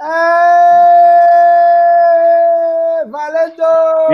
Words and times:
É... 0.00 1.46
Valendo! 3.08 3.62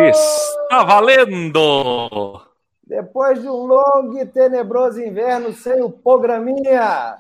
Está 0.09 0.85
valendo! 0.85 2.41
Depois 2.85 3.41
de 3.41 3.49
um 3.49 3.67
longo 3.67 4.19
e 4.19 4.27
tenebroso 4.27 5.03
inverno 5.03 5.53
sem 5.53 5.83
o 5.83 5.91
programinha, 5.91 7.19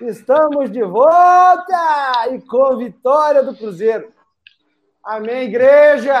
estamos 0.00 0.70
de 0.72 0.82
volta 0.82 2.28
e 2.32 2.40
com 2.40 2.78
vitória 2.78 3.42
do 3.42 3.54
Cruzeiro. 3.54 4.12
Amém, 5.04 5.42
igreja! 5.42 6.20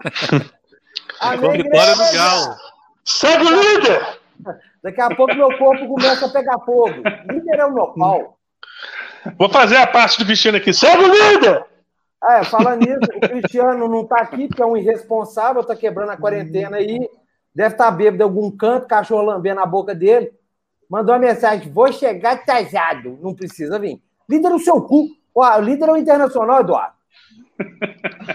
Amém, 1.20 1.40
com 1.40 1.50
vitória 1.50 1.92
igreja! 1.92 2.12
do 2.12 2.12
Galo. 2.16 2.56
Segue 3.04 3.44
o 3.44 3.60
líder! 3.60 4.20
Daqui 4.82 5.00
a 5.00 5.14
pouco 5.14 5.34
meu 5.34 5.58
corpo 5.58 5.86
começa 5.88 6.26
a 6.26 6.30
pegar 6.30 6.58
fogo. 6.60 7.02
Líder 7.30 7.58
é 7.58 7.66
o 7.66 7.74
meu 7.74 7.88
pau. 7.88 8.37
Vou 9.38 9.48
fazer 9.48 9.76
a 9.76 9.86
parte 9.86 10.18
do 10.18 10.24
Cristiano 10.24 10.58
aqui. 10.58 10.72
Segue 10.72 11.04
o 11.04 11.12
líder! 11.12 11.64
É, 12.24 12.42
falando 12.44 12.80
nisso, 12.80 13.10
o 13.16 13.20
Cristiano 13.20 13.88
não 13.88 14.02
está 14.02 14.16
aqui 14.16 14.48
porque 14.48 14.62
é 14.62 14.66
um 14.66 14.76
irresponsável, 14.76 15.62
está 15.62 15.76
quebrando 15.76 16.10
a 16.10 16.16
quarentena 16.16 16.78
aí. 16.78 17.08
Deve 17.54 17.74
estar 17.74 17.86
tá 17.86 17.90
bêbado 17.90 18.22
em 18.22 18.24
algum 18.24 18.50
canto, 18.50 18.86
cachorro 18.86 19.22
lambendo 19.22 19.60
a 19.60 19.66
boca 19.66 19.94
dele. 19.94 20.32
Mandou 20.90 21.14
uma 21.14 21.20
mensagem: 21.20 21.70
vou 21.70 21.92
chegar 21.92 22.32
atrasado. 22.32 23.18
Não 23.22 23.34
precisa 23.34 23.78
vir. 23.78 24.00
Líder 24.28 24.50
no 24.50 24.58
seu 24.58 24.80
cu. 24.82 25.08
Ó, 25.34 25.58
líder 25.58 25.88
é 25.88 25.92
o 25.92 25.96
internacional, 25.96 26.60
Eduardo. 26.60 26.94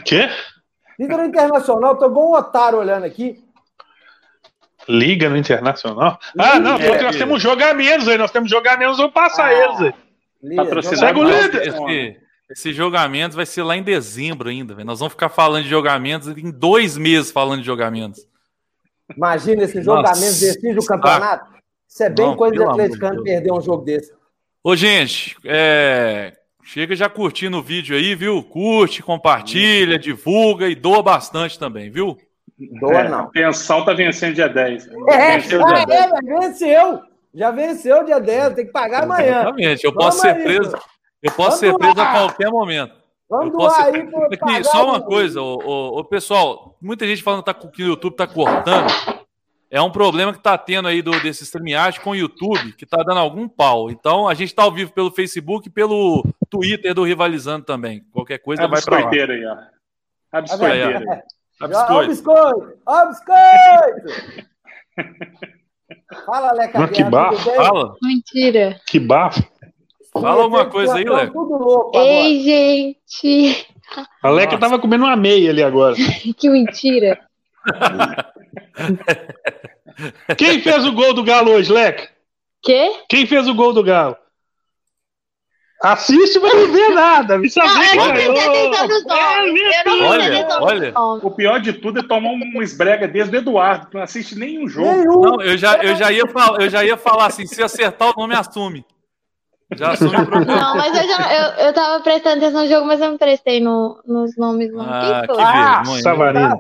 Quê? 0.06 0.30
Líder 0.98 1.20
é 1.20 1.24
o 1.24 1.26
internacional, 1.26 1.98
tô 1.98 2.06
igual 2.06 2.30
um 2.30 2.36
otário 2.36 2.80
olhando 2.80 3.06
aqui. 3.06 3.44
Liga 4.88 5.30
no 5.30 5.38
Internacional? 5.38 6.20
Ah, 6.38 6.60
não, 6.60 6.76
é, 6.76 7.02
nós 7.02 7.16
temos 7.16 7.42
jogar 7.42 7.74
menos 7.74 8.08
aí, 8.08 8.18
nós 8.18 8.32
temos 8.32 8.50
jogar 8.50 8.78
menos, 8.78 8.98
vamos 8.98 9.14
passar 9.14 9.46
ah, 9.46 9.54
eles 9.54 9.82
aí. 9.82 9.94
Segue 10.84 11.20
o 11.20 11.24
líder. 11.24 11.68
Esse, 11.68 12.18
esse 12.50 12.74
jogamento 12.74 13.36
vai 13.36 13.46
ser 13.46 13.64
lá 13.64 13.76
em 13.76 13.84
dezembro 13.84 14.50
ainda, 14.50 14.76
véio. 14.76 14.86
nós 14.86 15.00
vamos 15.00 15.14
ficar 15.14 15.30
falando 15.30 15.64
de 15.64 15.70
jogamentos 15.70 16.28
em 16.28 16.52
dois 16.52 16.98
meses 16.98 17.32
falando 17.32 17.62
de 17.62 17.66
jogamentos. 17.66 18.28
Imagina 19.16 19.64
esse 19.64 19.82
jogamento 19.82 20.20
decide 20.20 20.78
o 20.78 20.86
campeonato. 20.86 21.54
Isso 21.88 22.04
é 22.04 22.10
bem 22.10 22.26
não, 22.26 22.36
coisa 22.36 22.56
de 22.56 22.64
atleticano 22.64 23.24
perder 23.24 23.52
um 23.52 23.62
jogo 23.62 23.84
desse. 23.84 24.12
Ô, 24.64 24.76
gente, 24.76 25.36
é... 25.46 26.34
chega 26.64 26.96
já 26.96 27.08
curtindo 27.10 27.58
o 27.58 27.64
vídeo 27.64 27.96
aí, 27.96 28.16
viu? 28.16 28.42
Curte, 28.44 29.04
compartilha, 29.04 30.00
divulga 30.00 30.68
e 30.68 30.76
doa 30.76 31.04
bastante 31.04 31.60
também, 31.60 31.90
viu? 31.92 32.18
Doa 32.80 33.02
é, 33.02 33.10
não. 33.10 33.20
A 33.22 33.28
pensão 33.28 33.84
tá 33.84 33.94
vencendo 33.94 34.36
dia 34.36 34.48
10. 34.48 34.88
É, 35.08 35.38
venceu, 35.38 35.66
dia 35.66 35.78
ah, 35.78 35.86
10. 35.86 36.02
É, 36.02 36.22
venceu. 36.22 37.02
Já 37.34 37.52
venceu 37.52 38.04
dia 38.04 38.20
10, 38.20 38.54
tem 38.54 38.66
que 38.66 38.72
pagar 38.72 39.04
amanhã. 39.04 39.42
Exatamente. 39.42 39.84
Eu 39.84 39.92
Vamos 39.92 40.06
posso 40.06 40.22
ser 40.22 40.44
preso. 40.44 40.78
Eu 41.22 41.32
posso 41.32 41.58
ser 41.58 41.74
preso 41.76 42.00
a 42.00 42.12
qualquer 42.12 42.50
momento. 42.52 42.94
Vamos 43.30 43.52
doar 43.52 43.86
aí 43.86 44.08
Aqui, 44.32 44.64
Só 44.66 44.86
uma 44.86 45.02
coisa, 45.02 45.42
o, 45.42 45.56
o, 45.56 46.00
o, 46.00 46.04
pessoal, 46.04 46.78
muita 46.80 47.08
gente 47.08 47.24
falando 47.24 47.44
que, 47.44 47.52
tá, 47.52 47.54
que 47.54 47.82
o 47.82 47.88
YouTube 47.88 48.16
tá 48.16 48.28
cortando. 48.28 48.88
É 49.72 49.82
um 49.82 49.92
problema 49.92 50.32
que 50.32 50.40
tá 50.40 50.56
tendo 50.56 50.88
aí 50.88 51.02
do, 51.02 51.20
desse 51.22 51.44
streaming 51.44 51.74
com 52.04 52.12
o 52.12 52.16
YouTube, 52.16 52.74
que 52.74 52.86
tá 52.86 52.98
dando 52.98 53.18
algum 53.18 53.48
pau. 53.48 53.90
Então, 53.90 54.28
a 54.28 54.36
gente 54.36 54.54
tá 54.54 54.62
ao 54.62 54.72
vivo 54.72 54.94
pelo 54.94 55.10
Facebook 55.10 55.68
e 55.68 55.72
pelo 55.72 56.24
Twitter 56.48 56.94
do 56.94 57.04
Rivalizando 57.04 57.66
também. 57.66 58.04
Qualquer 58.12 58.38
coisa 58.38 58.64
é 58.64 58.68
vai 58.68 58.84
para 58.84 59.00
lá. 59.00 59.10
Aí, 59.10 59.46
ó. 59.48 59.58
A 60.32 60.42
biscoiteira 60.42 61.00
aí. 61.00 61.24
A 61.60 61.68
biscoito. 61.68 61.94
Ó, 61.94 62.06
biscoito! 62.06 62.78
Ó, 62.86 63.06
biscoito! 63.10 64.54
Fala, 66.26 66.52
Leca. 66.54 66.88
que 66.88 67.04
bafo. 67.04 67.56
Fala. 67.56 67.96
Mentira. 68.02 68.80
Que 68.86 69.00
bafo. 69.00 69.44
Fala 70.14 70.44
alguma 70.44 70.66
coisa 70.66 70.96
aí, 70.96 71.04
Leca. 71.04 71.34
Ei, 71.96 72.44
gente. 72.44 73.68
A 74.22 74.30
Leca 74.30 74.58
tava 74.58 74.80
comendo 74.80 75.06
uma 75.06 75.16
meia 75.16 75.50
ali 75.50 75.64
agora. 75.64 75.96
que 76.38 76.50
mentira. 76.50 77.20
Quem 80.38 80.62
fez 80.62 80.86
o 80.86 80.92
gol 80.94 81.14
do 81.14 81.24
Galo 81.24 81.52
hoje, 81.52 81.72
Leca? 81.72 82.10
Quê? 82.62 82.92
Quem 83.10 83.26
fez 83.26 83.48
o 83.48 83.54
gol 83.54 83.74
do 83.74 83.84
Galo? 83.84 84.16
Assiste, 85.84 86.40
mas 86.40 86.54
não 86.54 86.72
vê 86.72 86.88
nada. 86.94 87.38
Me 87.38 87.50
sabe 87.50 87.68
não, 87.68 87.84
eu 87.84 87.96
não 87.96 88.14
prestei 88.14 88.68
atenção 88.68 88.88
nos 88.88 89.06
nomes. 89.06 89.62
olha, 90.02 90.94
olha. 90.96 91.22
O 91.22 91.30
pior 91.30 91.60
de 91.60 91.74
tudo 91.74 92.00
é 92.00 92.04
tomar 92.04 92.30
um 92.30 92.62
esbrega 92.62 93.06
desde 93.06 93.36
o 93.36 93.40
Eduardo. 93.40 93.90
Não 93.94 94.02
assiste 94.02 94.34
nenhum 94.34 94.66
jogo. 94.66 95.04
Não, 95.04 95.42
eu 95.42 95.58
já, 95.58 95.76
eu 95.84 95.94
já, 95.98 96.10
ia, 96.10 96.26
falar, 96.26 96.62
eu 96.62 96.70
já 96.70 96.86
ia 96.86 96.96
falar 96.96 97.26
assim: 97.26 97.46
se 97.46 97.62
acertar 97.62 98.12
o 98.12 98.14
nome, 98.18 98.34
assume. 98.34 98.86
Já 99.76 99.92
assume 99.92 100.16
o 100.16 100.26
problema. 100.26 100.56
Não, 100.56 100.78
mas 100.78 100.96
eu, 100.96 101.06
já, 101.06 101.34
eu, 101.34 101.66
eu 101.66 101.74
tava 101.74 102.02
prestando 102.02 102.38
atenção 102.38 102.62
no 102.62 102.70
jogo, 102.70 102.88
mas 102.88 103.02
eu 103.02 103.12
não 103.12 103.18
prestei 103.18 103.60
no, 103.60 104.02
nos 104.08 104.38
nomes. 104.38 104.72
Não. 104.72 104.86
Ah, 104.88 105.02
que 105.26 105.28
vergonha. 105.28 106.02
Savarino. 106.02 106.60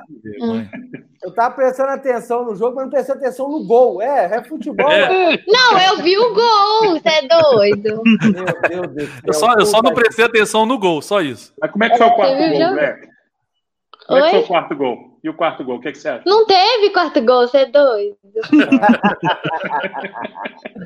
Eu 1.23 1.33
tava 1.33 1.55
prestando 1.55 1.89
atenção 1.91 2.43
no 2.43 2.53
jogo, 2.53 2.75
mas 2.75 2.83
não 2.83 2.91
prestei 2.91 3.15
atenção 3.15 3.49
no 3.49 3.63
gol. 3.63 4.01
É, 4.01 4.25
é 4.35 4.43
futebol. 4.43 4.91
É. 4.91 5.41
Não, 5.47 5.79
eu 5.79 6.03
vi 6.03 6.17
o 6.17 6.33
gol, 6.33 6.41
é 6.41 6.72
doido. 7.55 8.01
Meu 8.69 8.87
Deus 8.87 9.09
do 9.09 9.15
céu. 9.15 9.21
Eu 9.25 9.33
só, 9.33 9.53
eu 9.53 9.65
só 9.65 9.81
não 9.81 9.93
prestei 9.93 10.25
atenção 10.25 10.65
no 10.65 10.77
gol, 10.77 11.01
só 11.01 11.21
isso. 11.21 11.53
Mas 11.59 11.71
como 11.71 11.83
é 11.83 11.89
que 11.89 11.97
foi 11.97 12.07
o 12.07 12.15
quarto 12.15 12.37
gol, 12.37 12.75
Beck? 12.75 13.07
Como 14.07 14.19
Oi? 14.19 14.25
é 14.25 14.25
que 14.25 14.31
foi 14.31 14.39
o 14.43 14.47
quarto 14.47 14.75
gol? 14.75 15.19
E 15.23 15.29
o 15.29 15.33
quarto 15.33 15.63
gol, 15.63 15.77
o 15.77 15.79
que, 15.79 15.87
é 15.87 15.91
que 15.93 15.97
você 15.97 16.09
acha? 16.09 16.23
Não 16.25 16.45
teve 16.45 16.89
quarto 16.89 17.21
gol, 17.21 17.47
você 17.47 17.59
é 17.59 17.65
doido. 17.65 18.17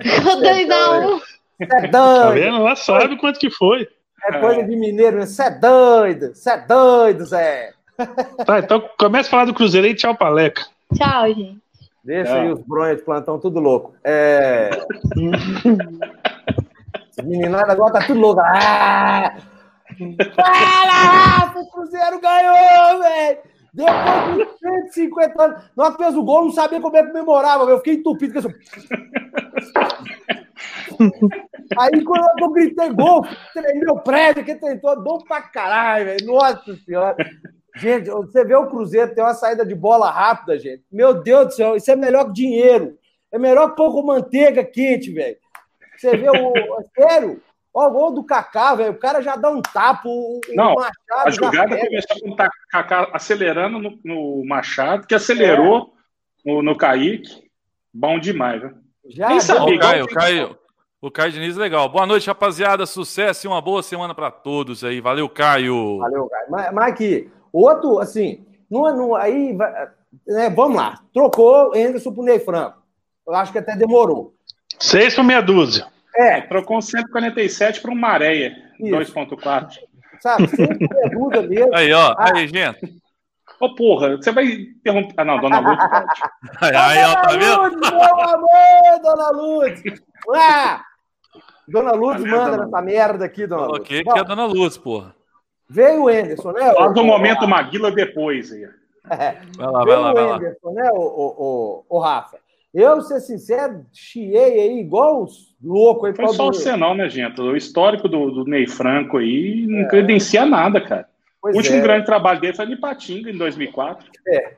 Ficou 0.03 0.37
2x1. 0.41 1.21
É 1.59 1.87
doido. 1.87 1.91
Tá 1.91 2.29
vendo? 2.29 2.57
Ela 2.57 2.75
sabe 2.75 3.17
quanto 3.17 3.39
que 3.39 3.49
foi. 3.49 3.87
É 4.25 4.39
coisa 4.39 4.63
de 4.63 4.75
mineiro, 4.75 5.19
você 5.19 5.43
é 5.43 5.49
doido, 5.51 6.35
você 6.35 6.51
é 6.51 6.57
doido, 6.57 7.25
Zé. 7.25 7.73
Tá, 8.45 8.59
então 8.59 8.87
começa 8.99 9.27
a 9.29 9.31
falar 9.31 9.45
do 9.45 9.53
Cruzeiro 9.53 9.87
aí, 9.87 9.95
tchau, 9.95 10.15
Paleca. 10.15 10.65
Tchau, 10.95 11.27
gente. 11.33 11.66
Deixa 12.07 12.33
aí 12.35 12.49
os 12.49 12.61
bronhos 12.61 12.99
de 12.99 13.03
plantão 13.03 13.37
tudo 13.37 13.59
louco. 13.59 13.93
É. 14.01 14.69
Meninada 17.21 17.73
agora 17.73 17.99
tá 17.99 18.07
tudo 18.07 18.21
louco. 18.21 18.39
Ah! 18.39 19.35
Fala, 20.33 21.51
o 21.61 21.69
Cruzeiro 21.69 22.21
ganhou, 22.21 22.99
velho! 23.01 23.39
Depois 23.73 24.37
de 24.37 24.47
150 24.93 25.43
anos, 25.43 25.63
nós 25.75 25.97
fez 25.97 26.15
o 26.15 26.23
gol, 26.23 26.45
não 26.45 26.51
sabia 26.51 26.79
como 26.79 26.95
é 26.95 27.03
que 27.03 27.09
comemorava, 27.09 27.69
eu 27.69 27.79
fiquei 27.79 27.95
entupido. 27.95 28.39
Aí 31.77 32.03
quando 32.05 32.41
eu 32.41 32.49
gritei 32.51 32.89
gol, 32.93 33.27
meu 33.75 33.97
prédio, 33.97 34.45
que 34.45 34.55
tentou, 34.55 35.03
dou 35.03 35.21
pra 35.25 35.41
caralho, 35.41 36.05
velho. 36.05 36.25
Nossa 36.25 36.73
senhora. 36.85 37.17
Gente, 37.77 38.09
você 38.09 38.43
vê 38.43 38.55
o 38.55 38.67
Cruzeiro 38.67 39.13
ter 39.13 39.21
uma 39.21 39.33
saída 39.33 39.65
de 39.65 39.75
bola 39.75 40.09
rápida, 40.09 40.57
gente. 40.57 40.83
Meu 40.91 41.13
Deus 41.13 41.47
do 41.47 41.53
céu, 41.53 41.75
isso 41.75 41.89
é 41.91 41.95
melhor 41.95 42.25
que 42.25 42.33
dinheiro. 42.33 42.97
É 43.31 43.37
melhor 43.37 43.69
que 43.69 43.75
pouco 43.75 44.05
manteiga 44.05 44.63
quente, 44.63 45.11
velho. 45.11 45.37
Você 45.97 46.15
vê 46.15 46.29
o. 46.29 46.53
Sério? 46.95 47.41
Ó, 47.73 47.87
o 47.87 47.91
gol 47.91 48.11
do 48.11 48.23
Kaká, 48.23 48.75
velho. 48.75 48.93
O 48.93 48.97
cara 48.97 49.21
já 49.21 49.35
dá 49.35 49.49
um 49.49 49.61
tapa. 49.61 50.07
O, 50.07 50.41
Não, 50.49 50.73
Machado 50.73 51.27
a 51.27 51.29
jogada 51.29 51.77
começou 51.77 52.19
com 52.21 52.31
o 52.31 52.35
Kaká 52.69 53.09
acelerando 53.13 53.79
no, 53.79 53.99
no, 54.03 54.45
Machado, 54.45 55.05
que 55.05 55.13
acelerou 55.13 55.93
é. 56.45 56.51
no, 56.51 56.63
no 56.63 56.75
Kaique. 56.75 57.47
Bom 57.93 58.19
demais, 58.19 58.61
velho. 58.61 58.75
Já, 59.09 59.29
Nem 59.29 59.39
sabia. 59.39 59.75
O 59.75 59.79
Caio, 59.79 60.05
o 60.05 60.07
Caio, 60.07 60.57
o 61.01 61.11
Caio 61.11 61.31
Diniz, 61.31 61.55
legal. 61.55 61.87
Boa 61.87 62.05
noite, 62.05 62.27
rapaziada. 62.27 62.85
Sucesso 62.85 63.45
e 63.45 63.47
uma 63.47 63.61
boa 63.61 63.83
semana 63.83 64.15
para 64.15 64.31
todos 64.31 64.83
aí. 64.83 64.99
Valeu, 64.99 65.29
Caio. 65.29 65.99
Valeu, 65.99 66.27
Caio. 66.27 66.79
Aqui, 66.79 67.31
outro, 67.57 67.99
assim, 67.99 68.45
não, 68.69 68.95
não, 68.95 69.15
aí, 69.15 69.53
né, 70.27 70.49
vamos 70.49 70.77
lá. 70.77 70.99
Trocou 71.13 71.73
Anderson 71.75 72.13
pro 72.13 72.23
Ney 72.23 72.39
Franco. 72.39 72.77
Eu 73.25 73.35
acho 73.35 73.51
que 73.51 73.57
até 73.57 73.75
demorou. 73.75 74.33
Seis 74.79 75.15
por 75.15 75.23
meia 75.23 75.41
dúzia. 75.41 75.87
É. 76.15 76.41
Trocou 76.41 76.81
147 76.81 77.81
para 77.81 77.91
um 77.91 77.95
Maréia, 77.95 78.55
2.4. 78.79 79.79
Sabe, 80.19 80.47
sempre 80.47 80.87
meia 80.89 81.09
dúzia 81.09 81.41
mesmo. 81.43 81.71
Aí, 81.75 81.93
ó. 81.93 82.15
Ah, 82.17 82.31
aí, 82.35 82.47
gente. 82.47 82.99
Ô, 83.59 83.65
oh, 83.65 83.75
porra, 83.75 84.17
você 84.17 84.31
vai 84.31 84.45
interromper. 84.45 85.13
Ah, 85.17 85.25
não, 85.25 85.39
Dona 85.39 85.59
Luz 85.59 85.77
pode. 85.77 86.05
aí, 86.75 87.03
ó, 87.03 87.13
tá 87.15 87.29
vendo? 87.29 87.61
Luz, 87.61 87.91
meu 87.91 88.29
amor, 88.29 89.01
Dona 89.01 89.29
Luz! 89.31 89.83
Ah! 90.35 90.83
Dona 91.67 91.91
Luz 91.91 92.21
manda 92.23 92.65
nessa 92.65 92.81
merda 92.83 93.25
aqui, 93.25 93.47
Dona 93.47 93.65
Luz. 93.65 93.79
Ok, 93.79 94.03
que 94.03 94.09
é 94.09 94.19
a 94.19 94.23
Dona 94.23 94.45
Luz, 94.45 94.77
porra. 94.77 95.16
Veio 95.69 96.03
o 96.03 96.09
Enderson, 96.09 96.51
né? 96.51 96.73
Faz 96.73 96.93
do 96.93 97.03
momento 97.03 97.45
o... 97.45 97.47
Maguila 97.47 97.91
depois 97.91 98.51
aí. 98.51 98.63
É. 98.63 99.37
Vai 99.57 99.71
lá, 99.71 99.85
vai 99.85 99.97
lá, 99.97 100.13
vai 100.13 100.25
lá. 100.25 100.35
Enderson, 100.37 100.71
né, 100.71 100.89
o, 100.91 100.99
o, 100.99 101.85
o, 101.89 101.97
o 101.97 101.99
Rafa? 101.99 102.37
Eu, 102.73 103.01
ser 103.01 103.21
sincero, 103.21 103.85
chiei 103.93 104.59
aí 104.59 104.79
igual 104.79 105.23
os 105.23 105.55
loucos. 105.63 106.09
Aí, 106.09 106.15
Foi 106.15 106.27
só 106.29 106.47
você 106.47 106.75
não, 106.75 106.93
né, 106.93 107.09
gente? 107.09 107.39
O 107.39 107.55
histórico 107.55 108.07
do, 108.07 108.29
do 108.29 108.45
Ney 108.45 108.67
Franco 108.67 109.17
aí 109.17 109.65
não 109.67 109.79
é. 109.79 109.87
credencia 109.87 110.45
nada, 110.45 110.79
cara. 110.81 111.07
Pois 111.41 111.55
o 111.55 111.57
último 111.57 111.77
é. 111.77 111.81
grande 111.81 112.05
trabalho 112.05 112.41
dele 112.41 112.55
foi 112.55 112.65
no 112.65 112.73
Ipatinga, 112.73 113.31
em 113.31 113.37
2004. 113.37 114.09
É. 114.27 114.53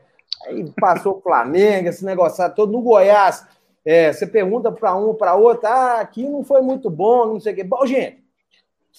Aí 0.47 0.65
passou 0.79 1.17
o 1.17 1.21
Flamengo, 1.21 1.89
esse 1.89 2.03
negócio 2.03 2.43
todo 2.55 2.71
no 2.71 2.81
Goiás. 2.81 3.47
É, 3.85 4.11
você 4.11 4.27
pergunta 4.27 4.71
para 4.71 4.95
um, 4.95 5.13
para 5.13 5.35
outro, 5.35 5.67
ah, 5.67 6.01
aqui 6.01 6.27
não 6.27 6.43
foi 6.43 6.61
muito 6.61 6.89
bom, 6.89 7.25
não 7.25 7.39
sei 7.39 7.53
o 7.53 7.55
quê. 7.55 7.63
Bom, 7.63 7.85
gente, 7.85 8.18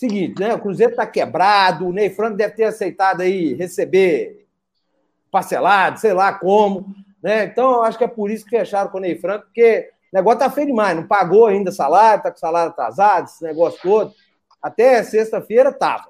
seguinte, 0.00 0.40
né? 0.40 0.54
O 0.54 0.58
Cruzeiro 0.58 0.96
tá 0.96 1.06
quebrado, 1.06 1.86
o 1.86 1.92
Ney 1.92 2.08
Franco 2.10 2.36
deve 2.36 2.54
ter 2.54 2.64
aceitado 2.64 3.20
aí 3.20 3.52
receber 3.54 4.46
parcelado, 5.30 6.00
sei 6.00 6.12
lá 6.12 6.32
como, 6.32 6.86
né? 7.22 7.44
Então, 7.44 7.72
eu 7.72 7.82
acho 7.82 7.98
que 7.98 8.04
é 8.04 8.08
por 8.08 8.30
isso 8.30 8.44
que 8.44 8.50
fecharam 8.56 8.90
com 8.90 8.98
o 8.98 9.00
Ney 9.00 9.16
Franco, 9.16 9.44
porque 9.44 9.90
o 10.12 10.16
negócio 10.16 10.38
tá 10.40 10.50
feio 10.50 10.66
demais, 10.68 10.96
não 10.96 11.06
pagou 11.06 11.46
ainda 11.46 11.70
salário, 11.70 12.22
tá 12.22 12.30
com 12.30 12.38
salário 12.38 12.70
atrasado, 12.70 13.26
esse 13.26 13.44
negócio 13.44 13.78
todo. 13.82 14.12
Até 14.62 15.02
sexta-feira 15.02 15.72
tava. 15.72 16.08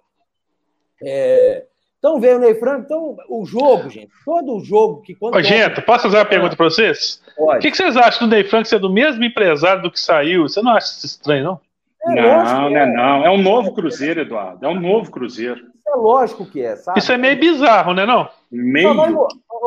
É, 1.02 1.64
Então 1.98 2.20
veio 2.20 2.36
o 2.36 2.38
Ney 2.40 2.54
Franco, 2.54 2.82
então 2.84 3.16
o 3.28 3.44
jogo, 3.44 3.90
gente, 3.90 4.10
todo 4.24 4.56
o 4.56 4.64
jogo 4.64 5.02
que 5.02 5.14
quando. 5.14 5.34
Ô, 5.34 5.42
Gento, 5.42 5.82
posso 5.82 6.04
fazer 6.04 6.16
uma 6.16 6.24
pergunta 6.24 6.56
pra 6.56 6.66
vocês? 6.66 7.20
O 7.36 7.46
Pode. 7.46 7.60
que, 7.60 7.70
que 7.70 7.76
vocês 7.76 7.96
acham 7.96 8.28
do 8.28 8.34
Ney 8.34 8.44
Frank 8.44 8.68
ser 8.68 8.78
do 8.78 8.90
mesmo 8.90 9.22
empresário 9.24 9.82
do 9.82 9.90
que 9.90 9.98
saiu? 10.00 10.42
Você 10.48 10.62
não 10.62 10.72
acha 10.72 10.86
isso 10.86 11.06
estranho, 11.06 11.44
não? 11.44 11.60
É 12.02 12.14
Não, 12.14 12.70
não 12.70 12.76
é 12.76 12.86
não. 12.86 13.24
É 13.24 13.30
um 13.30 13.42
novo 13.42 13.74
Cruzeiro, 13.74 14.20
Eduardo. 14.20 14.64
É 14.64 14.68
um 14.68 14.80
novo 14.80 15.10
Cruzeiro. 15.10 15.60
É 15.86 15.96
lógico 15.96 16.46
que 16.46 16.62
é, 16.62 16.76
sabe? 16.76 16.98
Isso 16.98 17.12
é 17.12 17.18
meio 17.18 17.38
bizarro, 17.38 17.92
né, 17.92 18.06
não? 18.06 18.28
Meio. 18.50 18.88
Só 18.88 18.94
vai, 18.94 19.12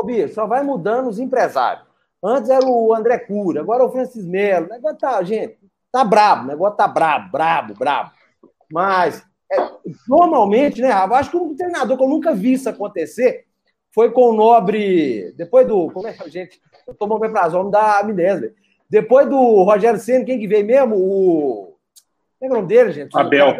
Bicho, 0.06 0.33
só 0.33 0.47
vai 0.47 0.63
mudando 0.63 1.09
os 1.09 1.19
empresários. 1.19 1.85
Antes 2.24 2.50
era 2.50 2.65
o 2.65 2.95
André 2.95 3.19
Cura, 3.19 3.59
agora 3.59 3.83
é 3.83 3.85
o 3.85 3.91
Francis 3.91 4.25
Melo. 4.25 4.68
O 4.68 4.69
negócio 4.69 4.97
tá, 4.97 5.21
gente, 5.24 5.57
tá 5.91 6.06
brabo, 6.06 6.45
o 6.45 6.47
negócio 6.47 6.77
tá 6.77 6.88
brabo, 6.88 7.30
brabo, 7.30 7.74
brabo. 7.74 8.12
Mas, 8.71 9.24
é, 9.51 9.57
normalmente, 10.07 10.81
né, 10.81 10.89
Rafa? 10.89 11.15
Acho 11.15 11.31
que 11.31 11.38
um 11.38 11.56
treinador 11.56 11.97
que 11.97 12.03
eu 12.03 12.09
nunca 12.09 12.33
vi 12.33 12.53
isso 12.53 12.69
acontecer 12.69 13.45
foi 13.94 14.12
com 14.12 14.29
o 14.29 14.33
Nobre. 14.33 15.33
Depois 15.38 15.68
do. 15.68 15.91
Como 15.91 16.07
é 16.07 16.13
que 16.13 16.29
gente? 16.29 16.62
Eu 16.88 16.95
tomo 16.95 17.15
omeprazol, 17.15 17.65
me 17.65 17.71
dá 17.71 18.00
amnésia. 18.00 18.53
Depois 18.89 19.29
do 19.29 19.63
Rogério 19.63 20.00
Senna, 20.00 20.25
quem 20.25 20.39
que 20.39 20.47
veio 20.47 20.65
mesmo? 20.65 20.95
O. 20.95 21.73
É 22.44 22.48
o 22.48 22.54
nome 22.54 22.68
dele, 22.68 22.92
gente? 22.92 23.18
Abel. 23.18 23.56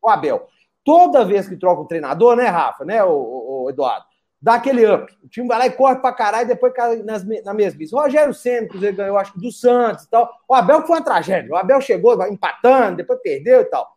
O 0.00 0.08
Abel. 0.08 0.46
Toda 0.84 1.24
vez 1.24 1.48
que 1.48 1.56
troca 1.56 1.82
o 1.82 1.86
treinador, 1.86 2.36
né, 2.36 2.46
Rafa, 2.46 2.84
né, 2.84 3.02
o, 3.04 3.10
o- 3.10 3.64
o 3.64 3.70
Eduardo? 3.70 4.06
Dá 4.40 4.54
aquele 4.54 4.86
up. 4.86 5.12
O 5.24 5.28
time 5.28 5.48
vai 5.48 5.58
lá 5.58 5.66
e 5.66 5.72
corre 5.72 5.96
pra 5.96 6.12
caralho 6.12 6.44
e 6.44 6.48
depois 6.48 6.72
cai 6.72 7.02
nas, 7.02 7.24
na 7.44 7.52
mesmice. 7.52 7.92
O 7.94 7.98
Rogério 7.98 8.32
Senna, 8.32 8.68
Cruzeiro 8.68 8.96
ganhou, 8.96 9.18
acho 9.18 9.32
que 9.32 9.40
do 9.40 9.50
Santos 9.50 10.04
e 10.04 10.10
tal. 10.10 10.30
O 10.48 10.54
Abel 10.54 10.82
foi 10.86 10.96
uma 10.96 11.04
tragédia. 11.04 11.50
O 11.52 11.56
Abel 11.56 11.80
chegou 11.80 12.24
empatando, 12.28 12.98
depois 12.98 13.18
perdeu 13.20 13.62
e 13.62 13.64
tal. 13.64 13.90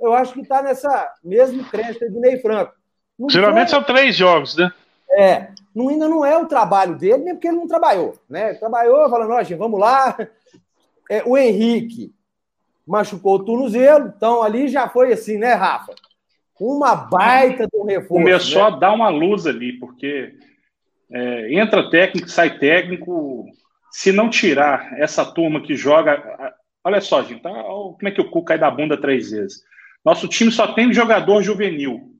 Eu 0.00 0.14
acho 0.14 0.32
que 0.32 0.46
tá 0.46 0.62
nessa 0.62 1.12
mesma 1.24 1.64
crença 1.68 2.04
aí 2.04 2.10
do 2.10 2.20
Ney 2.20 2.38
Franco. 2.40 2.72
Não 3.18 3.28
Geralmente 3.28 3.70
foi- 3.70 3.80
são 3.80 3.82
três 3.82 4.14
jogos, 4.14 4.56
né? 4.56 4.72
é, 5.10 5.48
não, 5.74 5.88
ainda 5.88 6.06
não 6.08 6.24
é 6.24 6.38
o 6.38 6.46
trabalho 6.46 6.96
dele, 6.96 7.24
nem 7.24 7.34
porque 7.34 7.48
ele 7.48 7.56
não 7.56 7.66
trabalhou, 7.66 8.14
né? 8.30 8.50
Ele 8.50 8.58
trabalhou 8.58 9.10
falando, 9.10 9.32
ó, 9.32 9.42
gente, 9.42 9.58
vamos 9.58 9.80
lá. 9.80 10.16
É, 11.10 11.22
o 11.26 11.36
Henrique 11.36 12.14
machucou 12.88 13.36
o 13.36 13.44
tornozelo, 13.44 14.12
então 14.16 14.42
ali 14.42 14.68
já 14.68 14.88
foi 14.88 15.12
assim, 15.12 15.36
né, 15.38 15.52
Rafa? 15.52 15.94
Uma 16.58 16.94
baita 16.96 17.68
do 17.70 17.84
reforço. 17.84 18.08
Começou 18.08 18.62
né? 18.62 18.68
a 18.68 18.70
dar 18.70 18.92
uma 18.92 19.10
luz 19.10 19.46
ali, 19.46 19.74
porque 19.78 20.34
é, 21.12 21.54
entra 21.54 21.90
técnico, 21.90 22.28
sai 22.28 22.58
técnico. 22.58 23.46
Se 23.92 24.10
não 24.10 24.28
tirar 24.28 24.98
essa 24.98 25.24
turma 25.24 25.62
que 25.62 25.76
joga. 25.76 26.54
Olha 26.84 27.00
só, 27.00 27.22
gente, 27.22 27.42
tá, 27.42 27.50
como 27.50 27.96
é 28.02 28.10
que 28.10 28.20
o 28.20 28.30
cu 28.30 28.42
cai 28.42 28.58
da 28.58 28.70
bunda 28.70 28.96
três 28.96 29.30
vezes? 29.30 29.62
Nosso 30.04 30.26
time 30.26 30.50
só 30.50 30.72
tem 30.72 30.92
jogador 30.92 31.42
juvenil. 31.42 32.12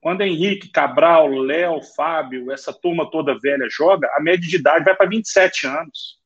Quando 0.00 0.22
Henrique, 0.22 0.70
Cabral, 0.70 1.28
Léo, 1.28 1.80
Fábio, 1.94 2.50
essa 2.50 2.72
turma 2.72 3.08
toda 3.10 3.38
velha 3.38 3.68
joga, 3.70 4.08
a 4.16 4.22
média 4.22 4.48
de 4.48 4.56
idade 4.56 4.84
vai 4.84 4.96
para 4.96 5.08
27 5.08 5.66
anos. 5.66 6.18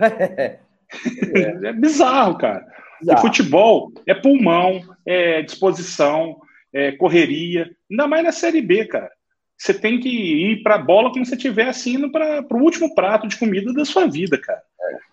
É 1.64 1.72
bizarro, 1.72 2.38
cara. 2.38 2.64
E 3.12 3.20
futebol 3.20 3.92
é 4.06 4.14
pulmão, 4.14 4.80
é 5.06 5.42
disposição, 5.42 6.36
é 6.72 6.92
correria. 6.92 7.70
Ainda 7.90 8.06
mais 8.06 8.24
na 8.24 8.32
Série 8.32 8.60
B, 8.60 8.86
cara. 8.86 9.10
Você 9.56 9.72
tem 9.72 10.00
que 10.00 10.08
ir 10.08 10.62
para 10.62 10.74
a 10.74 10.82
bola 10.82 11.10
como 11.10 11.24
se 11.24 11.30
você 11.30 11.36
estivesse 11.36 11.94
indo 11.94 12.10
para 12.10 12.44
o 12.50 12.62
último 12.62 12.94
prato 12.94 13.28
de 13.28 13.38
comida 13.38 13.72
da 13.72 13.84
sua 13.84 14.06
vida, 14.06 14.36
cara. 14.36 14.60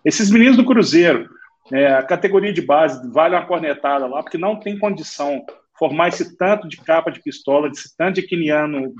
Esses 0.04 0.30
meninos 0.30 0.56
do 0.56 0.64
Cruzeiro, 0.64 1.28
é, 1.72 1.86
a 1.94 2.02
categoria 2.02 2.52
de 2.52 2.60
base, 2.60 3.10
vale 3.12 3.36
uma 3.36 3.46
cornetada 3.46 4.06
lá, 4.06 4.22
porque 4.22 4.36
não 4.36 4.56
tem 4.56 4.78
condição 4.78 5.44
formar 5.78 6.08
esse 6.08 6.36
tanto 6.36 6.68
de 6.68 6.76
capa 6.76 7.10
de 7.10 7.22
pistola, 7.22 7.68
esse 7.68 7.96
tanto 7.96 8.16
de 8.16 8.22
quiniano 8.22 8.92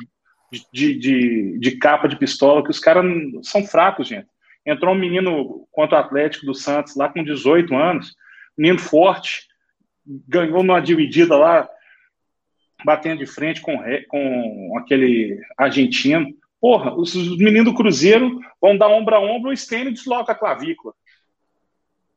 de, 0.72 0.98
de, 0.98 1.58
de, 1.58 1.70
capa 1.78 2.08
de 2.08 2.16
pistola, 2.16 2.62
que 2.62 2.70
os 2.70 2.78
caras 2.78 3.04
são 3.42 3.64
fracos, 3.64 4.08
gente. 4.08 4.26
Entrou 4.64 4.94
um 4.94 4.98
menino 4.98 5.66
contra 5.72 5.96
o 5.98 6.00
Atlético 6.00 6.46
do 6.46 6.54
Santos 6.54 6.94
lá 6.94 7.08
com 7.08 7.22
18 7.22 7.74
anos, 7.74 8.14
menino 8.56 8.78
forte, 8.78 9.48
ganhou 10.28 10.62
numa 10.62 10.80
dividida 10.80 11.36
lá, 11.36 11.68
batendo 12.84 13.18
de 13.18 13.26
frente 13.26 13.60
com, 13.60 13.78
com 14.08 14.74
aquele 14.78 15.40
argentino. 15.56 16.26
Porra, 16.60 16.94
os, 16.94 17.14
os 17.14 17.38
meninos 17.38 17.72
do 17.72 17.74
Cruzeiro 17.74 18.40
vão 18.60 18.76
dar 18.76 18.88
ombro 18.88 19.14
a 19.14 19.20
ombro, 19.20 19.50
o 19.50 19.56
Stênio 19.56 19.92
desloca 19.92 20.32
a 20.32 20.36
clavícula. 20.36 20.94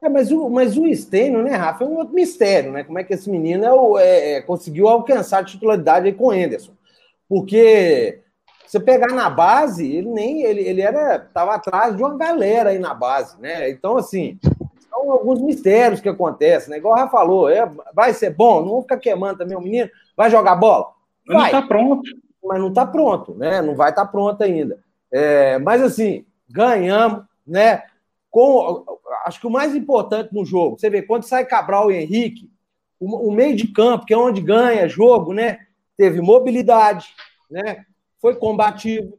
É, 0.02 0.10
mas, 0.10 0.32
o, 0.32 0.50
mas 0.50 0.78
o 0.78 0.94
Stênio, 0.94 1.42
né, 1.42 1.56
Rafa, 1.56 1.84
é 1.84 1.88
um 1.88 1.98
outro 1.98 2.14
mistério, 2.14 2.72
né? 2.72 2.84
Como 2.84 3.00
é 3.00 3.04
que 3.04 3.14
esse 3.14 3.30
menino 3.30 3.98
é 3.98 4.04
é, 4.04 4.34
é, 4.34 4.42
conseguiu 4.42 4.88
alcançar 4.88 5.40
a 5.40 5.44
titularidade 5.44 6.12
com 6.14 6.28
o 6.28 6.32
Anderson. 6.32 6.74
Porque 7.28 8.20
você 8.66 8.80
pegar 8.80 9.08
na 9.08 9.30
base, 9.30 9.92
ele 9.92 10.10
nem 10.10 10.44
ele, 10.44 10.62
ele 10.62 10.82
era 10.82 11.16
estava 11.16 11.56
atrás 11.56 11.96
de 11.96 12.04
uma 12.04 12.16
galera 12.18 12.70
aí 12.70 12.78
na 12.78 12.94
base, 12.94 13.40
né? 13.42 13.70
Então, 13.70 13.98
assim, 13.98 14.38
são 15.04 15.12
alguns 15.12 15.42
mistérios 15.42 16.00
que 16.02 16.10
acontecem, 16.10 16.70
né? 16.72 16.78
Igual 16.78 16.94
o 16.94 16.98
Rafa 16.98 17.12
falou, 17.12 17.50
é, 17.50 17.70
vai 17.94 18.14
ser 18.14 18.30
bom, 18.32 18.62
não 18.62 18.70
vou 18.70 18.82
ficar 18.82 18.98
queimando 18.98 19.38
também 19.40 19.58
o 19.58 19.62
menino, 19.62 19.90
vai 20.16 20.30
jogar 20.30 20.56
bola? 20.56 20.88
Mas 21.28 21.38
Vai 21.38 21.52
não 21.52 21.62
tá 21.62 21.68
pronto. 21.68 22.10
mas 22.44 22.60
não 22.60 22.68
está 22.70 22.86
pronto, 22.86 23.34
né? 23.36 23.62
Não 23.62 23.76
vai 23.76 23.90
estar 23.90 24.06
pronto 24.06 24.42
ainda. 24.44 24.80
É, 25.12 25.58
mas 25.60 25.82
assim, 25.82 26.26
ganhamos, 26.50 27.24
né? 27.46 27.84
Com, 28.30 28.84
acho 29.26 29.40
que 29.40 29.48
o 29.48 29.52
mais 29.52 29.74
importante 29.76 30.34
no 30.34 30.46
jogo, 30.46 30.78
você 30.78 30.90
vê, 30.90 31.02
quando 31.02 31.24
sai 31.24 31.46
Cabral 31.46 31.92
e 31.92 31.96
Henrique, 31.96 32.50
o, 33.00 33.30
o 33.30 33.32
meio 33.32 33.56
de 33.56 33.68
campo, 33.70 34.06
que 34.06 34.14
é 34.14 34.18
onde 34.18 34.42
ganha 34.42 34.88
jogo, 34.88 35.34
né? 35.34 35.60
Teve 35.98 36.22
mobilidade, 36.22 37.08
né? 37.50 37.86
Foi 38.22 38.36
combativo. 38.36 39.18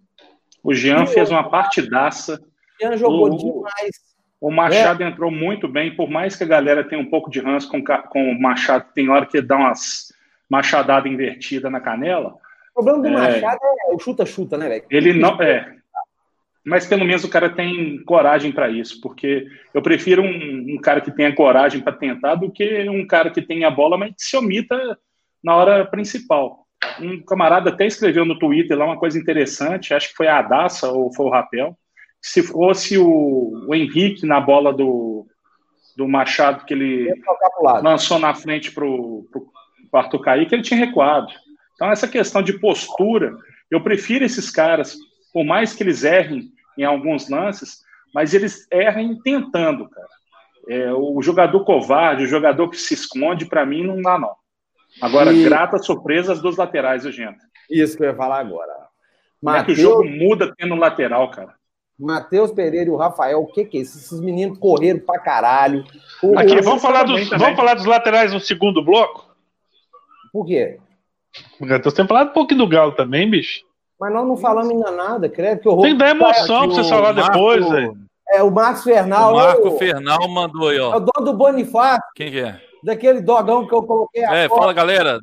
O 0.63 0.75
Jean 0.75 1.07
fez 1.07 1.31
uma 1.31 1.49
partidaça. 1.49 2.41
Jean 2.81 2.97
jogou 2.97 3.27
O- 3.33 3.37
demais. 3.37 4.16
O 4.41 4.51
Machado 4.51 5.03
entrou 5.03 5.31
muito 5.31 5.67
bem, 5.67 5.95
por 5.95 6.11
mais 6.11 6.37
que 6.37 6.45
a 6.45 6.47
galera 6.47 6.85
tenha 6.85 7.01
um 7.01 7.09
pouco 7.09 7.31
de 7.31 7.41
ranço 7.41 7.71
com, 7.71 7.83
com 7.83 8.31
o 8.31 8.41
Machado, 8.41 8.87
tem 8.95 9.09
hora 9.09 9.27
que 9.27 9.41
dá 9.41 9.57
umas 9.57 10.13
machadadas 10.49 11.11
invertidas 11.11 11.73
na 11.73 11.81
canela. 11.81 12.35
O 12.75 12.85
problema 12.85 12.99
do 12.99 13.09
É. 13.09 13.41
Machado 13.41 13.59
é 13.63 13.95
o 13.95 13.99
chuta-chuta, 13.99 14.59
né, 14.59 14.69
velho? 14.69 14.85
Ele 14.91 15.13
não. 15.15 15.41
É. 15.41 15.75
Mas 16.65 16.85
pelo 16.85 17.05
menos 17.05 17.25
o 17.25 17.31
cara 17.31 17.49
tem 17.49 18.03
coragem 18.05 18.51
para 18.51 18.69
isso, 18.69 19.01
porque 19.01 19.47
eu 19.73 19.81
prefiro 19.81 20.23
um, 20.23 20.75
um 20.75 20.81
cara 20.81 21.01
que 21.01 21.13
tenha 21.13 21.35
coragem 21.35 21.81
para 21.81 21.93
tentar 21.93 22.35
do 22.35 22.51
que 22.51 22.89
um 22.89 23.07
cara 23.07 23.31
que 23.31 23.41
tenha 23.41 23.69
a 23.69 23.71
bola, 23.71 23.97
mas 23.97 24.11
que 24.11 24.23
se 24.23 24.37
omita 24.37 24.99
na 25.43 25.55
hora 25.55 25.87
principal. 25.87 26.67
Um 27.01 27.23
camarada 27.25 27.71
até 27.71 27.87
escreveu 27.87 28.25
no 28.25 28.39
Twitter 28.39 28.77
lá 28.77 28.85
uma 28.85 28.99
coisa 28.99 29.19
interessante, 29.19 29.95
acho 29.95 30.09
que 30.11 30.17
foi 30.17 30.27
a 30.27 30.39
Adaça 30.39 30.91
ou 30.91 31.15
foi 31.15 31.27
o 31.27 31.31
Rapel. 31.31 31.79
Se 32.21 32.43
fosse 32.43 32.99
o, 32.99 33.67
o 33.69 33.75
Henrique 33.75 34.27
na 34.27 34.41
bola 34.41 34.73
do, 34.73 35.27
do 35.97 36.09
Machado 36.09 36.65
que 36.65 36.75
ele 36.75 37.13
lançou 37.83 38.19
na 38.19 38.35
frente 38.35 38.73
para 38.73 38.85
o 38.85 39.27
Arthur 39.93 40.21
Kaique, 40.21 40.55
ele 40.55 40.63
tinha 40.63 40.79
recuado. 40.79 41.29
Então, 41.75 41.91
essa 41.91 42.09
questão 42.09 42.43
de 42.43 42.59
postura, 42.59 43.37
eu 43.71 43.81
prefiro 43.83 44.25
esses 44.25 44.51
caras, 44.51 44.97
por 45.33 45.45
mais 45.45 45.75
que 45.75 45.83
eles 45.83 46.05
errem 46.05 46.51
em 46.77 46.85
alguns 46.85 47.29
lances, 47.29 47.83
mas 48.15 48.35
eles 48.35 48.67
errem 48.71 49.19
tentando, 49.23 49.89
cara. 49.89 50.09
É, 50.69 50.93
o 50.93 51.23
jogador 51.23 51.65
covarde, 51.65 52.25
o 52.25 52.29
jogador 52.29 52.69
que 52.69 52.77
se 52.77 52.95
esconde, 52.95 53.47
para 53.47 53.65
mim, 53.65 53.87
não 53.87 54.03
dá, 54.03 54.19
não. 54.19 54.35
Agora, 55.01 55.33
E- 55.33 55.45
grata 55.45 55.79
surpresa 55.79 56.33
as 56.33 56.41
duas 56.41 56.57
laterais, 56.57 57.03
gente? 57.05 57.39
Isso 57.71 57.97
que 57.97 58.03
eu 58.03 58.09
ia 58.09 58.17
falar 58.17 58.41
agora. 58.41 58.73
Como 59.41 59.55
é 59.55 59.65
que 59.65 59.73
o 59.73 59.77
jogo 59.77 60.05
muda 60.05 60.53
tendo 60.57 60.75
lateral, 60.75 61.31
cara? 61.31 61.55
Matheus 61.99 62.51
Pereira 62.53 62.89
e 62.91 62.93
o 62.93 62.97
Rafael, 62.97 63.41
o 63.41 63.47
que 63.47 63.65
que 63.65 63.79
é 63.79 63.81
isso? 63.81 63.97
Esses 63.99 64.21
meninos 64.21 64.59
correram 64.59 65.01
pra 65.01 65.19
caralho. 65.19 65.85
O- 66.23 66.39
Aqui, 66.39 66.61
vamos 66.61 66.83
falar, 66.83 67.01
também, 67.05 67.21
dos, 67.21 67.29
também. 67.31 67.45
vamos 67.45 67.57
falar 67.59 67.75
dos 67.75 67.87
laterais 67.87 68.33
no 68.33 68.41
segundo 68.41 68.85
bloco? 68.85 69.27
Por 70.33 70.45
quê? 70.47 70.79
Porque 71.59 71.79
Você 71.83 71.97
tem 71.97 72.07
falado 72.07 72.31
um 72.31 72.33
pouquinho 72.35 72.59
do 72.61 72.69
Galo 72.69 72.93
também, 72.93 73.29
bicho. 73.31 73.61
Mas 73.99 74.13
nós 74.13 74.27
não 74.27 74.37
falamos 74.37 74.71
ainda 74.73 74.91
nada, 74.91 75.29
credo 75.29 75.61
que 75.63 75.69
horror. 75.69 75.83
Tem 75.85 75.93
que 75.93 75.99
dar 75.99 76.11
emoção 76.11 76.67
pra 76.67 76.75
vocês 76.75 76.89
falar 76.89 77.15
Marco- 77.15 77.33
depois, 77.33 77.69
velho. 77.71 77.97
É 78.29 78.43
o 78.43 78.51
Marcos 78.51 78.83
Fernal, 78.85 79.33
O 79.33 79.37
Marco 79.37 79.67
é 79.69 79.71
o, 79.71 79.79
Fernal 79.79 80.29
mandou 80.29 80.69
aí, 80.69 80.77
é 80.77 80.83
o 80.83 80.89
ó. 80.91 80.99
dono 80.99 81.25
do 81.25 81.33
Bonifácio, 81.33 82.03
Quem 82.15 82.31
que 82.31 82.41
é? 82.41 82.61
daquele 82.83 83.21
dogão 83.23 83.67
que 83.67 83.73
eu 83.75 83.83
coloquei 83.85 84.23
a 84.25 84.35
É, 84.35 84.49
fala, 84.49 84.73
galera. 84.73 85.19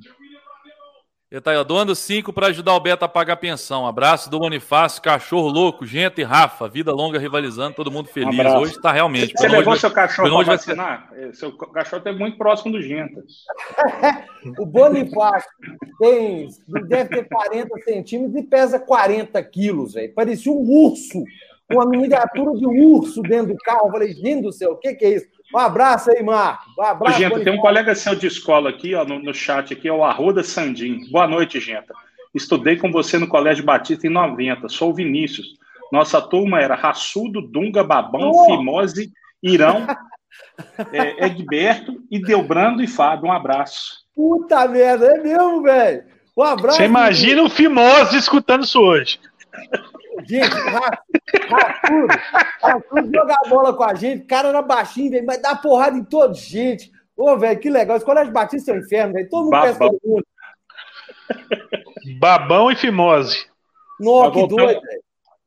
Ele 1.33 1.41
tá 1.41 1.49
aí, 1.49 1.57
ó, 1.57 1.63
doando 1.63 1.95
cinco 1.95 2.31
para 2.31 2.45
ajudar 2.45 2.75
o 2.75 2.79
Beto 2.79 3.03
a 3.03 3.07
pagar 3.07 3.33
a 3.33 3.35
pensão. 3.35 3.87
Abraço 3.87 4.29
do 4.29 4.37
Bonifácio, 4.37 5.01
cachorro 5.01 5.47
louco, 5.47 5.83
gente 5.83 6.21
e 6.21 6.23
Rafa. 6.23 6.69
Vida 6.69 6.91
longa 6.91 7.17
rivalizando, 7.17 7.75
todo 7.75 7.89
mundo 7.89 8.07
feliz. 8.07 8.37
Um 8.37 8.57
hoje 8.59 8.79
tá 8.79 8.91
realmente. 8.91 9.33
Você 9.35 9.47
levou 9.47 9.73
hoje 9.73 9.81
seu 9.81 9.89
cachorro 9.89 10.27
hoje 10.27 10.45
para 10.45 10.45
vai 10.45 10.57
ser- 10.59 10.75
vacinar? 10.75 11.09
É, 11.15 11.33
Seu 11.33 11.51
cachorro 11.51 11.97
esteve 11.97 12.19
muito 12.19 12.37
próximo 12.37 12.73
do 12.73 12.79
Genta. 12.83 13.23
O 14.59 14.65
Bonifácio 14.67 15.49
tem, 15.97 16.49
deve 16.87 17.09
ter 17.09 17.27
40 17.27 17.79
centímetros 17.81 18.35
e 18.35 18.43
pesa 18.43 18.77
40 18.77 19.41
quilos, 19.41 19.93
velho. 19.95 20.13
Parecia 20.13 20.51
um 20.51 20.61
urso, 20.61 21.23
uma 21.71 21.87
miniatura 21.87 22.55
de 22.59 22.67
um 22.67 22.93
urso 22.93 23.23
dentro 23.23 23.53
do 23.53 23.57
carro. 23.57 23.87
Eu 23.87 23.91
falei, 23.91 24.13
gente 24.13 24.43
do 24.43 24.51
céu, 24.51 24.73
o 24.73 24.77
que, 24.77 24.93
que 24.93 25.03
é 25.05 25.15
isso? 25.15 25.25
Um 25.53 25.59
abraço 25.59 26.09
aí, 26.11 26.23
Marco. 26.23 26.65
Um 26.77 26.81
Ô, 26.81 26.85
abraço. 26.85 27.19
Genta, 27.19 27.43
tem 27.43 27.53
um 27.53 27.57
colega 27.57 27.93
seu 27.93 28.15
de 28.15 28.27
escola 28.27 28.69
aqui, 28.69 28.95
ó, 28.95 29.05
no, 29.05 29.19
no 29.19 29.33
chat 29.33 29.73
aqui, 29.73 29.87
é 29.87 29.93
o 29.93 30.03
Arruda 30.03 30.43
Sandim. 30.43 30.99
Boa 31.11 31.27
noite, 31.27 31.59
Genta. 31.59 31.93
Estudei 32.33 32.77
com 32.77 32.91
você 32.91 33.19
no 33.19 33.27
Colégio 33.27 33.63
Batista 33.63 34.07
em 34.07 34.09
90. 34.09 34.67
Sou 34.69 34.89
o 34.89 34.93
Vinícius. 34.93 35.45
Nossa 35.91 36.19
turma 36.19 36.59
era 36.59 36.73
Raçudo, 36.73 37.39
Dunga, 37.39 37.83
Babão, 37.83 38.31
Oh! 38.33 38.45
Fimose, 38.45 39.11
Irão, 39.43 39.85
é, 40.91 41.27
Egberto 41.27 42.01
e 42.09 42.19
Delbrando 42.19 42.81
e 42.81 42.87
Fábio. 42.87 43.27
Um 43.27 43.31
abraço. 43.31 44.03
Puta 44.15 44.67
merda, 44.67 45.05
é 45.05 45.21
mesmo, 45.21 45.61
velho. 45.61 46.03
Um 46.35 46.41
abraço. 46.41 46.77
Você 46.77 46.85
imagina 46.85 47.43
o 47.43 47.49
Fimose 47.49 48.17
escutando 48.17 48.63
isso 48.63 48.79
hoje. 48.79 49.19
Gente, 50.27 50.49
Rafudo, 51.49 52.07
Rafudo 52.61 53.11
jogar 53.13 53.37
bola 53.49 53.73
com 53.75 53.83
a 53.83 53.93
gente, 53.95 54.23
o 54.23 54.27
cara 54.27 54.49
era 54.49 54.61
baixinho, 54.61 55.11
velho, 55.11 55.25
mas 55.25 55.41
dá 55.41 55.55
porrada 55.55 55.97
em 55.97 56.03
toda 56.03 56.33
gente. 56.33 56.91
Ô, 57.15 57.37
velho, 57.37 57.59
que 57.59 57.69
legal. 57.69 57.95
Esse 57.97 58.05
colégio 58.05 58.33
Batista 58.33 58.71
é 58.71 58.75
um 58.75 58.79
inferno, 58.79 59.13
velho. 59.13 59.29
Todo 59.29 59.43
mundo 59.43 59.51
Babão. 59.51 59.67
pensa 59.67 59.79
todo 59.79 59.99
mundo. 60.03 60.25
Babão 62.19 62.71
e 62.71 62.75
Fimose. 62.75 63.45
Nossa, 63.99 64.23
Mas 64.25 64.33
que 64.33 64.39
voltando- 64.39 64.57
doido, 64.65 64.81
velho. 64.81 65.03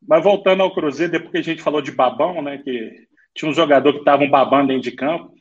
Mas 0.09 0.23
voltando 0.23 0.63
ao 0.63 0.73
Cruzeiro, 0.73 1.13
depois 1.13 1.33
que 1.33 1.39
a 1.39 1.43
gente 1.43 1.63
falou 1.63 1.83
de 1.83 1.91
babão, 1.91 2.41
né? 2.41 2.59
Que 2.59 3.07
tinha 3.35 3.51
um 3.51 3.55
jogador 3.55 3.93
que 3.93 3.99
estava 3.99 4.25
babando 4.27 4.69
dentro 4.69 4.83
de 4.89 4.93
campo. 4.93 5.33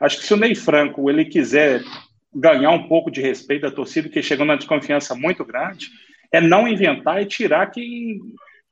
Acho 0.00 0.18
que 0.18 0.24
se 0.24 0.32
o 0.32 0.36
Ney 0.36 0.54
Franco 0.54 1.10
ele 1.10 1.24
quiser 1.24 1.82
ganhar 2.32 2.70
um 2.70 2.86
pouco 2.86 3.10
de 3.10 3.20
respeito 3.20 3.62
da 3.62 3.70
torcida, 3.70 4.08
que 4.08 4.22
chegou 4.22 4.46
numa 4.46 4.56
desconfiança 4.56 5.14
muito 5.16 5.44
grande, 5.44 5.88
é 6.30 6.40
não 6.40 6.68
inventar 6.68 7.20
e 7.20 7.26
tirar 7.26 7.66
quem 7.72 8.20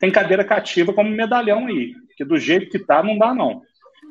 tem 0.01 0.11
cadeira 0.11 0.43
cativa 0.43 0.95
como 0.95 1.11
medalhão 1.11 1.67
aí. 1.67 1.95
Que 2.17 2.25
do 2.25 2.39
jeito 2.39 2.71
que 2.71 2.79
tá, 2.79 3.03
não 3.03 3.19
dá, 3.19 3.35
não. 3.35 3.63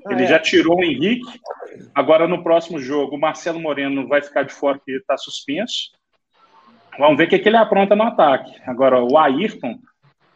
Ah, 0.06 0.14
Ele 0.14 0.24
é. 0.24 0.28
já 0.28 0.40
tirou 0.40 0.78
o 0.78 0.84
Henrique. 0.84 1.28
Agora, 1.94 2.28
no 2.28 2.44
próximo 2.44 2.80
jogo, 2.80 3.16
o 3.16 3.20
Marcelo 3.20 3.60
Moreno 3.60 4.08
vai 4.08 4.22
ficar 4.22 4.44
de 4.44 4.54
fora, 4.54 4.78
porque 4.78 4.92
está 4.92 5.18
suspenso. 5.18 5.92
Vamos 6.98 7.18
ver 7.18 7.26
o 7.26 7.30
que, 7.30 7.40
que 7.40 7.50
ele 7.50 7.58
apronta 7.58 7.96
no 7.96 8.04
ataque. 8.04 8.52
Agora, 8.66 9.04
o 9.04 9.18
Ayrton, 9.18 9.80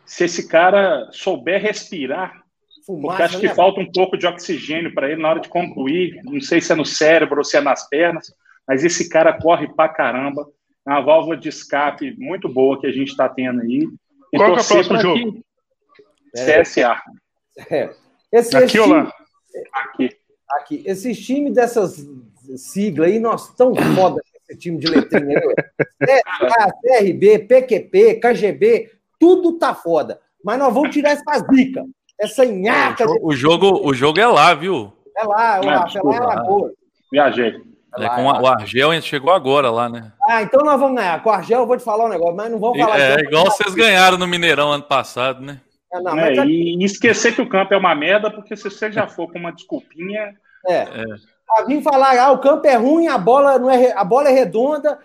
se 0.06 0.26
esse 0.26 0.48
cara 0.48 1.08
souber 1.12 1.62
respirar, 1.62 2.42
porque 2.86 3.22
acho 3.22 3.40
que 3.40 3.48
né? 3.48 3.54
falta 3.54 3.80
um 3.80 3.92
pouco 3.92 4.18
de 4.18 4.26
oxigênio 4.26 4.94
para 4.94 5.10
ele 5.10 5.22
na 5.22 5.30
hora 5.30 5.40
de 5.40 5.50
concluir. 5.50 6.20
Não 6.24 6.42
sei 6.42 6.60
se 6.60 6.72
é 6.72 6.76
no 6.76 6.86
cérebro 6.86 7.38
ou 7.38 7.44
se 7.44 7.56
é 7.58 7.62
nas 7.62 7.88
pernas, 7.88 8.34
mas 8.68 8.84
esse 8.84 9.08
cara 9.08 9.34
corre 9.34 9.68
pra 9.68 9.88
caramba. 9.88 10.48
É 10.86 10.90
uma 10.90 11.02
válvula 11.02 11.38
de 11.38 11.48
escape 11.48 12.16
muito 12.18 12.50
boa 12.50 12.80
que 12.80 12.88
a 12.88 12.92
gente 12.92 13.10
está 13.10 13.30
tendo 13.30 13.62
aí. 13.62 13.88
E 14.34 14.38
Qual 14.38 14.54
que 14.56 14.60
é 14.60 14.64
o 14.64 14.68
próximo 14.68 15.00
jogo? 15.00 15.34
que- 15.34 15.44
CSA. 16.64 17.02
É. 17.70 17.90
Esse, 18.32 18.56
Aqui 18.58 18.66
esse 18.66 18.80
ou 18.80 18.86
time- 18.88 18.98
lá? 19.04 19.14
Aqui. 19.76 20.10
Aqui. 20.52 20.84
Esses 20.86 21.24
times 21.26 21.54
dessas 21.54 22.04
siglas 22.58 23.10
aí, 23.10 23.20
nós 23.20 23.54
tão 23.56 23.76
foda 23.96 24.20
esse 24.50 24.58
time 24.60 24.78
de 24.80 24.88
letrinha. 24.88 25.40
CSA, 26.04 26.74
CRB, 26.82 27.40
PQP, 27.40 28.16
KGB, 28.16 28.92
tudo 29.20 29.58
tá 29.60 29.74
foda. 29.76 30.20
Mas 30.44 30.58
nós 30.60 30.74
vamos 30.74 30.90
tirar 30.90 31.12
essa 31.12 31.46
zica, 31.54 31.86
essa 32.20 32.44
nhaca. 32.46 33.06
de- 33.06 33.20
O 33.22 33.34
jogo, 33.34 33.88
o 33.88 33.94
jogo 33.94 34.20
é 34.20 34.28
lá, 34.28 34.54
viu? 34.56 34.92
É 35.16 35.24
lá, 35.24 35.62
o 35.62 35.70
Ah, 35.70 35.76
Rafael, 35.76 35.76
lá 35.76 35.82
é 35.82 35.86
desculpa. 35.86 36.20
Lagoa. 36.26 36.74
Viajei. 37.12 37.62
É 37.98 38.10
com 38.10 38.30
a- 38.30 38.42
o 38.42 38.48
Argel 38.48 39.02
chegou 39.02 39.32
agora 39.32 39.70
lá, 39.70 39.88
né? 39.88 40.12
Ah, 40.28 40.42
então 40.42 40.62
nós 40.64 40.80
vamos 40.80 40.96
ganhar. 40.96 41.22
Com 41.22 41.30
o 41.30 41.34
Argel 41.34 41.60
eu 41.62 41.68
vou 41.68 41.78
te 41.78 41.84
falar 41.84 42.06
um 42.06 42.10
negócio, 42.10 42.36
mas 42.36 42.52
não 42.52 42.60
vamos 42.60 42.80
falar. 42.80 43.00
É, 43.00 43.16
disso. 43.18 43.26
igual 43.30 43.46
vocês 43.46 43.74
ganharam 43.76 44.18
no 44.18 44.28
Mineirão 44.28 44.72
ano 44.72 44.84
passado, 44.84 45.42
né? 45.42 45.62
É, 45.94 46.00
não, 46.02 46.16
né? 46.16 46.30
mas 46.30 46.38
é- 46.40 46.46
E 46.46 46.84
esquecer 46.84 47.36
que 47.36 47.42
o 47.42 47.50
campo 47.50 47.74
é 47.74 47.78
uma 47.78 47.94
merda, 47.94 48.32
porque 48.32 48.56
se 48.56 48.64
você 48.64 48.92
já 48.92 49.08
for 49.08 49.32
com 49.32 49.38
uma 49.40 49.52
desculpinha, 49.52 50.36
É. 50.68 50.88
Ah, 51.50 51.64
vim 51.68 51.82
falar, 51.82 52.18
ah, 52.18 52.32
o 52.32 52.40
campo 52.40 52.66
é 52.66 52.76
ruim, 52.76 53.08
a 53.08 53.18
bola 53.18 53.60
não 53.60 53.70
é, 53.70 53.92
a 53.92 54.04
bola 54.04 54.30
é 54.30 54.32
redonda, 54.32 54.98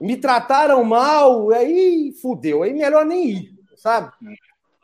me 0.00 0.16
trataram 0.16 0.82
mal, 0.84 1.50
aí 1.50 2.12
fudeu, 2.22 2.62
aí 2.62 2.72
melhor 2.72 3.04
nem 3.04 3.28
ir, 3.28 3.50
sabe? 3.76 4.10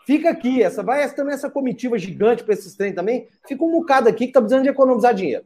Fica 0.04 0.30
aqui, 0.30 0.62
essa 0.62 0.82
vai 0.82 1.02
essa, 1.02 1.14
também 1.14 1.32
essa 1.32 1.48
comitiva 1.48 1.96
gigante 1.96 2.42
para 2.42 2.54
esses 2.54 2.74
trem 2.74 2.92
também, 2.92 3.28
fica 3.46 3.64
um 3.64 3.70
bocado 3.70 4.08
aqui 4.08 4.26
que 4.26 4.32
tá 4.32 4.40
precisando 4.40 4.64
de 4.64 4.68
economizar 4.68 5.14
dinheiro. 5.14 5.44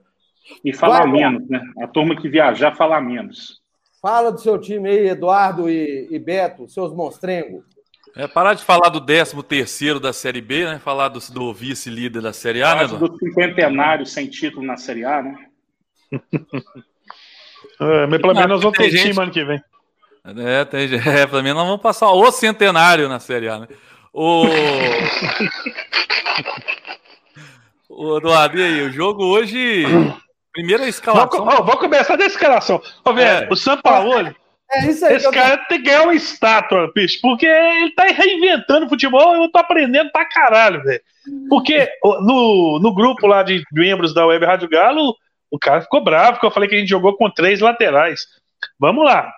E 0.64 0.72
falar 0.72 1.02
Vai, 1.02 1.12
menos, 1.12 1.48
né? 1.48 1.60
A 1.82 1.86
turma 1.86 2.16
que 2.16 2.28
viajar 2.28 2.76
falar 2.76 3.00
menos. 3.00 3.60
Fala 4.00 4.30
do 4.30 4.40
seu 4.40 4.60
time 4.60 4.88
aí, 4.88 5.08
Eduardo 5.08 5.68
e, 5.68 6.08
e 6.10 6.18
Beto, 6.18 6.68
seus 6.68 6.94
monstrengos. 6.94 7.64
É 8.16 8.28
parar 8.28 8.54
de 8.54 8.62
falar 8.62 8.90
do 8.90 9.00
13 9.00 9.42
terceiro 9.42 9.98
da 9.98 10.12
Série 10.12 10.40
B, 10.40 10.64
né? 10.64 10.78
Falar 10.78 11.08
do, 11.08 11.18
do 11.32 11.52
vice-líder 11.52 12.22
da 12.22 12.32
Série 12.32 12.62
A, 12.62 12.76
né, 12.76 12.86
do 12.86 13.18
cinquentenário 13.18 14.06
sem 14.06 14.28
título 14.28 14.64
na 14.64 14.76
Série 14.76 15.04
A, 15.04 15.22
né? 15.22 15.36
É, 17.80 18.06
mas 18.06 18.20
pelo 18.20 18.34
menos 18.34 18.48
nós 18.48 18.62
vamos 18.62 18.78
ter 18.78 18.88
gente- 18.88 19.10
time 19.10 19.20
ano 19.20 19.32
que 19.32 19.44
vem. 19.44 19.60
É, 20.24 20.64
tem, 20.64 20.88
é, 20.94 21.26
pra 21.26 21.42
mim 21.42 21.52
nós 21.52 21.66
vamos 21.66 21.82
passar 21.82 22.08
o 22.10 22.30
centenário 22.30 23.08
na 23.08 23.18
Série 23.18 23.48
A, 23.48 23.58
né? 23.58 23.66
O... 24.12 24.44
o 27.90 28.18
Eduardo, 28.18 28.58
e 28.58 28.62
aí? 28.62 28.82
O 28.82 28.92
jogo 28.92 29.24
hoje. 29.24 29.84
Primeira 30.54 30.88
escalação. 30.88 31.42
ó, 31.46 31.56
vamos 31.62 31.80
começar 31.80 32.16
da 32.16 32.25
escalação. 32.25 32.80
Ô, 33.04 33.12
velho, 33.12 33.44
É. 33.44 33.49
o 33.50 33.56
Sampaoli, 33.56 34.34
É 34.73 34.87
isso 34.87 35.04
aí. 35.04 35.16
esse 35.16 35.26
eu 35.26 35.32
tô- 35.32 35.37
cara 35.38 35.56
tem 35.68 35.78
que 35.78 35.84
ganhar 35.84 36.02
uma 36.04 36.14
estátua, 36.14 36.90
bicho, 36.94 37.18
porque 37.20 37.44
ele 37.44 37.90
tá 37.94 38.04
reinventando 38.04 38.88
futebol 38.88 39.34
e 39.37 39.44
eu 39.44 39.50
tô 39.50 39.58
aprendendo 39.58 40.11
pra 40.12 40.25
caralho, 40.25 40.82
velho. 40.82 41.02
Porque 41.49 41.88
no, 42.23 42.78
no 42.80 42.94
grupo 42.94 43.26
lá 43.26 43.42
de 43.42 43.62
membros 43.73 44.14
da 44.14 44.25
Web 44.26 44.46
Rádio 44.46 44.68
Galo, 44.68 45.14
o 45.50 45.58
cara 45.58 45.80
ficou 45.82 46.02
bravo, 46.04 46.32
porque 46.34 46.46
eu 46.46 46.50
falei 46.50 46.68
que 46.68 46.75
a 46.75 46.78
gente 46.78 46.88
jogou 46.88 47.16
com 47.16 47.28
três 47.30 47.61
laterais. 47.61 48.26
Vamos 48.78 49.04
lá. 49.04 49.32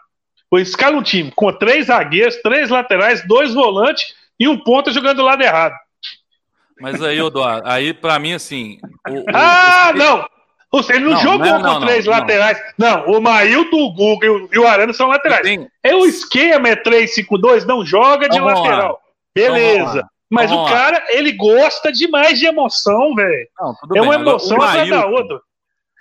O 0.51 0.59
escala 0.59 0.97
um 0.97 1.03
time 1.03 1.33
com 1.35 1.53
três 1.53 1.87
zagueiros, 1.87 2.37
três 2.43 2.71
laterais, 2.71 3.27
dois 3.27 3.53
volantes 3.55 4.15
e 4.39 4.47
um 4.47 4.57
ponta 4.59 4.93
jogando 4.93 5.17
do 5.19 5.23
lado 5.25 5.43
errado. 5.43 5.75
Mas 6.81 7.03
aí, 7.03 7.19
Eduardo, 7.19 7.69
aí 7.69 7.95
pra 7.95 8.19
mim, 8.19 8.35
assim. 8.35 8.79
o- 9.09 9.21
o- 9.21 9.25
Ah, 9.35 9.93
o- 9.95 9.99
não! 9.99 10.29
Ou 10.73 10.83
seja, 10.83 10.99
ele 10.99 11.05
não, 11.07 11.13
Não, 11.15 11.21
jogou 11.21 11.39
não, 11.47 11.57
com 11.63 11.63
não, 11.63 11.81
três 11.81 12.05
não, 12.05 12.13
laterais. 12.13 12.59
Não. 12.77 13.07
o 13.07 13.21
Mailton, 13.21 13.77
o 13.77 13.93
Guga 13.95 14.27
e 14.27 14.31
o, 14.31 14.49
o 14.63 14.67
Arana 14.67 14.93
são 14.93 15.09
laterais. 15.09 15.43
Tem, 15.43 15.67
É 15.83 15.95
o 15.95 16.05
esquema, 16.05 16.69
é 16.69 16.77
3-5-2, 16.77 17.65
não 17.65 17.85
joga 17.87 18.29
de 18.29 18.37
Então 18.37 18.47
lateral. 18.47 18.93
lá. 18.93 18.99
Beleza. 19.35 19.83
Então 19.85 19.97
lá. 20.03 20.09
Mas 20.29 20.51
Vamos 20.51 20.69
o 20.69 20.75
cara, 20.75 21.05
ele 21.11 21.31
gosta 21.33 21.93
demais 21.93 22.37
de 22.39 22.47
emoção, 22.47 23.15
velho. 23.15 23.31
É 23.33 23.89
bem, 23.93 24.03
uma 24.03 24.15
agora, 24.15 24.29
emoção 24.31 24.59
o 24.59 24.63
atrás 24.63 24.89
da 24.91 24.97
Maílton- 24.97 25.13
outra. 25.23 25.41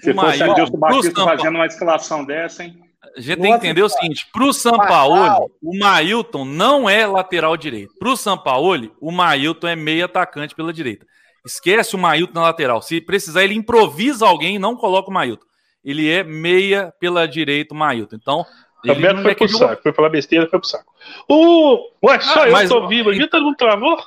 Se 0.01 0.11
o 0.11 0.15
fosse 0.15 0.43
Adilson 0.43 0.77
Batista 0.77 1.23
fazendo 1.23 1.55
uma 1.55 1.65
escalação 1.67 2.25
dessa, 2.25 2.63
hein? 2.63 2.75
A 3.15 3.21
gente 3.21 3.39
tem 3.39 3.51
que 3.51 3.57
entender 3.57 3.83
o 3.83 3.87
seguinte: 3.87 4.25
pro 4.33 4.51
Sampaoli, 4.51 5.47
o 5.63 5.77
Mailton 5.77 6.43
não 6.43 6.89
é 6.89 7.05
lateral 7.05 7.55
direito. 7.55 7.93
Pro 7.99 8.17
Sampaoli, 8.17 8.91
o 8.99 9.11
Mailton 9.11 9.67
é 9.67 9.75
meio 9.75 10.05
atacante 10.05 10.53
pela 10.55 10.73
direita. 10.73 11.05
Esquece 11.45 11.95
o 11.95 11.99
Mailton 11.99 12.33
na 12.33 12.41
lateral. 12.43 12.81
Se 12.81 12.99
precisar, 12.99 13.43
ele 13.43 13.53
improvisa 13.55 14.25
alguém 14.25 14.55
e 14.55 14.59
não 14.59 14.75
coloca 14.75 15.09
o 15.09 15.13
Mailton. 15.13 15.45
Ele 15.83 16.09
é 16.09 16.23
meia 16.23 16.91
pela 16.99 17.27
direita, 17.27 17.73
o 17.73 17.77
Mailton. 17.77 18.15
Então, 18.15 18.39
O 18.83 18.91
ele 18.91 19.01
Beto 19.01 19.13
não 19.15 19.21
foi 19.23 19.31
é 19.31 19.35
pro 19.35 19.47
jogou- 19.47 19.67
saco. 19.67 19.83
Foi 19.83 19.93
falar 19.93 20.09
besteira, 20.09 20.49
foi 20.49 20.59
pro 20.59 20.67
saco. 20.67 20.91
O... 21.29 21.89
Ué, 22.03 22.19
só 22.19 22.41
Ah, 22.43 22.47
eu 22.47 22.51
mas- 22.51 22.69
tô 22.69 22.87
vivo 22.87 23.11
aqui, 23.11 23.27
todo 23.27 23.43
mundo 23.45 23.55
travou? 23.57 23.97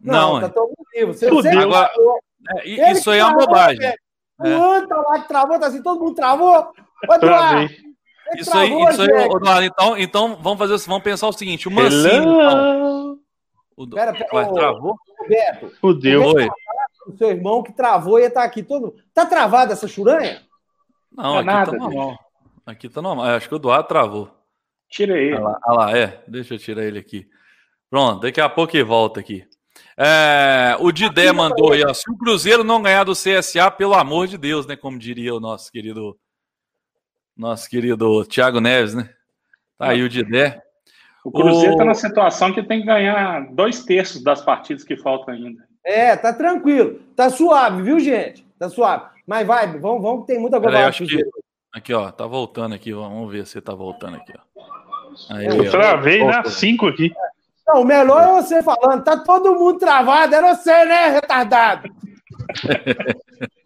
Não, 0.00 0.40
tá 0.40 0.46
é. 0.46 0.48
todo 0.50 0.68
mundo 0.68 0.86
vivo. 0.94 1.12
Você, 1.14 1.48
Agora-. 1.48 1.90
É, 2.56 2.92
isso 2.92 3.10
aí 3.10 3.18
é 3.20 3.24
uma 3.24 3.38
bobagem. 3.38 3.84
É. 3.84 3.94
O 4.40 4.72
Anta 4.72 4.96
lá 4.96 5.20
que 5.20 5.28
travou, 5.28 5.58
tá 5.60 5.66
assim, 5.68 5.82
todo 5.82 6.00
mundo 6.00 6.14
travou. 6.14 6.72
Ele 7.08 8.40
Isso 8.40 8.56
aí, 8.56 8.70
isso 8.88 9.02
aí. 9.02 9.08
Eduardo, 9.08 9.62
então, 9.64 9.98
então 9.98 10.36
vamos 10.40 10.58
fazer 10.58 10.76
vamos 10.88 11.02
pensar 11.02 11.28
o 11.28 11.32
seguinte: 11.32 11.68
o 11.68 11.70
Mancini, 11.70 12.16
então. 12.16 13.18
O, 13.76 13.86
do- 13.86 13.96
Pera, 13.96 14.12
pera, 14.12 14.28
Ué, 14.34 14.44
ô, 14.48 14.52
travou? 14.54 14.96
Beto, 15.28 15.70
Fudeu. 15.80 16.22
Oi. 16.24 16.48
o 17.06 17.16
seu 17.16 17.30
irmão 17.30 17.62
que 17.62 17.72
travou 17.72 18.18
ia 18.18 18.26
estar 18.28 18.42
aqui 18.44 18.62
todo. 18.62 18.94
Tá 19.14 19.24
travada 19.26 19.72
essa 19.72 19.86
churanha? 19.88 20.42
Não, 21.10 21.24
Não 21.24 21.36
é 21.36 21.38
aqui 21.38 21.46
nada, 21.46 21.70
tá 21.72 21.76
normal. 21.78 22.18
Aqui 22.66 22.88
tá 22.88 23.02
normal. 23.02 23.26
Eu 23.26 23.36
Acho 23.36 23.48
que 23.48 23.54
o 23.54 23.56
Eduardo 23.56 23.88
travou. 23.88 24.30
Tira 24.88 25.16
ele. 25.18 25.34
Olha 25.34 25.42
lá, 25.44 25.60
olha 25.66 25.76
lá, 25.78 25.98
é. 25.98 26.22
Deixa 26.28 26.54
eu 26.54 26.58
tirar 26.58 26.84
ele 26.84 26.98
aqui. 26.98 27.28
Pronto, 27.90 28.20
daqui 28.22 28.40
a 28.40 28.48
pouco 28.48 28.76
ele 28.76 28.84
volta 28.84 29.20
aqui. 29.20 29.46
É, 29.96 30.76
o 30.80 30.90
Didé 30.90 31.30
mandou 31.32 31.72
aí, 31.72 31.82
ó. 31.84 31.92
Se 31.92 32.10
o 32.10 32.16
Cruzeiro 32.16 32.64
não 32.64 32.80
ganhar 32.82 33.04
do 33.04 33.12
CSA, 33.12 33.70
pelo 33.70 33.94
amor 33.94 34.26
de 34.26 34.38
Deus, 34.38 34.66
né? 34.66 34.76
Como 34.76 34.98
diria 34.98 35.34
o 35.34 35.40
nosso 35.40 35.70
querido. 35.70 36.18
Nosso 37.36 37.68
querido 37.68 38.24
Thiago 38.26 38.60
Neves, 38.60 38.94
né? 38.94 39.10
Tá 39.78 39.88
aí 39.88 40.02
o 40.02 40.08
Didé. 40.08 40.61
O 41.24 41.30
Cruzeiro 41.30 41.72
está 41.72 41.84
o... 41.84 41.86
na 41.86 41.94
situação 41.94 42.52
que 42.52 42.62
tem 42.62 42.80
que 42.80 42.86
ganhar 42.86 43.46
dois 43.52 43.84
terços 43.84 44.22
das 44.22 44.40
partidas 44.40 44.84
que 44.84 44.96
faltam 44.96 45.34
ainda. 45.34 45.62
É, 45.84 46.16
tá 46.16 46.32
tranquilo. 46.32 47.00
Tá 47.16 47.30
suave, 47.30 47.82
viu, 47.82 47.98
gente? 48.00 48.46
Tá 48.58 48.68
suave. 48.68 49.04
Mas 49.26 49.46
vai, 49.46 49.66
vamos, 49.78 50.02
vamos 50.02 50.26
tem 50.26 50.38
muita 50.38 50.60
coisa. 50.60 50.86
Acho 50.86 51.06
que... 51.06 51.24
Aqui, 51.72 51.94
ó, 51.94 52.10
tá 52.10 52.26
voltando 52.26 52.74
aqui. 52.74 52.92
Vamos 52.92 53.30
ver 53.32 53.46
se 53.46 53.60
tá 53.60 53.74
voltando 53.74 54.16
aqui, 54.16 54.32
ó. 54.36 54.52
Aí, 55.30 55.46
Eu 55.46 55.70
travei 55.70 56.24
na 56.24 56.44
5 56.44 56.86
aqui. 56.86 57.12
Não, 57.66 57.82
o 57.82 57.84
melhor 57.84 58.22
é 58.22 58.42
você 58.42 58.62
falando. 58.62 59.04
Tá 59.04 59.16
todo 59.16 59.54
mundo 59.54 59.78
travado. 59.78 60.34
Era 60.34 60.54
você, 60.54 60.84
né, 60.84 61.08
retardado? 61.08 61.88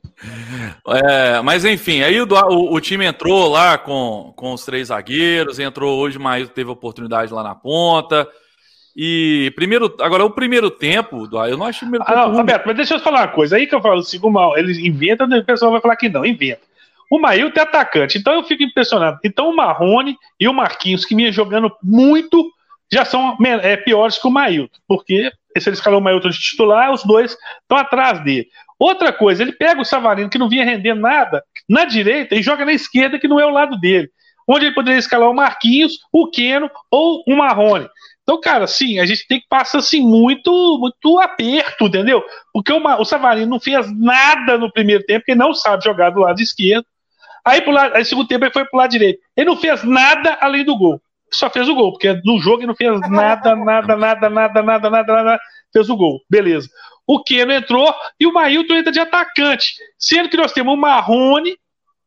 É, 0.86 1.42
mas 1.42 1.64
enfim, 1.64 2.02
aí 2.02 2.20
o, 2.20 2.26
o, 2.26 2.74
o, 2.74 2.80
time 2.80 3.04
entrou 3.04 3.48
lá 3.48 3.76
com, 3.76 4.32
com 4.34 4.52
os 4.52 4.64
três 4.64 4.88
zagueiros, 4.88 5.58
entrou 5.58 5.98
hoje, 5.98 6.18
mas 6.18 6.48
teve 6.48 6.70
oportunidade 6.70 7.32
lá 7.32 7.42
na 7.42 7.54
ponta. 7.54 8.26
E 8.96 9.52
primeiro, 9.54 9.94
agora 10.00 10.24
o 10.24 10.30
primeiro 10.30 10.70
tempo, 10.70 11.28
eu 11.46 11.58
não 11.58 11.66
acho 11.66 11.78
o 11.78 11.80
primeiro 11.80 12.04
tempo. 12.04 12.18
Ah, 12.18 12.28
não, 12.28 12.34
Roberto, 12.34 12.64
mas 12.64 12.76
deixa 12.76 12.94
eu 12.94 13.00
falar 13.00 13.26
uma 13.26 13.28
coisa. 13.28 13.56
Aí 13.56 13.66
que 13.66 13.74
eu 13.74 13.82
falo 13.82 14.00
assim, 14.00 14.18
o 14.22 14.56
eles 14.56 14.78
inventam, 14.78 15.28
o 15.28 15.44
pessoal 15.44 15.70
vai 15.70 15.82
falar 15.82 15.96
que 15.96 16.08
não, 16.08 16.24
inventa. 16.24 16.62
O 17.10 17.18
Maílton 17.18 17.60
é 17.60 17.62
atacante, 17.62 18.18
então 18.18 18.32
eu 18.32 18.42
fico 18.42 18.62
impressionado. 18.62 19.18
Então 19.22 19.50
o 19.50 19.54
Marrone 19.54 20.16
e 20.40 20.48
o 20.48 20.54
Marquinhos, 20.54 21.04
que 21.04 21.14
vinha 21.14 21.30
jogando 21.30 21.70
muito, 21.82 22.50
já 22.90 23.04
são 23.04 23.36
é, 23.44 23.76
piores 23.76 24.18
que 24.18 24.26
o 24.26 24.30
Maílton, 24.30 24.78
porque 24.88 25.30
se 25.60 25.68
ele 25.68 25.76
escalou 25.76 26.00
o 26.00 26.02
Maílton 26.02 26.30
de 26.30 26.40
titular, 26.40 26.90
os 26.90 27.04
dois 27.04 27.36
estão 27.62 27.76
atrás 27.78 28.22
dele. 28.24 28.48
Outra 28.78 29.12
coisa, 29.12 29.42
ele 29.42 29.52
pega 29.52 29.80
o 29.80 29.84
Savarino, 29.84 30.28
que 30.28 30.38
não 30.38 30.48
vinha 30.48 30.64
rendendo 30.64 31.00
nada, 31.00 31.42
na 31.68 31.84
direita 31.84 32.34
e 32.34 32.42
joga 32.42 32.64
na 32.64 32.72
esquerda, 32.72 33.18
que 33.18 33.28
não 33.28 33.40
é 33.40 33.46
o 33.46 33.50
lado 33.50 33.78
dele. 33.78 34.10
Onde 34.46 34.66
ele 34.66 34.74
poderia 34.74 34.98
escalar 34.98 35.28
o 35.28 35.34
Marquinhos, 35.34 35.98
o 36.12 36.30
Keno 36.30 36.70
ou 36.90 37.22
o 37.26 37.36
Marrone. 37.36 37.88
Então, 38.22 38.40
cara, 38.40 38.66
sim, 38.66 38.98
a 38.98 39.06
gente 39.06 39.26
tem 39.26 39.40
que 39.40 39.46
passar 39.48 39.78
assim 39.78 40.00
muito, 40.00 40.50
muito 40.78 41.18
aperto, 41.20 41.86
entendeu? 41.86 42.22
Porque 42.52 42.72
o, 42.72 42.80
o 43.00 43.04
Savarino 43.04 43.50
não 43.50 43.60
fez 43.60 43.86
nada 43.96 44.58
no 44.58 44.70
primeiro 44.70 45.04
tempo, 45.04 45.20
porque 45.20 45.34
não 45.34 45.54
sabe 45.54 45.84
jogar 45.84 46.10
do 46.10 46.20
lado 46.20 46.40
esquerdo. 46.40 46.84
Aí, 47.44 47.62
pro 47.62 47.72
lado, 47.72 47.94
aí 47.94 48.04
segundo 48.04 48.26
tempo, 48.26 48.44
ele 48.44 48.52
foi 48.52 48.64
pro 48.64 48.78
lado 48.78 48.90
direito. 48.90 49.20
Ele 49.36 49.46
não 49.46 49.56
fez 49.56 49.82
nada 49.84 50.36
além 50.40 50.64
do 50.64 50.76
gol. 50.76 51.00
Só 51.32 51.48
fez 51.48 51.68
o 51.68 51.74
gol, 51.74 51.92
porque 51.92 52.20
no 52.24 52.38
jogo 52.38 52.60
ele 52.60 52.66
não 52.66 52.74
fez 52.74 53.00
nada, 53.08 53.56
nada, 53.56 53.96
nada, 53.96 54.28
nada, 54.28 54.62
nada, 54.62 54.90
nada, 54.90 55.12
nada, 55.12 55.40
fez 55.72 55.88
o 55.88 55.96
gol. 55.96 56.20
Beleza 56.28 56.68
o 57.06 57.22
Keno 57.22 57.52
entrou 57.52 57.94
e 58.18 58.26
o 58.26 58.32
Mailton 58.32 58.74
entra 58.74 58.92
de 58.92 59.00
atacante. 59.00 59.74
Sendo 59.98 60.28
que 60.28 60.36
nós 60.36 60.52
temos 60.52 60.74
o 60.74 60.76
Marrone 60.76 61.56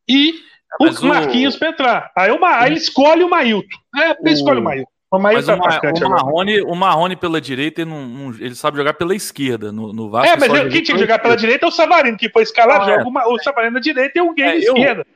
e 0.08 0.34
o 0.80 1.06
Marquinhos 1.06 1.56
o... 1.56 1.60
para 1.60 1.70
entrar. 1.70 2.12
Aí, 2.16 2.32
uma, 2.32 2.60
aí 2.60 2.72
ele 2.72 2.80
escolhe 2.80 3.24
o 3.24 3.30
Mailton. 3.30 3.78
É, 3.96 4.12
ele 4.12 4.32
escolhe 4.32 4.60
o 4.60 4.64
Mailton. 4.64 4.90
O, 5.12 5.18
Mas 5.18 5.48
o, 5.48 5.54
o, 5.54 6.10
Marrone, 6.10 6.62
o 6.62 6.76
Marrone 6.76 7.16
pela 7.16 7.42
direita, 7.42 7.82
ele, 7.82 7.90
não, 7.90 8.30
ele 8.40 8.54
sabe 8.54 8.78
jogar 8.78 8.94
pela 8.94 9.16
esquerda 9.16 9.72
no, 9.72 9.92
no 9.92 10.12
Vasco. 10.12 10.32
É, 10.32 10.40
mas 10.40 10.54
eu, 10.54 10.70
quem 10.70 10.84
tinha 10.84 10.96
que 10.96 11.02
jogar 11.02 11.18
pela 11.18 11.36
direita 11.36 11.66
é 11.66 11.68
o 11.68 11.72
Savarino, 11.72 12.16
que 12.16 12.30
foi 12.30 12.44
escalado, 12.44 12.84
ah, 12.84 13.04
joga 13.04 13.22
é. 13.22 13.26
o, 13.26 13.40
Savarino 13.40 13.74
na 13.74 13.80
direita 13.80 14.20
e 14.20 14.22
o 14.22 14.34
Gay 14.36 14.46
é, 14.46 14.50
na 14.50 14.56
esquerda. 14.58 15.08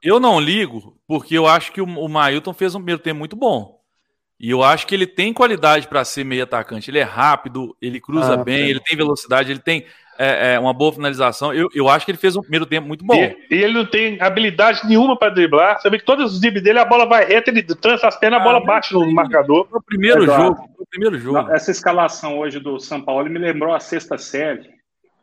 Eu 0.00 0.20
não 0.20 0.38
ligo, 0.38 0.96
porque 1.06 1.36
eu 1.36 1.48
acho 1.48 1.72
que 1.72 1.80
o, 1.80 1.84
o 1.84 2.08
Mailton 2.08 2.54
fez 2.54 2.76
um 2.76 2.78
primeiro 2.78 3.02
tempo 3.02 3.18
muito 3.18 3.34
bom. 3.34 3.79
E 4.40 4.48
eu 4.48 4.62
acho 4.62 4.86
que 4.86 4.94
ele 4.94 5.06
tem 5.06 5.34
qualidade 5.34 5.86
para 5.86 6.02
ser 6.02 6.24
meio 6.24 6.44
atacante. 6.44 6.90
Ele 6.90 6.98
é 6.98 7.02
rápido, 7.02 7.76
ele 7.80 8.00
cruza 8.00 8.34
ah, 8.34 8.36
bem, 8.38 8.62
é. 8.62 8.70
ele 8.70 8.80
tem 8.80 8.96
velocidade, 8.96 9.52
ele 9.52 9.60
tem 9.60 9.84
é, 10.18 10.54
é, 10.54 10.58
uma 10.58 10.72
boa 10.72 10.92
finalização. 10.94 11.52
Eu, 11.52 11.68
eu 11.74 11.90
acho 11.90 12.06
que 12.06 12.10
ele 12.10 12.18
fez 12.18 12.36
um 12.36 12.40
primeiro 12.40 12.64
tempo 12.64 12.88
muito 12.88 13.04
bom. 13.04 13.14
E, 13.14 13.36
e 13.50 13.54
ele 13.62 13.74
não 13.74 13.84
tem 13.84 14.18
habilidade 14.18 14.86
nenhuma 14.86 15.14
para 15.14 15.28
driblar. 15.28 15.78
Você 15.78 15.90
vê 15.90 15.98
que 15.98 16.06
todos 16.06 16.32
os 16.32 16.40
dribles 16.40 16.62
dele, 16.62 16.78
a 16.78 16.86
bola 16.86 17.04
vai 17.04 17.26
reta, 17.26 17.50
ele 17.50 17.62
trança 17.62 18.08
as 18.08 18.18
pernas, 18.18 18.40
ah, 18.40 18.42
a 18.42 18.44
bola 18.44 18.64
bate 18.64 18.94
no 18.94 19.12
marcador. 19.12 19.68
No 19.70 19.82
primeiro 19.82 20.22
Eduardo, 20.22 20.44
jogo. 20.44 20.70
No 20.78 20.86
primeiro 20.86 21.18
jogo. 21.18 21.52
Essa 21.52 21.70
escalação 21.70 22.38
hoje 22.38 22.58
do 22.58 22.80
São 22.80 23.02
Paulo 23.02 23.28
me 23.28 23.38
lembrou 23.38 23.74
a 23.74 23.78
sexta 23.78 24.16
série 24.16 24.79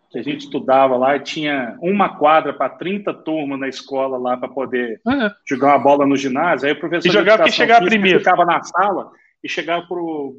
que 0.10 0.20
a 0.20 0.24
gente 0.24 0.46
estudava 0.46 0.96
lá 0.96 1.16
e 1.16 1.22
tinha 1.22 1.78
uma 1.82 2.18
quadra 2.18 2.54
para 2.54 2.70
30 2.70 3.14
turmas 3.14 3.60
na 3.60 3.68
escola 3.68 4.18
lá 4.18 4.38
para 4.38 4.48
poder 4.48 5.02
é. 5.08 5.32
jogar 5.46 5.70
uma 5.70 5.80
bola 5.80 6.06
no 6.06 6.16
ginásio. 6.16 6.68
Aí 6.68 6.74
o 6.74 6.80
professor 6.80 7.10
e 7.10 7.12
jogava 7.12 7.44
que 7.44 7.52
chegar 7.52 7.84
primeiro. 7.84 8.20
ficava 8.20 8.46
na 8.46 8.64
sala 8.64 9.12
e 9.44 9.50
chegava 9.50 9.86
pro, 9.86 10.38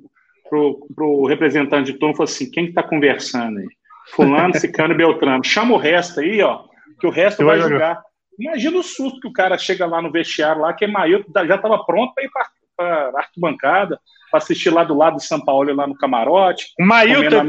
pro, 0.48 0.86
pro 0.94 1.26
representante 1.26 1.92
de 1.92 1.98
turma 1.98 2.14
e 2.14 2.16
falou 2.16 2.30
assim: 2.30 2.50
quem 2.50 2.66
está 2.66 2.82
conversando 2.82 3.58
aí? 3.58 3.68
Fulano, 4.12 4.54
Cicano 4.58 4.94
e 4.94 4.96
Beltrano. 4.96 5.44
Chama 5.44 5.74
o 5.74 5.78
resto 5.78 6.20
aí, 6.20 6.40
ó, 6.42 6.64
que 6.98 7.06
o 7.06 7.10
resto 7.10 7.44
vai 7.44 7.60
jogar. 7.60 8.02
Imagina 8.38 8.78
o 8.78 8.82
susto 8.82 9.20
que 9.20 9.28
o 9.28 9.32
cara 9.32 9.58
chega 9.58 9.84
lá 9.84 10.00
no 10.00 10.12
vestiário 10.12 10.62
lá, 10.62 10.72
que 10.72 10.84
é 10.84 10.88
Maio 10.88 11.24
já 11.46 11.56
estava 11.56 11.84
pronto 11.84 12.14
para 12.14 12.24
ir 12.24 12.30
para 12.76 13.12
arquibancada 13.16 14.00
para 14.30 14.38
assistir 14.38 14.70
lá 14.70 14.84
do 14.84 14.96
lado 14.96 15.16
de 15.16 15.24
São 15.24 15.40
Paulo, 15.40 15.74
lá 15.74 15.86
no 15.86 15.96
camarote. 15.96 16.72
O 16.78 16.84
Mailton, 16.84 17.44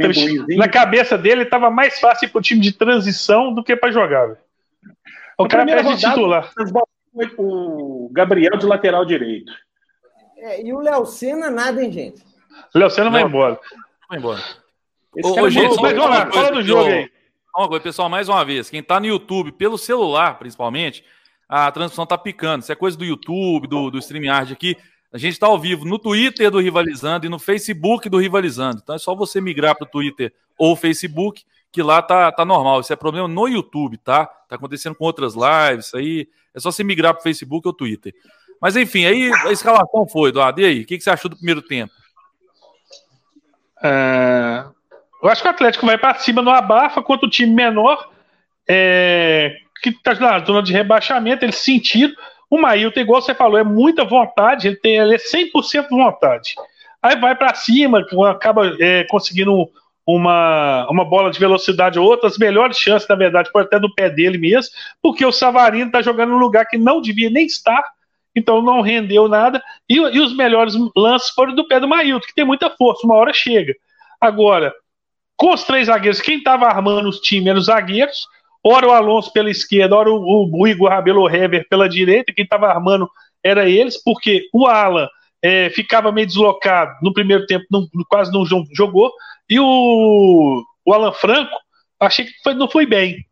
na 0.58 0.68
cabeça 0.68 1.18
dele, 1.18 1.44
estava 1.44 1.70
mais 1.70 2.00
fácil 2.00 2.30
para 2.30 2.39
o 2.39 2.42
time 2.42 2.62
de 2.62 2.72
transição 2.72 3.54
do 3.54 3.63
que 3.63 3.76
para 3.76 3.92
jogar. 3.92 4.28
Véio. 4.28 4.38
O 5.38 5.48
cara 5.48 5.65
perde 5.65 5.98
titular. 5.98 6.52
O 7.38 8.10
Gabriel 8.12 8.58
de 8.58 8.65
lateral 8.65 9.06
direito. 9.06 9.52
É, 10.38 10.65
e 10.65 10.74
o 10.74 10.80
Léo 10.80 11.06
Senna, 11.06 11.50
nada, 11.50 11.84
hein, 11.84 11.92
gente? 11.92 12.24
O 12.74 12.80
Léo 12.80 12.89
Senna 12.89 13.10
vai 13.10 13.24
embora. 13.24 13.60
Vai 14.08 14.20
embora. 14.20 14.42
Ô, 15.24 15.42
ô, 15.42 15.50
gente, 15.50 15.82
mas 15.82 15.96
vamos 15.96 16.10
lá, 16.10 16.32
fala 16.32 16.52
do 16.52 16.62
jogo 16.62 16.89
aí. 16.89 17.12
Uma 17.56 17.68
coisa, 17.68 17.84
pessoal, 17.84 18.10
mais 18.10 18.30
uma 18.30 18.46
vez, 18.46 18.70
quem 18.70 18.80
está 18.80 19.00
no 19.00 19.08
YouTube, 19.08 19.52
pelo 19.52 19.78
celular 19.78 20.38
principalmente, 20.38 21.04
a 21.48 21.72
transmissão 21.72 22.04
está 22.04 22.18
picando. 22.18 22.62
Isso 22.62 22.72
é 22.72 22.76
coisa 22.76 22.98
do 22.98 23.04
YouTube, 23.04 23.68
do, 23.68 23.89
do 23.89 23.98
StreamYard 23.98 24.54
aqui. 24.54 24.78
A 25.12 25.17
gente 25.17 25.34
está 25.34 25.48
ao 25.48 25.60
vivo 25.60 25.86
no 25.86 25.98
Twitter 25.98 26.52
do 26.52 26.60
Rivalizando 26.60 27.26
e 27.26 27.30
no 27.30 27.39
Facebook 27.39 28.08
do 28.10 28.17
Rivalizando. 28.17 28.80
Então 28.84 28.95
é 28.95 29.00
só 29.00 29.15
você 29.15 29.41
migrar 29.41 29.76
para 29.76 29.86
o 29.86 29.89
Twitter 29.89 30.32
ou 30.58 30.76
Facebook, 30.76 31.43
que 31.72 31.82
lá 31.82 32.02
tá, 32.02 32.32
tá 32.32 32.45
normal. 32.45 32.82
Isso 32.82 32.93
é 32.93 32.95
problema 32.95 33.28
no 33.28 33.48
YouTube, 33.48 33.98
tá? 33.98 34.26
Tá 34.26 34.56
acontecendo 34.56 34.95
com 34.95 35.06
outras 35.06 35.34
lives, 35.34 35.93
aí. 35.93 36.28
É 36.54 36.60
só 36.60 36.72
você 36.72 36.84
migrar 36.84 37.13
para 37.13 37.22
o 37.22 37.24
Facebook 37.24 37.67
ou 37.67 37.74
Twitter. 37.74 38.13
Mas 38.62 38.76
enfim, 38.76 39.06
aí 39.06 39.32
a 39.32 39.52
escalação 39.52 40.08
foi, 40.08 40.30
Eduardo. 40.30 40.62
E 40.62 40.65
aí, 40.65 40.82
o 40.82 40.86
que, 40.86 40.98
que 40.98 41.04
você 41.04 41.10
achou 41.10 41.30
do 41.30 41.38
primeiro 41.38 41.62
tempo? 41.62 41.93
É... 43.82 44.65
Eu 45.24 45.30
acho 45.30 45.41
que 45.41 45.48
o 45.48 45.52
Atlético 45.52 45.86
vai 45.86 45.98
para 45.98 46.15
cima 46.15 46.41
no 46.41 46.50
abafa 46.50 47.02
contra 47.02 47.26
o 47.26 47.30
time 47.30 47.54
menor, 47.54 48.10
é... 48.67 49.56
que 49.82 49.89
está 49.89 50.13
na 50.15 50.39
zona 50.43 50.62
de 50.62 50.74
rebaixamento, 50.74 51.45
ele 51.45 51.52
sentido. 51.52 52.13
O 52.49 52.59
Maílton, 52.59 52.99
igual 52.99 53.21
você 53.21 53.35
falou, 53.35 53.57
é 53.57 53.63
muita 53.63 54.03
vontade, 54.03 54.67
ele, 54.67 54.75
tem, 54.75 54.95
ele 54.95 55.15
é 55.15 55.17
100% 55.17 55.89
vontade. 55.89 56.55
Aí 57.01 57.15
vai 57.15 57.35
para 57.35 57.53
cima, 57.53 58.05
acaba 58.29 58.75
é, 58.79 59.03
conseguindo 59.05 59.69
uma, 60.05 60.88
uma 60.89 61.05
bola 61.05 61.29
de 61.29 61.39
velocidade 61.39 61.99
ou 61.99 62.05
outras 62.05 62.38
melhores 62.38 62.77
chances, 62.77 63.07
na 63.07 63.15
verdade, 63.15 63.51
pode 63.51 63.67
até 63.67 63.79
no 63.79 63.93
pé 63.93 64.09
dele 64.09 64.38
mesmo, 64.38 64.71
porque 65.01 65.23
o 65.23 65.31
Savarino 65.31 65.85
está 65.85 66.01
jogando 66.01 66.31
num 66.31 66.39
lugar 66.39 66.65
que 66.65 66.77
não 66.77 66.99
devia 66.99 67.29
nem 67.29 67.45
estar, 67.45 67.83
então 68.35 68.62
não 68.62 68.81
rendeu 68.81 69.27
nada. 69.27 69.62
E, 69.88 69.95
e 69.95 70.19
os 70.19 70.35
melhores 70.35 70.73
lances 70.95 71.29
foram 71.29 71.53
do 71.53 71.67
pé 71.67 71.79
do 71.79 71.88
Maílton, 71.88 72.25
que 72.25 72.33
tem 72.33 72.45
muita 72.45 72.71
força, 72.71 73.05
uma 73.05 73.15
hora 73.15 73.31
chega. 73.33 73.75
Agora, 74.19 74.73
com 75.38 75.53
os 75.53 75.63
três 75.63 75.88
zagueiros, 75.88 76.21
quem 76.21 76.39
estava 76.39 76.65
armando 76.65 77.07
os 77.07 77.19
times 77.19 77.47
eram 77.47 77.59
os 77.59 77.67
zagueiros, 77.67 78.27
ora 78.63 78.88
o 78.88 78.91
Alonso 78.91 79.32
pela 79.32 79.50
esquerda, 79.50 79.95
ora 79.95 80.12
o, 80.12 80.50
o 80.52 80.67
Igor 80.67 80.89
Rabelo 80.89 81.30
Hever 81.30 81.67
pela 81.69 81.89
direita, 81.89 82.34
quem 82.34 82.43
estava 82.43 82.67
armando 82.67 83.10
era 83.43 83.69
eles, 83.69 84.02
porque 84.04 84.48
o 84.54 84.67
Alan 84.67 85.08
é, 85.41 85.69
ficava 85.69 86.12
meio 86.12 86.28
deslocado 86.28 86.98
no 87.02 87.13
primeiro 87.13 87.45
tempo, 87.45 87.65
não, 87.72 87.88
quase 88.10 88.32
não 88.32 88.45
jogou, 88.74 89.12
e 89.50 89.60
o, 89.60 90.63
o 90.86 90.93
Alan 90.93 91.13
Franco, 91.13 91.56
achei 92.00 92.26
que 92.26 92.34
foi, 92.43 92.54
não 92.54 92.69
foi 92.69 92.86
bem. 92.86 93.26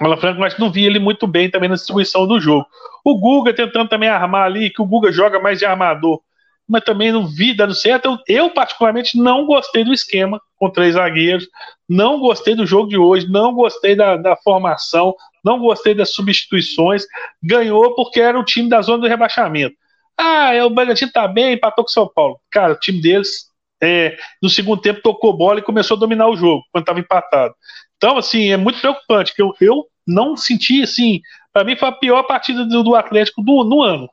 O 0.00 0.04
Alan 0.04 0.16
Franco, 0.16 0.40
mas 0.40 0.58
não 0.58 0.72
vi 0.72 0.84
ele 0.84 0.98
muito 0.98 1.26
bem 1.26 1.48
também 1.48 1.68
na 1.68 1.76
distribuição 1.76 2.26
do 2.26 2.40
jogo. 2.40 2.66
O 3.04 3.18
Guga 3.18 3.54
tentando 3.54 3.88
também 3.88 4.08
armar 4.08 4.44
ali, 4.44 4.70
que 4.70 4.82
o 4.82 4.86
Guga 4.86 5.12
joga 5.12 5.38
mais 5.38 5.58
de 5.58 5.64
armador, 5.64 6.20
mas 6.68 6.84
também 6.84 7.12
não 7.12 7.26
vi 7.26 7.54
dando 7.54 7.74
certo. 7.74 8.06
Eu, 8.06 8.18
eu, 8.26 8.50
particularmente, 8.50 9.18
não 9.18 9.46
gostei 9.46 9.84
do 9.84 9.92
esquema 9.92 10.40
com 10.56 10.70
três 10.70 10.94
zagueiros, 10.94 11.46
não 11.88 12.18
gostei 12.18 12.54
do 12.54 12.66
jogo 12.66 12.88
de 12.88 12.96
hoje, 12.96 13.28
não 13.28 13.52
gostei 13.52 13.94
da, 13.94 14.16
da 14.16 14.36
formação, 14.36 15.14
não 15.44 15.58
gostei 15.58 15.94
das 15.94 16.14
substituições. 16.14 17.04
Ganhou 17.42 17.94
porque 17.94 18.20
era 18.20 18.38
o 18.38 18.44
time 18.44 18.68
da 18.68 18.80
zona 18.80 19.02
do 19.02 19.08
rebaixamento. 19.08 19.76
Ah, 20.16 20.54
é, 20.54 20.64
o 20.64 20.70
Bragantino 20.70 21.12
tá 21.12 21.26
bem, 21.26 21.54
empatou 21.54 21.84
com 21.84 21.90
o 21.90 21.92
São 21.92 22.08
Paulo. 22.08 22.38
Cara, 22.50 22.72
o 22.72 22.78
time 22.78 23.00
deles, 23.00 23.50
é, 23.82 24.16
no 24.40 24.48
segundo 24.48 24.80
tempo, 24.80 25.02
tocou 25.02 25.36
bola 25.36 25.58
e 25.58 25.62
começou 25.62 25.96
a 25.96 26.00
dominar 26.00 26.28
o 26.28 26.36
jogo, 26.36 26.62
quando 26.72 26.82
estava 26.82 27.00
empatado. 27.00 27.54
Então, 27.96 28.16
assim, 28.16 28.52
é 28.52 28.56
muito 28.56 28.80
preocupante, 28.80 29.34
que 29.34 29.42
eu, 29.42 29.54
eu 29.60 29.86
não 30.06 30.36
senti, 30.36 30.82
assim, 30.82 31.20
para 31.52 31.64
mim 31.64 31.76
foi 31.76 31.88
a 31.88 31.92
pior 31.92 32.22
partida 32.24 32.64
do, 32.64 32.82
do 32.82 32.94
Atlético 32.94 33.42
do, 33.42 33.64
no 33.64 33.82
ano. 33.82 34.08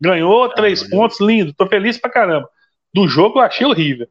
Ganhou 0.00 0.48
três 0.50 0.82
é, 0.82 0.88
pontos, 0.88 1.20
lindo, 1.20 1.52
tô 1.52 1.66
feliz 1.66 1.98
pra 1.98 2.10
caramba. 2.10 2.48
Do 2.94 3.08
jogo 3.08 3.38
eu 3.38 3.42
achei 3.42 3.66
horrível. 3.66 4.06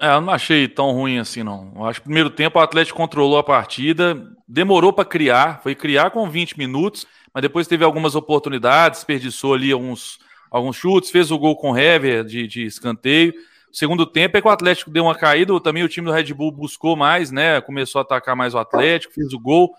É, 0.00 0.14
eu 0.14 0.20
não 0.20 0.32
achei 0.32 0.66
tão 0.66 0.90
ruim 0.90 1.18
assim, 1.18 1.42
não. 1.42 1.72
Eu 1.76 1.84
acho 1.84 2.00
que 2.00 2.06
no 2.06 2.10
primeiro 2.10 2.30
tempo 2.30 2.58
o 2.58 2.62
Atlético 2.62 2.96
controlou 2.96 3.38
a 3.38 3.44
partida, 3.44 4.20
demorou 4.48 4.92
para 4.92 5.04
criar, 5.04 5.62
foi 5.62 5.74
criar 5.74 6.10
com 6.10 6.28
20 6.28 6.58
minutos, 6.58 7.06
mas 7.32 7.42
depois 7.42 7.68
teve 7.68 7.84
algumas 7.84 8.14
oportunidades, 8.14 9.00
desperdiçou 9.00 9.54
ali 9.54 9.70
alguns, 9.70 10.18
alguns 10.50 10.76
chutes, 10.76 11.10
fez 11.10 11.30
o 11.30 11.38
gol 11.38 11.56
com 11.56 11.76
Hever 11.76 12.24
de, 12.24 12.46
de 12.48 12.64
escanteio. 12.64 13.32
segundo 13.72 14.04
tempo 14.04 14.36
é 14.36 14.40
que 14.40 14.48
o 14.48 14.50
Atlético 14.50 14.90
deu 14.90 15.04
uma 15.04 15.14
caída, 15.14 15.58
também 15.60 15.84
o 15.84 15.88
time 15.88 16.06
do 16.06 16.12
Red 16.12 16.34
Bull 16.34 16.50
buscou 16.50 16.96
mais, 16.96 17.30
né? 17.30 17.60
Começou 17.60 18.00
a 18.00 18.02
atacar 18.02 18.34
mais 18.34 18.54
o 18.54 18.58
Atlético, 18.58 19.14
fez 19.14 19.32
o 19.32 19.38
gol. 19.38 19.72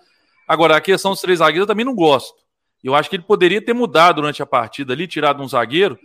Agora, 0.47 0.77
a 0.77 0.81
questão 0.81 1.11
dos 1.11 1.21
três 1.21 1.39
zagueiros 1.39 1.63
eu 1.63 1.67
também 1.67 1.85
não 1.85 1.95
gosto. 1.95 2.33
Eu 2.83 2.93
acho 2.93 3.09
que 3.09 3.15
ele 3.15 3.23
poderia 3.23 3.61
ter 3.61 3.73
mudado 3.73 4.15
durante 4.15 4.43
a 4.43 4.45
partida 4.45 4.93
ali, 4.93 5.07
tirado 5.07 5.41
um 5.41 5.47
zagueiro, 5.47 5.97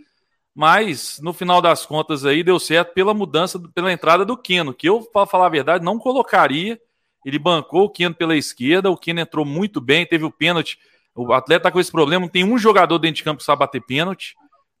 mas 0.55 1.19
no 1.21 1.33
final 1.33 1.61
das 1.61 1.85
contas 1.85 2.25
aí 2.25 2.43
deu 2.43 2.59
certo 2.59 2.93
pela 2.93 3.13
mudança, 3.13 3.59
pela 3.73 3.91
entrada 3.91 4.23
do 4.23 4.37
Keno, 4.37 4.73
que 4.73 4.87
eu, 4.87 5.01
para 5.01 5.27
falar 5.27 5.47
a 5.47 5.49
verdade, 5.49 5.83
não 5.83 5.99
colocaria. 5.99 6.79
Ele 7.25 7.37
bancou 7.37 7.83
o 7.83 7.89
Keno 7.89 8.15
pela 8.15 8.35
esquerda, 8.35 8.89
o 8.89 8.97
Keno 8.97 9.19
entrou 9.19 9.45
muito 9.45 9.81
bem, 9.81 10.05
teve 10.05 10.23
o 10.23 10.31
pênalti. 10.31 10.79
O 11.13 11.33
atleta 11.33 11.63
tá 11.63 11.71
com 11.71 11.79
esse 11.79 11.91
problema, 11.91 12.29
tem 12.29 12.45
um 12.45 12.57
jogador 12.57 12.97
dentro 12.97 13.17
de 13.17 13.23
campo 13.23 13.39
que 13.39 13.43
sabe 13.43 13.59
bater 13.59 13.81
pênalti. 13.81 14.35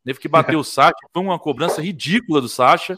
Teve 0.05 0.19
que 0.19 0.27
bater 0.27 0.55
o 0.57 0.63
Sacha, 0.63 0.95
foi 1.13 1.21
uma 1.21 1.37
cobrança 1.37 1.81
ridícula 1.81 2.39
do 2.39 2.47
Sacha. 2.47 2.97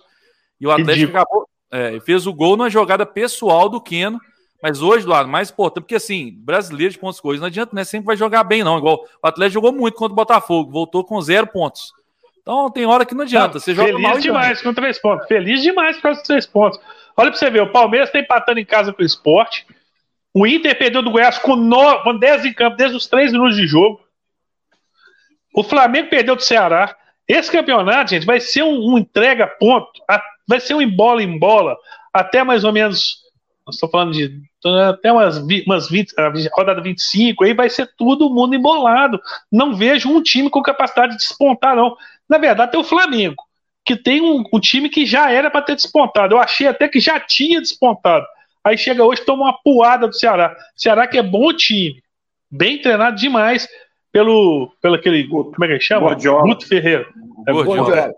E 0.60 0.68
o 0.68 0.72
Atlético 0.72 1.18
acabou, 1.18 1.50
é, 1.72 2.00
fez 2.02 2.28
o 2.28 2.34
gol 2.34 2.56
numa 2.56 2.70
jogada 2.70 3.06
pessoal 3.06 3.68
do 3.68 3.82
Keno. 3.82 4.20
Mas 4.62 4.82
hoje, 4.82 5.06
do 5.06 5.12
lado 5.12 5.28
mais 5.28 5.50
importante, 5.50 5.84
porque 5.84 5.95
assim, 5.95 6.32
brasileiro 6.38 6.93
de 6.93 7.00
pontos 7.00 7.19
corridos, 7.19 7.41
não 7.41 7.47
adianta, 7.47 7.76
né? 7.76 7.84
Sempre 7.84 8.08
vai 8.08 8.17
jogar 8.17 8.43
bem, 8.43 8.63
não. 8.63 8.78
Igual 8.78 9.06
o 9.21 9.28
Atlético 9.28 9.56
jogou 9.56 9.71
muito 9.71 9.95
contra 9.95 10.13
o 10.13 10.15
Botafogo, 10.15 10.71
voltou 10.71 11.04
com 11.04 11.19
zero 11.21 11.47
pontos. 11.47 11.91
Então 12.41 12.69
tem 12.69 12.86
hora 12.86 13.06
que 13.06 13.15
não 13.15 13.24
adianta. 13.24 13.60
Você 13.60 13.74
joga 13.74 13.89
Feliz 13.89 14.02
mal 14.02 14.19
demais 14.19 14.62
com 14.62 14.74
três 14.74 15.00
pontos. 15.00 15.28
Feliz 15.28 15.62
demais 15.62 16.00
com 16.00 16.10
os 16.10 16.21
três 16.21 16.45
pontos. 16.45 16.80
Olha 17.17 17.30
pra 17.30 17.39
você 17.39 17.50
ver, 17.50 17.62
o 17.62 17.71
Palmeiras 17.71 18.10
está 18.10 18.19
empatando 18.19 18.60
em 18.60 18.65
casa 18.65 18.93
com 18.93 19.02
o 19.02 19.06
esporte. 19.06 19.65
O 20.34 20.47
Inter 20.47 20.78
perdeu 20.78 21.02
do 21.02 21.12
Goiás 21.12 21.38
com, 21.38 21.56
no, 21.56 22.04
com 22.04 22.17
10 22.17 22.45
em 22.45 22.54
campo 22.54 22.78
desde 22.78 22.95
os 22.95 23.08
3 23.08 23.34
minutos 23.34 23.56
de 23.56 23.67
jogo. 23.67 24.00
O 25.54 25.63
Flamengo 25.63 26.10
perdeu 26.10 26.36
do 26.36 26.41
Ceará. 26.41 26.95
Esse 27.28 27.52
campeonato, 27.52 28.12
gente, 28.12 28.26
vai 28.26 28.39
ser 28.39 28.63
um, 28.63 28.93
um 28.93 28.97
entrega 28.97 29.47
ponto, 29.47 29.91
vai 30.47 30.60
ser 30.60 30.74
um 30.74 30.82
embola 30.82 31.21
em 31.21 31.38
bola, 31.38 31.78
até 32.13 32.43
mais 32.43 32.63
ou 32.63 32.71
menos. 32.71 33.20
Estou 33.69 33.89
falando 33.89 34.13
de 34.13 34.41
até 34.89 35.12
umas, 35.12 35.38
umas 35.67 35.89
20, 35.89 36.13
a 36.17 36.32
rodada 36.54 36.82
25, 36.82 37.43
aí 37.43 37.54
vai 37.54 37.69
ser 37.69 37.89
todo 37.95 38.30
mundo 38.30 38.56
embolado. 38.56 39.19
Não 39.52 39.76
vejo 39.76 40.10
um 40.10 40.21
time 40.21 40.50
com 40.50 40.62
capacidade 40.62 41.13
de 41.13 41.19
despontar, 41.19 41.76
não. 41.76 41.95
Na 42.28 42.38
verdade, 42.38 42.71
tem 42.71 42.80
o 42.80 42.84
Flamengo, 42.84 43.41
que 43.86 43.95
tem 43.95 44.21
um, 44.21 44.43
um 44.52 44.60
time 44.60 44.89
que 44.89 45.06
já 45.06 45.32
era 45.32 45.50
para 45.50 45.62
ter 45.62 45.76
despontado. 45.76 46.36
Eu 46.36 46.39
achei 46.39 46.67
até 46.67 46.88
que 46.88 47.00
já 47.00 47.19
tinha 47.19 47.62
despontado. 47.62 48.26
Aí 48.63 48.78
chega 48.78 49.04
hoje, 49.04 49.24
toma 49.26 49.43
uma 49.43 49.58
puada 49.63 50.08
do 50.08 50.13
Ceará. 50.13 50.56
Ceará 50.76 51.08
que 51.08 51.17
é 51.17 51.24
bom 51.24 51.54
time, 51.54 52.02
bem 52.50 52.82
treinado 52.82 53.15
demais 53.15 53.67
pelo, 54.12 54.71
pelo 54.82 54.95
aquele, 54.95 55.28
como 55.28 55.63
é 55.63 55.67
que 55.67 55.74
ele 55.74 55.80
chama? 55.80 56.08
Gordiola. 56.08 56.41
Guto 56.41 56.67
Ferreira. 56.67 57.08
É 57.47 57.52
Gordiola. 57.52 58.13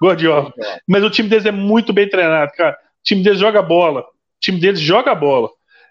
Gordiola. 0.00 0.52
Mas 0.86 1.04
o 1.04 1.10
time 1.10 1.28
deles 1.28 1.46
é 1.46 1.50
muito 1.50 1.92
bem 1.92 2.08
treinado, 2.08 2.52
cara. 2.52 2.74
O 2.74 3.02
time 3.02 3.22
deles 3.22 3.38
joga 3.38 3.62
bola. 3.62 4.04
O 4.38 4.40
time 4.40 4.60
deles 4.60 4.80
joga 4.80 5.14
bola. 5.14 5.50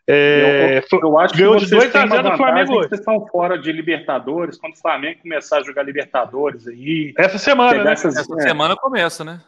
É, 0.09 0.81
eu, 0.89 0.99
eu, 1.01 1.19
acho 1.19 1.35
ganhou 1.35 1.57
que 1.57 1.65
de 1.65 1.71
2 1.71 1.93
a 1.93 2.07
0 2.07 2.29
do 2.31 2.37
Flamengo 2.37 2.75
hoje. 2.75 2.87
Vocês 2.87 3.01
estão 3.01 3.27
fora 3.27 3.59
de 3.59 3.69
Libertadores, 3.73 4.57
quando 4.57 4.73
o 4.73 4.77
Flamengo 4.77 5.19
começar 5.21 5.57
a 5.57 5.63
jogar 5.63 5.83
Libertadores 5.83 6.65
aí. 6.65 7.13
Essa 7.17 7.37
semana, 7.37 7.83
né? 7.83 7.91
Essas, 7.91 8.15
Essa 8.15 8.33
é, 8.39 8.41
semana 8.41 8.77
começa, 8.77 9.25
né? 9.25 9.41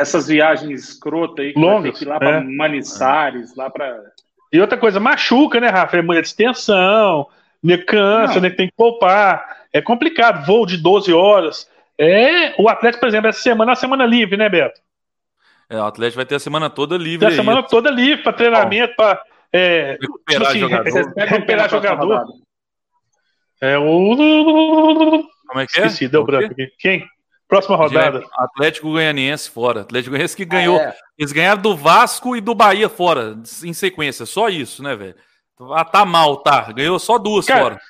Essas 0.00 0.28
viagens 0.28 0.88
escrotas 0.88 1.44
aí, 1.44 1.52
que 1.52 1.60
Longas, 1.60 1.98
que 1.98 2.04
ir 2.06 2.08
lá 2.08 2.18
para 2.18 2.38
é. 2.38 2.40
Manizales, 2.40 3.54
lá 3.54 3.68
para. 3.68 4.00
E 4.50 4.58
outra 4.58 4.78
coisa, 4.78 4.98
machuca, 4.98 5.60
né, 5.60 5.68
Rafa? 5.68 5.98
É 5.98 6.02
muita 6.02 6.22
distensão, 6.22 7.26
né, 7.62 7.76
cansa, 7.76 8.40
né, 8.40 8.48
tem 8.48 8.68
que 8.68 8.74
poupar. 8.74 9.66
É 9.70 9.82
complicado, 9.82 10.46
voo 10.46 10.64
de 10.64 10.78
12 10.78 11.12
horas. 11.12 11.68
É, 11.98 12.54
o 12.58 12.66
Atlético, 12.66 13.00
por 13.00 13.08
exemplo, 13.08 13.28
essa 13.28 13.40
semana 13.40 13.72
é 13.72 13.74
a 13.74 13.76
semana 13.76 14.06
livre, 14.06 14.38
né, 14.38 14.48
Beto? 14.48 14.80
É, 15.72 15.76
o 15.78 15.84
Atlético 15.84 16.16
vai 16.16 16.26
ter 16.26 16.34
a 16.34 16.38
semana 16.38 16.68
toda 16.68 16.98
livre. 16.98 17.26
Tem 17.26 17.28
a 17.28 17.40
semana 17.40 17.62
toda 17.62 17.90
livre 17.90 18.22
para 18.22 18.34
treinamento, 18.34 18.94
para 18.94 19.22
é, 19.50 19.96
recuperar 19.98 20.48
assim, 20.48 20.58
jogador. 20.58 21.14
Recuperar 21.16 21.70
jogador. 21.70 22.24
É 23.58 23.78
o. 23.78 25.26
Como 25.48 25.60
é 25.60 25.66
que 25.66 25.80
é? 25.80 25.86
Esqueci, 25.86 26.08
deu 26.08 26.24
branco 26.24 26.52
aqui. 26.52 26.70
Quem? 26.78 27.06
Próxima 27.48 27.74
rodada. 27.74 28.22
Atlético 28.36 28.90
Goianiense 28.90 29.48
fora. 29.48 29.80
Atlético 29.80 30.10
Goianiense 30.10 30.36
que 30.36 30.44
ganhou. 30.44 30.78
Ah, 30.78 30.82
é. 30.82 30.94
Eles 31.18 31.32
ganharam 31.32 31.62
do 31.62 31.74
Vasco 31.74 32.36
e 32.36 32.40
do 32.42 32.54
Bahia 32.54 32.90
fora, 32.90 33.38
em 33.64 33.72
sequência. 33.72 34.26
Só 34.26 34.50
isso, 34.50 34.82
né, 34.82 34.94
velho? 34.94 35.14
Ah, 35.74 35.86
tá 35.86 36.04
mal, 36.04 36.38
tá. 36.38 36.70
Ganhou 36.70 36.98
só 36.98 37.16
duas 37.16 37.46
Cara, 37.46 37.62
fora. 37.62 37.80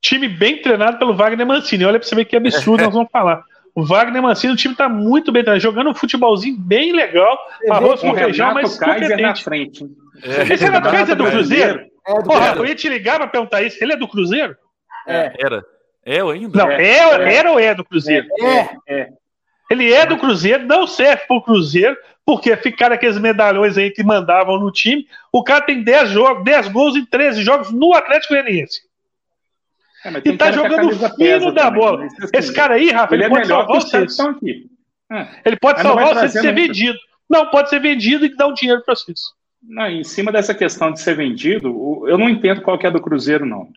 Time 0.00 0.28
bem 0.28 0.60
treinado 0.60 0.98
pelo 0.98 1.14
Wagner 1.14 1.46
Mancini. 1.46 1.84
Olha 1.84 2.00
pra 2.00 2.08
você 2.08 2.16
ver 2.16 2.24
que 2.24 2.34
absurdo 2.34 2.82
nós 2.82 2.92
vamos 2.92 3.10
falar. 3.12 3.44
O 3.78 3.84
Wagner 3.84 4.20
Mancini, 4.20 4.52
o 4.52 4.56
time 4.56 4.74
tá 4.74 4.88
muito 4.88 5.30
bem 5.30 5.44
treinado, 5.44 5.62
jogando 5.62 5.90
um 5.90 5.94
futebolzinho 5.94 6.58
bem 6.58 6.92
legal. 6.92 7.38
Arroz 7.70 8.00
com 8.00 8.12
feijão, 8.12 8.52
mas 8.52 8.76
Kaiser 8.76 9.20
na 9.20 9.36
frente. 9.36 9.86
É. 10.20 10.52
Esse 10.52 10.64
Renato 10.64 10.90
Kaiser 10.90 11.12
é 11.12 11.14
do 11.14 11.30
Cruzeiro? 11.30 11.86
É 12.04 12.14
do 12.14 12.24
Porra, 12.24 12.54
eu 12.56 12.66
ia 12.66 12.74
te 12.74 12.88
ligar 12.88 13.18
pra 13.18 13.28
perguntar 13.28 13.62
isso. 13.62 13.78
Ele 13.80 13.92
é 13.92 13.96
do 13.96 14.08
Cruzeiro? 14.08 14.56
É. 15.06 15.32
Era. 15.38 15.64
É 16.04 16.20
ainda? 16.20 16.58
Não, 16.58 16.68
é, 16.68 16.82
é, 16.82 17.34
era 17.36 17.52
ou 17.52 17.60
é 17.60 17.72
do 17.72 17.84
Cruzeiro? 17.84 18.26
É. 18.40 18.68
é. 18.88 19.08
Ele 19.70 19.92
é 19.92 20.04
do 20.04 20.18
Cruzeiro, 20.18 20.66
não 20.66 20.84
serve 20.84 21.22
pro 21.28 21.40
Cruzeiro, 21.40 21.96
porque 22.26 22.56
ficaram 22.56 22.96
aqueles 22.96 23.16
medalhões 23.16 23.78
aí 23.78 23.92
que 23.92 24.02
mandavam 24.02 24.58
no 24.58 24.72
time. 24.72 25.06
O 25.30 25.44
cara 25.44 25.60
tem 25.60 25.84
10 25.84 26.10
jogos, 26.10 26.42
10 26.42 26.66
gols 26.66 26.96
em 26.96 27.04
13 27.04 27.42
jogos 27.44 27.70
no 27.70 27.94
Atlético 27.94 28.34
Goianiense. 28.34 28.87
É, 30.04 30.22
e 30.24 30.36
tá 30.36 30.52
jogando 30.52 30.90
fino 31.16 31.52
da 31.52 31.70
bola. 31.70 32.06
Esse 32.32 32.52
cara 32.52 32.74
aí, 32.74 32.90
Rafa, 32.90 33.14
ele, 33.14 33.24
ele 33.24 33.32
é 33.32 33.34
pode 33.34 33.48
salvar 33.48 33.80
vocês. 33.80 34.20
Aqui. 34.20 34.70
É. 35.10 35.26
Ele 35.44 35.56
pode 35.56 35.82
salvar 35.82 36.14
vocês 36.14 36.32
de 36.32 36.40
ser 36.40 36.54
vendido. 36.54 36.98
Não, 37.28 37.50
pode 37.50 37.68
ser 37.68 37.80
vendido 37.80 38.24
e 38.24 38.36
dar 38.36 38.46
um 38.46 38.54
dinheiro 38.54 38.82
para 38.84 38.94
vocês. 38.94 39.20
Não, 39.62 39.88
em 39.88 40.04
cima 40.04 40.30
dessa 40.30 40.54
questão 40.54 40.92
de 40.92 41.00
ser 41.00 41.16
vendido, 41.16 42.04
eu 42.06 42.16
não 42.16 42.28
entendo 42.28 42.62
qual 42.62 42.78
que 42.78 42.86
é 42.86 42.90
do 42.90 43.00
Cruzeiro, 43.00 43.44
não. 43.44 43.68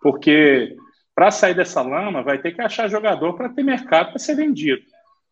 Porque 0.00 0.76
para 1.14 1.30
sair 1.30 1.54
dessa 1.54 1.82
lama, 1.82 2.22
vai 2.22 2.38
ter 2.38 2.52
que 2.52 2.62
achar 2.62 2.88
jogador 2.88 3.34
para 3.34 3.48
ter 3.48 3.62
mercado 3.62 4.10
para 4.10 4.18
ser 4.18 4.36
vendido. 4.36 4.82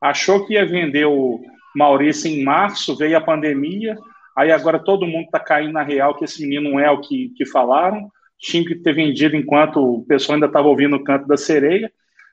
Achou 0.00 0.46
que 0.46 0.54
ia 0.54 0.66
vender 0.66 1.06
o 1.06 1.40
Maurício 1.74 2.30
em 2.30 2.42
março, 2.42 2.96
veio 2.96 3.16
a 3.16 3.20
pandemia, 3.20 3.96
aí 4.36 4.50
agora 4.50 4.78
todo 4.78 5.06
mundo 5.06 5.26
está 5.26 5.40
caindo 5.40 5.72
na 5.72 5.82
real 5.82 6.14
que 6.14 6.24
esse 6.24 6.42
menino 6.42 6.70
não 6.70 6.80
é 6.80 6.90
o 6.90 7.00
que, 7.00 7.30
que 7.36 7.46
falaram. 7.46 8.10
Tinha 8.38 8.64
que 8.64 8.74
ter 8.76 8.94
vendido 8.94 9.36
enquanto 9.36 9.78
o 9.78 10.04
pessoal 10.04 10.34
ainda 10.34 10.46
estava 10.46 10.68
ouvindo 10.68 10.96
o 10.96 11.04
canto 11.04 11.26
da 11.26 11.36
sereia. 11.36 11.90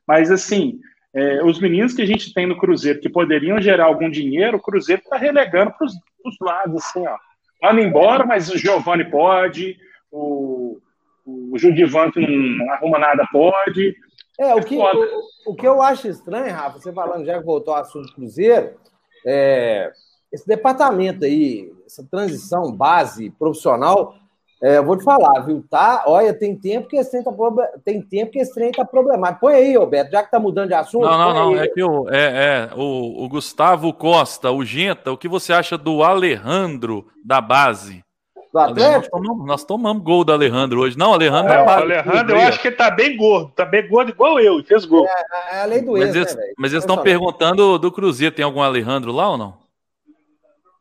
Mas, 0.08 0.30
assim, 0.32 0.80
é, 1.14 1.44
os 1.44 1.60
meninos 1.60 1.94
que 1.94 2.02
a 2.02 2.06
gente 2.06 2.34
tem 2.34 2.46
no 2.46 2.58
Cruzeiro 2.58 3.00
que 3.00 3.10
poderiam 3.10 3.60
gerar 3.62 3.86
algum 3.86 4.10
dinheiro, 4.10 4.58
o 4.58 4.62
Cruzeiro 4.62 5.02
está 5.02 5.18
relegando 5.18 5.72
para 5.72 5.86
os 5.86 6.38
lados, 6.40 6.84
assim, 6.84 7.06
ó 7.08 7.16
manda 7.62 7.82
embora, 7.82 8.26
mas 8.26 8.50
o 8.50 8.58
Giovanni 8.58 9.10
pode, 9.10 9.78
o, 10.12 10.78
o 11.26 11.58
Judivan 11.58 12.12
que 12.12 12.20
não 12.20 12.72
arruma 12.72 13.00
nada 13.00 13.26
pode. 13.32 13.96
É, 14.40 14.54
o 14.54 14.62
que, 14.62 14.78
o, 14.78 15.22
o, 15.48 15.56
que 15.56 15.66
eu 15.66 15.82
acho 15.82 16.08
estranho, 16.08 16.54
Rafa, 16.54 16.80
você 16.80 16.92
falando, 16.92 17.26
já 17.26 17.40
que 17.40 17.46
voltou 17.46 17.74
ao 17.74 17.82
assunto 17.82 18.14
Cruzeiro, 18.14 18.76
é, 19.26 19.92
esse 20.32 20.46
departamento 20.46 21.26
aí, 21.26 21.72
essa 21.86 22.06
transição 22.10 22.72
base 22.72 23.30
profissional, 23.32 24.16
é, 24.66 24.80
eu 24.80 24.84
vou 24.84 24.98
te 24.98 25.04
falar, 25.04 25.42
viu? 25.42 25.64
Tá, 25.70 26.06
olha, 26.08 26.34
tem 26.34 26.56
tempo 26.56 26.88
que 26.88 26.98
esse 26.98 27.12
trem 27.12 27.24
tá, 27.24 27.32
tem 27.84 28.02
tempo 28.02 28.32
que 28.32 28.40
esse 28.40 28.52
trem 28.52 28.72
tá 28.72 28.84
problemático. 28.84 29.42
Põe 29.42 29.54
aí, 29.54 29.78
Roberto, 29.78 30.10
já 30.10 30.24
que 30.24 30.32
tá 30.32 30.40
mudando 30.40 30.70
de 30.70 30.74
assunto. 30.74 31.04
Não, 31.04 31.20
não, 31.20 31.34
não. 31.36 31.54
Aí. 31.54 31.60
É 31.60 31.68
que 31.68 31.84
o, 31.84 32.10
é, 32.10 32.16
é, 32.18 32.70
o, 32.76 33.24
o, 33.24 33.30
Gustavo 33.30 33.94
Costa, 33.94 34.50
o 34.50 34.66
Genta, 34.66 35.12
o 35.12 35.18
que 35.20 35.28
você 35.28 35.54
acha 35.54 35.78
do 35.78 36.02
Alejandro 36.02 37.06
da 37.24 37.40
base? 37.40 38.04
Do 38.52 38.58
Atlético? 38.58 39.20
Nós 39.20 39.24
tomamos, 39.24 39.46
nós 39.46 39.64
tomamos 39.64 40.04
gol 40.04 40.24
do 40.24 40.34
Alejandro 40.34 40.80
hoje. 40.80 40.98
Não, 40.98 41.14
Alejandro 41.14 41.54
é, 41.54 41.62
é 41.62 41.64
base. 41.64 41.84
Alejandro, 41.84 42.36
eu 42.36 42.42
acho 42.42 42.60
que 42.60 42.68
ele 42.70 42.76
tá 42.76 42.90
bem 42.90 43.16
gordo, 43.16 43.52
tá 43.52 43.66
bem 43.66 43.88
gordo 43.88 44.10
igual 44.10 44.40
eu, 44.40 44.62
e 44.62 44.64
fez 44.64 44.84
gol. 44.84 45.06
É, 45.06 45.58
é 45.58 45.62
a 45.62 45.66
lei 45.66 45.84
do 45.84 45.92
mas 45.92 46.16
ex, 46.16 46.36
né, 46.36 46.44
Mas 46.58 46.72
eles 46.72 46.84
estão 46.84 46.98
perguntando 47.04 47.78
do 47.78 47.92
Cruzeiro, 47.92 48.34
tem 48.34 48.44
algum 48.44 48.64
Alejandro 48.64 49.12
lá 49.12 49.30
ou 49.30 49.38
não? 49.38 49.54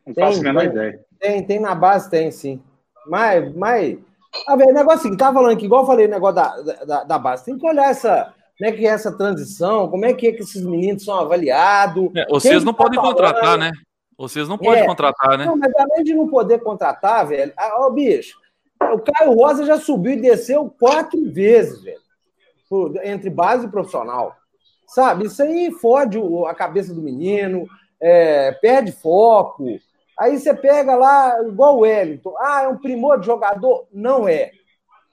Não 0.06 0.14
faço 0.14 0.40
a 0.40 0.42
menor 0.42 0.64
ideia. 0.64 1.00
Tem, 1.20 1.42
tem 1.42 1.60
na 1.60 1.74
base, 1.74 2.08
tem 2.08 2.30
sim. 2.30 2.62
Mas, 3.06 3.54
mas 3.54 3.98
a 4.46 4.56
ver, 4.56 4.72
negócio 4.72 5.08
assim, 5.08 5.16
tava 5.16 5.34
falando 5.34 5.52
aqui, 5.52 5.66
igual 5.66 5.82
eu 5.82 5.86
falei, 5.86 6.06
o 6.06 6.10
negócio 6.10 6.34
da, 6.34 6.84
da, 6.84 7.04
da, 7.04 7.18
base, 7.18 7.44
tem 7.44 7.56
que 7.56 7.66
olhar 7.66 7.90
essa, 7.90 8.34
como 8.58 8.70
é 8.70 8.72
que 8.72 8.86
é 8.86 8.90
essa 8.90 9.16
transição, 9.16 9.88
como 9.88 10.04
é 10.04 10.12
que 10.12 10.26
é 10.26 10.32
que 10.32 10.42
esses 10.42 10.64
meninos 10.64 11.04
são 11.04 11.18
avaliados. 11.18 12.10
É, 12.16 12.26
vocês 12.28 12.64
não 12.64 12.72
tá 12.72 12.82
podem 12.82 12.98
falando. 12.98 13.12
contratar, 13.12 13.58
né? 13.58 13.70
Vocês 14.18 14.48
não 14.48 14.58
podem 14.58 14.82
é, 14.82 14.86
contratar, 14.86 15.38
né? 15.38 15.46
Não, 15.46 15.56
mas 15.56 15.72
além 15.76 16.04
de 16.04 16.14
não 16.14 16.28
poder 16.28 16.60
contratar, 16.60 17.26
velho, 17.26 17.52
ó, 17.58 17.90
bicho, 17.90 18.36
o 18.80 18.98
Caio 18.98 19.32
Rosa 19.32 19.64
já 19.64 19.78
subiu 19.78 20.12
e 20.12 20.20
desceu 20.20 20.68
quatro 20.78 21.30
vezes, 21.30 21.82
velho, 21.82 22.00
entre 23.04 23.30
base 23.30 23.66
e 23.66 23.70
profissional. 23.70 24.36
Sabe? 24.86 25.26
Isso 25.26 25.42
aí 25.42 25.70
fode 25.72 26.18
a 26.46 26.54
cabeça 26.54 26.92
do 26.92 27.02
menino, 27.02 27.66
é, 28.00 28.52
perde 28.52 28.92
foco. 28.92 29.78
Aí 30.18 30.38
você 30.38 30.54
pega 30.54 30.94
lá, 30.94 31.36
igual 31.46 31.76
o 31.76 31.80
Wellington. 31.80 32.34
Ah, 32.38 32.62
é 32.64 32.68
um 32.68 32.78
primor 32.78 33.18
de 33.18 33.26
jogador? 33.26 33.86
Não 33.92 34.28
é. 34.28 34.52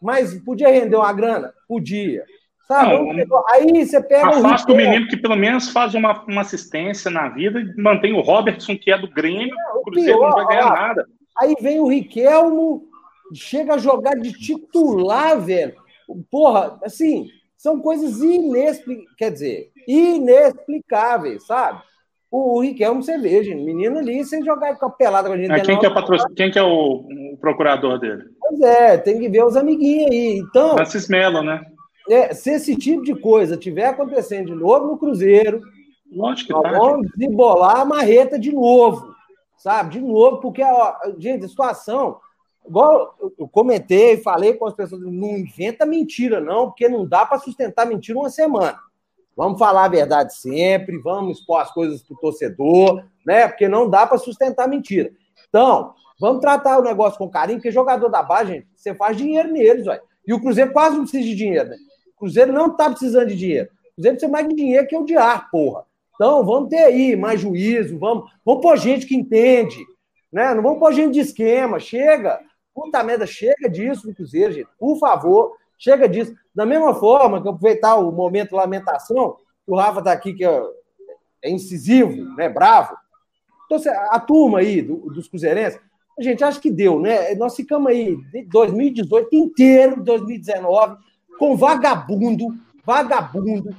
Mas 0.01 0.33
podia 0.43 0.69
render 0.69 0.95
uma 0.95 1.13
grana? 1.13 1.53
Podia. 1.67 2.23
Sabe? 2.67 3.25
Não, 3.25 3.43
aí 3.49 3.85
você 3.85 4.01
pega 4.01 4.29
afasta 4.29 4.71
o, 4.71 4.73
o 4.73 4.77
menino 4.77 5.07
que 5.07 5.17
pelo 5.17 5.35
menos 5.35 5.69
faz 5.69 5.93
uma, 5.93 6.23
uma 6.23 6.41
assistência 6.41 7.11
na 7.11 7.27
vida 7.27 7.59
e 7.59 7.81
mantém 7.81 8.13
o 8.13 8.21
Robertson, 8.21 8.77
que 8.77 8.91
é 8.91 8.97
do 8.97 9.09
Grêmio, 9.09 9.53
é, 9.53 9.73
o 9.73 9.81
Cruzeiro 9.81 10.19
pior, 10.19 10.29
não 10.29 10.35
vai 10.37 10.47
ganhar 10.47 10.71
ó, 10.71 10.73
nada. 10.73 11.05
Aí 11.37 11.53
vem 11.59 11.79
o 11.79 11.87
Riquelmo, 11.87 12.83
chega 13.33 13.73
a 13.73 13.77
jogar 13.77 14.15
de 14.15 14.31
titular, 14.31 15.39
velho. 15.39 15.75
Porra, 16.29 16.79
assim, 16.83 17.27
são 17.57 17.79
coisas 17.79 18.21
inexplicáveis, 18.21 19.15
quer 19.17 19.31
dizer, 19.31 19.71
inexplicáveis, 19.87 21.45
sabe? 21.45 21.81
O 22.31 22.61
Riquelme, 22.61 23.03
você 23.03 23.17
vê, 23.17 23.43
gente, 23.43 23.61
menino 23.61 23.99
ali, 23.99 24.23
sem 24.23 24.41
jogar 24.43 24.77
com 24.77 24.85
a 24.85 24.89
pelada 24.89 25.27
com 25.27 25.35
a 25.35 25.37
gente. 25.37 25.51
Ah, 25.51 25.59
quem, 25.59 25.77
que 25.77 25.85
é 25.85 25.89
o 25.89 26.33
quem 26.33 26.49
que 26.49 26.57
é 26.57 26.63
o, 26.63 27.03
o, 27.33 27.37
procurador 27.41 27.99
dele? 27.99 28.23
Pois 28.39 28.61
é, 28.61 28.97
tem 28.97 29.19
que 29.19 29.27
ver 29.27 29.43
os 29.43 29.57
amiguinhos 29.57 30.09
aí. 30.09 30.37
Então, 30.37 30.75
Francis 30.75 31.09
Melo, 31.09 31.43
né? 31.43 31.61
É, 32.09 32.33
se 32.33 32.51
esse 32.51 32.75
tipo 32.77 33.03
de 33.03 33.13
coisa 33.15 33.57
tiver 33.57 33.87
acontecendo 33.87 34.47
de 34.47 34.55
novo 34.55 34.87
no 34.87 34.97
Cruzeiro, 34.97 35.61
Lógico 36.11 36.53
que 36.53 36.69
tá, 36.69 36.77
vamos 36.77 37.07
desembolar 37.15 37.81
a 37.81 37.85
marreta 37.85 38.37
de 38.37 38.51
novo, 38.51 39.13
sabe? 39.57 39.91
De 39.91 40.01
novo, 40.01 40.37
porque, 40.37 40.61
ó, 40.61 40.95
gente, 41.17 41.45
a 41.45 41.47
situação, 41.47 42.17
igual 42.67 43.15
eu 43.39 43.47
comentei, 43.47 44.17
falei 44.17 44.53
com 44.53 44.65
as 44.65 44.73
pessoas, 44.73 45.01
não 45.01 45.37
inventa 45.37 45.85
mentira, 45.85 46.41
não, 46.41 46.67
porque 46.67 46.89
não 46.89 47.05
dá 47.05 47.25
para 47.25 47.39
sustentar 47.39 47.85
mentira 47.85 48.19
uma 48.19 48.29
semana. 48.29 48.77
Vamos 49.41 49.57
falar 49.57 49.85
a 49.85 49.87
verdade 49.87 50.35
sempre, 50.35 50.99
vamos 50.99 51.39
expor 51.39 51.61
as 51.61 51.71
coisas 51.71 52.03
para 52.03 52.13
o 52.13 52.19
torcedor, 52.19 53.03
né? 53.25 53.47
Porque 53.47 53.67
não 53.67 53.89
dá 53.89 54.05
para 54.05 54.19
sustentar 54.19 54.67
mentira. 54.67 55.11
Então, 55.49 55.95
vamos 56.19 56.41
tratar 56.41 56.77
o 56.77 56.83
negócio 56.83 57.17
com 57.17 57.27
carinho, 57.27 57.57
porque 57.57 57.71
jogador 57.71 58.07
da 58.07 58.21
base, 58.21 58.53
gente, 58.53 58.67
você 58.75 58.93
faz 58.93 59.17
dinheiro 59.17 59.51
neles, 59.51 59.85
velho. 59.85 59.99
E 60.27 60.31
o 60.31 60.39
Cruzeiro 60.39 60.71
quase 60.71 60.95
não 60.95 61.01
precisa 61.05 61.23
de 61.23 61.33
dinheiro, 61.33 61.69
né? 61.69 61.77
Cruzeiro 62.19 62.53
não 62.53 62.67
está 62.67 62.87
precisando 62.87 63.29
de 63.29 63.35
dinheiro. 63.35 63.67
O 63.71 63.95
Cruzeiro 63.95 64.17
precisa 64.17 64.31
mais 64.31 64.47
de 64.47 64.53
dinheiro 64.53 64.85
que 64.85 64.95
o 64.95 65.03
de 65.03 65.17
ar, 65.17 65.49
porra. 65.49 65.85
Então, 66.13 66.45
vamos 66.45 66.69
ter 66.69 66.83
aí 66.83 67.15
mais 67.15 67.41
juízo, 67.41 67.97
vamos, 67.97 68.29
vamos 68.45 68.61
pôr 68.61 68.77
gente 68.77 69.07
que 69.07 69.15
entende, 69.15 69.83
né? 70.31 70.53
Não 70.53 70.61
vamos 70.61 70.77
pôr 70.77 70.93
gente 70.93 71.15
de 71.15 71.19
esquema, 71.19 71.79
chega. 71.79 72.39
Puta 72.75 73.03
merda, 73.03 73.25
chega 73.25 73.67
disso 73.67 74.07
no 74.07 74.13
Cruzeiro, 74.13 74.53
gente. 74.53 74.69
Por 74.77 74.99
favor, 74.99 75.57
chega 75.81 76.07
disso. 76.07 76.33
Da 76.53 76.65
mesma 76.65 76.93
forma 76.93 77.41
que 77.41 77.47
eu 77.47 77.51
aproveitar 77.51 77.95
o 77.95 78.11
momento 78.11 78.55
lamentação, 78.55 79.35
o 79.65 79.75
Rafa 79.75 79.99
está 79.99 80.11
aqui, 80.11 80.33
que 80.33 80.45
é, 80.45 80.63
é, 81.43 81.49
incisivo, 81.49 82.35
né? 82.35 82.47
Bravo. 82.47 82.95
Então, 83.65 83.79
a 84.11 84.19
turma 84.19 84.59
aí 84.59 84.81
do, 84.81 84.97
dos 85.09 85.27
Cruzeirenses, 85.27 85.79
a 86.17 86.21
gente 86.21 86.43
acha 86.43 86.59
que 86.59 86.69
deu, 86.69 86.99
né? 86.99 87.33
Nós 87.35 87.55
ficamos 87.55 87.89
aí 87.89 88.15
de 88.31 88.43
2018 88.43 89.35
inteiro, 89.35 90.03
2019 90.03 90.97
com 91.39 91.57
vagabundo, 91.57 92.53
vagabundo, 92.85 93.75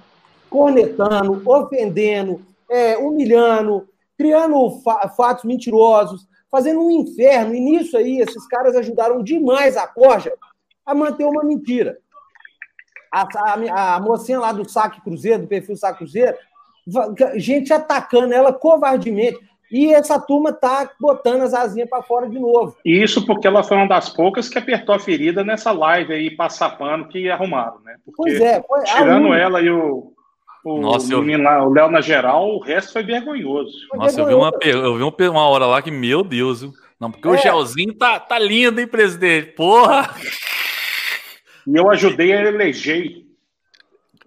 cornetando, 0.50 1.40
ofendendo, 1.48 2.40
é, 2.68 2.96
humilhando, 2.96 3.88
criando 4.18 4.80
fa 4.80 5.08
fatos 5.08 5.44
mentirosos, 5.44 6.26
fazendo 6.50 6.80
um 6.80 6.90
inferno. 6.90 7.54
E 7.54 7.60
nisso 7.60 7.96
aí, 7.96 8.18
esses 8.18 8.46
caras 8.48 8.74
ajudaram 8.74 9.22
demais 9.22 9.76
a 9.76 9.86
Corja 9.86 10.32
a 10.84 10.94
manter 10.94 11.24
uma 11.24 11.44
mentira. 11.44 11.98
A, 13.12 13.26
a, 13.34 13.96
a 13.96 14.00
mocinha 14.00 14.40
lá 14.40 14.52
do 14.52 14.68
Saque 14.68 15.00
Cruzeiro, 15.02 15.42
do 15.42 15.48
perfil 15.48 15.76
Saque 15.76 15.98
Cruzeiro, 15.98 16.36
gente 17.36 17.72
atacando 17.72 18.32
ela 18.32 18.52
covardemente. 18.52 19.38
E 19.70 19.92
essa 19.94 20.20
turma 20.20 20.52
tá 20.52 20.90
botando 21.00 21.40
as 21.40 21.54
asinhas 21.54 21.88
para 21.88 22.02
fora 22.02 22.28
de 22.28 22.38
novo. 22.38 22.76
Isso 22.84 23.24
porque 23.24 23.46
ela 23.46 23.64
foi 23.64 23.78
uma 23.78 23.88
das 23.88 24.10
poucas 24.10 24.46
que 24.46 24.58
apertou 24.58 24.94
a 24.94 24.98
ferida 24.98 25.42
nessa 25.42 25.72
live 25.72 26.12
aí, 26.12 26.30
passar 26.30 26.76
pano 26.76 27.08
que 27.08 27.30
arrumaram, 27.30 27.80
né? 27.82 27.96
Porque, 28.04 28.16
pois 28.16 28.40
é. 28.40 28.62
Foi, 28.62 28.82
tirando 28.82 29.32
ela 29.32 29.62
e 29.62 29.70
o, 29.70 30.12
o 30.62 30.78
Nossa, 30.78 31.10
eu... 31.14 31.42
lá, 31.42 31.64
o 31.64 31.72
Léo 31.72 31.90
na 31.90 32.02
geral, 32.02 32.50
o 32.50 32.60
resto 32.60 32.92
foi 32.92 33.02
vergonhoso. 33.02 33.72
Foi 33.88 33.98
Nossa, 33.98 34.16
vergonhoso. 34.16 34.58
eu 34.60 34.60
vi, 34.60 34.76
uma, 34.76 34.86
eu 34.86 35.12
vi 35.18 35.28
uma 35.28 35.48
hora 35.48 35.64
lá 35.64 35.80
que, 35.80 35.90
meu 35.90 36.22
Deus, 36.22 36.60
viu? 36.60 36.72
Não, 37.00 37.10
porque 37.10 37.26
é. 37.26 37.30
o 37.30 37.36
gelzinho 37.36 37.94
tá, 37.94 38.20
tá 38.20 38.38
lindo, 38.38 38.78
hein, 38.78 38.86
presidente? 38.86 39.52
Porra! 39.52 40.14
E 41.66 41.76
eu 41.76 41.90
ajudei 41.90 42.32
a 42.32 42.42
eleger. 42.42 43.24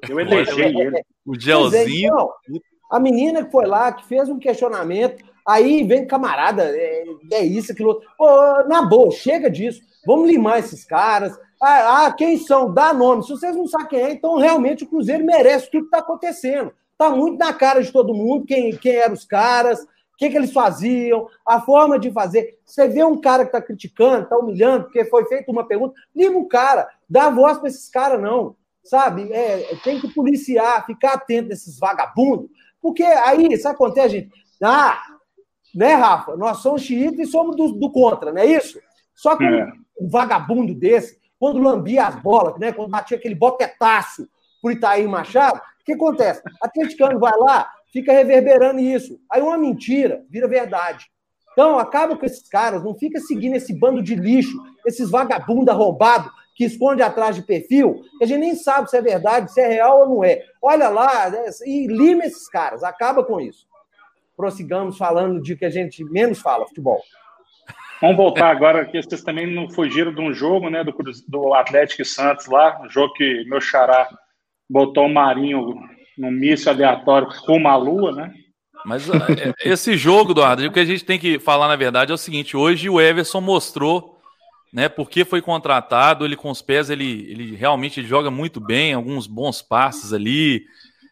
Eu 0.08 0.19
elegei 0.19 0.65
ele. 0.65 1.04
O 1.26 1.39
gelzinho. 1.39 2.13
É, 2.13 2.54
então, 2.54 2.62
a 2.91 3.00
menina 3.00 3.43
que 3.43 3.52
foi 3.52 3.65
lá, 3.65 3.91
que 3.91 4.06
fez 4.08 4.30
um 4.30 4.38
questionamento, 4.38 5.24
Aí 5.48 5.84
vem 5.84 6.08
camarada, 6.08 6.63
é, 6.63 7.04
é 7.34 7.45
isso, 7.45 7.71
aquilo. 7.71 8.02
Pô, 8.17 8.28
na 8.67 8.82
boa, 8.82 9.12
chega 9.12 9.50
disso. 9.50 9.80
Vamos 10.06 10.28
limar 10.28 10.58
esses 10.58 10.84
caras. 10.84 11.38
Ah, 11.62 12.06
ah, 12.06 12.12
quem 12.12 12.38
são? 12.38 12.74
Dá 12.74 12.91
nome. 12.93 13.24
Se 13.24 13.30
vocês 13.30 13.56
não 13.56 13.67
sabem 13.67 13.88
quem 13.88 14.00
é, 14.00 14.12
então 14.12 14.38
realmente 14.38 14.84
o 14.84 14.88
Cruzeiro 14.88 15.24
merece 15.24 15.69
tudo 15.69 15.84
que 15.84 15.88
está 15.88 16.00
acontecendo. 16.00 16.74
Está 16.91 17.12
muito 17.12 17.38
na 17.38 17.54
cara 17.54 17.84
de 17.84 17.91
todo 17.91 18.13
mundo 18.13 18.45
quem, 18.45 18.76
quem 18.76 18.95
eram 18.95 19.13
os 19.13 19.26
caras, 19.26 19.86
o 20.15 20.17
que, 20.17 20.30
que 20.30 20.38
eles 20.38 20.54
faziam, 20.54 21.28
a 21.45 21.60
forma 21.60 21.99
de 21.99 22.10
fazer. 22.10 22.58
Você 22.65 22.88
vê 22.88 23.04
um 23.04 23.19
cara 23.19 23.43
que 23.43 23.49
está 23.49 23.62
criticando, 23.62 24.23
está 24.23 24.38
humilhando, 24.38 24.86
porque 24.86 25.04
foi 25.06 25.25
feita 25.25 25.51
uma 25.51 25.67
pergunta, 25.67 25.93
lima 26.15 26.39
o 26.39 26.47
cara, 26.47 26.88
dá 27.08 27.30
voz 27.30 27.58
para 27.58 27.67
esses 27.67 27.89
caras, 27.89 28.21
não. 28.21 28.56
Sabe? 28.82 29.32
É, 29.34 29.75
tem 29.84 29.99
que 29.99 30.13
policiar, 30.13 30.86
ficar 30.86 31.13
atento 31.13 31.49
nesses 31.49 31.78
vagabundos, 31.78 32.49
porque 32.82 33.04
aí, 33.04 33.58
sabe 33.58 33.75
o 33.75 33.78
que 33.78 33.84
acontece, 33.84 34.10
gente? 34.10 34.32
Ah, 34.63 35.01
né, 35.73 35.95
Rafa? 35.95 36.38
Nós 36.38 36.60
somos 36.60 36.84
xiitas 36.84 37.28
e 37.28 37.32
somos 37.32 37.56
do, 37.58 37.73
do, 37.73 37.91
contra, 37.91 38.32
não 38.32 38.41
é 38.41 38.45
isso? 38.45 38.80
Só 39.13 39.36
que 39.36 39.43
é. 39.43 39.67
um 39.99 40.08
vagabundo 40.08 40.73
desse, 40.73 41.19
quando 41.38 41.60
lambia 41.60 42.08
as 42.08 42.15
bolas, 42.21 42.58
né, 42.58 42.71
quando 42.71 42.89
batia 42.89 43.17
aquele 43.17 43.36
boquetaço 43.36 44.30
por 44.62 44.71
Itaí 44.71 45.06
Machado, 45.08 45.58
o 45.58 45.84
que 45.84 45.93
acontece? 45.93 46.41
Atleticano 46.62 47.19
vai 47.19 47.38
lá, 47.38 47.69
fica 47.95 48.12
reverberando 48.12 48.81
isso. 48.81 49.17
Aí 49.31 49.41
uma 49.41 49.58
mentira 49.58 50.25
vira 50.29 50.47
verdade. 50.47 51.05
Então, 51.53 51.79
acaba 51.79 52.17
com 52.17 52.25
esses 52.25 52.49
caras, 52.49 52.84
não 52.84 52.93
fica 52.93 53.17
seguindo 53.21 53.55
esse 53.55 53.73
bando 53.73 54.03
de 54.03 54.13
lixo, 54.13 54.58
esses 54.86 55.10
vagabundos 55.10 55.69
arrombados 55.69 56.29
que 56.53 56.65
esconde 56.65 57.01
atrás 57.01 57.36
de 57.36 57.43
perfil, 57.43 58.01
que 58.17 58.25
a 58.25 58.27
gente 58.27 58.39
nem 58.39 58.55
sabe 58.55 58.89
se 58.89 58.97
é 58.97 59.01
verdade, 59.01 59.51
se 59.53 59.62
é 59.62 59.67
real 59.67 60.01
ou 60.01 60.10
não 60.10 60.23
é. 60.23 60.41
Olha 60.62 60.89
lá 60.89 61.29
né, 61.29 61.45
e 61.65 61.88
lima 61.88 62.25
esses 62.25 62.49
caras, 62.49 62.84
acaba 62.84 63.23
com 63.23 63.39
isso 63.39 63.65
prossigamos 64.36 64.97
falando 64.97 65.41
de 65.41 65.55
que 65.55 65.65
a 65.65 65.69
gente 65.69 66.03
menos 66.03 66.39
fala, 66.39 66.67
futebol. 66.67 67.01
Vamos 68.01 68.17
voltar 68.17 68.49
agora, 68.49 68.86
que 68.86 69.01
vocês 69.01 69.23
também 69.23 69.53
não 69.53 69.69
fugiram 69.69 70.13
de 70.13 70.21
um 70.21 70.34
jogo, 70.34 70.69
né, 70.69 70.84
do, 70.84 70.93
do 71.27 71.53
Atlético 71.53 72.01
e 72.01 72.05
Santos 72.05 72.45
lá, 72.47 72.79
um 72.81 72.89
jogo 72.89 73.13
que 73.13 73.45
meu 73.47 73.62
xará 73.62 74.08
botou 74.69 75.05
o 75.05 75.13
Marinho 75.13 75.73
num 76.17 76.32
míssil 76.32 76.71
aleatório 76.71 77.28
rumo 77.45 77.67
à 77.67 77.75
lua, 77.75 78.12
né? 78.12 78.34
Mas 78.86 79.10
é, 79.10 79.54
esse 79.63 79.97
jogo, 79.97 80.32
Eduardo, 80.32 80.65
o 80.65 80.71
que 80.71 80.80
a 80.80 80.86
gente 80.86 81.04
tem 81.04 81.19
que 81.19 81.39
falar, 81.39 81.67
na 81.67 81.75
verdade, 81.75 82.12
é 82.12 82.15
o 82.15 82.17
seguinte, 82.17 82.56
hoje 82.56 82.89
o 82.89 83.01
Everson 83.01 83.41
mostrou, 83.41 84.19
né, 84.71 84.88
porque 84.88 85.25
foi 85.25 85.41
contratado, 85.41 86.23
ele 86.23 86.36
com 86.36 86.51
os 86.51 86.62
pés, 86.62 86.89
ele, 86.89 87.25
ele 87.30 87.56
realmente 87.56 88.04
joga 88.04 88.30
muito 88.30 88.60
bem, 88.60 88.93
alguns 88.93 89.25
bons 89.25 89.62
passes 89.62 90.13
ali, 90.13 90.65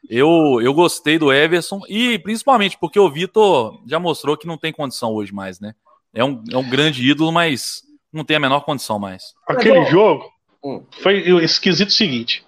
eu, 0.09 0.59
eu 0.61 0.73
gostei 0.73 1.17
do 1.17 1.31
Everson 1.31 1.81
e 1.87 2.19
principalmente 2.19 2.77
porque 2.77 2.99
o 2.99 3.09
Vitor 3.09 3.81
já 3.87 3.99
mostrou 3.99 4.37
que 4.37 4.47
não 4.47 4.57
tem 4.57 4.73
condição 4.73 5.13
hoje 5.13 5.33
mais, 5.33 5.59
né? 5.59 5.73
É 6.13 6.23
um, 6.23 6.43
é 6.51 6.57
um 6.57 6.69
grande 6.69 7.09
ídolo, 7.09 7.31
mas 7.31 7.81
não 8.11 8.23
tem 8.23 8.37
a 8.37 8.39
menor 8.39 8.61
condição 8.61 8.99
mais. 8.99 9.33
Aquele 9.47 9.85
jogo 9.85 10.29
hum. 10.63 10.83
foi 11.01 11.19
esquisito 11.43 11.89
o 11.89 11.93
seguinte: 11.93 12.45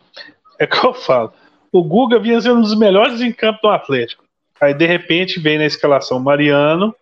é 0.59 0.67
que 0.67 0.85
eu 0.85 0.93
falo. 0.93 1.33
O 1.75 1.83
Guga 1.83 2.19
vinha 2.19 2.39
sendo 2.39 2.59
um 2.59 2.61
dos 2.61 2.77
melhores 2.77 3.19
em 3.21 3.33
campo 3.33 3.59
do 3.63 3.69
Atlético. 3.69 4.23
Aí, 4.61 4.73
de 4.73 4.85
repente, 4.85 5.39
vem 5.39 5.57
na 5.57 5.65
escalação 5.65 6.19
Mariano. 6.19 6.95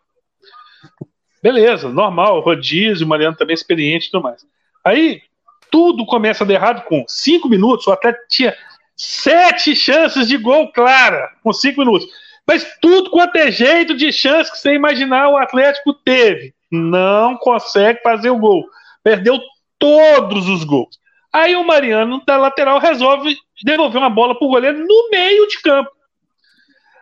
Beleza, 1.41 1.89
normal, 1.89 2.39
rodízio, 2.39 3.07
Mariano 3.07 3.35
também 3.35 3.53
experiente 3.53 4.07
e 4.07 4.11
tudo 4.11 4.23
mais. 4.23 4.45
Aí, 4.83 5.21
tudo 5.69 6.05
começa 6.05 6.43
dar 6.45 6.53
errado 6.53 6.85
com 6.85 7.05
cinco 7.07 7.47
minutos. 7.47 7.85
O 7.85 7.91
Atlético 7.91 8.25
tinha 8.29 8.55
Sete 8.95 9.75
chances 9.75 10.27
de 10.27 10.37
gol 10.37 10.71
clara, 10.71 11.29
com 11.43 11.51
cinco 11.51 11.81
minutos. 11.81 12.07
Mas 12.47 12.65
tudo 12.81 13.09
quanto 13.09 13.35
é 13.37 13.51
jeito 13.51 13.95
de 13.95 14.11
chance 14.11 14.51
que 14.51 14.57
você 14.57 14.73
imaginar 14.73 15.29
o 15.29 15.37
Atlético 15.37 15.93
teve. 15.93 16.53
Não 16.71 17.37
consegue 17.37 18.01
fazer 18.01 18.29
o 18.29 18.37
gol. 18.37 18.65
Perdeu 19.03 19.39
todos 19.79 20.47
os 20.47 20.63
gols. 20.63 20.99
Aí 21.31 21.55
o 21.55 21.65
Mariano, 21.65 22.21
da 22.25 22.37
lateral, 22.37 22.79
resolve 22.79 23.35
devolver 23.63 24.01
uma 24.01 24.09
bola 24.09 24.37
pro 24.37 24.47
goleiro 24.47 24.79
no 24.85 25.09
meio 25.09 25.47
de 25.47 25.61
campo. 25.61 25.89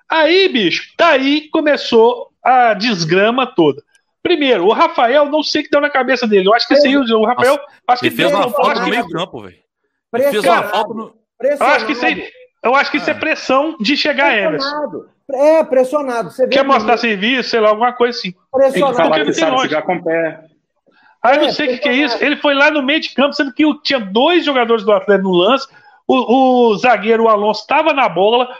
Aí, 0.09 0.49
bicho, 0.49 0.93
daí 0.97 1.49
começou 1.49 2.29
a 2.43 2.73
desgrama 2.73 3.47
toda. 3.47 3.81
Primeiro, 4.21 4.65
o 4.65 4.73
Rafael, 4.73 5.25
não 5.25 5.41
sei 5.41 5.61
o 5.61 5.63
que 5.63 5.69
deu 5.69 5.81
na 5.81 5.89
cabeça 5.89 6.27
dele. 6.27 6.47
Eu 6.47 6.53
acho 6.53 6.67
que 6.67 6.73
esse 6.73 6.87
aí, 6.87 6.95
o 6.95 7.25
Rafael. 7.25 7.59
Acho 7.87 8.01
que 8.01 8.07
ele 8.07 8.15
fez 8.15 8.31
uma 8.31 8.49
falta 8.49 8.81
no 8.81 8.89
meio 8.89 9.07
campo, 9.09 9.41
velho. 9.41 9.57
Fez 10.15 10.43
uma 10.43 10.63
falta 10.63 10.93
no. 10.93 11.15
Eu 11.41 11.65
acho 11.65 11.85
que 11.87 11.93
isso, 11.93 12.05
é, 12.05 12.29
eu 12.63 12.75
acho 12.75 12.91
que 12.91 12.97
isso 12.97 13.09
é 13.09 13.13
pressão 13.15 13.75
de 13.79 13.97
chegar 13.97 14.27
a 14.27 14.37
Emerson. 14.37 15.05
É, 15.33 15.63
pressionado. 15.63 16.29
Você 16.29 16.47
Quer 16.47 16.63
mostrar 16.63 16.97
serviço, 16.97 17.49
sei 17.49 17.59
lá, 17.59 17.69
alguma 17.69 17.93
coisa 17.93 18.17
assim. 18.17 18.33
Pressionado. 18.51 18.95
Tem 18.95 19.05
que 19.05 19.09
falar 19.09 19.25
que 19.25 19.33
sabe 19.33 19.57
jogar 19.63 19.81
com 19.83 20.03
pé. 20.03 20.43
Aí 21.23 21.37
é, 21.37 21.41
não 21.41 21.51
sei 21.51 21.67
o 21.67 21.69
que, 21.69 21.77
que, 21.79 21.89
é 21.89 21.93
isso. 21.93 22.23
Ele 22.23 22.35
foi 22.37 22.53
lá 22.53 22.69
no 22.69 22.83
meio 22.83 22.99
de 22.99 23.13
campo, 23.13 23.33
sendo 23.33 23.53
que 23.53 23.63
tinha 23.81 23.99
dois 23.99 24.45
jogadores 24.45 24.83
do 24.83 24.91
Atlético 24.91 25.29
no 25.29 25.35
lance. 25.35 25.67
O, 26.13 26.71
o 26.71 26.77
zagueiro 26.77 27.27
Alonso 27.27 27.61
estava 27.61 27.93
na 27.93 28.09
bola, 28.09 28.57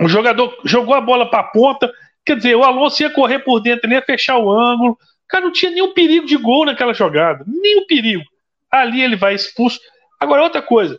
o 0.00 0.08
jogador 0.08 0.56
jogou 0.64 0.94
a 0.94 1.00
bola 1.00 1.28
para 1.28 1.40
a 1.40 1.44
ponta, 1.44 1.92
quer 2.24 2.36
dizer, 2.36 2.54
o 2.54 2.64
Alonso 2.64 3.02
ia 3.02 3.10
correr 3.10 3.40
por 3.40 3.60
dentro, 3.60 3.90
ia 3.90 4.02
fechar 4.02 4.38
o 4.38 4.50
ângulo, 4.50 4.98
cara 5.28 5.44
não 5.44 5.52
tinha 5.52 5.70
nenhum 5.70 5.92
perigo 5.92 6.26
de 6.26 6.36
gol 6.36 6.64
naquela 6.64 6.94
jogada, 6.94 7.44
nenhum 7.46 7.86
perigo. 7.86 8.24
Ali 8.70 9.02
ele 9.02 9.16
vai 9.16 9.34
expulso. 9.34 9.80
Agora, 10.20 10.42
outra 10.42 10.62
coisa, 10.62 10.98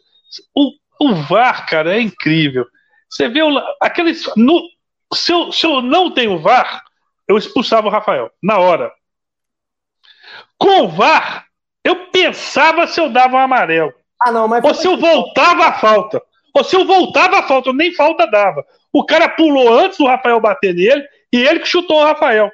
o, 0.53 0.71
o 0.99 1.15
VAR, 1.15 1.65
cara, 1.67 1.95
é 1.95 2.01
incrível. 2.01 2.65
Você 3.09 3.27
vê 3.27 3.41
o, 3.41 3.57
aqueles. 3.81 4.29
No, 4.35 4.61
se, 5.13 5.31
eu, 5.31 5.51
se 5.51 5.65
eu 5.65 5.81
não 5.81 6.11
tenho 6.11 6.39
VAR, 6.39 6.83
eu 7.27 7.37
expulsava 7.37 7.87
o 7.87 7.91
Rafael, 7.91 8.31
na 8.41 8.57
hora. 8.57 8.91
Com 10.57 10.83
o 10.83 10.87
VAR, 10.89 11.47
eu 11.83 12.07
pensava 12.07 12.87
se 12.87 12.99
eu 12.99 13.09
dava 13.09 13.37
um 13.37 13.39
amarelo. 13.39 13.93
Ah, 14.21 14.31
não, 14.31 14.47
mas. 14.47 14.63
Ou 14.63 14.73
se 14.73 14.87
eu 14.87 14.97
voltava 14.97 15.65
a 15.65 15.73
falta. 15.73 16.21
Ou 16.53 16.63
se 16.63 16.75
eu 16.75 16.85
voltava 16.85 17.39
a 17.39 17.43
falta, 17.43 17.71
nem 17.71 17.93
falta 17.93 18.25
dava. 18.25 18.65
O 18.91 19.05
cara 19.05 19.29
pulou 19.29 19.71
antes 19.77 19.97
do 19.97 20.07
Rafael 20.07 20.39
bater 20.39 20.73
nele 20.73 21.03
e 21.31 21.37
ele 21.37 21.59
que 21.59 21.67
chutou 21.67 22.01
o 22.01 22.03
Rafael. 22.03 22.49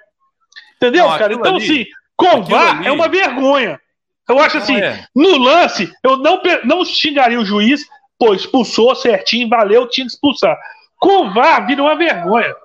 Entendeu, 0.75 1.07
não, 1.07 1.17
cara? 1.17 1.33
Então, 1.33 1.55
ali, 1.55 1.63
assim, 1.63 1.85
com 2.17 2.43
VAR 2.43 2.79
ali... 2.79 2.87
é 2.87 2.91
uma 2.91 3.07
vergonha. 3.07 3.79
Eu 4.27 4.39
acho 4.39 4.57
assim, 4.57 4.77
é. 4.77 5.05
no 5.15 5.37
lance, 5.37 5.91
eu 6.03 6.17
não, 6.17 6.41
não 6.63 6.85
xingaria 6.85 7.39
o 7.39 7.45
juiz, 7.45 7.85
pô, 8.17 8.33
expulsou 8.33 8.95
certinho, 8.95 9.49
valeu, 9.49 9.87
tinha 9.87 10.05
que 10.05 10.13
expulsar. 10.13 10.57
Com 10.97 11.27
o 11.27 11.33
VAR 11.33 11.65
vira 11.65 11.81
uma 11.81 11.95
vergonha. 11.95 12.55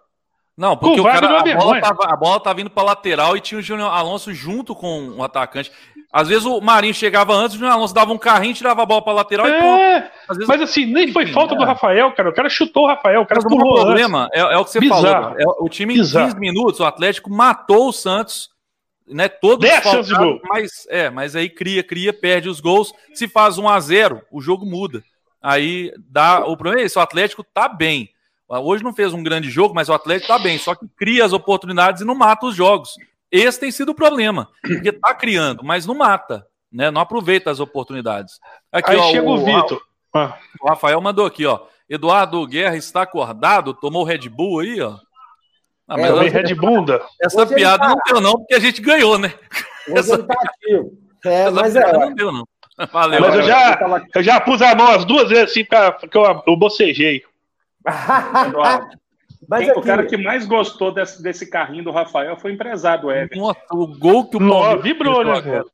Não, 0.56 0.76
porque 0.76 1.00
o 1.00 1.04
cara, 1.04 1.38
a, 1.38 1.54
bola 1.54 1.80
tava, 1.80 2.12
a 2.12 2.16
bola 2.16 2.40
tá 2.40 2.52
vindo 2.52 2.68
para 2.68 2.82
lateral 2.82 3.36
e 3.36 3.40
tinha 3.40 3.58
o 3.58 3.62
Júnior 3.62 3.92
Alonso 3.92 4.34
junto 4.34 4.74
com 4.74 5.10
o 5.10 5.22
atacante. 5.22 5.70
Às 6.10 6.28
vezes 6.28 6.46
o 6.46 6.60
Marinho 6.60 6.94
chegava 6.94 7.34
antes, 7.34 7.54
o 7.54 7.58
Júnior 7.58 7.74
Alonso 7.74 7.92
dava 7.92 8.12
um 8.12 8.18
carrinho, 8.18 8.54
tirava 8.54 8.82
a 8.82 8.86
bola 8.86 9.02
para 9.02 9.12
lateral 9.12 9.46
é, 9.46 10.10
e 10.30 10.34
vezes... 10.34 10.48
Mas 10.48 10.62
assim, 10.62 10.86
nem 10.86 11.12
foi 11.12 11.26
falta 11.26 11.54
do 11.54 11.62
é. 11.62 11.66
Rafael, 11.66 12.12
cara. 12.12 12.30
O 12.30 12.32
cara 12.32 12.48
chutou 12.48 12.84
o 12.84 12.86
Rafael, 12.86 13.20
o 13.20 13.26
cara 13.26 13.42
mas 13.42 13.52
o 13.52 13.56
problema 13.58 14.28
é, 14.32 14.40
é, 14.40 14.56
o 14.56 14.64
que 14.64 14.70
você 14.70 14.80
Bizarro. 14.80 15.02
falou. 15.02 15.36
É, 15.38 15.44
o 15.62 15.68
time 15.68 15.94
em 15.94 15.98
Bizarro. 15.98 16.28
15 16.28 16.40
minutos, 16.40 16.80
o 16.80 16.84
Atlético 16.84 17.30
matou 17.30 17.88
o 17.88 17.92
Santos, 17.92 18.48
né? 19.06 19.28
Todo 19.28 19.66
de 19.66 20.14
gol. 20.14 20.40
Mas, 20.44 20.86
é, 20.88 21.10
mas 21.10 21.36
aí 21.36 21.50
cria, 21.50 21.82
cria, 21.82 22.12
perde 22.12 22.48
os 22.48 22.58
gols. 22.58 22.90
Se 23.12 23.28
faz 23.28 23.58
1 23.58 23.68
a 23.68 23.78
0 23.78 24.22
o 24.32 24.40
jogo 24.40 24.64
muda. 24.64 25.02
Aí 25.42 25.92
dá. 26.10 26.40
O 26.46 26.56
problema 26.56 26.80
é 26.80 26.84
esse, 26.86 26.98
o 26.98 27.02
Atlético 27.02 27.44
tá 27.44 27.68
bem. 27.68 28.08
Hoje 28.48 28.82
não 28.82 28.94
fez 28.94 29.12
um 29.12 29.22
grande 29.22 29.50
jogo, 29.50 29.74
mas 29.74 29.90
o 29.90 29.92
Atlético 29.92 30.28
tá 30.28 30.38
bem, 30.38 30.56
só 30.56 30.74
que 30.74 30.86
cria 30.96 31.22
as 31.22 31.34
oportunidades 31.34 32.00
e 32.00 32.04
não 32.04 32.14
mata 32.14 32.46
os 32.46 32.56
jogos. 32.56 32.94
Esse 33.30 33.60
tem 33.60 33.70
sido 33.70 33.90
o 33.90 33.94
problema, 33.94 34.48
porque 34.62 34.92
tá 34.92 35.14
criando, 35.14 35.62
mas 35.62 35.86
não 35.86 35.94
mata, 35.94 36.46
né? 36.72 36.90
Não 36.90 37.00
aproveita 37.00 37.50
as 37.50 37.60
oportunidades. 37.60 38.38
Aqui, 38.72 38.92
Aí 38.92 38.96
ó, 38.96 39.10
chega 39.10 39.28
o, 39.28 39.34
o 39.34 39.44
Vitor. 39.44 39.82
Ah. 40.14 40.38
O 40.60 40.68
Rafael 40.68 41.00
mandou 41.00 41.26
aqui, 41.26 41.44
ó. 41.44 41.60
Eduardo 41.88 42.46
Guerra 42.46 42.76
está 42.76 43.02
acordado, 43.02 43.74
tomou 43.74 44.04
Red 44.04 44.28
Bull 44.28 44.60
aí, 44.60 44.80
ó. 44.80 44.96
Ah, 45.88 45.98
é, 45.98 46.10
mas 46.10 46.32
Red 46.32 46.54
Bunda. 46.54 47.02
Essa 47.20 47.42
Hoje 47.42 47.54
piada 47.54 47.78
tá... 47.78 47.88
não 47.88 47.96
deu, 48.06 48.20
não, 48.20 48.32
porque 48.34 48.54
a 48.54 48.58
gente 48.58 48.80
ganhou, 48.82 49.18
né? 49.18 49.32
Hoje 49.88 49.98
Essa... 49.98 50.22
tá 50.22 50.34
ativo. 50.34 50.92
É, 51.24 51.34
Essa 51.42 51.50
mas 51.50 51.76
é, 51.76 51.92
não 51.92 52.14
deu, 52.14 52.30
não. 52.30 52.46
Valeu. 52.92 53.20
Mas 53.20 53.34
eu 53.34 53.42
já, 53.42 54.06
eu 54.14 54.22
já 54.22 54.40
pus 54.40 54.60
a 54.60 54.74
mão 54.74 54.88
as 54.88 55.04
duas 55.04 55.30
vezes 55.30 55.50
assim, 55.50 55.64
porque 55.64 56.16
eu, 56.16 56.42
eu 56.46 56.56
bocejei. 56.56 57.22
Mas 59.48 59.60
Quem, 59.60 59.70
aqui... 59.70 59.80
O 59.80 59.82
cara 59.82 60.04
que 60.04 60.16
mais 60.18 60.44
gostou 60.44 60.92
desse, 60.92 61.22
desse 61.22 61.48
carrinho 61.48 61.82
do 61.82 61.90
Rafael 61.90 62.36
foi 62.36 62.50
o 62.50 62.54
empresário 62.54 63.10
Everton. 63.10 63.40
Nossa, 63.40 63.60
o 63.72 63.86
gol 63.98 64.28
que 64.28 64.36
o 64.36 64.40
Palmeiras 64.40 64.82
vibrou, 64.82 65.24
né, 65.24 65.40
velho? 65.40 65.70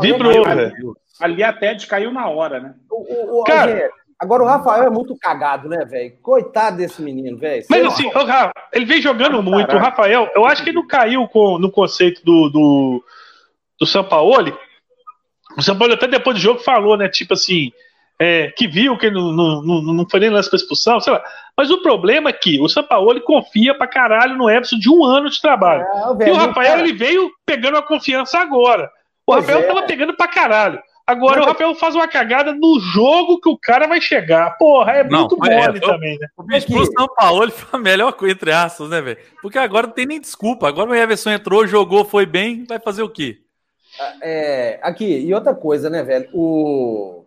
Vibrou, 0.00 0.44
velho. 0.44 0.96
Ali 1.20 1.44
a 1.44 1.52
TED 1.52 1.86
caiu 1.86 2.10
na 2.10 2.28
hora, 2.28 2.60
né? 2.60 2.74
O, 2.90 3.40
o, 3.40 3.44
cara, 3.44 3.90
agora 4.18 4.42
o 4.42 4.46
Rafael 4.46 4.84
é 4.84 4.90
muito 4.90 5.14
cagado, 5.18 5.68
né, 5.68 5.84
velho? 5.84 6.16
Coitado 6.22 6.78
desse 6.78 7.02
menino, 7.02 7.36
velho. 7.36 7.62
Mas 7.68 7.84
assim, 7.84 8.06
o 8.06 8.24
Rafa, 8.24 8.52
ele 8.72 8.86
vem 8.86 9.02
jogando 9.02 9.38
ah, 9.38 9.42
muito. 9.42 9.76
O 9.76 9.78
Rafael, 9.78 10.30
eu 10.34 10.46
acho 10.46 10.64
que 10.64 10.70
ele 10.70 10.76
não 10.76 10.86
caiu 10.86 11.28
com, 11.28 11.58
no 11.58 11.70
conceito 11.70 12.24
do, 12.24 12.48
do, 12.48 13.04
do 13.78 13.86
Sampaoli. 13.86 14.56
O 15.58 15.62
Sampaoli 15.62 15.92
até 15.92 16.08
depois 16.08 16.36
do 16.36 16.42
jogo 16.42 16.60
falou, 16.60 16.96
né? 16.96 17.08
Tipo 17.10 17.34
assim, 17.34 17.70
é, 18.18 18.50
que 18.52 18.66
viu 18.66 18.96
que 18.96 19.10
não, 19.10 19.32
não, 19.32 19.62
não, 19.62 19.82
não 19.82 20.08
foi 20.08 20.20
nem 20.20 20.30
lance 20.30 20.48
para 20.48 20.56
expulsão, 20.56 21.00
sei 21.00 21.12
lá. 21.12 21.22
Mas 21.56 21.70
o 21.70 21.82
problema 21.82 22.30
é 22.30 22.32
que 22.32 22.60
o 22.60 22.68
Sampaoli 22.68 23.20
confia 23.20 23.76
pra 23.76 23.86
caralho 23.86 24.36
no 24.36 24.48
Everson 24.48 24.78
de 24.78 24.90
um 24.90 25.04
ano 25.04 25.28
de 25.28 25.40
trabalho. 25.40 25.84
É, 26.20 26.28
e 26.28 26.30
o 26.30 26.34
Rafael, 26.34 26.78
ele 26.78 26.92
veio 26.92 27.30
pegando 27.44 27.76
a 27.76 27.82
confiança 27.82 28.38
agora. 28.38 28.90
O 29.26 29.32
pois 29.32 29.44
Rafael 29.44 29.64
é. 29.64 29.66
tava 29.66 29.82
pegando 29.86 30.16
pra 30.16 30.28
caralho. 30.28 30.82
Agora 31.06 31.38
Mas... 31.38 31.46
o 31.46 31.48
Rafael 31.48 31.74
faz 31.74 31.94
uma 31.94 32.08
cagada 32.08 32.54
no 32.54 32.80
jogo 32.80 33.40
que 33.40 33.48
o 33.48 33.58
cara 33.58 33.86
vai 33.86 34.00
chegar. 34.00 34.56
Porra, 34.56 34.92
é 34.92 35.04
muito 35.04 35.36
não, 35.36 35.50
mole 35.50 35.78
é, 35.78 35.80
também, 35.80 36.18
né? 36.18 36.28
O 36.36 36.42
bicho 36.42 36.66
pro 36.66 36.86
São 36.86 37.08
Paulo 37.14 37.50
foi 37.50 37.78
a 37.78 37.82
melhor 37.82 38.12
coisa, 38.12 38.32
entre 38.32 38.52
aspas, 38.52 38.88
né, 38.88 39.00
velho? 39.00 39.18
Porque 39.40 39.58
agora 39.58 39.88
não 39.88 39.94
tem 39.94 40.06
nem 40.06 40.20
desculpa. 40.20 40.68
Agora 40.68 40.90
o 40.90 40.94
Everson 40.94 41.30
entrou, 41.30 41.66
jogou, 41.66 42.04
foi 42.04 42.24
bem, 42.24 42.64
vai 42.68 42.78
fazer 42.78 43.02
o 43.02 43.08
quê? 43.08 43.38
É, 44.22 44.78
aqui, 44.82 45.04
e 45.04 45.34
outra 45.34 45.54
coisa, 45.54 45.90
né, 45.90 46.02
velho? 46.02 46.28
O 46.32 47.21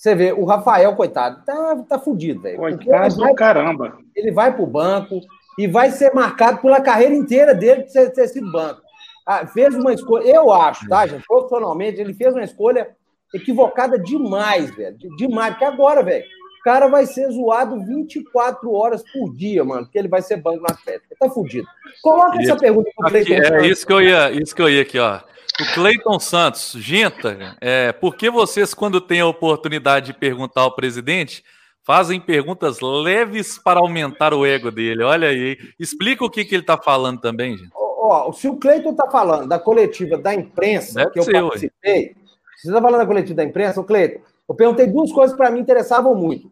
você 0.00 0.14
vê, 0.14 0.32
o 0.32 0.46
Rafael, 0.46 0.96
coitado, 0.96 1.44
tá, 1.44 1.76
tá 1.86 1.98
fudido, 1.98 2.40
velho. 2.40 2.56
Coitado 2.56 3.16
do 3.16 3.34
caramba. 3.34 3.98
Ele 4.16 4.32
vai 4.32 4.50
pro 4.50 4.66
banco 4.66 5.20
e 5.58 5.66
vai 5.66 5.90
ser 5.90 6.14
marcado 6.14 6.56
pela 6.62 6.80
carreira 6.80 7.14
inteira 7.14 7.54
dele 7.54 7.82
de 7.82 7.92
ter, 7.92 8.10
ter 8.10 8.28
sido 8.28 8.50
banco. 8.50 8.80
Ah, 9.26 9.46
fez 9.46 9.74
uma 9.74 9.92
escolha, 9.92 10.24
eu 10.24 10.50
acho, 10.50 10.88
tá, 10.88 11.06
gente? 11.06 11.26
Profissionalmente, 11.26 12.00
ele 12.00 12.14
fez 12.14 12.32
uma 12.32 12.42
escolha 12.42 12.96
equivocada 13.34 13.98
demais, 13.98 14.74
velho. 14.74 14.96
Demais. 15.18 15.50
Porque 15.50 15.66
agora, 15.66 16.02
velho, 16.02 16.24
o 16.24 16.62
cara 16.64 16.88
vai 16.88 17.04
ser 17.04 17.30
zoado 17.30 17.84
24 17.84 18.72
horas 18.72 19.04
por 19.12 19.34
dia, 19.36 19.62
mano, 19.62 19.82
porque 19.84 19.98
ele 19.98 20.08
vai 20.08 20.22
ser 20.22 20.38
banco 20.38 20.62
na 20.62 20.74
Atlético. 20.74 21.14
Tá 21.20 21.28
fudido. 21.28 21.68
Coloca 22.02 22.40
essa 22.40 22.56
pergunta 22.56 22.90
pro 22.96 23.10
Cleiton. 23.10 23.34
É 23.34 23.66
isso 23.66 23.86
que 23.86 23.92
eu 23.92 24.00
ia, 24.00 24.30
isso 24.30 24.56
que 24.56 24.62
eu 24.62 24.70
ia 24.70 24.80
aqui, 24.80 24.98
ó. 24.98 25.20
O 25.60 25.74
Cleiton 25.74 26.18
Santos, 26.18 26.72
Genta, 26.78 27.56
é, 27.60 27.92
por 27.92 28.16
que 28.16 28.30
vocês, 28.30 28.72
quando 28.72 28.98
têm 28.98 29.20
a 29.20 29.26
oportunidade 29.26 30.06
de 30.06 30.14
perguntar 30.14 30.62
ao 30.62 30.74
presidente, 30.74 31.44
fazem 31.84 32.18
perguntas 32.18 32.80
leves 32.80 33.58
para 33.58 33.80
aumentar 33.80 34.32
o 34.32 34.46
ego 34.46 34.70
dele? 34.70 35.02
Olha 35.02 35.28
aí. 35.28 35.58
Explica 35.78 36.24
o 36.24 36.30
que, 36.30 36.46
que 36.46 36.54
ele 36.54 36.62
está 36.62 36.78
falando 36.78 37.20
também, 37.20 37.58
gente. 37.58 37.70
Ó, 37.74 38.32
se 38.32 38.48
o 38.48 38.56
Cleiton 38.56 38.92
está 38.92 39.10
falando 39.10 39.46
da 39.46 39.58
coletiva 39.58 40.16
da 40.16 40.32
imprensa, 40.32 41.00
Deve 41.00 41.10
que 41.10 41.18
eu 41.18 41.24
ser, 41.24 41.32
participei, 41.42 42.06
ué. 42.06 42.14
você 42.56 42.68
está 42.68 42.80
falando 42.80 43.00
da 43.00 43.06
coletiva 43.06 43.34
da 43.34 43.44
imprensa, 43.44 43.80
o 43.80 43.84
Cleiton, 43.84 44.22
eu 44.48 44.54
perguntei 44.54 44.86
duas 44.86 45.12
coisas 45.12 45.32
que 45.36 45.42
para 45.42 45.50
mim 45.50 45.60
interessavam 45.60 46.14
muito. 46.14 46.50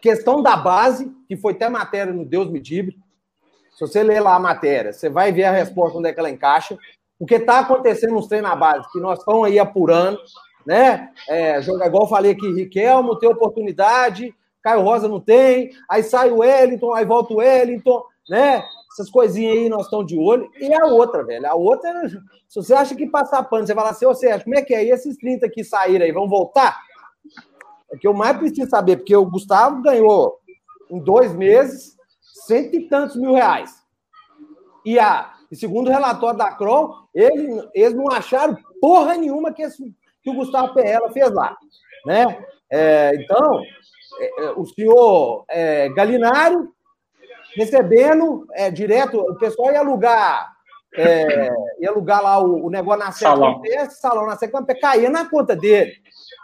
Questão 0.00 0.40
da 0.40 0.56
base, 0.56 1.12
que 1.26 1.36
foi 1.36 1.54
até 1.54 1.68
matéria 1.68 2.12
no 2.12 2.24
Deus 2.24 2.48
Me 2.48 2.60
Dibre. 2.60 2.96
Se 3.72 3.80
você 3.80 4.04
ler 4.04 4.20
lá 4.20 4.36
a 4.36 4.40
matéria, 4.40 4.92
você 4.92 5.08
vai 5.08 5.32
ver 5.32 5.44
a 5.44 5.50
resposta 5.50 5.98
onde 5.98 6.08
é 6.08 6.12
que 6.12 6.20
ela 6.20 6.30
encaixa 6.30 6.78
o 7.18 7.26
que 7.26 7.36
está 7.36 7.60
acontecendo 7.60 8.14
nos 8.14 8.26
treinos 8.26 8.50
na 8.50 8.56
base, 8.56 8.90
que 8.92 9.00
nós 9.00 9.18
estamos 9.18 9.46
aí 9.46 9.58
apurando, 9.58 10.18
né? 10.66 11.10
É, 11.28 11.60
joga 11.62 11.86
igual 11.86 12.04
eu 12.04 12.08
falei 12.08 12.32
aqui, 12.32 12.52
Riquelmo 12.52 13.18
tem 13.18 13.28
oportunidade, 13.28 14.34
Caio 14.62 14.82
Rosa 14.82 15.08
não 15.08 15.20
tem, 15.20 15.70
aí 15.88 16.02
sai 16.02 16.30
o 16.30 16.38
Wellington, 16.38 16.94
aí 16.94 17.04
volta 17.04 17.34
o 17.34 17.36
Wellington, 17.36 18.02
né? 18.28 18.64
Essas 18.92 19.10
coisinhas 19.10 19.56
aí 19.56 19.68
nós 19.68 19.84
estamos 19.84 20.06
de 20.06 20.16
olho. 20.16 20.48
E 20.58 20.72
a 20.72 20.86
outra, 20.86 21.24
velho, 21.24 21.46
a 21.46 21.54
outra, 21.54 22.08
se 22.08 22.56
você 22.56 22.72
acha 22.72 22.94
que 22.94 23.06
passar 23.06 23.42
pano, 23.44 23.66
você 23.66 23.74
fala 23.74 23.90
assim, 23.90 24.06
ô 24.06 24.14
Sérgio, 24.14 24.44
como 24.44 24.56
é 24.56 24.62
que 24.62 24.74
é? 24.74 24.84
E 24.84 24.90
esses 24.90 25.16
30 25.16 25.48
que 25.50 25.64
saíram 25.64 26.04
aí, 26.04 26.12
vão 26.12 26.28
voltar? 26.28 26.80
É 27.92 27.96
que 27.96 28.06
eu 28.06 28.14
mais 28.14 28.36
preciso 28.36 28.70
saber, 28.70 28.96
porque 28.98 29.14
o 29.14 29.26
Gustavo 29.26 29.82
ganhou 29.82 30.38
em 30.90 30.98
dois 30.98 31.34
meses 31.34 31.94
cento 32.46 32.74
e 32.74 32.88
tantos 32.88 33.16
mil 33.16 33.34
reais. 33.34 33.82
E 34.84 34.98
a 34.98 35.32
e 35.50 35.56
segundo 35.56 35.88
o 35.88 35.90
relatório 35.90 36.38
da 36.38 36.52
Kroll, 36.52 36.94
eles, 37.14 37.64
eles 37.74 37.94
não 37.94 38.08
acharam 38.10 38.56
porra 38.80 39.16
nenhuma 39.16 39.52
que, 39.52 39.62
esse, 39.62 39.82
que 40.22 40.30
o 40.30 40.34
Gustavo 40.34 40.74
Perrella 40.74 41.10
fez 41.10 41.30
lá. 41.30 41.56
Né? 42.06 42.44
É, 42.70 43.12
então, 43.14 43.60
é, 44.20 44.44
é 44.44 44.50
o 44.52 44.64
senhor 44.66 45.44
é, 45.48 45.88
Galinário 45.90 46.72
recebendo 47.56 48.46
é, 48.52 48.70
direto, 48.70 49.20
o 49.20 49.36
pessoal 49.36 49.72
ia 49.72 49.80
alugar, 49.80 50.52
é, 50.96 51.48
ia 51.80 51.90
alugar 51.90 52.22
lá 52.22 52.38
o, 52.38 52.66
o 52.66 52.70
negócio 52.70 53.04
na 53.04 53.12
salão. 53.12 53.62
esse 53.64 54.00
salão 54.00 54.26
na 54.26 54.36
Secamp, 54.36 54.68
caía 54.80 55.08
na 55.08 55.28
conta 55.28 55.54
dele. 55.54 55.92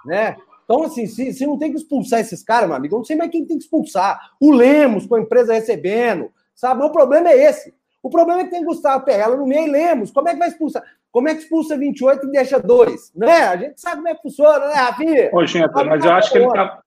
Né? 0.04 0.36
Então, 0.64 0.84
assim, 0.84 1.06
se, 1.06 1.32
se 1.32 1.46
não 1.46 1.58
tem 1.58 1.72
que 1.72 1.78
expulsar 1.78 2.20
esses 2.20 2.44
caras, 2.44 2.68
meu 2.68 2.76
amigo, 2.76 2.94
eu 2.94 2.98
não 2.98 3.04
sei 3.04 3.16
mais 3.16 3.30
quem 3.30 3.44
tem 3.44 3.58
que 3.58 3.64
expulsar. 3.64 4.20
O 4.40 4.52
Lemos, 4.52 5.04
com 5.04 5.16
a 5.16 5.20
empresa 5.20 5.52
recebendo, 5.52 6.30
sabe? 6.54 6.84
O 6.84 6.92
problema 6.92 7.28
é 7.28 7.42
esse. 7.42 7.74
O 8.02 8.10
problema 8.10 8.40
é 8.40 8.44
que 8.44 8.50
tem 8.50 8.64
Gustavo 8.64 9.04
Perrella 9.04 9.36
no 9.36 9.46
meio 9.46 9.66
e 9.66 9.70
Lemos. 9.70 10.10
Como 10.10 10.28
é 10.28 10.32
que 10.32 10.38
vai 10.38 10.48
expulsar? 10.48 10.82
Como 11.12 11.28
é 11.28 11.34
que 11.34 11.42
expulsa 11.42 11.76
28 11.76 12.26
e 12.26 12.30
deixa 12.30 12.58
dois? 12.58 13.12
Né? 13.14 13.44
A 13.44 13.56
gente 13.56 13.80
sabe 13.80 13.96
como 13.96 14.08
é 14.08 14.14
que 14.14 14.22
funciona, 14.22 14.68
né, 14.68 14.74
Rafinha? 14.74 15.30
Ô, 15.32 15.44
gente, 15.44 15.70
mas 15.72 16.04
eu 16.04 16.12
acho 16.12 16.30
que 16.30 16.38
ele 16.38 16.46
está 16.46 16.80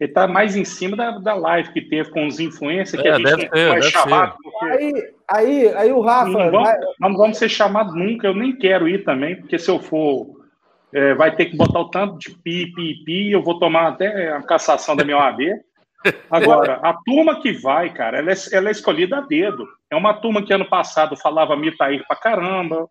ele 0.00 0.12
tá 0.12 0.28
mais 0.28 0.54
em 0.54 0.64
cima 0.64 0.96
da, 0.96 1.18
da 1.18 1.34
live 1.34 1.72
que 1.72 1.80
teve 1.80 2.10
com 2.10 2.26
os 2.26 2.38
influencers, 2.38 3.02
que 3.02 3.08
é, 3.08 3.12
a 3.12 3.18
gente 3.18 3.50
não 3.52 3.68
vai 3.68 3.82
chamar. 3.82 4.36
Porque... 4.36 4.66
Aí, 4.66 5.12
aí, 5.28 5.68
aí 5.74 5.92
o 5.92 6.00
Rafa. 6.00 6.30
Não 6.30 6.50
vamos, 6.52 6.68
vai... 6.68 6.78
não 7.00 7.16
vamos 7.16 7.38
ser 7.38 7.48
chamados 7.48 7.94
nunca, 7.96 8.28
eu 8.28 8.34
nem 8.34 8.56
quero 8.56 8.88
ir 8.88 9.02
também, 9.02 9.34
porque 9.34 9.58
se 9.58 9.68
eu 9.68 9.80
for 9.80 10.38
é, 10.92 11.14
vai 11.14 11.34
ter 11.34 11.46
que 11.46 11.56
botar 11.56 11.80
o 11.80 11.90
tanto 11.90 12.16
de 12.18 12.30
pi, 12.30 12.72
pi, 12.72 13.02
pi, 13.04 13.32
eu 13.32 13.42
vou 13.42 13.58
tomar 13.58 13.88
até 13.88 14.32
a 14.32 14.42
cassação 14.42 14.94
da 14.94 15.04
minha 15.04 15.18
OAB. 15.18 15.40
Agora, 16.30 16.74
a 16.82 16.92
turma 16.92 17.40
que 17.40 17.52
vai, 17.52 17.92
cara, 17.92 18.18
ela 18.18 18.32
é, 18.32 18.34
ela 18.52 18.68
é 18.68 18.72
escolhida 18.72 19.18
a 19.18 19.20
dedo. 19.20 19.68
É 19.90 19.96
uma 19.96 20.14
turma 20.14 20.44
que 20.44 20.52
ano 20.52 20.68
passado 20.68 21.16
falava 21.16 21.56
Mitair 21.56 22.04
pra 22.06 22.16
caramba. 22.16 22.88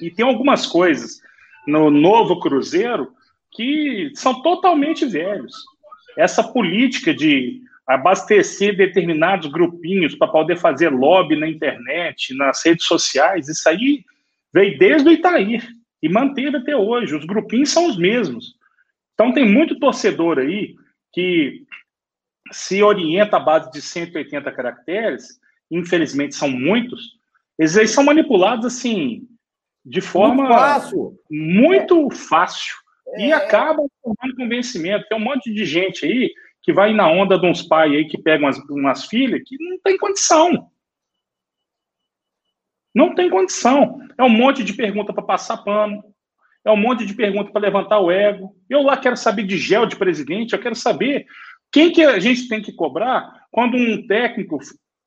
E 0.00 0.10
tem 0.10 0.24
algumas 0.24 0.66
coisas 0.66 1.20
no 1.66 1.90
novo 1.90 2.38
Cruzeiro 2.40 3.12
que 3.52 4.10
são 4.14 4.42
totalmente 4.42 5.04
velhos. 5.06 5.54
Essa 6.16 6.42
política 6.42 7.14
de 7.14 7.60
abastecer 7.86 8.76
determinados 8.76 9.50
grupinhos 9.50 10.14
para 10.14 10.28
poder 10.28 10.56
fazer 10.56 10.88
lobby 10.88 11.36
na 11.36 11.48
internet, 11.48 12.34
nas 12.34 12.64
redes 12.64 12.84
sociais, 12.84 13.48
isso 13.48 13.68
aí 13.68 14.04
veio 14.52 14.76
desde 14.76 15.08
o 15.08 15.12
Itair 15.12 15.66
e 16.02 16.08
manteve 16.08 16.56
até 16.56 16.76
hoje. 16.76 17.14
Os 17.14 17.24
grupinhos 17.24 17.70
são 17.70 17.86
os 17.88 17.96
mesmos. 17.96 18.54
Então 19.14 19.32
tem 19.32 19.46
muito 19.48 19.78
torcedor 19.78 20.38
aí 20.38 20.74
que 21.12 21.62
se 22.52 22.82
orienta 22.82 23.36
à 23.36 23.40
base 23.40 23.70
de 23.70 23.80
180 23.80 24.50
caracteres, 24.52 25.40
infelizmente 25.70 26.34
são 26.34 26.50
muitos, 26.50 27.16
eles 27.58 27.76
aí 27.76 27.88
são 27.88 28.04
manipulados 28.04 28.66
assim 28.66 29.26
de 29.84 30.00
forma 30.00 30.44
muito 30.44 30.54
fácil, 30.54 31.20
muito 31.30 32.10
fácil. 32.10 32.76
É. 33.14 33.28
e 33.28 33.32
acabam 33.32 33.88
formando 34.02 34.36
convencimento. 34.36 35.06
Tem 35.08 35.16
um 35.16 35.20
monte 35.20 35.52
de 35.52 35.64
gente 35.64 36.04
aí 36.04 36.32
que 36.62 36.72
vai 36.72 36.92
na 36.92 37.08
onda 37.08 37.38
de 37.38 37.46
uns 37.46 37.62
pais 37.62 37.92
aí 37.92 38.06
que 38.06 38.18
pegam 38.18 38.46
umas, 38.46 38.58
umas 38.68 39.04
filhas 39.04 39.40
que 39.44 39.56
não 39.60 39.78
tem 39.78 39.96
condição. 39.96 40.68
Não 42.92 43.14
tem 43.14 43.30
condição. 43.30 44.00
É 44.18 44.24
um 44.24 44.28
monte 44.28 44.64
de 44.64 44.72
pergunta 44.72 45.12
para 45.12 45.22
passar 45.22 45.58
pano. 45.58 46.02
É 46.64 46.70
um 46.70 46.76
monte 46.76 47.06
de 47.06 47.14
pergunta 47.14 47.52
para 47.52 47.60
levantar 47.60 48.00
o 48.00 48.10
ego. 48.10 48.56
Eu 48.68 48.82
lá 48.82 48.96
quero 48.96 49.16
saber 49.16 49.44
de 49.44 49.56
gel 49.56 49.86
de 49.86 49.94
presidente, 49.94 50.52
eu 50.52 50.58
quero 50.58 50.74
saber 50.74 51.26
quem 51.72 51.92
que 51.92 52.02
a 52.02 52.18
gente 52.18 52.48
tem 52.48 52.62
que 52.62 52.72
cobrar 52.72 53.46
quando 53.50 53.76
um 53.76 54.06
técnico 54.06 54.58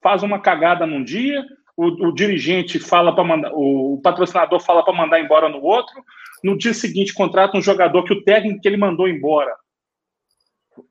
faz 0.01 0.23
uma 0.23 0.39
cagada 0.39 0.85
num 0.85 1.03
dia, 1.03 1.45
o, 1.75 2.07
o 2.07 2.13
dirigente 2.13 2.79
fala 2.79 3.13
para 3.13 3.23
mandar, 3.23 3.51
o 3.53 3.99
patrocinador 4.03 4.59
fala 4.59 4.83
para 4.83 4.93
mandar 4.93 5.19
embora 5.19 5.47
no 5.47 5.61
outro, 5.61 6.03
no 6.43 6.57
dia 6.57 6.73
seguinte 6.73 7.13
contrata 7.13 7.57
um 7.57 7.61
jogador 7.61 8.03
que 8.03 8.13
o 8.13 8.23
técnico 8.23 8.61
que 8.61 8.67
ele 8.67 8.77
mandou 8.77 9.07
embora 9.07 9.55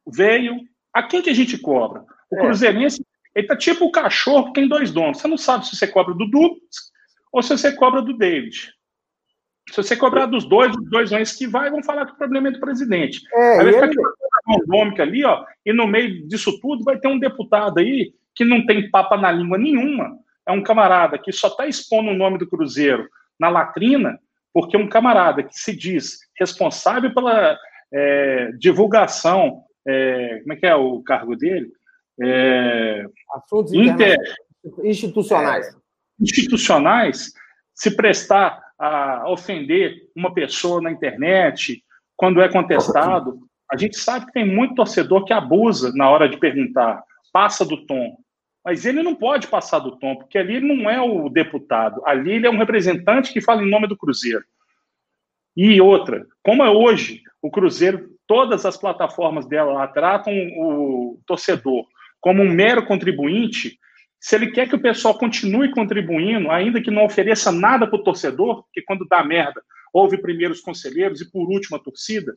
veio. 0.06 0.56
A 0.92 1.02
quem 1.02 1.22
que 1.22 1.30
a 1.30 1.34
gente 1.34 1.58
cobra? 1.58 2.04
O 2.30 2.36
é. 2.36 2.40
Cruzeirense, 2.40 3.04
ele 3.34 3.46
tá 3.46 3.56
tipo 3.56 3.84
o 3.84 3.92
cachorro 3.92 4.46
que 4.46 4.54
tem 4.54 4.68
dois 4.68 4.90
donos. 4.90 5.18
Você 5.18 5.28
não 5.28 5.36
sabe 5.36 5.66
se 5.66 5.76
você 5.76 5.86
cobra 5.86 6.14
do 6.14 6.26
Dudu 6.26 6.56
ou 7.32 7.42
se 7.42 7.56
você 7.56 7.72
cobra 7.72 8.02
do 8.02 8.16
David. 8.16 8.72
Se 9.70 9.76
você 9.76 9.94
cobrar 9.96 10.26
dos 10.26 10.46
dois, 10.46 10.74
os 10.74 10.90
dois 10.90 11.10
vão 11.10 11.20
esquivar 11.20 11.66
e 11.66 11.70
vão 11.70 11.82
falar 11.82 12.06
que 12.06 12.12
o 12.12 12.16
problema 12.16 12.48
é 12.48 12.52
do 12.52 12.60
presidente. 12.60 13.20
É, 13.34 13.58
ficar 13.72 13.86
ele... 13.86 13.96
randômica 14.48 15.02
ali, 15.02 15.24
ó, 15.24 15.44
e 15.64 15.72
no 15.72 15.86
meio 15.86 16.26
disso 16.26 16.58
tudo 16.60 16.84
vai 16.84 16.98
ter 16.98 17.08
um 17.08 17.18
deputado 17.18 17.78
aí 17.78 18.12
que 18.34 18.44
não 18.44 18.64
tem 18.64 18.90
papa 18.90 19.16
na 19.16 19.30
língua 19.32 19.58
nenhuma. 19.58 20.16
É 20.46 20.52
um 20.52 20.62
camarada 20.62 21.18
que 21.18 21.32
só 21.32 21.48
está 21.48 21.66
expondo 21.66 22.10
o 22.10 22.16
nome 22.16 22.38
do 22.38 22.48
Cruzeiro 22.48 23.08
na 23.38 23.48
latrina, 23.48 24.18
porque 24.52 24.76
é 24.76 24.78
um 24.78 24.88
camarada 24.88 25.42
que 25.42 25.54
se 25.54 25.76
diz 25.76 26.18
responsável 26.38 27.12
pela 27.12 27.56
é, 27.92 28.52
divulgação, 28.58 29.62
é, 29.86 30.40
como 30.40 30.52
é 30.52 30.56
que 30.56 30.66
é 30.66 30.74
o 30.74 31.02
cargo 31.02 31.36
dele? 31.36 31.70
É, 32.20 33.04
Assuntos 33.34 33.72
inter... 33.72 34.16
institucionais. 34.82 35.66
É, 35.66 35.70
institucionais, 36.20 37.32
se 37.74 37.94
prestar 37.94 38.60
a 38.78 39.30
ofender 39.30 39.96
uma 40.16 40.32
pessoa 40.32 40.80
na 40.80 40.90
internet, 40.90 41.82
quando 42.16 42.40
é 42.40 42.48
contestado, 42.48 43.47
a 43.70 43.76
gente 43.76 43.98
sabe 43.98 44.26
que 44.26 44.32
tem 44.32 44.46
muito 44.46 44.74
torcedor 44.74 45.24
que 45.24 45.32
abusa 45.32 45.92
na 45.94 46.08
hora 46.08 46.28
de 46.28 46.38
perguntar, 46.38 47.02
passa 47.32 47.64
do 47.64 47.86
tom. 47.86 48.16
Mas 48.64 48.84
ele 48.84 49.02
não 49.02 49.14
pode 49.14 49.46
passar 49.46 49.78
do 49.78 49.98
tom, 49.98 50.16
porque 50.16 50.36
ali 50.36 50.56
ele 50.56 50.74
não 50.74 50.90
é 50.90 51.00
o 51.00 51.28
deputado, 51.28 52.02
ali 52.04 52.32
ele 52.32 52.46
é 52.46 52.50
um 52.50 52.58
representante 52.58 53.32
que 53.32 53.40
fala 53.40 53.62
em 53.62 53.70
nome 53.70 53.86
do 53.86 53.96
Cruzeiro. 53.96 54.44
E 55.56 55.80
outra, 55.80 56.26
como 56.42 56.62
é 56.62 56.70
hoje, 56.70 57.22
o 57.42 57.50
Cruzeiro, 57.50 58.10
todas 58.26 58.66
as 58.66 58.76
plataformas 58.76 59.46
dela 59.46 59.72
lá 59.72 59.88
tratam 59.88 60.32
o 60.32 61.20
torcedor 61.26 61.86
como 62.20 62.42
um 62.42 62.50
mero 62.50 62.84
contribuinte, 62.84 63.78
se 64.20 64.34
ele 64.34 64.50
quer 64.50 64.68
que 64.68 64.74
o 64.74 64.80
pessoal 64.80 65.16
continue 65.16 65.70
contribuindo, 65.70 66.50
ainda 66.50 66.82
que 66.82 66.90
não 66.90 67.04
ofereça 67.04 67.52
nada 67.52 67.86
para 67.86 67.98
o 67.98 68.02
torcedor, 68.02 68.64
porque 68.64 68.82
quando 68.82 69.06
dá 69.08 69.22
merda, 69.22 69.62
houve 69.92 70.18
primeiro 70.18 70.52
os 70.52 70.60
conselheiros 70.60 71.20
e 71.20 71.30
por 71.30 71.48
último 71.48 71.76
a 71.76 71.80
torcida, 71.80 72.34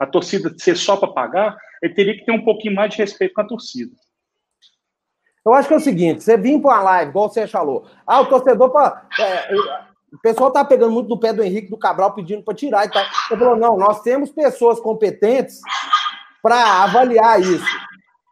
a 0.00 0.06
torcida 0.06 0.52
ser 0.58 0.76
só 0.76 0.96
para 0.96 1.12
pagar, 1.12 1.58
ele 1.82 1.94
teria 1.94 2.16
que 2.16 2.24
ter 2.24 2.32
um 2.32 2.42
pouquinho 2.42 2.74
mais 2.74 2.90
de 2.90 2.96
respeito 2.96 3.34
com 3.34 3.42
a 3.42 3.46
torcida. 3.46 3.94
Eu 5.44 5.52
acho 5.52 5.68
que 5.68 5.74
é 5.74 5.76
o 5.76 5.80
seguinte: 5.80 6.24
você 6.24 6.38
vir 6.38 6.60
para 6.60 6.70
uma 6.70 6.82
live, 6.82 7.10
igual 7.10 7.28
você 7.28 7.46
falou, 7.46 7.86
ah, 8.06 8.20
o 8.20 8.26
torcedor. 8.26 8.70
Pra, 8.70 9.06
é, 9.20 9.54
o 10.12 10.18
pessoal 10.20 10.50
tá 10.50 10.64
pegando 10.64 10.90
muito 10.90 11.08
no 11.08 11.20
pé 11.20 11.32
do 11.32 11.42
Henrique 11.42 11.70
do 11.70 11.78
Cabral 11.78 12.14
pedindo 12.14 12.42
para 12.42 12.54
tirar 12.54 12.86
e 12.86 12.90
tal. 12.90 13.02
Ele 13.30 13.38
falou: 13.38 13.56
não, 13.56 13.76
nós 13.76 14.02
temos 14.02 14.30
pessoas 14.30 14.80
competentes 14.80 15.60
para 16.42 16.82
avaliar 16.82 17.40
isso. 17.40 17.64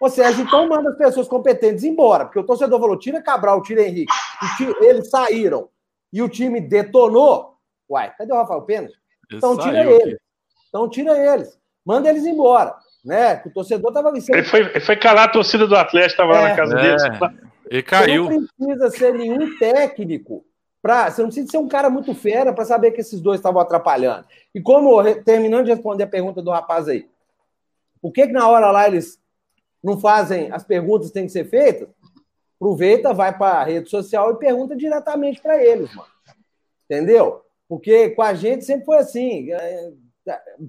Ou 0.01 0.09
seja, 0.09 0.41
então 0.41 0.69
manda 0.69 0.91
as 0.91 0.97
pessoas 0.97 1.29
competentes 1.29 1.85
embora, 1.85 2.25
porque 2.25 2.39
o 2.39 2.47
torcedor 2.47 2.81
falou: 2.81 2.99
tira 2.99 3.23
Cabral, 3.23 3.63
tira 3.63 3.83
Henrique. 3.83 4.13
Eles 4.81 5.11
saíram 5.11 5.69
e 6.13 6.23
o 6.23 6.29
time 6.29 6.61
detonou. 6.61 7.57
Uai, 7.89 8.13
cadê 8.17 8.33
o 8.33 8.37
Rafael 8.37 8.63
Pena? 8.63 8.89
Então 9.31 9.57
tira 9.57 9.85
eles. 9.85 10.19
Então 10.69 10.89
tira 10.89 11.17
eles. 11.17 11.59
Manda 11.85 12.09
eles 12.09 12.25
embora. 12.27 12.75
Né? 13.05 13.43
O 13.47 13.51
torcedor 13.51 13.91
estava 13.91 14.11
Ele 14.11 14.43
foi, 14.45 14.61
ele 14.61 14.81
foi 14.81 14.97
calar 14.97 15.25
a 15.25 15.33
torcida 15.33 15.67
do 15.67 15.77
Atlético, 15.77 16.23
estava 16.23 16.35
é, 16.35 16.41
lá 16.41 16.49
na 16.49 16.57
casa 16.57 16.79
é, 16.79 16.83
deles. 16.83 17.03
Ele 17.71 17.83
caiu. 17.83 18.25
Você 18.27 18.35
não 18.35 18.47
precisa 18.47 18.91
ser 18.91 19.15
nenhum 19.15 19.59
técnico. 19.59 20.45
Pra, 20.83 21.11
você 21.11 21.23
não 21.23 21.29
precisa 21.29 21.51
ser 21.51 21.59
um 21.59 21.69
cara 21.69 21.91
muito 21.91 22.15
fera 22.15 22.53
para 22.53 22.65
saber 22.65 22.93
que 22.93 23.01
esses 23.01 23.21
dois 23.21 23.41
estavam 23.41 23.61
atrapalhando. 23.61 24.27
E 24.55 24.61
como, 24.61 25.03
terminando 25.23 25.65
de 25.65 25.73
responder 25.73 26.05
a 26.05 26.09
pergunta 26.09 26.41
do 26.41 26.51
rapaz 26.51 26.89
aí, 26.89 27.09
por 28.01 28.13
que, 28.13 28.27
que 28.27 28.33
na 28.33 28.49
hora 28.49 28.71
lá 28.71 28.87
eles 28.87 29.21
não 29.83 29.99
fazem 29.99 30.53
as 30.53 30.65
perguntas 30.65 31.09
que 31.09 31.15
têm 31.15 31.27
que 31.27 31.33
ser 31.33 31.49
feitas, 31.49 31.89
aproveita, 32.57 33.13
vai 33.13 33.37
para 33.37 33.61
a 33.61 33.65
rede 33.65 33.89
social 33.89 34.33
e 34.33 34.39
pergunta 34.39 34.77
diretamente 34.77 35.41
para 35.41 35.63
eles, 35.63 35.95
mano. 35.95 36.09
Entendeu? 36.85 37.43
Porque 37.69 38.11
com 38.11 38.23
a 38.23 38.35
gente 38.35 38.65
sempre 38.65 38.87
foi 38.87 38.99
assim. 38.99 39.49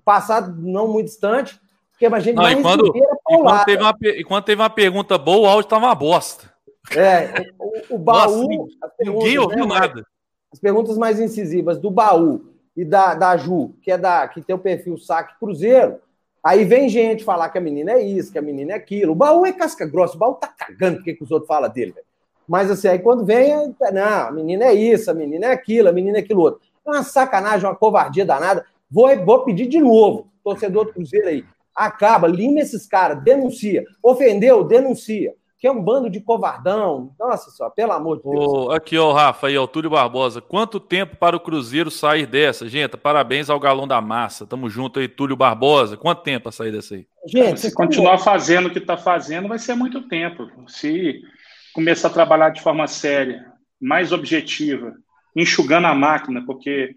Passado 0.04 0.56
não 0.62 0.88
muito 0.88 1.08
distante, 1.08 1.60
porque 1.92 2.06
a 2.06 2.20
gente 2.20 2.36
não, 2.36 2.50
e 2.50 2.62
quando, 2.62 2.88
e 2.96 3.66
teve 3.66 3.84
uma, 3.84 3.96
e 4.02 4.24
quando 4.24 4.44
teve 4.44 4.62
uma 4.62 4.70
pergunta 4.70 5.18
boa, 5.18 5.40
o 5.40 5.46
áudio 5.46 5.68
estava 5.68 5.86
uma 5.86 5.96
bosta. 5.96 6.52
É, 6.96 7.52
o, 7.60 7.96
o 7.96 7.98
baú. 7.98 8.48
Nossa, 8.48 8.94
ninguém 9.00 9.38
ouviu 9.38 9.68
né, 9.68 9.80
nada. 9.80 10.06
As 10.52 10.60
perguntas 10.60 10.98
mais 10.98 11.20
incisivas 11.20 11.78
do 11.78 11.92
baú 11.92 12.54
e 12.76 12.84
da, 12.84 13.14
da 13.14 13.38
Ju, 13.38 13.76
que 13.82 13.92
é 13.92 13.98
da 13.98 14.28
que 14.28 14.42
tem 14.42 14.56
o 14.56 14.60
perfil 14.60 14.98
Saque 14.98 15.38
Cruzeiro, 15.40 16.00
Aí 16.44 16.64
vem 16.64 16.88
gente 16.88 17.24
falar 17.24 17.50
que 17.50 17.58
a 17.58 17.62
menina 17.62 17.92
é 17.92 18.02
isso, 18.02 18.32
que 18.32 18.40
a 18.40 18.42
menina 18.42 18.72
é 18.72 18.76
aquilo. 18.76 19.12
O 19.12 19.16
baú 19.16 19.46
é 19.46 19.52
casca 19.52 19.86
grossa, 19.86 20.16
o 20.16 20.20
baú 20.20 20.36
tá 20.36 20.48
cagando 20.48 20.98
porque 20.98 21.14
que 21.14 21.24
os 21.24 21.32
outros 21.32 21.48
falam 21.48 21.70
dele, 21.70 21.92
velho. 21.92 22.06
Mas 22.48 22.72
assim, 22.72 22.88
aí 22.88 23.00
quando 23.00 23.26
vem, 23.26 23.52
é, 23.52 23.92
não, 23.92 24.28
a 24.28 24.32
menina 24.32 24.66
é 24.66 24.74
isso, 24.74 25.12
a 25.12 25.14
menina 25.14 25.48
é 25.48 25.52
aquilo, 25.52 25.90
a 25.90 25.92
menina 25.92 26.18
é 26.18 26.22
aquilo 26.22 26.42
outro. 26.42 26.62
É 26.86 26.90
uma 26.90 27.04
sacanagem, 27.04 27.68
uma 27.68 27.76
covardia 27.76 28.26
danada. 28.26 28.66
Vou, 28.90 29.26
vou 29.26 29.44
pedir 29.44 29.68
de 29.68 29.80
novo, 29.80 30.32
torcedor 30.44 30.86
do 30.86 30.94
Cruzeiro 30.94 31.28
aí. 31.28 31.46
Acaba, 31.76 32.28
lima 32.28 32.60
esses 32.60 32.88
caras, 32.88 33.24
denuncia. 33.24 33.84
Ofendeu, 34.04 34.64
denuncia 34.64 35.34
que 35.60 35.68
é 35.68 35.72
um 35.72 35.84
bando 35.84 36.10
de 36.10 36.22
covardão. 36.22 37.14
Nossa 37.20 37.52
só, 37.52 37.70
pelo 37.70 37.92
amor 37.92 38.18
de 38.18 38.24
Deus. 38.24 38.46
Oh, 38.48 38.72
aqui, 38.72 38.98
ó, 38.98 39.12
Rafa, 39.12 39.48
aí, 39.48 39.58
ó, 39.58 39.68
Túlio 39.68 39.90
Barbosa. 39.90 40.40
Quanto 40.40 40.80
tempo 40.80 41.18
para 41.18 41.36
o 41.36 41.40
Cruzeiro 41.40 41.92
sair 41.92 42.26
dessa? 42.26 42.68
Gente, 42.70 42.96
parabéns 42.96 43.50
ao 43.50 43.60
Galão 43.60 43.86
da 43.86 44.00
Massa. 44.00 44.48
Tamo 44.48 44.70
junto 44.70 45.00
aí, 45.00 45.08
Túlio 45.10 45.36
Barbosa. 45.36 45.98
Quanto 45.98 46.24
tempo 46.24 46.44
para 46.44 46.54
sair 46.54 46.72
dessa 46.72 46.96
aí? 46.96 47.06
Gente, 47.28 47.60
se 47.60 47.74
continuar 47.74 48.18
fazendo 48.20 48.68
o 48.68 48.72
que 48.72 48.80
está 48.80 48.96
fazendo, 48.96 49.50
vai 49.50 49.60
ser 49.60 49.76
muito 49.76 50.08
tempo. 50.08 50.50
Se 50.66 51.22
começar 51.74 52.08
a 52.08 52.12
trabalhar 52.12 52.52
de 52.52 52.62
forma 52.62 52.88
séria, 52.88 53.46
mais 53.82 54.14
objetiva, 54.14 54.94
enxugando 55.36 55.88
a 55.88 55.94
máquina, 55.94 56.42
porque 56.46 56.96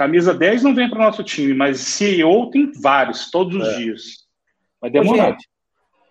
camisa 0.00 0.32
10 0.32 0.62
não 0.62 0.74
vem 0.74 0.88
para 0.88 0.98
o 0.98 1.02
nosso 1.02 1.22
time, 1.22 1.52
mas 1.52 1.78
CEO 1.78 2.50
tem 2.50 2.72
vários, 2.72 3.30
todos 3.30 3.54
os 3.54 3.68
é. 3.68 3.76
dias. 3.76 4.02
Vai 4.80 4.88
demorar. 4.88 5.32
Gente, 5.32 5.46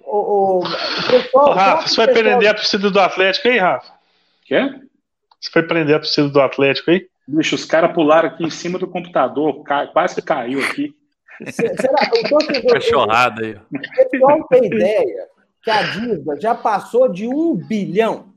o, 0.02 0.60
o, 0.60 0.64
pessoal, 1.10 1.54
Rafa, 1.54 1.88
você 1.88 1.96
vai 1.96 2.06
pessoal... 2.06 2.24
prender 2.24 2.50
a 2.50 2.54
torcida 2.54 2.92
do 2.92 3.00
Atlético 3.00 3.48
aí, 3.48 3.58
Rafa? 3.58 3.92
Quê? 4.46 4.76
Você 5.42 5.50
foi 5.52 5.64
prender 5.64 5.96
a 5.96 6.00
torcida 6.00 6.30
do 6.30 6.40
Atlético 6.40 6.92
aí? 6.92 7.08
Bicho, 7.28 7.56
os 7.56 7.66
caras 7.66 7.92
pularam 7.92 8.30
aqui 8.30 8.44
em 8.44 8.52
cima 8.52 8.78
do 8.78 8.88
computador, 8.88 9.64
quase 9.92 10.14
que 10.14 10.22
caiu 10.22 10.64
aqui. 10.64 10.94
Será 11.52 12.10
que 12.12 12.36
o. 12.36 12.72
Cachorrada 12.72 13.44
aí. 13.44 13.56
O 13.56 14.10
pessoal 14.12 14.48
tem 14.50 14.66
ideia 14.66 15.28
que 15.64 15.72
a 15.72 15.82
dívida 15.82 16.40
já 16.40 16.54
passou 16.54 17.12
de 17.12 17.28
um 17.28 17.56
bilhão. 17.56 18.34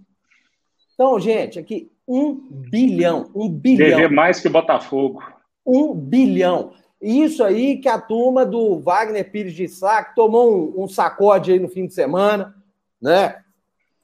Então, 0.94 1.20
gente, 1.20 1.58
aqui, 1.58 1.90
um 2.08 2.34
bilhão. 2.50 3.30
Um 3.34 3.50
bilhão. 3.50 3.88
Dever 3.88 4.10
mais 4.10 4.40
que 4.40 4.48
o 4.48 4.50
Botafogo. 4.50 5.22
Um 5.64 5.94
bilhão. 5.94 6.72
Isso 7.00 7.42
aí 7.42 7.78
que 7.78 7.88
a 7.88 8.00
turma 8.00 8.46
do 8.46 8.78
Wagner 8.78 9.28
Pires 9.30 9.54
de 9.54 9.66
que 9.66 10.14
tomou 10.14 10.76
um, 10.78 10.84
um 10.84 10.88
sacode 10.88 11.52
aí 11.52 11.58
no 11.58 11.68
fim 11.68 11.86
de 11.86 11.94
semana, 11.94 12.54
né? 13.00 13.42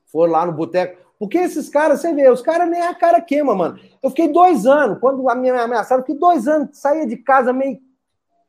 Foram 0.06 0.32
lá 0.32 0.44
no 0.44 0.52
boteco. 0.52 0.98
Porque 1.18 1.38
esses 1.38 1.68
caras, 1.68 2.00
você 2.00 2.12
vê, 2.12 2.30
os 2.30 2.42
caras 2.42 2.68
nem 2.70 2.80
a 2.80 2.94
cara 2.94 3.20
queima, 3.20 3.54
mano. 3.54 3.78
Eu 4.02 4.10
fiquei 4.10 4.28
dois 4.28 4.66
anos, 4.66 4.98
quando 5.00 5.28
a 5.28 5.34
minha 5.34 5.62
ameaçaram, 5.62 6.02
fiquei 6.02 6.18
dois 6.18 6.46
anos, 6.46 6.78
saía 6.78 7.06
de 7.06 7.16
casa 7.16 7.52
meio 7.52 7.78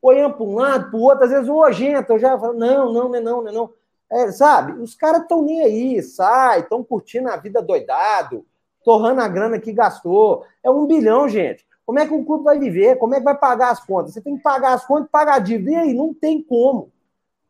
olhando 0.02 0.34
para 0.34 0.44
um 0.44 0.54
lado, 0.54 0.90
para 0.90 0.98
o 0.98 1.02
outro, 1.02 1.24
às 1.24 1.30
vezes 1.30 1.46
nojento. 1.46 2.12
Eu 2.12 2.18
já 2.18 2.38
falo, 2.38 2.54
não, 2.54 2.92
não, 2.92 3.08
não, 3.08 3.14
é 3.14 3.20
não, 3.20 3.42
não, 3.42 3.48
é 3.48 3.52
não. 3.52 3.70
É, 4.10 4.32
sabe? 4.32 4.72
Os 4.80 4.94
caras 4.94 5.22
estão 5.22 5.42
nem 5.42 5.62
aí, 5.62 6.02
sai, 6.02 6.60
estão 6.60 6.82
curtindo 6.82 7.28
a 7.28 7.36
vida 7.36 7.62
doidado, 7.62 8.44
torrando 8.84 9.20
a 9.20 9.28
grana 9.28 9.58
que 9.58 9.72
gastou. 9.72 10.44
É 10.64 10.70
um 10.70 10.86
bilhão, 10.86 11.28
gente. 11.28 11.64
Como 11.90 11.98
é 11.98 12.06
que 12.06 12.14
o 12.14 12.24
clube 12.24 12.44
vai 12.44 12.56
viver? 12.56 12.98
Como 12.98 13.16
é 13.16 13.18
que 13.18 13.24
vai 13.24 13.36
pagar 13.36 13.70
as 13.70 13.84
contas? 13.84 14.14
Você 14.14 14.20
tem 14.20 14.36
que 14.36 14.42
pagar 14.44 14.74
as 14.74 14.86
contas 14.86 15.08
e 15.08 15.10
pagar 15.10 15.34
a 15.34 15.38
dívida. 15.40 15.72
E 15.72 15.74
aí, 15.74 15.92
não 15.92 16.14
tem 16.14 16.40
como. 16.40 16.92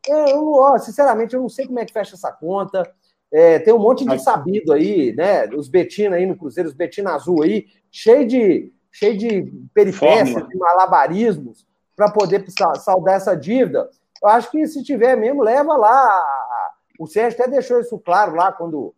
É, 0.09 0.31
eu, 0.33 0.53
ó, 0.53 0.79
sinceramente, 0.79 1.35
eu 1.35 1.41
não 1.43 1.47
sei 1.47 1.67
como 1.67 1.77
é 1.77 1.85
que 1.85 1.93
fecha 1.93 2.15
essa 2.15 2.31
conta. 2.31 2.91
É, 3.31 3.59
tem 3.59 3.71
um 3.71 3.77
monte 3.77 4.03
de 4.03 4.17
sabido 4.17 4.73
aí, 4.73 5.13
né? 5.15 5.45
Os 5.49 5.69
Betina 5.69 6.15
aí 6.15 6.25
no 6.25 6.35
Cruzeiro, 6.35 6.67
os 6.67 6.73
Betina 6.73 7.13
Azul 7.13 7.43
aí, 7.43 7.67
cheio 7.91 8.25
de, 8.25 8.73
cheio 8.91 9.15
de 9.15 9.43
peripécias, 9.75 10.47
de 10.47 10.57
malabarismos 10.57 11.67
para 11.95 12.09
poder 12.09 12.43
saldar 12.79 13.17
essa 13.17 13.35
dívida. 13.35 13.91
Eu 14.23 14.29
acho 14.29 14.49
que 14.49 14.65
se 14.65 14.81
tiver 14.81 15.15
mesmo, 15.15 15.43
leva 15.43 15.77
lá. 15.77 16.71
O 16.99 17.05
Sérgio 17.05 17.39
até 17.39 17.47
deixou 17.47 17.79
isso 17.79 17.99
claro 17.99 18.33
lá 18.33 18.51
quando 18.51 18.91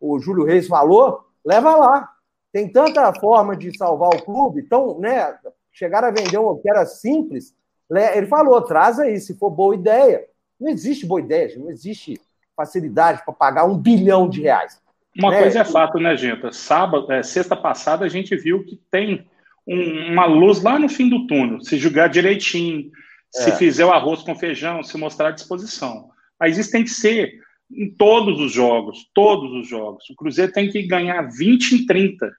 o 0.00 0.18
Júlio 0.18 0.46
Reis 0.46 0.66
falou. 0.66 1.22
Leva 1.44 1.76
lá. 1.76 2.15
Tem 2.56 2.66
tanta 2.66 3.12
forma 3.12 3.54
de 3.54 3.76
salvar 3.76 4.08
o 4.14 4.22
clube, 4.22 4.62
então, 4.62 4.98
né? 4.98 5.34
Chegaram 5.70 6.08
a 6.08 6.10
vender 6.10 6.38
um 6.38 6.56
que 6.56 6.70
era 6.70 6.86
simples. 6.86 7.54
Ele 7.90 8.26
falou: 8.28 8.62
traz 8.62 8.98
aí, 8.98 9.20
se 9.20 9.38
for 9.38 9.50
boa 9.50 9.74
ideia. 9.74 10.24
Não 10.58 10.70
existe 10.70 11.04
boa 11.04 11.20
ideia, 11.20 11.54
não 11.58 11.70
existe 11.70 12.18
facilidade 12.56 13.22
para 13.26 13.34
pagar 13.34 13.66
um 13.66 13.76
bilhão 13.76 14.26
de 14.26 14.40
reais. 14.40 14.80
Uma 15.18 15.32
né? 15.32 15.42
coisa 15.42 15.60
é 15.60 15.64
fato, 15.66 15.98
né, 15.98 16.16
gente? 16.16 16.50
Sábado, 16.56 17.12
é, 17.12 17.22
sexta 17.22 17.54
passada, 17.54 18.06
a 18.06 18.08
gente 18.08 18.34
viu 18.34 18.64
que 18.64 18.80
tem 18.90 19.26
um, 19.66 20.12
uma 20.12 20.24
luz 20.24 20.62
lá 20.62 20.78
no 20.78 20.88
fim 20.88 21.10
do 21.10 21.26
túnel. 21.26 21.60
Se 21.60 21.76
jogar 21.76 22.08
direitinho, 22.08 22.90
é. 23.36 23.40
se 23.42 23.52
fizer 23.52 23.84
o 23.84 23.92
arroz 23.92 24.22
com 24.22 24.34
feijão, 24.34 24.82
se 24.82 24.96
mostrar 24.96 25.28
à 25.28 25.32
disposição. 25.32 26.08
Mas 26.40 26.56
isso 26.56 26.70
tem 26.70 26.84
que 26.84 26.90
ser 26.90 27.38
em 27.70 27.90
todos 27.90 28.40
os 28.40 28.50
jogos, 28.50 29.10
todos 29.12 29.52
os 29.52 29.68
jogos. 29.68 30.08
O 30.08 30.16
Cruzeiro 30.16 30.52
tem 30.52 30.70
que 30.70 30.86
ganhar 30.86 31.20
20 31.28 31.72
em 31.72 31.84
30 31.84 32.34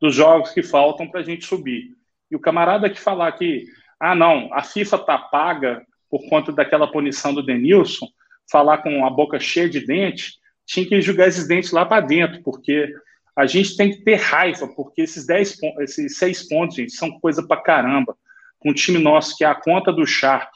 dos 0.00 0.14
jogos 0.14 0.50
que 0.50 0.62
faltam 0.62 1.08
para 1.08 1.20
a 1.20 1.22
gente 1.22 1.44
subir. 1.44 1.96
E 2.30 2.36
o 2.36 2.40
camarada 2.40 2.90
que 2.90 3.00
falar 3.00 3.32
que, 3.32 3.66
ah, 4.00 4.14
não, 4.14 4.52
a 4.52 4.62
FIFA 4.62 4.98
tá 4.98 5.18
paga 5.18 5.86
por 6.10 6.28
conta 6.28 6.52
daquela 6.52 6.90
punição 6.90 7.34
do 7.34 7.42
Denilson, 7.42 8.06
falar 8.50 8.78
com 8.78 9.04
a 9.04 9.10
boca 9.10 9.38
cheia 9.40 9.68
de 9.68 9.84
dente, 9.84 10.34
tinha 10.64 10.86
que 10.86 11.00
jogar 11.00 11.28
esses 11.28 11.46
dentes 11.46 11.72
lá 11.72 11.84
para 11.84 12.00
dentro, 12.04 12.42
porque 12.42 12.92
a 13.34 13.46
gente 13.46 13.76
tem 13.76 13.90
que 13.90 14.02
ter 14.02 14.16
raiva, 14.16 14.68
porque 14.68 15.02
esses 15.02 15.26
10 15.26 15.58
esses 15.80 16.16
seis 16.18 16.48
pontos, 16.48 16.76
gente, 16.76 16.92
são 16.92 17.18
coisa 17.20 17.46
para 17.46 17.60
caramba. 17.60 18.16
Um 18.64 18.72
time 18.72 18.98
nosso 18.98 19.36
que 19.36 19.44
é 19.44 19.48
a 19.48 19.54
conta 19.54 19.92
do 19.92 20.06
chá, 20.06 20.50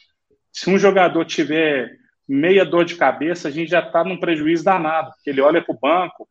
se 0.52 0.68
um 0.68 0.78
jogador 0.78 1.24
tiver 1.24 1.96
meia 2.28 2.64
dor 2.64 2.84
de 2.84 2.96
cabeça, 2.96 3.48
a 3.48 3.50
gente 3.50 3.70
já 3.70 3.80
está 3.80 4.04
num 4.04 4.18
prejuízo 4.18 4.64
danado, 4.64 5.10
porque 5.12 5.30
ele 5.30 5.40
olha 5.40 5.62
para 5.62 5.74
o 5.74 5.78
banco, 5.78 6.28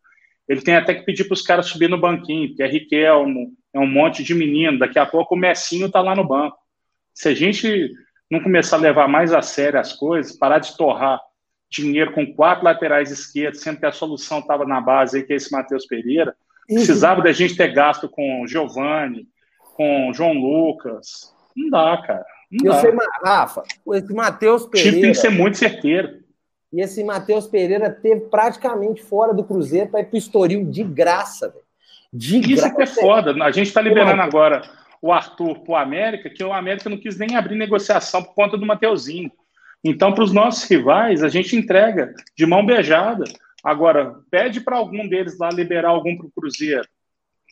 ele 0.50 0.62
tem 0.62 0.76
até 0.76 0.96
que 0.96 1.06
pedir 1.06 1.26
para 1.26 1.36
os 1.36 1.44
caras 1.44 1.68
subir 1.68 1.88
no 1.88 2.00
banquinho, 2.00 2.48
porque 2.50 2.64
é 2.64 2.68
Riquelmo, 2.68 3.54
é 3.72 3.80
um 3.80 3.88
monte 3.88 4.24
de 4.24 4.34
menino, 4.34 4.80
daqui 4.80 4.98
a 4.98 5.06
pouco 5.06 5.36
o 5.36 5.38
Messinho 5.38 5.86
está 5.86 6.02
lá 6.02 6.16
no 6.16 6.28
banco. 6.28 6.58
Se 7.14 7.30
a 7.30 7.36
gente 7.36 7.92
não 8.30 8.42
começar 8.42 8.78
a 8.78 8.80
levar 8.80 9.08
mais 9.08 9.32
a 9.32 9.44
sério 9.44 9.80
as 9.80 9.94
coisas, 9.94 10.36
parar 10.36 10.58
de 10.58 10.76
torrar 10.76 11.22
dinheiro 11.70 12.12
com 12.14 12.34
quatro 12.34 12.66
laterais 12.66 13.12
esquerdos, 13.12 13.62
sendo 13.62 13.80
que 13.80 13.86
a 13.86 13.92
solução 13.92 14.40
estava 14.40 14.66
na 14.66 14.82
base 14.82 15.18
aí, 15.18 15.24
que 15.24 15.34
é 15.34 15.36
esse 15.36 15.52
Matheus 15.52 15.86
Pereira. 15.86 16.36
Precisava 16.68 17.22
da 17.22 17.32
gente 17.32 17.56
ter 17.56 17.72
gasto 17.72 18.10
com 18.10 18.46
Giovanni, 18.48 19.28
com 19.76 20.12
João 20.14 20.34
Lucas. 20.34 21.32
Não 21.56 21.70
dá, 21.70 22.02
cara. 22.06 22.26
Não 22.52 22.66
eu 22.66 22.74
dá. 22.74 22.82
sei, 22.82 22.92
Rafa, 23.24 23.64
esse 23.94 24.14
Matheus 24.14 24.66
Pereira. 24.66 24.90
O 24.90 24.92
time 24.94 25.02
tem 25.02 25.12
que 25.12 25.18
ser 25.20 25.30
muito 25.30 25.58
certeiro. 25.58 26.19
E 26.72 26.82
esse 26.82 27.04
Matheus 27.04 27.48
Pereira 27.48 27.90
teve 27.90 28.22
praticamente 28.22 29.02
fora 29.02 29.34
do 29.34 29.44
Cruzeiro 29.44 29.90
para 29.90 30.02
ir 30.02 30.06
pro 30.06 30.18
Estoril 30.18 30.66
de 30.66 30.84
graça, 30.84 31.50
velho. 31.50 31.64
De 32.12 32.38
Isso 32.40 32.62
graça. 32.62 32.68
é 32.68 32.76
que 32.76 32.82
é 32.84 32.86
foda. 32.88 33.44
A 33.44 33.52
gente 33.52 33.68
está 33.68 33.82
liberando 33.82 34.22
agora 34.22 34.62
o 35.02 35.12
Arthur 35.12 35.60
pro 35.60 35.76
América, 35.76 36.30
que 36.30 36.44
o 36.44 36.54
América 36.54 36.90
não 36.90 36.98
quis 36.98 37.18
nem 37.18 37.36
abrir 37.36 37.56
negociação 37.56 38.24
por 38.24 38.34
conta 38.34 38.58
do 38.58 38.66
Mateuzinho. 38.66 39.32
Então, 39.84 40.14
para 40.14 40.24
os 40.24 40.34
nossos 40.34 40.70
rivais, 40.70 41.24
a 41.24 41.30
gente 41.30 41.56
entrega 41.56 42.14
de 42.36 42.46
mão 42.46 42.66
beijada. 42.66 43.24
Agora, 43.64 44.16
pede 44.30 44.62
para 44.62 44.78
algum 44.78 45.08
deles 45.08 45.38
lá 45.38 45.50
liberar 45.50 45.90
algum 45.90 46.18
para 46.18 46.28
o 46.28 46.32
Cruzeiro. 46.32 46.88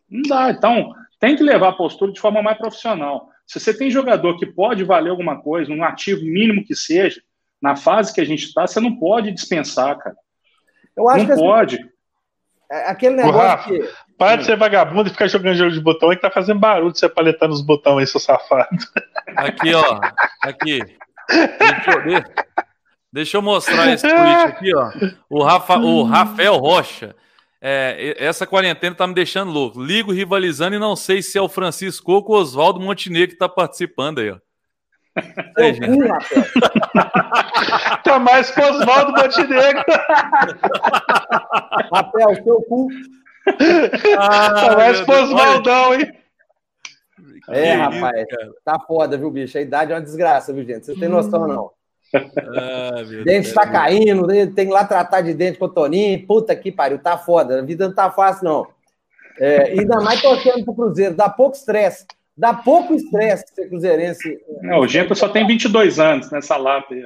Não 0.10 0.22
dá. 0.24 0.52
Então, 0.52 0.94
tem 1.20 1.36
que 1.36 1.44
levar 1.44 1.70
a 1.70 1.74
postura 1.74 2.12
de 2.12 2.20
forma 2.20 2.42
mais 2.42 2.58
profissional. 2.58 3.30
Se 3.46 3.60
você 3.60 3.74
tem 3.74 3.90
jogador 3.90 4.38
que 4.38 4.46
pode 4.46 4.84
valer 4.84 5.10
alguma 5.10 5.42
coisa, 5.42 5.72
um 5.72 5.84
ativo 5.84 6.22
mínimo 6.24 6.66
que 6.66 6.76
seja, 6.76 7.22
na 7.62 7.76
fase 7.76 8.14
que 8.14 8.22
a 8.22 8.26
gente 8.26 8.46
está, 8.46 8.68
você 8.68 8.80
não 8.80 8.98
pode 8.98 9.32
dispensar, 9.32 9.98
cara. 9.98 10.16
Eu 10.96 11.10
acho 11.10 11.28
não 11.28 11.36
que 11.36 11.42
pode. 11.42 11.76
Assim, 11.76 11.90
aquele 12.86 13.16
negócio 13.16 13.40
Rafa, 13.40 13.70
que... 13.70 13.90
Para 14.18 14.38
de 14.38 14.46
ser 14.46 14.58
vagabundo 14.58 15.08
e 15.08 15.12
ficar 15.12 15.28
jogando 15.28 15.56
jogo 15.56 15.72
de 15.72 15.80
botão 15.80 16.10
aí 16.10 16.16
que 16.16 16.22
tá 16.22 16.32
fazendo 16.32 16.60
barulho 16.60 16.92
de 16.92 17.00
você 17.00 17.08
paletando 17.08 17.54
os 17.54 17.62
botões 17.62 18.00
aí, 18.00 18.08
seu 18.08 18.20
safado. 18.20 18.68
Aqui, 19.36 19.74
ó. 19.74 20.00
Aqui. 20.42 20.80
Deixa 21.30 21.92
eu, 21.92 22.24
deixa 23.14 23.38
eu 23.38 23.42
mostrar 23.42 23.94
esse 23.94 24.08
tweet 24.08 24.42
aqui, 24.48 24.76
ó. 24.76 24.92
O, 25.30 25.44
Rafa, 25.44 25.78
o 25.78 26.04
Rafael 26.04 26.58
Rocha. 26.58 27.16
É, 27.62 28.16
essa 28.18 28.46
quarentena 28.48 28.96
tá 28.96 29.06
me 29.06 29.14
deixando 29.14 29.52
louco. 29.52 29.82
Ligo 29.82 30.12
rivalizando 30.12 30.76
e 30.76 30.80
não 30.80 30.96
sei 30.96 31.22
se 31.22 31.38
é 31.38 31.42
o 31.42 31.50
Francisco 31.50 32.12
ou 32.12 32.26
o 32.28 32.34
Oswaldo 32.34 32.80
Montenegro 32.80 33.30
que 33.30 33.38
tá 33.38 33.50
participando 33.50 34.20
aí, 34.20 34.32
ó. 34.32 34.38
Aí, 35.58 35.80
cu, 35.80 35.98
tá 38.04 38.20
mais 38.20 38.52
com 38.52 38.62
Oswaldo 38.62 39.12
Montenegro. 39.12 39.84
Rafael, 41.92 42.36
seu 42.44 42.62
cu. 42.64 42.88
Ah, 44.18 44.54
tá 44.54 44.78
mais 44.78 45.02
com 45.02 45.12
Oswaldão, 45.12 45.96
hein? 45.96 46.14
É, 47.50 47.74
rapaz, 47.74 48.26
tá 48.64 48.80
foda, 48.80 49.18
viu, 49.18 49.32
bicho? 49.32 49.58
A 49.58 49.62
idade 49.62 49.92
é 49.92 49.96
uma 49.96 50.02
desgraça, 50.02 50.54
viu, 50.54 50.66
gente? 50.66 50.86
Vocês 50.86 51.00
têm 51.00 51.08
noção, 51.08 51.48
não? 51.48 51.72
Ah, 52.14 53.04
dente 53.24 53.54
tá 53.54 53.66
caindo, 53.68 54.28
tem 54.28 54.68
que 54.68 54.74
lá 54.74 54.86
tratar 54.86 55.22
de 55.22 55.34
dente 55.34 55.58
com 55.58 55.66
o 55.66 55.70
Toninho. 55.70 56.28
Puta 56.28 56.56
que 56.56 56.72
pariu, 56.72 57.00
tá 57.00 57.18
foda. 57.18 57.60
A 57.60 57.64
vida 57.64 57.88
não 57.88 57.96
tá 57.96 58.12
fácil, 58.12 58.46
não. 58.46 58.68
É, 59.40 59.80
ainda 59.80 60.02
mais 60.02 60.22
torcendo 60.22 60.66
pro 60.66 60.74
Cruzeiro, 60.74 61.16
dá 61.16 61.30
pouco 61.30 61.56
estresse. 61.56 62.06
Dá 62.38 62.54
pouco 62.54 62.94
estresse 62.94 63.46
ser 63.54 63.68
cruzeirense. 63.68 64.38
Não, 64.62 64.82
o 64.82 64.88
Gento 64.88 65.16
só 65.16 65.28
tem 65.28 65.48
22 65.48 66.00
anos 66.00 66.30
nessa 66.30 66.56
lata 66.56 66.94
aí. 66.94 67.04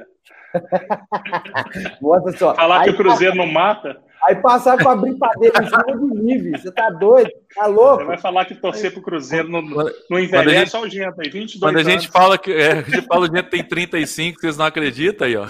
só. 2.36 2.54
Falar 2.54 2.80
aí, 2.80 2.84
que 2.84 2.90
o 2.90 2.96
Cruzeiro 2.96 3.34
não 3.34 3.46
mata. 3.46 3.98
Aí 4.24 4.36
passar 4.36 4.76
com 4.76 4.88
a 4.88 4.94
brincadeira 4.94 5.62
em 5.62 5.66
cima 5.66 5.84
de 5.86 6.22
nível. 6.22 6.58
Você 6.58 6.70
tá 6.70 6.90
doido? 6.90 7.30
Tá 7.54 7.66
louco? 7.66 8.02
Você 8.02 8.04
vai 8.04 8.18
falar 8.18 8.44
que 8.44 8.54
torcer 8.54 8.92
pro 8.92 9.00
Cruzeiro 9.00 9.48
não, 9.48 9.62
não 9.62 10.18
envelhece 10.18 10.72
só 10.72 10.82
o 10.82 10.88
Gento 10.88 11.20
aí, 11.20 11.30
22 11.30 11.60
Quando 11.60 11.78
a 11.78 11.90
gente 11.90 12.08
fala 12.08 12.36
que 12.36 12.52
é, 12.52 12.72
a 12.72 12.82
gente 12.82 13.06
fala 13.06 13.22
o 13.22 13.34
Gento 13.34 13.50
tem 13.50 13.64
35, 13.64 14.38
vocês 14.38 14.56
não 14.58 14.66
acreditam 14.66 15.26
aí, 15.26 15.36
ó. 15.36 15.46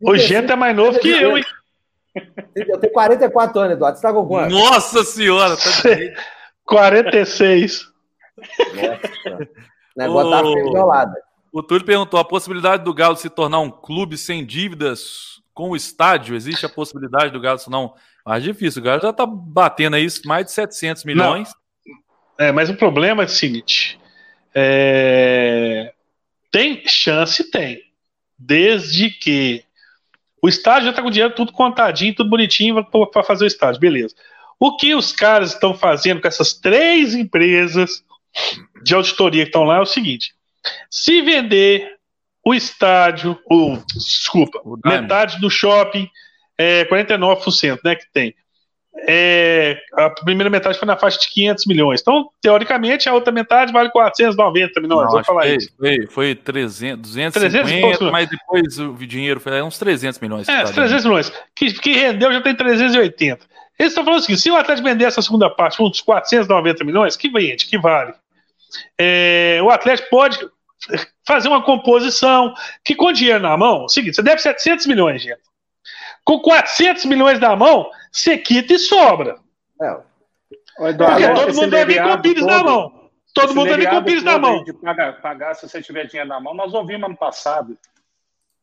o 0.00 0.16
Gento 0.16 0.52
é 0.52 0.56
mais 0.56 0.76
novo 0.76 0.98
que 1.00 1.08
eu, 1.08 1.38
hein? 1.38 1.44
Eu 2.54 2.78
tenho 2.78 2.92
44 2.92 3.60
anos, 3.60 3.72
Eduardo. 3.72 3.98
Você 3.98 4.02
tá 4.02 4.12
com 4.12 4.26
quanto? 4.26 4.50
Nossa 4.50 5.02
senhora! 5.04 5.56
Tá 5.56 5.62
46. 6.64 7.95
Nossa, 8.36 9.48
o 9.96 9.98
negócio 9.98 10.30
tá 10.30 10.42
feio 10.42 11.24
O 11.52 11.62
Túlio 11.62 11.84
perguntou: 11.84 12.20
a 12.20 12.24
possibilidade 12.24 12.84
do 12.84 12.94
Galo 12.94 13.16
se 13.16 13.30
tornar 13.30 13.60
um 13.60 13.70
clube 13.70 14.16
sem 14.16 14.44
dívidas 14.44 15.42
com 15.54 15.70
o 15.70 15.76
estádio, 15.76 16.36
existe 16.36 16.66
a 16.66 16.68
possibilidade 16.68 17.32
do 17.32 17.40
Galo 17.40 17.58
não 17.68 17.94
mais 18.24 18.42
difícil. 18.42 18.82
O 18.82 18.84
Galo 18.84 19.00
já 19.00 19.10
está 19.10 19.24
batendo 19.24 19.96
aí 19.96 20.06
mais 20.24 20.46
de 20.46 20.52
700 20.52 21.04
milhões. 21.04 21.48
Não. 21.48 22.46
É, 22.46 22.52
mas 22.52 22.68
o 22.68 22.76
problema 22.76 23.22
é 23.22 23.26
o 23.26 23.28
seguinte: 23.28 23.98
é... 24.54 25.94
tem 26.50 26.82
chance, 26.86 27.50
tem, 27.50 27.82
desde 28.38 29.10
que 29.10 29.64
o 30.42 30.48
estádio 30.48 30.84
já 30.84 30.90
está 30.90 31.02
com 31.02 31.08
o 31.08 31.10
dinheiro 31.10 31.34
tudo 31.34 31.52
contadinho, 31.52 32.14
tudo 32.14 32.30
bonitinho 32.30 32.84
para 32.84 33.22
fazer 33.22 33.44
o 33.44 33.48
estádio, 33.48 33.80
beleza. 33.80 34.14
O 34.58 34.76
que 34.76 34.94
os 34.94 35.12
caras 35.12 35.52
estão 35.52 35.74
fazendo 35.74 36.20
com 36.20 36.28
essas 36.28 36.54
três 36.54 37.14
empresas 37.14 38.04
de 38.82 38.94
auditoria 38.94 39.42
que 39.42 39.48
estão 39.48 39.64
lá 39.64 39.76
é 39.76 39.80
o 39.80 39.86
seguinte: 39.86 40.34
se 40.90 41.20
vender 41.22 41.96
o 42.44 42.54
estádio, 42.54 43.38
o, 43.50 43.76
desculpa, 43.94 44.60
o 44.64 44.78
metade 44.84 45.40
do 45.40 45.50
shopping, 45.50 46.08
é 46.56 46.84
49%, 46.84 47.80
né, 47.84 47.96
que 47.96 48.06
tem. 48.12 48.34
é, 49.06 49.78
a 49.92 50.08
primeira 50.08 50.48
metade 50.48 50.78
foi 50.78 50.86
na 50.86 50.96
faixa 50.96 51.18
de 51.18 51.28
500 51.28 51.66
milhões. 51.66 52.00
Então, 52.00 52.30
teoricamente, 52.40 53.08
a 53.08 53.12
outra 53.12 53.32
metade 53.32 53.72
vale 53.72 53.90
490 53.90 54.80
milhões. 54.80 55.12
Não, 55.12 55.24
falar 55.24 55.42
foi, 55.42 55.56
isso. 55.56 55.70
Foi, 55.76 56.06
foi 56.06 56.34
300, 56.34 57.02
250, 57.02 57.68
300 57.68 58.10
mas 58.10 58.28
depois 58.28 58.78
o 58.78 58.94
dinheiro 59.06 59.40
foi 59.40 59.60
uns 59.60 59.78
300 59.78 60.18
milhões. 60.20 60.48
É, 60.48 60.64
300 60.64 61.04
milhões. 61.04 61.32
Que, 61.54 61.72
que 61.74 61.92
rendeu 61.92 62.32
já 62.32 62.40
tem 62.40 62.54
380. 62.54 63.44
Eles 63.78 63.92
estão 63.92 64.04
falando 64.04 64.20
o 64.20 64.22
seguinte: 64.22 64.40
se 64.40 64.50
o 64.50 64.56
Atlético 64.56 64.88
vender 64.88 65.04
essa 65.04 65.20
segunda 65.20 65.50
parte, 65.50 65.82
uns 65.82 66.00
490 66.00 66.84
milhões, 66.84 67.16
que 67.16 67.28
vende, 67.28 67.66
que 67.66 67.76
vale. 67.76 68.14
É, 68.98 69.60
o 69.62 69.70
Atlético 69.70 70.10
pode 70.10 70.38
fazer 71.26 71.48
uma 71.48 71.62
composição 71.62 72.54
que, 72.84 72.94
com 72.94 73.12
dinheiro 73.12 73.40
na 73.40 73.56
mão, 73.56 73.82
é 73.82 73.84
o 73.84 73.88
seguinte: 73.88 74.16
você 74.16 74.22
deve 74.22 74.40
700 74.40 74.86
milhões, 74.86 75.22
gente. 75.22 75.40
Com 76.24 76.40
400 76.40 77.04
milhões 77.04 77.38
na 77.38 77.54
mão, 77.54 77.90
você 78.10 78.36
quita 78.36 78.74
e 78.74 78.78
sobra. 78.78 79.36
É. 79.80 79.96
Eduardo, 80.88 81.16
Porque 81.16 81.34
todo 81.34 81.54
mundo 81.54 81.70
vai 81.70 81.84
vir 81.86 82.02
com 82.02 82.12
o 82.12 82.20
Pires 82.20 82.40
todo, 82.42 82.50
na 82.50 82.64
mão. 82.64 83.10
Todo 83.32 83.54
mundo 83.54 83.68
vai 83.68 83.78
vir 83.78 83.90
com 83.90 83.96
o 83.96 84.04
Pires 84.04 84.22
na 84.22 84.38
mão. 84.38 84.64
De 84.64 84.72
pagar, 84.72 85.20
pagar 85.20 85.54
se 85.54 85.68
você 85.68 85.80
tiver 85.80 86.06
dinheiro 86.06 86.28
na 86.28 86.40
mão, 86.40 86.54
nós 86.54 86.74
ouvimos 86.74 87.04
ano 87.04 87.16
passado. 87.16 87.78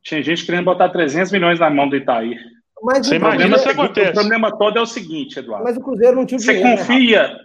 Tinha 0.03 0.21
gente 0.21 0.45
querendo 0.45 0.65
botar 0.65 0.89
300 0.89 1.31
milhões 1.31 1.59
na 1.59 1.69
mão 1.69 1.87
do 1.87 1.95
Itaí. 1.95 2.37
Mas 2.83 3.07
você 3.07 3.15
imagina 3.15 3.57
se 3.57 3.69
acontece. 3.69 4.11
O 4.11 4.13
problema 4.13 4.55
todo 4.57 4.77
é 4.77 4.81
o 4.81 4.85
seguinte, 4.85 5.39
Eduardo. 5.39 5.63
Mas 5.63 5.77
o 5.77 5.81
Cruzeiro 5.81 6.17
não 6.17 6.25
tinha 6.25 6.37
Você 6.37 6.53
dinheiro, 6.53 6.77
confia 6.77 7.27
né? 7.29 7.39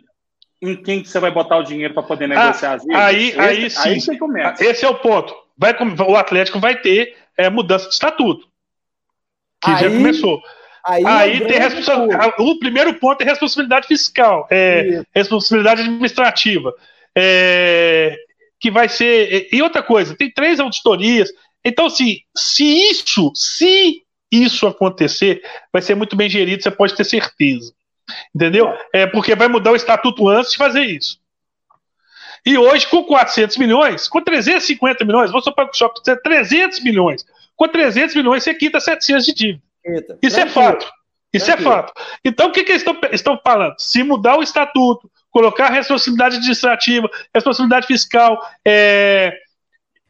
Em 0.61 0.77
quem 0.77 1.03
que 1.03 1.09
você 1.09 1.21
vai 1.21 1.31
botar 1.31 1.57
o 1.59 1.63
dinheiro 1.63 1.95
para 1.95 2.03
poder 2.03 2.27
negociar 2.29 2.71
ah, 2.71 2.75
as 2.75 2.85
vezes? 2.85 3.01
Aí, 3.01 3.29
esse, 3.29 3.39
aí 3.41 3.71
sim. 3.71 3.89
Aí 3.89 4.01
você 4.01 4.19
começa. 4.19 4.65
Esse 4.65 4.85
é 4.85 4.89
o 4.89 4.97
ponto. 4.97 5.35
Vai, 5.57 5.75
o 6.09 6.17
Atlético 6.17 6.61
vai 6.61 6.81
ter 6.81 7.17
é, 7.37 7.49
mudança 7.49 7.89
de 7.89 7.95
estatuto. 7.95 8.47
Que 9.63 9.71
aí, 9.71 9.81
já 9.81 9.91
começou. 9.91 10.41
Aí, 10.85 11.05
aí 11.05 11.43
é 11.43 11.47
tem 11.47 11.59
responsabilidade. 11.59 12.35
O 12.39 12.59
primeiro 12.59 12.95
ponto 12.95 13.21
é 13.23 13.25
responsabilidade 13.25 13.87
fiscal, 13.87 14.47
é, 14.51 15.03
responsabilidade 15.15 15.83
administrativa. 15.83 16.73
É, 17.17 18.17
que 18.61 18.71
vai 18.71 18.89
ser. 18.89 19.49
E 19.53 19.63
outra 19.63 19.83
coisa, 19.83 20.17
tem 20.17 20.31
três 20.31 20.61
auditorias. 20.61 21.31
Então, 21.65 21.87
assim, 21.87 22.19
se 22.37 22.65
isso, 22.65 23.31
se 23.35 24.03
isso 24.31 24.67
acontecer, 24.67 25.43
vai 25.73 25.83
ser 25.83 25.95
muito 25.95 26.17
bem 26.17 26.29
gerido, 26.29 26.63
você 26.63 26.71
pode 26.71 26.95
ter 26.95 27.05
certeza. 27.05 27.73
Entendeu? 28.35 28.73
É 28.93 29.07
porque 29.07 29.35
vai 29.35 29.49
mudar 29.49 29.73
o 29.73 29.77
estatuto 29.77 30.29
antes 30.29 30.53
de 30.53 30.59
fazer 30.59 30.83
isso. 30.83 31.19
E 32.47 32.57
hoje, 32.57 32.87
com 32.87 33.05
400 33.05 33.57
milhões, 33.57 34.09
com 34.09 34.23
350 34.23 35.05
milhões, 35.05 35.31
vou 35.31 35.43
só 35.43 35.51
para 35.51 35.67
o 35.67 36.17
300 36.23 36.81
milhões. 36.81 37.25
Com 37.57 37.69
300 37.69 38.15
milhões, 38.15 38.45
você 38.45 38.55
quita 38.55 38.81
700 38.81 39.27
de 39.27 39.35
dívida. 39.35 39.63
Eita, 39.85 40.19
isso 40.23 40.41
é 40.41 40.47
fato. 40.47 40.91
Isso 41.33 41.51
é 41.51 41.57
fato. 41.57 41.93
Então, 42.25 42.49
o 42.49 42.53
que, 42.53 42.65
que 42.65 42.73
eles 42.73 42.83
estão, 42.83 42.99
estão 43.13 43.41
falando? 43.45 43.75
Se 43.79 44.03
mudar 44.03 44.39
o 44.39 44.43
estatuto, 44.43 45.11
colocar 45.31 45.69
responsabilidade 45.69 46.37
administrativa, 46.37 47.11
responsabilidade 47.35 47.87
fiscal, 47.87 48.41
é, 48.67 49.37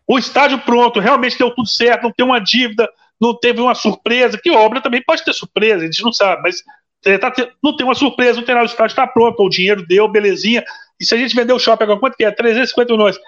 o 0.07 0.19
estádio 0.19 0.59
pronto, 0.61 1.01
realmente 1.01 1.37
deu 1.37 1.51
tudo 1.51 1.69
certo, 1.69 2.05
não 2.05 2.13
tem 2.13 2.25
uma 2.25 2.39
dívida, 2.39 2.89
não 3.21 3.35
teve 3.35 3.61
uma 3.61 3.75
surpresa, 3.75 4.39
que 4.41 4.51
obra 4.51 4.81
também 4.81 5.03
pode 5.03 5.25
ter 5.25 5.33
surpresa, 5.33 5.83
a 5.83 5.87
gente 5.87 6.03
não 6.03 6.13
sabe, 6.13 6.43
mas 6.43 6.57
é, 6.57 6.63
tá, 7.03 7.33
não 7.63 7.77
tem 7.77 7.87
uma 7.87 7.95
surpresa, 7.95 8.39
não 8.39 8.47
tem 8.47 8.55
nada, 8.55 8.67
o 8.67 8.71
estádio 8.71 8.93
está 8.93 9.07
pronto, 9.07 9.43
o 9.43 9.49
dinheiro 9.49 9.87
deu, 9.87 10.09
belezinha, 10.09 10.65
e 11.01 11.05
se 11.05 11.15
a 11.15 11.19
gente 11.19 11.35
vender 11.35 11.53
o 11.53 11.59
shopping 11.59 11.85
agora, 11.85 12.01
quanto 12.01 12.17
que 12.17 12.25
é? 12.25 12.31
350 12.31 12.93
milhões. 12.93 13.19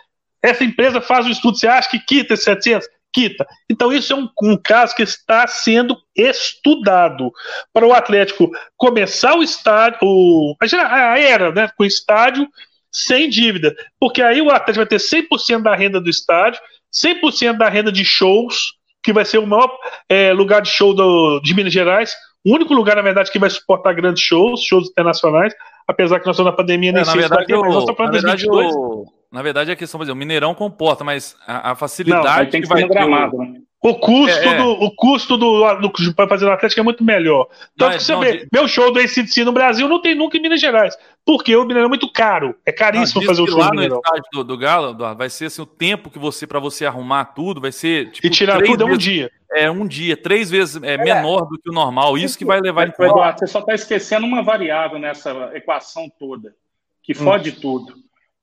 Essa 0.42 0.64
empresa 0.64 1.00
faz 1.00 1.26
o 1.26 1.30
estudo, 1.30 1.56
você 1.56 1.68
acha 1.68 1.90
que 1.90 1.98
quita 2.00 2.34
esses 2.34 2.44
700? 2.44 2.88
Quita. 3.12 3.46
Então, 3.68 3.92
isso 3.92 4.12
é 4.12 4.16
um, 4.16 4.28
um, 4.42 4.56
caso 4.56 4.94
que 4.94 5.02
está 5.02 5.46
sendo 5.46 5.96
estudado 6.16 7.32
para 7.72 7.86
o 7.86 7.92
Atlético 7.92 8.50
começar 8.76 9.34
o 9.34 9.42
estádio, 9.42 9.98
o, 10.02 10.54
a 10.60 11.18
era, 11.18 11.52
né, 11.52 11.68
com 11.76 11.82
o 11.82 11.86
estádio 11.86 12.48
sem 12.92 13.28
dívida, 13.28 13.74
porque 13.98 14.20
aí 14.22 14.40
o 14.40 14.50
Atlético 14.50 14.78
vai 14.78 14.86
ter 14.86 14.96
100% 14.96 15.62
da 15.62 15.74
renda 15.74 16.00
do 16.00 16.10
estádio, 16.10 16.60
100% 16.92 17.56
da 17.56 17.68
renda 17.68 17.92
de 17.92 18.04
shows, 18.04 18.74
que 19.02 19.12
vai 19.12 19.24
ser 19.24 19.38
o 19.38 19.46
maior 19.46 19.70
é, 20.08 20.32
lugar 20.32 20.60
de 20.60 20.70
show 20.70 20.94
do, 20.94 21.40
de 21.40 21.54
Minas 21.54 21.72
Gerais, 21.72 22.14
o 22.44 22.54
único 22.54 22.72
lugar, 22.72 22.96
na 22.96 23.02
verdade, 23.02 23.30
que 23.30 23.38
vai 23.38 23.50
suportar 23.50 23.92
grandes 23.94 24.22
shows, 24.22 24.62
shows 24.62 24.88
internacionais, 24.88 25.54
apesar 25.86 26.20
que 26.20 26.26
nós 26.26 26.36
estamos 26.36 26.50
na 26.50 26.56
pandemia, 26.56 26.92
nem 26.92 27.02
é, 27.02 27.04
sei 27.04 27.22
se 27.22 27.28
vai 27.28 27.44
ter, 27.44 27.56
mas 27.56 27.74
nós 27.74 27.84
2022. 27.84 28.74
O, 28.74 29.04
na 29.30 29.42
verdade, 29.42 29.70
a 29.70 29.76
questão, 29.76 29.98
por 29.98 30.04
exemplo, 30.04 30.16
o 30.16 30.18
Mineirão 30.18 30.54
comporta, 30.54 31.04
mas 31.04 31.36
a, 31.46 31.72
a 31.72 31.74
facilidade 31.74 32.52
Não, 32.52 32.60
que 32.60 32.68
vai 32.68 32.82
ter. 32.82 32.88
Gramado, 32.88 33.36
o, 33.36 33.44
né? 33.44 33.60
O 33.82 33.94
custo, 33.94 34.38
é, 34.38 34.46
é. 34.46 34.56
do, 34.58 34.72
o 34.72 34.94
custo 34.94 35.38
do, 35.38 35.74
do, 35.76 36.14
para 36.14 36.28
fazer 36.28 36.44
no 36.44 36.52
Atlético 36.52 36.80
é 36.80 36.84
muito 36.84 37.02
melhor. 37.02 37.48
Tanto 37.78 37.96
que 37.96 38.04
você 38.04 38.12
não, 38.12 38.20
vê, 38.20 38.38
de... 38.38 38.48
meu 38.52 38.68
show 38.68 38.92
do 38.92 38.98
ACDC 38.98 39.42
no 39.42 39.52
Brasil 39.52 39.88
não 39.88 40.02
tem 40.02 40.14
nunca 40.14 40.36
em 40.36 40.42
Minas 40.42 40.60
Gerais. 40.60 40.94
Porque 41.24 41.56
o 41.56 41.62
Mineirão 41.62 41.86
é 41.86 41.88
muito 41.88 42.12
caro. 42.12 42.54
É 42.66 42.72
caríssimo 42.72 43.22
não, 43.22 43.28
fazer 43.28 43.40
o 43.40 43.46
show 43.46 43.58
lá 43.58 43.72
no 43.72 43.82
estádio 43.82 44.24
do, 44.34 44.44
do 44.44 44.58
Galo, 44.58 44.94
vai 45.16 45.30
ser 45.30 45.46
assim, 45.46 45.62
o 45.62 45.66
tempo 45.66 46.10
que 46.10 46.18
você, 46.18 46.46
para 46.46 46.60
você 46.60 46.84
arrumar 46.84 47.26
tudo, 47.26 47.58
vai 47.58 47.72
ser. 47.72 48.10
Tipo, 48.10 48.26
e 48.26 48.30
tirar 48.30 48.62
tudo 48.62 48.82
é 48.82 48.86
um 48.86 48.98
dia. 48.98 49.30
É 49.52 49.70
um 49.70 49.86
dia, 49.86 50.16
três 50.16 50.50
vezes 50.50 50.80
é, 50.82 50.94
é. 50.94 50.96
menor 50.98 51.46
do 51.46 51.58
que 51.58 51.70
o 51.70 51.72
normal. 51.72 52.16
Isso 52.16 52.38
que 52.38 52.44
vai 52.44 52.60
levar 52.60 52.86
em 52.86 52.92
conta. 52.92 53.10
Eduardo, 53.10 53.38
você 53.40 53.46
só 53.46 53.60
está 53.60 53.74
esquecendo 53.74 54.26
uma 54.26 54.42
variável 54.42 54.98
nessa 54.98 55.50
equação 55.54 56.10
toda, 56.18 56.54
que 57.02 57.12
hum. 57.12 57.16
fode 57.16 57.50
hum. 57.50 57.56
tudo, 57.60 57.94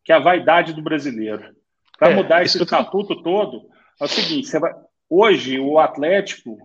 que 0.04 0.12
é 0.12 0.16
a 0.16 0.20
vaidade 0.20 0.74
do 0.74 0.82
brasileiro. 0.82 1.56
Para 1.98 2.12
é, 2.12 2.16
mudar 2.16 2.44
esse 2.44 2.62
estatuto 2.62 3.22
todo, 3.24 3.70
é 4.00 4.04
o 4.04 4.08
seguinte: 4.08 4.48
você 4.48 4.60
vai 4.60 4.74
Hoje, 5.10 5.58
o 5.58 5.80
Atlético, 5.80 6.58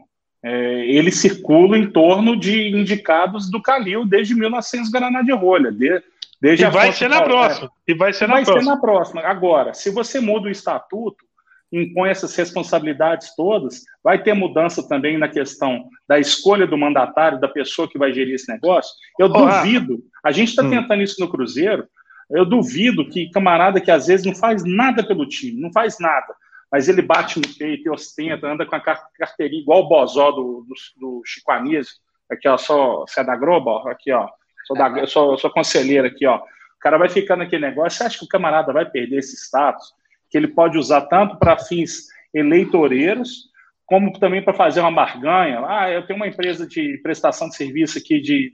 é, 0.43 0.85
ele 0.87 1.13
circula 1.13 1.79
em 1.79 1.89
torno 1.89 2.37
de 2.37 2.71
indicados 2.71 3.49
do 3.49 3.63
Calil 3.63 4.05
desde 4.05 4.35
1900 4.35 4.91
Granada 4.91 5.25
de 5.25 5.33
Rolha. 5.33 5.71
De, 5.71 6.03
desde 6.41 6.65
e 6.65 6.71
vai 6.71 6.93
ser 6.93 7.09
na 7.09 7.23
próxima. 7.23 7.71
É, 7.87 7.93
e 7.93 7.95
vai 7.95 8.13
ser 8.13 8.27
na 8.27 8.35
vai 8.35 8.45
próxima. 8.45 8.65
ser 8.65 8.71
na 8.71 8.81
próxima. 8.81 9.21
Agora, 9.23 9.75
se 9.75 9.91
você 9.91 10.21
muda 10.21 10.49
o 10.49 10.51
estatuto, 10.51 11.25
impõe 11.73 12.11
essas 12.11 12.37
responsabilidades 12.37 13.35
todas, 13.35 13.83
vai 14.05 14.23
ter 14.23 14.35
mudança 14.35 14.87
também 14.87 15.17
na 15.17 15.29
questão 15.29 15.89
da 16.07 16.19
escolha 16.19 16.67
do 16.67 16.77
mandatário, 16.77 17.41
da 17.41 17.49
pessoa 17.49 17.89
que 17.89 17.99
vai 17.99 18.13
gerir 18.13 18.35
esse 18.35 18.53
negócio. 18.53 18.93
Eu 19.19 19.29
duvido, 19.29 20.01
a 20.23 20.31
gente 20.31 20.51
está 20.51 20.63
hum. 20.63 20.71
tentando 20.71 21.03
isso 21.03 21.21
no 21.21 21.31
Cruzeiro, 21.31 21.89
eu 22.31 22.45
duvido 22.45 23.09
que 23.09 23.31
camarada 23.31 23.81
que 23.81 23.91
às 23.91 24.07
vezes 24.07 24.27
não 24.27 24.35
faz 24.35 24.63
nada 24.65 25.07
pelo 25.07 25.27
time, 25.27 25.61
não 25.61 25.73
faz 25.73 25.99
nada, 25.99 26.35
mas 26.71 26.89
ele 26.89 27.03
bate 27.03 27.39
no 27.39 27.49
peito 27.57 27.87
e 27.87 27.91
ostenta, 27.91 28.47
anda 28.47 28.67
com 28.67 28.77
a 28.77 28.81
carteirinha 28.81 29.63
igual 29.63 29.81
o 29.81 29.89
Bozó 29.89 30.31
do, 30.31 30.67
do, 30.67 30.75
do 30.99 31.23
Chico 31.25 31.53
Anísio. 31.53 31.95
Aqui, 32.31 32.49
ó, 32.49 32.57
sou, 32.57 33.07
você 33.07 33.21
é 33.21 33.25
da 33.25 33.37
Globo? 33.37 33.87
Aqui, 33.89 34.11
ó, 34.13 34.27
sou, 34.67 34.77
da, 34.77 35.07
sou, 35.07 35.37
sou 35.37 35.51
conselheiro 35.51 36.07
aqui, 36.07 36.27
ó. 36.27 36.39
O 36.39 36.79
cara 36.81 36.97
vai 36.97 37.09
ficar 37.09 37.37
naquele 37.37 37.67
negócio, 37.67 37.99
você 37.99 38.05
acha 38.05 38.19
que 38.19 38.25
o 38.25 38.29
camarada 38.29 38.73
vai 38.73 38.89
perder 38.89 39.19
esse 39.19 39.37
status? 39.37 39.93
Que 40.33 40.39
ele 40.39 40.49
pode 40.49 40.79
usar 40.79 41.03
tanto 41.03 41.37
para 41.37 41.59
fins 41.59 42.09
eleitoreiros, 42.35 43.51
como 43.87 44.19
também 44.19 44.43
para 44.43 44.55
fazer 44.55 44.81
uma 44.81 44.91
barganha. 44.91 45.63
Ah, 45.69 45.91
eu 45.91 46.05
tenho 46.07 46.17
uma 46.17 46.27
empresa 46.27 46.67
de 46.67 46.99
prestação 47.03 47.49
de 47.49 47.55
serviço 47.55 47.99
aqui 47.99 48.21
de 48.21 48.51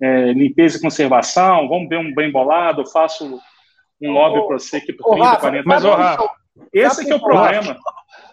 é, 0.00 0.32
limpeza 0.32 0.78
e 0.78 0.80
conservação, 0.80 1.68
vamos 1.68 1.88
ver 1.88 1.98
um 1.98 2.14
bem 2.14 2.32
bolado, 2.32 2.80
eu 2.80 2.86
faço 2.86 3.38
um 4.00 4.10
lobby 4.10 4.46
para 4.46 4.58
você 4.58 4.76
aqui 4.78 4.92
por 4.92 5.14
30, 5.14 5.36
40 5.36 5.62
Mas, 5.66 5.84
ô, 5.84 5.90
Rafa, 5.90 6.30
esse 6.72 7.04
que 7.04 7.12
é 7.12 7.16
o 7.16 7.20
problema. 7.20 7.76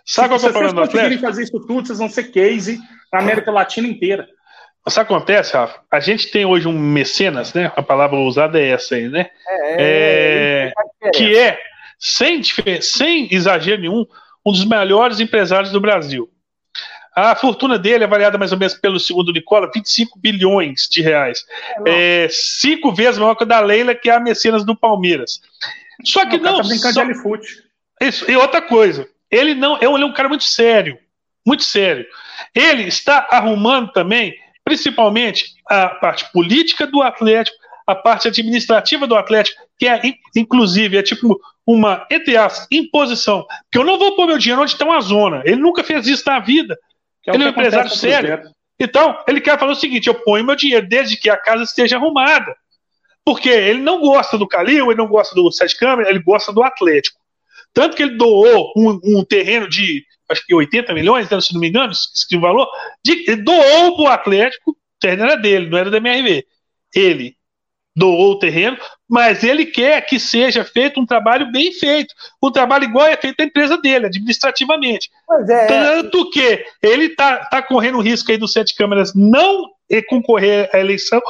Sabe 0.06 0.30
qual 0.30 0.40
é 0.40 0.46
o 0.46 0.52
problema 0.52 0.74
do 0.74 0.84
Atlético? 0.84 1.14
Se 1.14 1.18
vocês 1.18 1.22
fazer 1.22 1.44
isso 1.44 1.68
tudo, 1.68 1.88
vocês 1.88 2.00
vão 2.00 2.10
ser 2.10 2.26
case 2.26 2.80
na 3.12 3.20
América 3.20 3.52
Latina 3.52 3.88
inteira. 3.88 4.28
Sabe 4.88 5.06
o 5.06 5.08
que 5.08 5.14
acontece, 5.16 5.54
Rafa? 5.58 5.80
A 5.90 6.00
gente 6.00 6.30
tem 6.30 6.46
hoje 6.46 6.68
um 6.68 6.78
mecenas, 6.78 7.56
né? 7.56 7.72
A 7.76 7.82
palavra 7.82 8.18
usada 8.18 8.60
é 8.60 8.70
essa 8.70 8.94
aí, 8.94 9.10
né? 9.10 9.32
É, 9.50 10.72
é, 11.02 11.08
é 11.08 11.10
que 11.10 11.36
é, 11.36 11.58
sem, 12.00 12.42
sem 12.82 13.34
exagero 13.34 13.82
nenhum, 13.82 14.06
um 14.46 14.52
dos 14.52 14.66
melhores 14.66 15.20
empresários 15.20 15.72
do 15.72 15.82
Brasil. 15.82 16.30
A 17.16 17.34
fortuna 17.34 17.80
dele 17.80 18.04
é 18.04 18.08
avaliada 18.08 18.38
mais 18.38 18.52
ou 18.52 18.58
menos 18.58 18.74
pelo 18.74 19.00
segundo 19.00 19.32
Nicola, 19.32 19.72
25 19.74 20.20
bilhões 20.20 20.88
de 20.92 21.02
reais. 21.02 21.46
É, 21.86 22.26
é 22.26 22.30
cinco 22.30 22.94
vezes 22.94 23.18
maior 23.18 23.36
que 23.36 23.44
a 23.44 23.48
da 23.48 23.60
Leila, 23.62 23.96
que 23.96 24.10
é 24.10 24.16
a 24.16 24.20
mecenas 24.20 24.66
do 24.66 24.76
Palmeiras. 24.76 25.40
Só 26.04 26.26
que 26.26 26.38
não. 26.38 26.58
não 26.58 26.62
tá 26.62 26.68
brincando 26.68 26.94
só... 26.94 27.06
de 27.06 27.66
isso, 28.02 28.30
e 28.30 28.36
outra 28.36 28.62
coisa, 28.62 29.08
ele 29.32 29.54
não, 29.54 29.78
ele 29.78 30.04
é 30.04 30.06
um 30.06 30.14
cara 30.14 30.28
muito 30.28 30.44
sério, 30.44 30.98
muito 31.46 31.64
sério. 31.64 32.06
Ele 32.54 32.84
está 32.84 33.28
arrumando 33.32 33.92
também, 33.92 34.36
principalmente, 34.64 35.56
a 35.70 35.88
parte 35.88 36.30
política 36.32 36.86
do 36.86 37.02
Atlético, 37.02 37.58
a 37.88 37.96
parte 37.96 38.28
administrativa 38.28 39.08
do 39.08 39.16
Atlético, 39.16 39.62
que 39.78 39.88
é, 39.88 40.02
inclusive, 40.36 40.98
é 40.98 41.04
tipo 41.04 41.40
uma, 41.66 42.06
entre 42.12 42.36
imposição. 42.72 43.46
Porque 43.64 43.78
eu 43.78 43.84
não 43.84 43.98
vou 43.98 44.16
pôr 44.16 44.28
meu 44.28 44.38
dinheiro 44.38 44.62
onde 44.62 44.78
tem 44.78 44.88
uma 44.88 45.02
zona. 45.02 45.42
Ele 45.46 45.58
nunca 45.58 45.84
fez 45.84 46.06
isso 46.08 46.24
na 46.26 46.40
vida. 46.40 46.78
É 47.26 47.34
ele 47.34 47.44
é 47.44 47.48
um 47.48 47.50
empresário 47.50 47.90
sério. 47.90 48.44
Então, 48.80 49.18
ele 49.28 49.42
quer 49.42 49.58
falar 49.58 49.72
o 49.72 49.76
seguinte: 49.76 50.08
eu 50.08 50.14
ponho 50.14 50.46
meu 50.46 50.56
dinheiro 50.56 50.88
desde 50.88 51.18
que 51.18 51.30
a 51.30 51.38
casa 51.38 51.64
esteja 51.64 51.98
arrumada. 51.98 52.56
Porque 53.24 53.50
ele 53.50 53.82
não 53.82 54.00
gosta 54.00 54.38
do 54.38 54.48
Calil, 54.48 54.92
ele 54.92 54.98
não 54.98 55.08
gosta 55.08 55.34
do 55.34 55.52
Sete 55.52 55.76
Câmara, 55.78 56.10
ele 56.10 56.20
gosta 56.20 56.54
do 56.54 56.62
Atlético. 56.62 57.20
Tanto 57.74 57.98
que 57.98 58.04
ele 58.04 58.16
doou 58.16 58.72
um, 58.78 59.00
um 59.04 59.26
terreno 59.26 59.68
de, 59.68 60.06
acho 60.30 60.46
que 60.46 60.54
80 60.54 60.94
milhões, 60.94 61.28
né, 61.30 61.42
se 61.42 61.54
não 61.54 61.60
me 61.60 61.68
engano, 61.68 61.92
esse 61.92 62.38
valor, 62.38 62.70
de, 63.04 63.36
doou 63.36 63.96
para 63.96 64.04
o 64.04 64.08
Atlético, 64.08 64.72
o 64.72 64.76
terreno 65.00 65.24
era 65.24 65.36
dele, 65.36 65.68
não 65.68 65.78
era 65.78 65.90
da 65.90 65.98
MRV. 65.98 66.46
ele 66.94 67.36
doou 67.96 68.34
o 68.34 68.40
terreno, 68.40 68.78
mas 69.10 69.44
ele 69.44 69.66
quer 69.66 70.02
que 70.06 70.20
seja 70.20 70.66
feito 70.66 71.00
um 71.00 71.06
trabalho 71.06 71.52
bem 71.52 71.72
feito, 71.72 72.14
um 72.44 72.52
trabalho 72.52 72.84
igual 72.84 73.08
é 73.08 73.16
feito 73.16 73.38
na 73.40 73.46
empresa 73.46 73.78
dele, 73.78 74.08
administrativamente. 74.08 75.10
Pois 75.26 75.48
é. 75.50 75.68
Tanto 75.68 76.30
que 76.30 76.66
ele 76.82 77.06
está 77.06 77.38
tá 77.46 77.62
correndo 77.62 77.98
o 77.98 78.02
risco 78.02 78.32
aí 78.32 78.38
dos 78.38 78.52
sete 78.52 78.76
câmeras 78.76 79.14
não 79.16 79.70
concorrer 80.10 80.70
à 80.74 80.80
eleição 80.80 81.22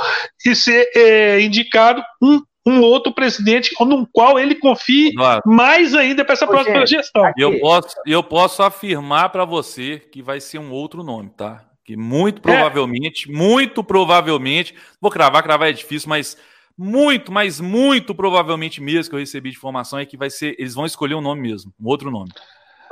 e 0.45 0.55
ser 0.55 0.89
é, 0.95 1.41
indicado 1.41 2.01
um, 2.21 2.41
um 2.65 2.81
outro 2.81 3.13
presidente 3.13 3.71
no 3.79 4.07
qual 4.07 4.39
ele 4.39 4.55
confie 4.55 5.09
Eduardo. 5.09 5.43
mais 5.45 5.93
ainda 5.93 6.23
para 6.23 6.33
essa 6.33 6.45
Ô, 6.45 6.47
próxima 6.47 6.85
gente, 6.85 7.01
gestão. 7.01 7.31
Eu 7.37 7.59
posso, 7.59 7.95
eu 8.05 8.23
posso 8.23 8.63
afirmar 8.63 9.29
para 9.29 9.45
você 9.45 9.99
que 10.11 10.21
vai 10.21 10.39
ser 10.39 10.59
um 10.59 10.71
outro 10.71 11.03
nome, 11.03 11.29
tá? 11.35 11.63
Que 11.83 11.95
muito 11.95 12.41
provavelmente, 12.41 13.29
é. 13.29 13.33
muito 13.33 13.83
provavelmente, 13.83 14.73
vou 14.99 15.11
cravar, 15.11 15.43
cravar 15.43 15.69
é 15.69 15.73
difícil, 15.73 16.09
mas 16.09 16.35
muito, 16.77 17.31
mas 17.31 17.59
muito 17.59 18.13
provavelmente 18.13 18.81
mesmo 18.81 19.09
que 19.09 19.15
eu 19.15 19.19
recebi 19.19 19.51
de 19.51 19.57
informação 19.57 19.99
é 19.99 20.05
que 20.05 20.17
vai 20.17 20.29
ser, 20.29 20.55
eles 20.59 20.73
vão 20.73 20.85
escolher 20.85 21.15
um 21.15 21.21
nome 21.21 21.41
mesmo, 21.41 21.73
um 21.79 21.87
outro 21.87 22.11
nome. 22.11 22.31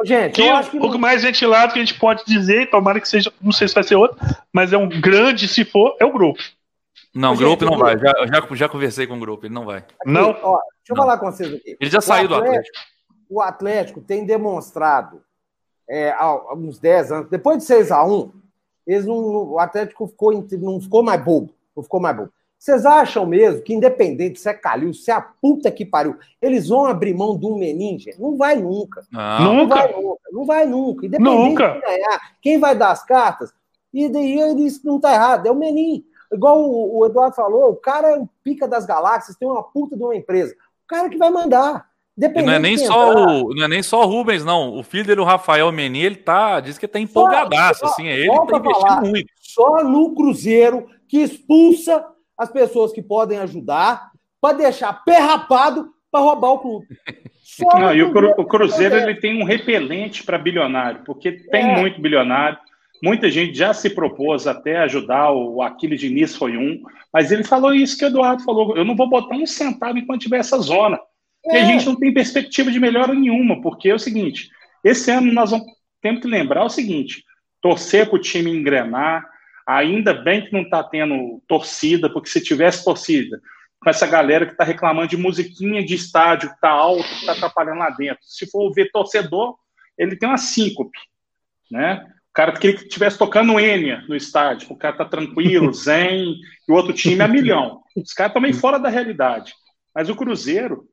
Gente, 0.04 0.42
eu 0.42 0.56
acho 0.56 0.72
que 0.72 0.78
um 0.78 0.82
pouco 0.82 0.98
mais 0.98 1.24
ventilado 1.24 1.74
que 1.74 1.80
a 1.80 1.86
gente 1.86 1.98
pode 2.00 2.26
dizer, 2.26 2.70
tomara 2.70 3.00
que 3.00 3.08
seja, 3.08 3.32
não 3.42 3.52
sei 3.52 3.68
se 3.68 3.74
vai 3.74 3.84
ser 3.84 3.96
outro, 3.96 4.18
mas 4.52 4.74
é 4.74 4.78
um 4.78 4.90
grande, 4.90 5.48
se 5.48 5.64
for, 5.64 5.96
é 6.00 6.06
o 6.06 6.12
grupo. 6.12 6.40
Não, 7.14 7.34
o 7.34 7.38
grupo 7.38 7.66
não 7.66 7.78
vai. 7.78 7.98
Já, 7.98 8.12
já, 8.26 8.56
já 8.56 8.70
conversei 8.70 9.06
com 9.06 9.16
o 9.16 9.20
grupo, 9.20 9.46
ele 9.46 9.54
não 9.54 9.66
vai. 9.66 9.78
Aqui, 9.78 9.96
não? 10.06 10.32
Ó, 10.42 10.58
deixa 10.58 10.90
eu 10.90 10.96
não. 10.96 11.04
falar 11.04 11.18
com 11.20 11.32
vocês 11.32 11.54
aqui. 11.54 11.78
Ele 11.80 11.90
já 11.90 12.00
o 12.00 12.02
saiu 12.02 12.26
Atlético, 12.26 12.42
do 12.42 12.50
Atlético. 12.50 12.80
O 13.30 13.42
Atlético 13.42 14.02
tem 14.02 14.26
demonstrado 14.26 15.22
é, 15.88 16.12
há 16.12 16.54
uns 16.56 16.80
10 16.80 17.12
anos, 17.12 17.30
depois 17.30 17.60
de 17.60 17.64
6 17.66 17.92
a 17.92 18.04
1 18.04 18.32
eles 18.86 19.06
não, 19.06 19.16
o 19.16 19.60
Atlético 19.60 20.08
ficou, 20.08 20.46
não 20.60 20.82
ficou 20.82 21.04
mais 21.04 21.24
bobo. 21.24 21.54
Não 21.76 21.84
ficou 21.84 22.00
mais 22.00 22.16
bobo. 22.16 22.34
Vocês 22.64 22.86
acham 22.86 23.26
mesmo 23.26 23.62
que, 23.62 23.74
independente 23.74 24.40
se 24.40 24.48
é 24.48 24.54
Calil, 24.54 24.94
se 24.94 25.12
é 25.12 25.14
a 25.14 25.20
puta 25.20 25.70
que 25.70 25.86
pariu, 25.86 26.16
eles 26.42 26.70
vão 26.70 26.86
abrir 26.86 27.14
mão 27.14 27.38
de 27.38 27.46
um 27.46 27.58
meninja? 27.58 28.12
Não 28.18 28.38
vai 28.38 28.56
nunca. 28.56 29.06
Não, 29.12 29.54
nunca. 29.54 29.76
Vai 29.76 29.92
nunca. 29.92 30.22
Não 30.32 30.46
vai 30.46 30.66
nunca. 30.66 31.06
Independente 31.06 31.50
nunca. 31.50 31.74
de 31.74 31.82
ganhar, 31.82 32.22
quem 32.42 32.58
vai 32.58 32.74
dar 32.74 32.92
as 32.92 33.04
cartas, 33.04 33.54
e 33.94 34.08
daí 34.08 34.40
eles 34.40 34.82
não 34.82 34.98
tá 34.98 35.14
errado, 35.14 35.46
é 35.46 35.52
o 35.52 35.56
Menin. 35.56 36.06
Igual 36.32 36.64
o, 36.64 37.00
o, 37.00 37.06
Eduardo 37.06 37.36
falou, 37.36 37.72
o 37.72 37.76
cara 37.76 38.12
é 38.12 38.16
um 38.16 38.30
pica 38.42 38.66
das 38.66 38.86
galáxias, 38.86 39.36
tem 39.36 39.46
uma 39.46 39.62
puta 39.62 39.98
de 39.98 40.02
uma 40.02 40.16
empresa. 40.16 40.54
O 40.54 40.88
cara 40.88 41.10
que 41.10 41.18
vai 41.18 41.30
mandar. 41.30 41.86
Não 42.16 42.54
é, 42.54 42.60
nem 42.60 42.78
só 42.78 43.12
o, 43.12 43.54
não 43.54 43.66
é 43.66 43.68
nem 43.68 43.84
só 43.84 44.04
o 44.04 44.08
Rubens, 44.08 44.46
não. 44.46 44.78
O 44.78 44.84
filho 44.84 45.04
dele, 45.04 45.20
o 45.20 45.26
Rafael 45.26 45.70
Menin, 45.70 46.00
ele 46.00 46.16
tá, 46.16 46.62
diz 46.62 46.78
que 46.78 46.88
tá 46.88 46.98
empolgadaço, 46.98 47.82
só, 47.82 47.88
assim, 47.88 48.08
é 48.08 48.20
ele 48.20 48.30
que 48.30 48.48
tá 48.48 48.58
investindo 48.58 48.88
falar, 48.88 49.02
muito. 49.02 49.34
Só 49.42 49.84
no 49.84 50.16
Cruzeiro 50.16 50.88
que 51.10 51.18
expulsa 51.18 52.13
as 52.44 52.52
pessoas 52.52 52.92
que 52.92 53.02
podem 53.02 53.40
ajudar 53.40 54.12
para 54.40 54.58
deixar 54.58 55.04
perrapado 55.04 55.90
para 56.12 56.22
roubar 56.22 56.52
o 56.52 56.60
clube. 56.60 56.88
Não, 57.60 57.94
e 57.94 58.04
o, 58.04 58.10
o 58.38 58.46
Cruzeiro 58.46 58.96
ele 58.96 59.16
tem 59.16 59.42
um 59.42 59.46
repelente 59.46 60.24
para 60.24 60.38
bilionário, 60.38 61.02
porque 61.06 61.32
tem 61.32 61.72
é. 61.72 61.80
muito 61.80 62.02
bilionário. 62.02 62.58
Muita 63.04 63.30
gente 63.30 63.54
já 63.54 63.74
se 63.74 63.90
propôs 63.90 64.48
até 64.48 64.78
ajudar, 64.78 65.32
o 65.32 65.62
Aquiles 65.62 66.00
Diniz 66.00 66.36
foi 66.36 66.56
um, 66.56 66.82
mas 67.12 67.32
ele 67.32 67.44
falou 67.44 67.74
isso 67.74 67.98
que 67.98 68.06
o 68.06 68.08
Eduardo 68.08 68.44
falou: 68.44 68.78
eu 68.78 68.86
não 68.86 68.96
vou 68.96 69.10
botar 69.10 69.36
um 69.36 69.46
centavo 69.46 69.98
enquanto 69.98 70.22
tiver 70.22 70.38
essa 70.38 70.58
zona. 70.60 70.98
É. 71.46 71.56
E 71.56 71.58
a 71.60 71.66
gente 71.66 71.86
não 71.86 71.96
tem 71.96 72.14
perspectiva 72.14 72.72
de 72.72 72.80
melhora 72.80 73.14
nenhuma, 73.14 73.62
porque 73.62 73.90
é 73.90 73.94
o 73.94 74.00
seguinte: 74.00 74.50
esse 74.84 75.12
ano 75.12 75.32
nós 75.34 75.52
vamos, 75.52 75.68
temos 76.02 76.22
que 76.22 76.28
lembrar 76.28 76.64
o 76.64 76.70
seguinte: 76.70 77.24
torcer 77.62 78.08
para 78.08 78.16
o 78.16 78.22
time 78.22 78.52
engrenar, 78.52 79.26
Ainda 79.68 80.14
bem 80.14 80.46
que 80.46 80.54
não 80.54 80.62
está 80.62 80.84
tendo 80.84 81.42
torcida, 81.48 82.10
porque 82.10 82.30
se 82.30 82.42
tivesse 82.42 82.84
torcida, 82.84 83.42
com 83.80 83.90
essa 83.90 84.08
galera 84.08 84.46
que 84.46 84.54
está 84.54 84.64
reclamando 84.64 85.10
de 85.10 85.18
musiquinha 85.18 85.84
de 85.84 85.96
estádio, 85.96 86.50
que 86.50 86.56
está 86.56 86.70
alto, 86.70 87.04
que 87.04 87.16
está 87.16 87.34
atrapalhando 87.34 87.80
lá 87.80 87.90
dentro. 87.90 88.24
Se 88.24 88.50
for 88.50 88.72
ver 88.74 88.92
torcedor, 88.92 89.56
ele 89.98 90.16
tem 90.16 90.28
uma 90.28 90.38
síncope, 90.38 90.98
né? 91.70 92.06
O 92.30 92.34
cara 92.34 92.52
queria 92.54 92.76
que 92.76 92.84
estivesse 92.84 93.18
tocando 93.18 93.60
Enya 93.60 94.04
no 94.08 94.16
estádio, 94.16 94.72
o 94.72 94.78
cara 94.78 94.98
tá 94.98 95.06
tranquilo, 95.06 95.72
zen, 95.76 96.36
e 96.68 96.72
o 96.72 96.74
outro 96.74 96.92
time 96.92 97.24
é 97.24 97.28
milhão. 97.28 97.82
Os 97.96 98.14
caras 98.14 98.34
também 98.34 98.54
fora 98.54 98.80
da 98.80 98.90
realidade. 98.90 99.54
Mas 99.94 100.10
o 100.10 100.16
Cruzeiro, 100.16 100.88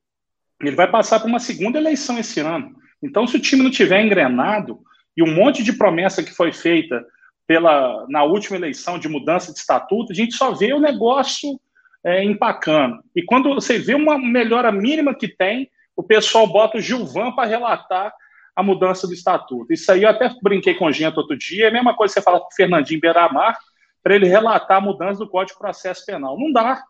ele 0.61 0.77
vai 0.77 0.91
passar 0.91 1.19
por 1.19 1.29
uma 1.29 1.41
segunda 1.41 1.79
eleição 1.79 2.19
esse 2.19 2.41
ano. 2.41 2.75
Então, 3.03 3.27
se 3.27 3.37
o 3.37 3.41
time 3.41 3.63
não 3.63 3.71
tiver 3.71 4.05
engrenado, 4.05 4.81
e 5.17 5.23
um 5.23 5.35
monte 5.35 5.63
de 5.63 5.73
promessa 5.73 6.23
que 6.23 6.33
foi 6.33 6.53
feita 6.53 7.05
pela, 7.51 8.07
na 8.09 8.23
última 8.23 8.57
eleição 8.57 8.97
de 8.97 9.09
mudança 9.09 9.53
de 9.53 9.59
estatuto, 9.59 10.13
a 10.13 10.15
gente 10.15 10.37
só 10.37 10.53
vê 10.53 10.73
o 10.73 10.79
negócio 10.79 11.61
é, 12.05 12.23
empacando. 12.23 13.03
E 13.13 13.25
quando 13.25 13.53
você 13.53 13.77
vê 13.77 13.93
uma 13.93 14.17
melhora 14.17 14.71
mínima 14.71 15.13
que 15.13 15.27
tem, 15.27 15.69
o 15.97 16.03
pessoal 16.05 16.47
bota 16.47 16.79
o 16.79 16.81
Gilvan 16.81 17.33
para 17.33 17.49
relatar 17.49 18.15
a 18.55 18.63
mudança 18.63 19.05
do 19.05 19.13
estatuto. 19.13 19.73
Isso 19.73 19.91
aí 19.91 20.05
eu 20.05 20.11
até 20.11 20.33
brinquei 20.41 20.75
com 20.75 20.87
o 20.87 20.93
Gento 20.93 21.19
outro 21.19 21.37
dia, 21.37 21.65
é 21.65 21.69
a 21.71 21.73
mesma 21.73 21.93
coisa 21.93 22.15
que 22.15 22.21
você 22.21 22.25
fala 22.25 22.39
com 22.39 22.47
o 22.47 22.55
Fernandinho 22.55 23.01
Beiramar, 23.01 23.59
para 24.01 24.15
ele 24.15 24.29
relatar 24.29 24.77
a 24.77 24.81
mudança 24.81 25.19
do 25.19 25.29
Código 25.29 25.55
de 25.55 25.59
Processo 25.59 26.07
Penal. 26.07 26.39
Não 26.39 26.53
dá. 26.53 26.81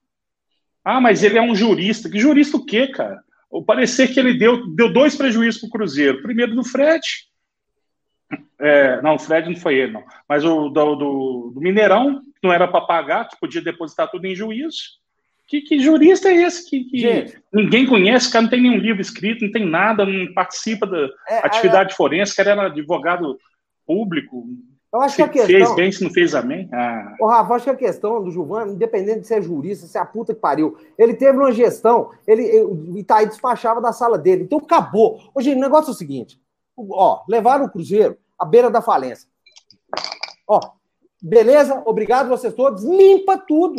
Ah, 0.84 1.00
mas 1.00 1.24
ele 1.24 1.38
é 1.38 1.42
um 1.42 1.54
jurista. 1.54 2.11
Que 2.11 2.18
jurista 2.18 2.58
o 2.58 2.66
quê, 2.66 2.86
cara? 2.86 3.18
O 3.50 3.64
parecer 3.64 4.12
que 4.12 4.20
ele 4.20 4.34
deu, 4.34 4.66
deu 4.74 4.92
dois 4.92 5.16
prejuízos 5.16 5.58
para 5.58 5.68
o 5.68 5.70
Cruzeiro. 5.70 6.20
Primeiro 6.20 6.54
do 6.54 6.62
Fred, 6.62 7.00
é, 8.59 9.01
não, 9.03 9.14
o 9.14 9.18
Fred 9.18 9.49
não 9.49 9.57
foi 9.57 9.76
ele, 9.76 9.93
não. 9.93 10.05
Mas 10.28 10.45
o 10.45 10.68
do, 10.68 10.95
do, 10.95 11.53
do 11.55 11.61
Mineirão, 11.61 12.20
que 12.20 12.47
não 12.47 12.53
era 12.53 12.68
para 12.68 12.83
pagar, 12.83 13.28
que 13.28 13.41
podia 13.41 13.62
depositar 13.62 14.11
tudo 14.11 14.26
em 14.26 14.35
juízo. 14.35 15.01
Que, 15.49 15.62
que 15.62 15.81
jurista 15.81 16.28
é 16.28 16.43
esse 16.43 16.68
que, 16.68 16.85
que 16.85 17.35
ninguém 17.53 17.85
conhece, 17.85 18.31
cara 18.31 18.43
não 18.43 18.51
tem 18.51 18.62
nenhum 18.62 18.76
livro 18.76 19.01
escrito, 19.01 19.45
não 19.45 19.51
tem 19.51 19.66
nada, 19.66 20.07
não 20.07 20.33
participa 20.33 20.87
da 20.87 21.09
é, 21.28 21.39
atividade 21.45 21.93
é, 21.93 21.97
forense, 21.97 22.37
cara 22.37 22.51
era 22.51 22.66
advogado 22.66 23.37
público. 23.85 24.47
Eu 24.93 25.01
acho 25.01 25.16
se 25.16 25.16
que 25.16 25.22
a 25.22 25.28
questão... 25.28 25.57
fez 25.57 25.74
bem, 25.74 25.91
se 25.91 26.05
não 26.05 26.11
fez 26.11 26.35
amém. 26.35 26.68
Ah. 26.72 27.14
Ô, 27.20 27.26
Rafa, 27.26 27.55
acho 27.55 27.64
que 27.64 27.70
a 27.70 27.76
questão 27.76 28.22
do 28.22 28.31
Gilvan, 28.31 28.68
independente 28.68 29.20
de 29.20 29.26
ser 29.26 29.43
jurista, 29.43 29.87
se 29.87 29.99
é 29.99 30.01
a 30.01 30.05
puta 30.05 30.35
que 30.35 30.41
pariu, 30.41 30.76
ele 30.97 31.14
teve 31.14 31.37
uma 31.37 31.53
gestão, 31.53 32.11
ele, 32.26 32.62
o 32.62 32.97
Itaí 32.97 33.26
despachava 33.26 33.81
da 33.81 33.93
sala 33.93 34.18
dele, 34.18 34.45
então 34.45 34.59
acabou. 34.59 35.20
Hoje, 35.35 35.53
o 35.53 35.59
negócio 35.59 35.91
é 35.91 35.95
o 35.95 35.97
seguinte: 35.97 36.41
ó, 36.91 37.22
levaram 37.28 37.66
o 37.66 37.70
Cruzeiro 37.70 38.16
à 38.39 38.45
beira 38.45 38.70
da 38.70 38.81
falência. 38.81 39.28
Ó, 40.49 40.61
beleza, 41.22 41.83
obrigado 41.85 42.28
vocês 42.28 42.55
todos, 42.55 42.85
limpa 42.85 43.39
tudo. 43.39 43.76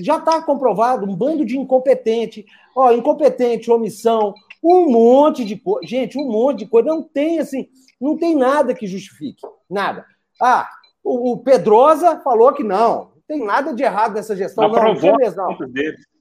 Já 0.00 0.16
está 0.16 0.42
comprovado, 0.42 1.06
um 1.06 1.14
bando 1.14 1.44
de 1.44 1.56
incompetente, 1.56 2.44
ó, 2.74 2.90
incompetente, 2.92 3.70
omissão, 3.70 4.34
um 4.62 4.90
monte 4.90 5.44
de 5.44 5.56
coisa. 5.56 5.86
Gente, 5.86 6.18
um 6.18 6.26
monte 6.26 6.60
de 6.60 6.66
coisa. 6.66 6.88
Não 6.88 7.02
tem 7.02 7.38
assim, 7.38 7.68
não 8.00 8.16
tem 8.16 8.34
nada 8.34 8.74
que 8.74 8.86
justifique. 8.86 9.42
Nada. 9.70 10.04
Ah, 10.40 10.68
o, 11.02 11.32
o 11.32 11.38
Pedrosa 11.38 12.20
falou 12.20 12.52
que 12.52 12.64
não. 12.64 13.12
Não 13.14 13.22
tem 13.28 13.44
nada 13.44 13.72
de 13.74 13.82
errado 13.82 14.14
nessa 14.14 14.34
gestão. 14.34 14.68
Não, 14.68 14.74
não, 14.74 14.84
não 14.94 14.96
tinha 14.96 15.14
mesmo, 15.16 15.36
não. 15.36 15.56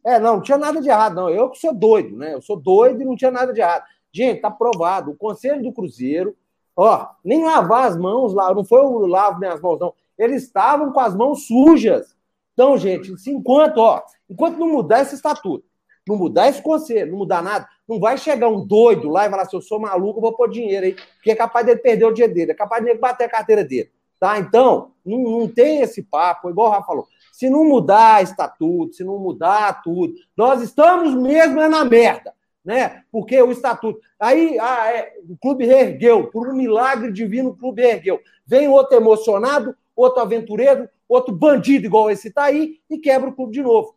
É, 0.06 0.20
não, 0.20 0.36
não 0.36 0.42
tinha 0.42 0.58
nada 0.58 0.82
de 0.82 0.90
errado, 0.90 1.16
não. 1.16 1.30
Eu 1.30 1.50
que 1.50 1.58
sou 1.58 1.74
doido, 1.74 2.18
né? 2.18 2.34
Eu 2.34 2.42
sou 2.42 2.58
doido 2.58 3.02
e 3.02 3.06
não 3.06 3.16
tinha 3.16 3.32
nada 3.32 3.54
de 3.54 3.62
errado. 3.62 3.84
Gente, 4.14 4.42
tá 4.42 4.52
provado. 4.52 5.12
O 5.12 5.16
Conselho 5.16 5.64
do 5.64 5.74
Cruzeiro, 5.74 6.38
ó, 6.76 7.08
nem 7.26 7.44
lavar 7.44 7.88
as 7.88 7.98
mãos 7.98 8.32
lá, 8.32 8.54
não 8.54 8.64
foi 8.64 8.80
o 8.82 9.08
lavo 9.08 9.40
nem 9.40 9.50
as 9.50 9.60
mãos, 9.60 9.80
não. 9.80 9.94
Eles 10.18 10.44
estavam 10.44 10.94
com 10.94 11.00
as 11.00 11.16
mãos 11.16 11.48
sujas. 11.48 12.16
Então, 12.54 12.78
gente, 12.78 13.12
enquanto, 13.28 13.80
ó, 13.80 14.04
enquanto 14.30 14.60
não 14.60 14.70
mudar 14.70 15.02
esse 15.02 15.16
estatuto, 15.16 15.66
não 16.08 16.16
mudar 16.16 16.48
esse 16.48 16.62
conselho, 16.62 17.12
não 17.12 17.18
mudar 17.18 17.42
nada, 17.42 17.68
não 17.90 18.00
vai 18.00 18.16
chegar 18.18 18.48
um 18.48 18.64
doido 18.64 19.10
lá 19.10 19.26
e 19.26 19.30
falar 19.32 19.44
assim: 19.44 19.58
eu 19.58 19.62
sou 19.62 19.80
maluco, 19.80 20.20
eu 20.20 20.22
vou 20.22 20.34
pôr 20.34 20.48
dinheiro 20.48 20.86
aí, 20.86 20.94
porque 20.94 21.32
é 21.32 21.36
capaz 21.36 21.66
dele 21.66 21.80
perder 21.80 22.06
o 22.06 22.14
dinheiro 22.14 22.34
dele, 22.36 22.52
é 22.52 22.56
capaz 22.56 22.86
de 22.86 22.94
bater 22.94 23.24
a 23.24 23.30
carteira 23.30 23.64
dele. 23.64 23.90
Tá? 24.20 24.38
Então, 24.38 24.92
não, 25.04 25.20
não 25.20 25.48
tem 25.48 25.82
esse 25.82 26.04
papo, 26.04 26.50
igual 26.50 26.68
o 26.68 26.72
Rafa 26.72 26.86
falou. 26.86 27.08
Se 27.32 27.50
não 27.50 27.66
mudar 27.66 28.22
estatuto, 28.22 28.94
se 28.94 29.04
não 29.04 29.18
mudar 29.18 29.82
tudo, 29.82 30.14
nós 30.38 30.62
estamos 30.62 31.16
mesmo 31.16 31.60
é 31.60 31.68
na 31.68 31.84
merda 31.84 32.32
né? 32.64 33.04
Porque 33.12 33.42
o 33.42 33.52
estatuto. 33.52 34.00
Aí 34.20 34.58
ah, 34.60 34.92
é, 34.92 35.14
o 35.30 35.38
clube 35.38 35.66
reergueu, 35.66 36.28
por 36.28 36.48
um 36.48 36.56
milagre 36.56 37.12
divino, 37.12 37.50
o 37.50 37.56
clube 37.56 37.82
reergueu. 37.82 38.20
Vem 38.46 38.68
outro 38.68 38.96
emocionado, 38.96 39.76
outro 39.96 40.22
aventureiro, 40.22 40.88
outro 41.08 41.34
bandido 41.34 41.86
igual 41.86 42.10
esse 42.10 42.32
tá 42.32 42.44
aí 42.44 42.80
e 42.90 42.98
quebra 42.98 43.30
o 43.30 43.34
clube 43.34 43.54
de 43.54 43.62
novo. 43.62 43.96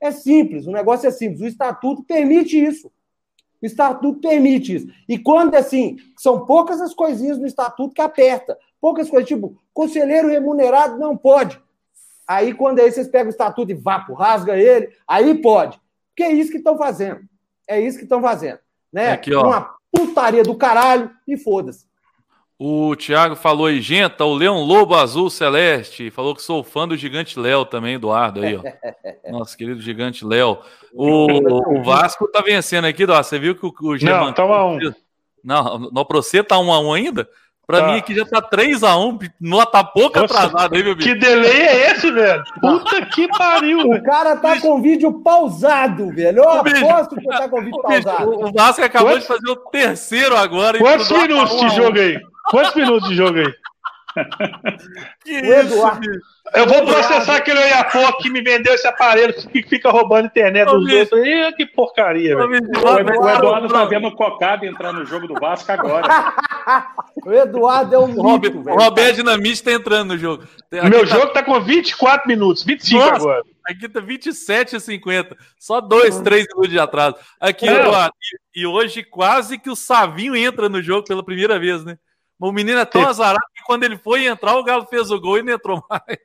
É 0.00 0.10
simples, 0.10 0.66
o 0.66 0.72
negócio 0.72 1.06
é 1.06 1.10
simples. 1.10 1.40
O 1.40 1.46
estatuto 1.46 2.02
permite 2.02 2.62
isso. 2.62 2.90
O 3.62 3.66
estatuto 3.66 4.20
permite 4.20 4.74
isso. 4.74 4.88
E 5.08 5.16
quando 5.16 5.54
assim, 5.54 5.96
são 6.18 6.44
poucas 6.44 6.80
as 6.80 6.92
coisinhas 6.92 7.38
no 7.38 7.46
estatuto 7.46 7.94
que 7.94 8.02
aperta. 8.02 8.58
Poucas 8.80 9.08
coisas, 9.08 9.28
tipo, 9.28 9.56
conselheiro 9.72 10.28
remunerado 10.28 10.98
não 10.98 11.16
pode. 11.16 11.60
Aí, 12.26 12.52
quando 12.52 12.80
aí 12.80 12.90
vocês 12.90 13.06
pegam 13.06 13.28
o 13.28 13.30
estatuto 13.30 13.70
e 13.70 13.74
vapo, 13.74 14.14
rasga 14.14 14.56
ele, 14.56 14.90
aí 15.06 15.40
pode. 15.40 15.80
Porque 16.08 16.24
é 16.24 16.32
isso 16.32 16.50
que 16.50 16.58
estão 16.58 16.76
fazendo. 16.76 17.20
É 17.72 17.80
isso 17.80 17.98
que 17.98 18.04
estão 18.04 18.20
fazendo. 18.20 18.58
Né? 18.92 19.12
Aqui, 19.12 19.34
ó. 19.34 19.46
Uma 19.46 19.74
putaria 19.90 20.42
do 20.42 20.54
caralho 20.54 21.10
e 21.26 21.36
foda-se. 21.36 21.86
O 22.58 22.94
Thiago 22.94 23.34
falou 23.34 23.66
aí, 23.66 23.80
gente, 23.80 24.22
o 24.22 24.34
Leão 24.34 24.62
Lobo 24.62 24.94
Azul 24.94 25.28
Celeste. 25.28 26.10
Falou 26.10 26.32
que 26.34 26.42
sou 26.42 26.62
fã 26.62 26.86
do 26.86 26.96
Gigante 26.96 27.38
Léo 27.38 27.64
também, 27.64 27.94
Eduardo 27.94 28.40
aí, 28.40 28.56
ó. 28.56 28.62
Nosso 29.32 29.56
querido 29.56 29.80
Gigante 29.80 30.24
Léo. 30.24 30.58
O, 30.92 31.26
o, 31.78 31.82
Vasco 31.82 32.28
tá 32.28 32.40
vencendo 32.40 32.84
aqui, 32.84 33.04
ó. 33.04 33.20
Você 33.20 33.38
viu 33.38 33.56
que 33.56 33.66
o, 33.66 33.70
o 33.80 33.96
Não, 33.96 34.32
tá 34.32 34.44
um. 34.64 34.78
Não, 35.42 35.78
no 35.90 36.06
Procê 36.06 36.44
tá 36.44 36.58
um 36.60 36.72
a 36.72 36.78
um 36.78 36.92
ainda? 36.92 37.28
Pra 37.72 37.80
tá. 37.80 37.86
mim 37.86 37.98
aqui 38.00 38.14
já 38.14 38.26
tá 38.26 38.42
3x1, 38.42 39.30
nota 39.40 39.82
pouco 39.82 40.20
Nossa, 40.20 40.34
atrasado 40.44 40.74
aí, 40.76 40.84
meu 40.84 40.94
bicho. 40.94 41.08
Que 41.08 41.14
delay 41.14 41.50
é 41.50 41.90
esse, 41.90 42.10
velho? 42.10 42.44
Puta 42.60 43.06
que 43.06 43.26
pariu, 43.28 43.78
O 43.78 44.02
cara 44.02 44.36
tá 44.36 44.50
bicho. 44.52 44.66
com 44.66 44.82
vídeo 44.82 45.10
pausado, 45.22 46.12
velho. 46.12 46.42
Eu 46.42 46.50
aposto 46.50 47.16
que 47.16 47.26
tá 47.26 47.48
com 47.48 47.62
vídeo 47.62 47.78
o 47.78 47.82
pausado. 47.82 48.30
Bicho, 48.30 48.44
o 48.46 48.52
Vasco 48.52 48.84
acabou 48.84 49.08
Quantos... 49.12 49.22
de 49.22 49.26
fazer 49.28 49.50
o 49.50 49.56
terceiro 49.56 50.36
agora. 50.36 50.78
Quantos 50.78 51.10
minutos 51.10 51.60
de 51.62 51.68
jogo 51.70 51.98
aí? 51.98 52.20
Quantos 52.50 52.74
minutos 52.74 53.08
de 53.08 53.14
jogo 53.14 53.38
aí? 53.38 53.54
que 55.24 55.32
isso, 55.32 55.74
Eu 56.54 56.66
vou 56.66 56.84
processar 56.84 57.36
aquele 57.36 57.60
Oiapoque 57.60 58.24
que 58.24 58.30
me 58.30 58.42
vendeu 58.42 58.74
esse 58.74 58.86
aparelho 58.86 59.32
que 59.34 59.62
fica 59.62 59.90
roubando 59.90 60.26
internet 60.26 60.66
dos 60.66 60.92
outros. 60.92 61.26
Ih, 61.26 61.52
que 61.56 61.66
porcaria, 61.66 62.36
velho. 62.36 62.48
O 62.48 63.28
Eduardo 63.28 63.68
tá 63.68 63.84
vendo 63.86 64.08
o 64.08 64.14
Cocado 64.14 64.66
entrar 64.66 64.92
no 64.92 65.04
jogo 65.06 65.26
do 65.26 65.34
Vasco 65.34 65.70
agora. 65.72 66.34
o 67.24 67.32
Eduardo 67.32 67.94
é 67.94 67.98
um 67.98 68.18
o 68.18 68.22
Robert, 68.22 68.54
mito, 68.54 68.70
O 68.70 68.74
Roberto 68.74 69.16
Dinamite 69.16 69.62
tá 69.62 69.72
entrando 69.72 70.12
no 70.12 70.18
jogo. 70.18 70.44
Aqui 70.72 70.90
Meu 70.90 71.06
tá... 71.06 71.16
jogo 71.16 71.28
tá 71.28 71.42
com 71.42 71.60
24 71.60 72.28
minutos, 72.28 72.64
25 72.64 72.98
Nossa, 72.98 73.16
agora. 73.16 73.42
Aqui 73.66 73.88
tá 73.88 74.00
27 74.00 74.76
e 74.76 74.80
50. 74.80 75.36
Só 75.58 75.80
dois, 75.80 76.16
uhum. 76.16 76.22
três 76.22 76.46
minutos 76.48 76.70
de 76.70 76.78
atraso. 76.78 77.16
Aqui, 77.40 77.68
é. 77.68 77.80
Eduardo. 77.80 78.14
E 78.54 78.66
hoje 78.66 79.02
quase 79.02 79.58
que 79.58 79.70
o 79.70 79.76
Savinho 79.76 80.36
entra 80.36 80.68
no 80.68 80.82
jogo 80.82 81.06
pela 81.06 81.24
primeira 81.24 81.58
vez, 81.58 81.84
né? 81.84 81.96
O 82.42 82.50
menino 82.50 82.80
é 82.80 82.84
tão 82.84 83.06
azarado 83.06 83.44
que 83.54 83.62
quando 83.62 83.84
ele 83.84 83.96
foi 83.96 84.26
entrar, 84.26 84.56
o 84.56 84.64
Galo 84.64 84.84
fez 84.86 85.12
o 85.12 85.20
gol 85.20 85.38
e 85.38 85.42
não 85.44 85.52
entrou 85.52 85.80
mais. 85.88 86.18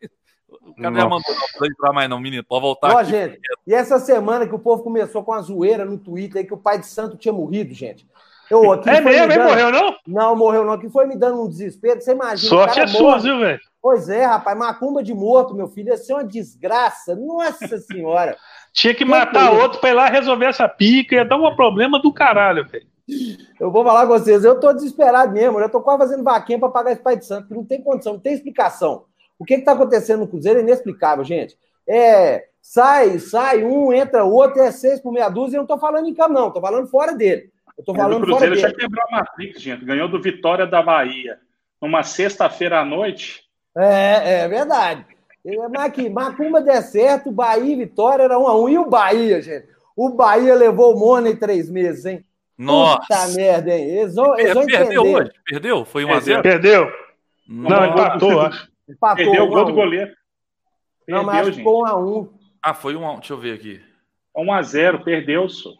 O 0.63 0.74
cara 0.74 0.95
já 0.95 1.07
mandou 1.07 1.36
não 1.59 1.68
entrar 1.68 1.93
mais, 1.93 2.09
não, 2.09 2.20
menino. 2.20 2.43
Pode 2.43 2.61
voltar. 2.63 2.91
Ó, 2.95 2.97
aqui. 2.97 3.11
gente, 3.11 3.39
e 3.68 3.74
essa 3.74 3.99
semana 3.99 4.47
que 4.47 4.55
o 4.55 4.59
povo 4.59 4.82
começou 4.82 5.24
com 5.24 5.32
a 5.32 5.41
zoeira 5.41 5.86
no 5.86 5.95
Twitter 5.95 6.41
aí 6.41 6.47
que 6.47 6.53
o 6.55 6.57
pai 6.57 6.80
de 6.80 6.88
santo 6.88 7.18
tinha 7.18 7.32
morrido, 7.32 7.72
gente. 7.72 8.07
Eu, 8.49 8.72
aqui 8.72 8.89
é 8.89 8.99
mesmo, 8.99 9.28
dando... 9.28 9.43
morreu, 9.43 9.72
não? 9.72 9.95
Não, 10.07 10.36
morreu 10.36 10.65
não. 10.65 10.80
Que 10.80 10.89
foi 10.89 11.05
me 11.05 11.15
dando 11.15 11.43
um 11.43 11.47
desespero. 11.47 12.01
Você 12.01 12.13
imagina. 12.13 12.49
Sorte 12.49 12.80
é 12.80 12.88
sua, 12.88 13.20
viu, 13.20 13.38
velho? 13.38 13.59
Pois 13.80 14.09
é, 14.09 14.26
rapaz. 14.26 14.57
Macumba 14.57 15.03
de 15.03 15.13
morto, 15.13 15.53
meu 15.53 15.68
filho. 15.68 15.89
Ia 15.89 15.97
ser 15.97 16.13
uma 16.13 16.24
desgraça. 16.24 17.15
Nossa 17.15 17.78
Senhora. 17.78 18.36
Tinha 18.74 18.95
que 18.95 19.05
matar 19.05 19.51
outro 19.51 19.80
pra 19.80 19.89
ir 19.89 19.93
lá 19.93 20.07
resolver 20.07 20.45
essa 20.45 20.68
pica. 20.68 21.15
Ia 21.15 21.26
dar 21.26 21.38
um 21.38 21.55
problema 21.55 22.01
do 22.01 22.11
caralho, 22.11 22.65
velho. 22.65 22.88
Eu 23.60 23.72
vou 23.72 23.84
falar 23.84 24.05
com 24.05 24.20
vocês, 24.20 24.43
eu 24.43 24.60
tô 24.60 24.74
desesperado 24.74 25.32
mesmo, 25.32 25.60
eu 25.60 25.70
tô 25.70 25.82
quase 25.82 25.99
fazendo 25.99 26.24
vaquinha 26.24 26.60
para 26.60 26.70
pagar 26.70 26.91
esse 26.91 27.01
pai 27.01 27.18
de 27.18 27.26
santo, 27.26 27.47
que 27.47 27.53
não 27.53 27.64
tem 27.64 27.82
condição, 27.82 28.14
não 28.14 28.20
tem 28.20 28.34
explicação. 28.34 29.05
O 29.39 29.45
que 29.45 29.53
está 29.53 29.72
acontecendo 29.72 30.22
no 30.22 30.28
Cruzeiro 30.28 30.60
é 30.60 30.62
inexplicável, 30.62 31.24
gente. 31.24 31.58
É, 31.88 32.47
sai, 32.62 33.18
sai 33.20 33.64
um, 33.64 33.93
entra 33.93 34.26
outro, 34.26 34.62
é 34.62 34.72
seis 34.72 34.99
por 34.99 35.14
meia 35.14 35.30
dúzia, 35.30 35.58
eu 35.58 35.62
não 35.62 35.68
tô 35.68 35.78
falando 35.78 36.08
em 36.08 36.14
campo, 36.14 36.34
não, 36.34 36.51
tô 36.51 36.60
falando 36.60 36.88
fora 36.88 37.14
dele. 37.14 37.49
Eu 37.78 37.84
tô 37.84 37.95
falando 37.95 38.24
o 38.24 38.26
Cruzeiro 38.26 38.55
já 38.55 38.74
quebrou 38.74 39.03
a 39.08 39.12
Matrix, 39.12 39.62
gente, 39.62 39.86
ganhou 39.86 40.10
do 40.10 40.22
Vitória 40.22 40.66
da 40.66 40.82
Bahia 40.82 41.39
numa 41.82 42.03
sexta-feira 42.03 42.80
à 42.80 42.86
noite. 42.86 43.43
É, 43.78 44.41
é 44.41 44.47
verdade. 44.47 45.05
Mas 45.72 45.86
aqui, 45.86 46.10
Macumba 46.10 46.60
der 46.60 46.82
certo, 46.82 47.32
Bahia 47.32 47.74
e 47.74 47.78
Vitória 47.78 48.24
era 48.24 48.38
um 48.38 48.47
a 48.47 48.60
um. 48.60 48.68
E 48.68 48.78
o 48.78 48.89
Bahia, 48.89 49.41
gente? 49.41 49.68
O 49.95 50.10
Bahia 50.10 50.53
levou 50.53 50.93
o 50.93 50.99
Money 50.99 51.36
três 51.36 51.70
meses, 51.70 52.05
hein? 52.05 52.26
Nossa. 52.58 52.99
Puta 53.01 53.28
merda, 53.36 53.76
hein? 53.76 53.84
Eles 53.84 54.16
vão, 54.16 54.38
eles 54.38 54.53
vão 54.53 54.66
perdeu 54.66 55.03
hoje? 55.03 55.32
Perdeu? 55.45 55.86
Foi 55.86 56.03
1x0? 56.03 56.41
Perdeu. 56.41 56.91
Não, 57.47 57.86
empatou, 57.86 58.41
acho. 58.41 58.68
Empatou. 58.89 59.26
Perdeu 59.26 59.43
o 59.43 59.47
gol 59.47 59.66
do 59.66 59.74
goleiro. 59.74 60.12
Perdeu, 61.05 61.24
não, 61.24 61.24
mas 61.24 61.47
acho 61.47 61.58
que 61.58 61.64
foi 61.64 61.74
1x1. 61.74 62.30
Ah, 62.62 62.74
foi 62.74 62.93
1x1. 62.95 63.20
Deixa 63.20 63.34
eu 63.34 63.38
ver 63.38 63.53
aqui. 63.53 63.82
1x0, 64.36 65.03
perdeu, 65.03 65.49
só. 65.49 65.72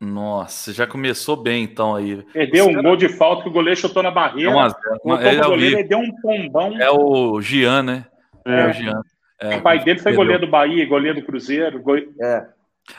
Nossa, 0.00 0.72
já 0.72 0.86
começou 0.86 1.36
bem 1.36 1.64
então 1.64 1.96
aí. 1.96 2.22
Perdeu 2.32 2.66
um 2.66 2.70
cara... 2.70 2.82
gol 2.82 2.96
de 2.96 3.08
falta 3.08 3.42
que 3.42 3.48
o 3.48 3.52
goleiro 3.52 3.80
chutou 3.80 4.02
na 4.02 4.12
barreira. 4.12 4.50
1 4.50 4.60
a 4.60 4.68
0. 4.68 4.80
É, 4.80 5.40
o 5.40 5.50
goleiro, 5.50 5.78
ele 5.78 5.88
deu 5.88 5.98
um 5.98 6.12
pombão. 6.20 6.80
É 6.80 6.90
o 6.90 7.40
Gian, 7.40 7.82
né? 7.82 8.06
É, 8.46 8.60
é 8.60 8.66
o 8.68 8.72
Gian. 8.72 9.02
É, 9.40 9.56
o 9.56 9.62
pai 9.62 9.80
dele 9.80 9.98
foi 9.98 10.12
perdeu. 10.12 10.18
goleiro 10.18 10.46
do 10.46 10.50
Bahia, 10.50 10.86
goleiro 10.86 11.20
do 11.20 11.26
Cruzeiro. 11.26 11.82
Go... 11.82 11.96
É. 11.96 12.46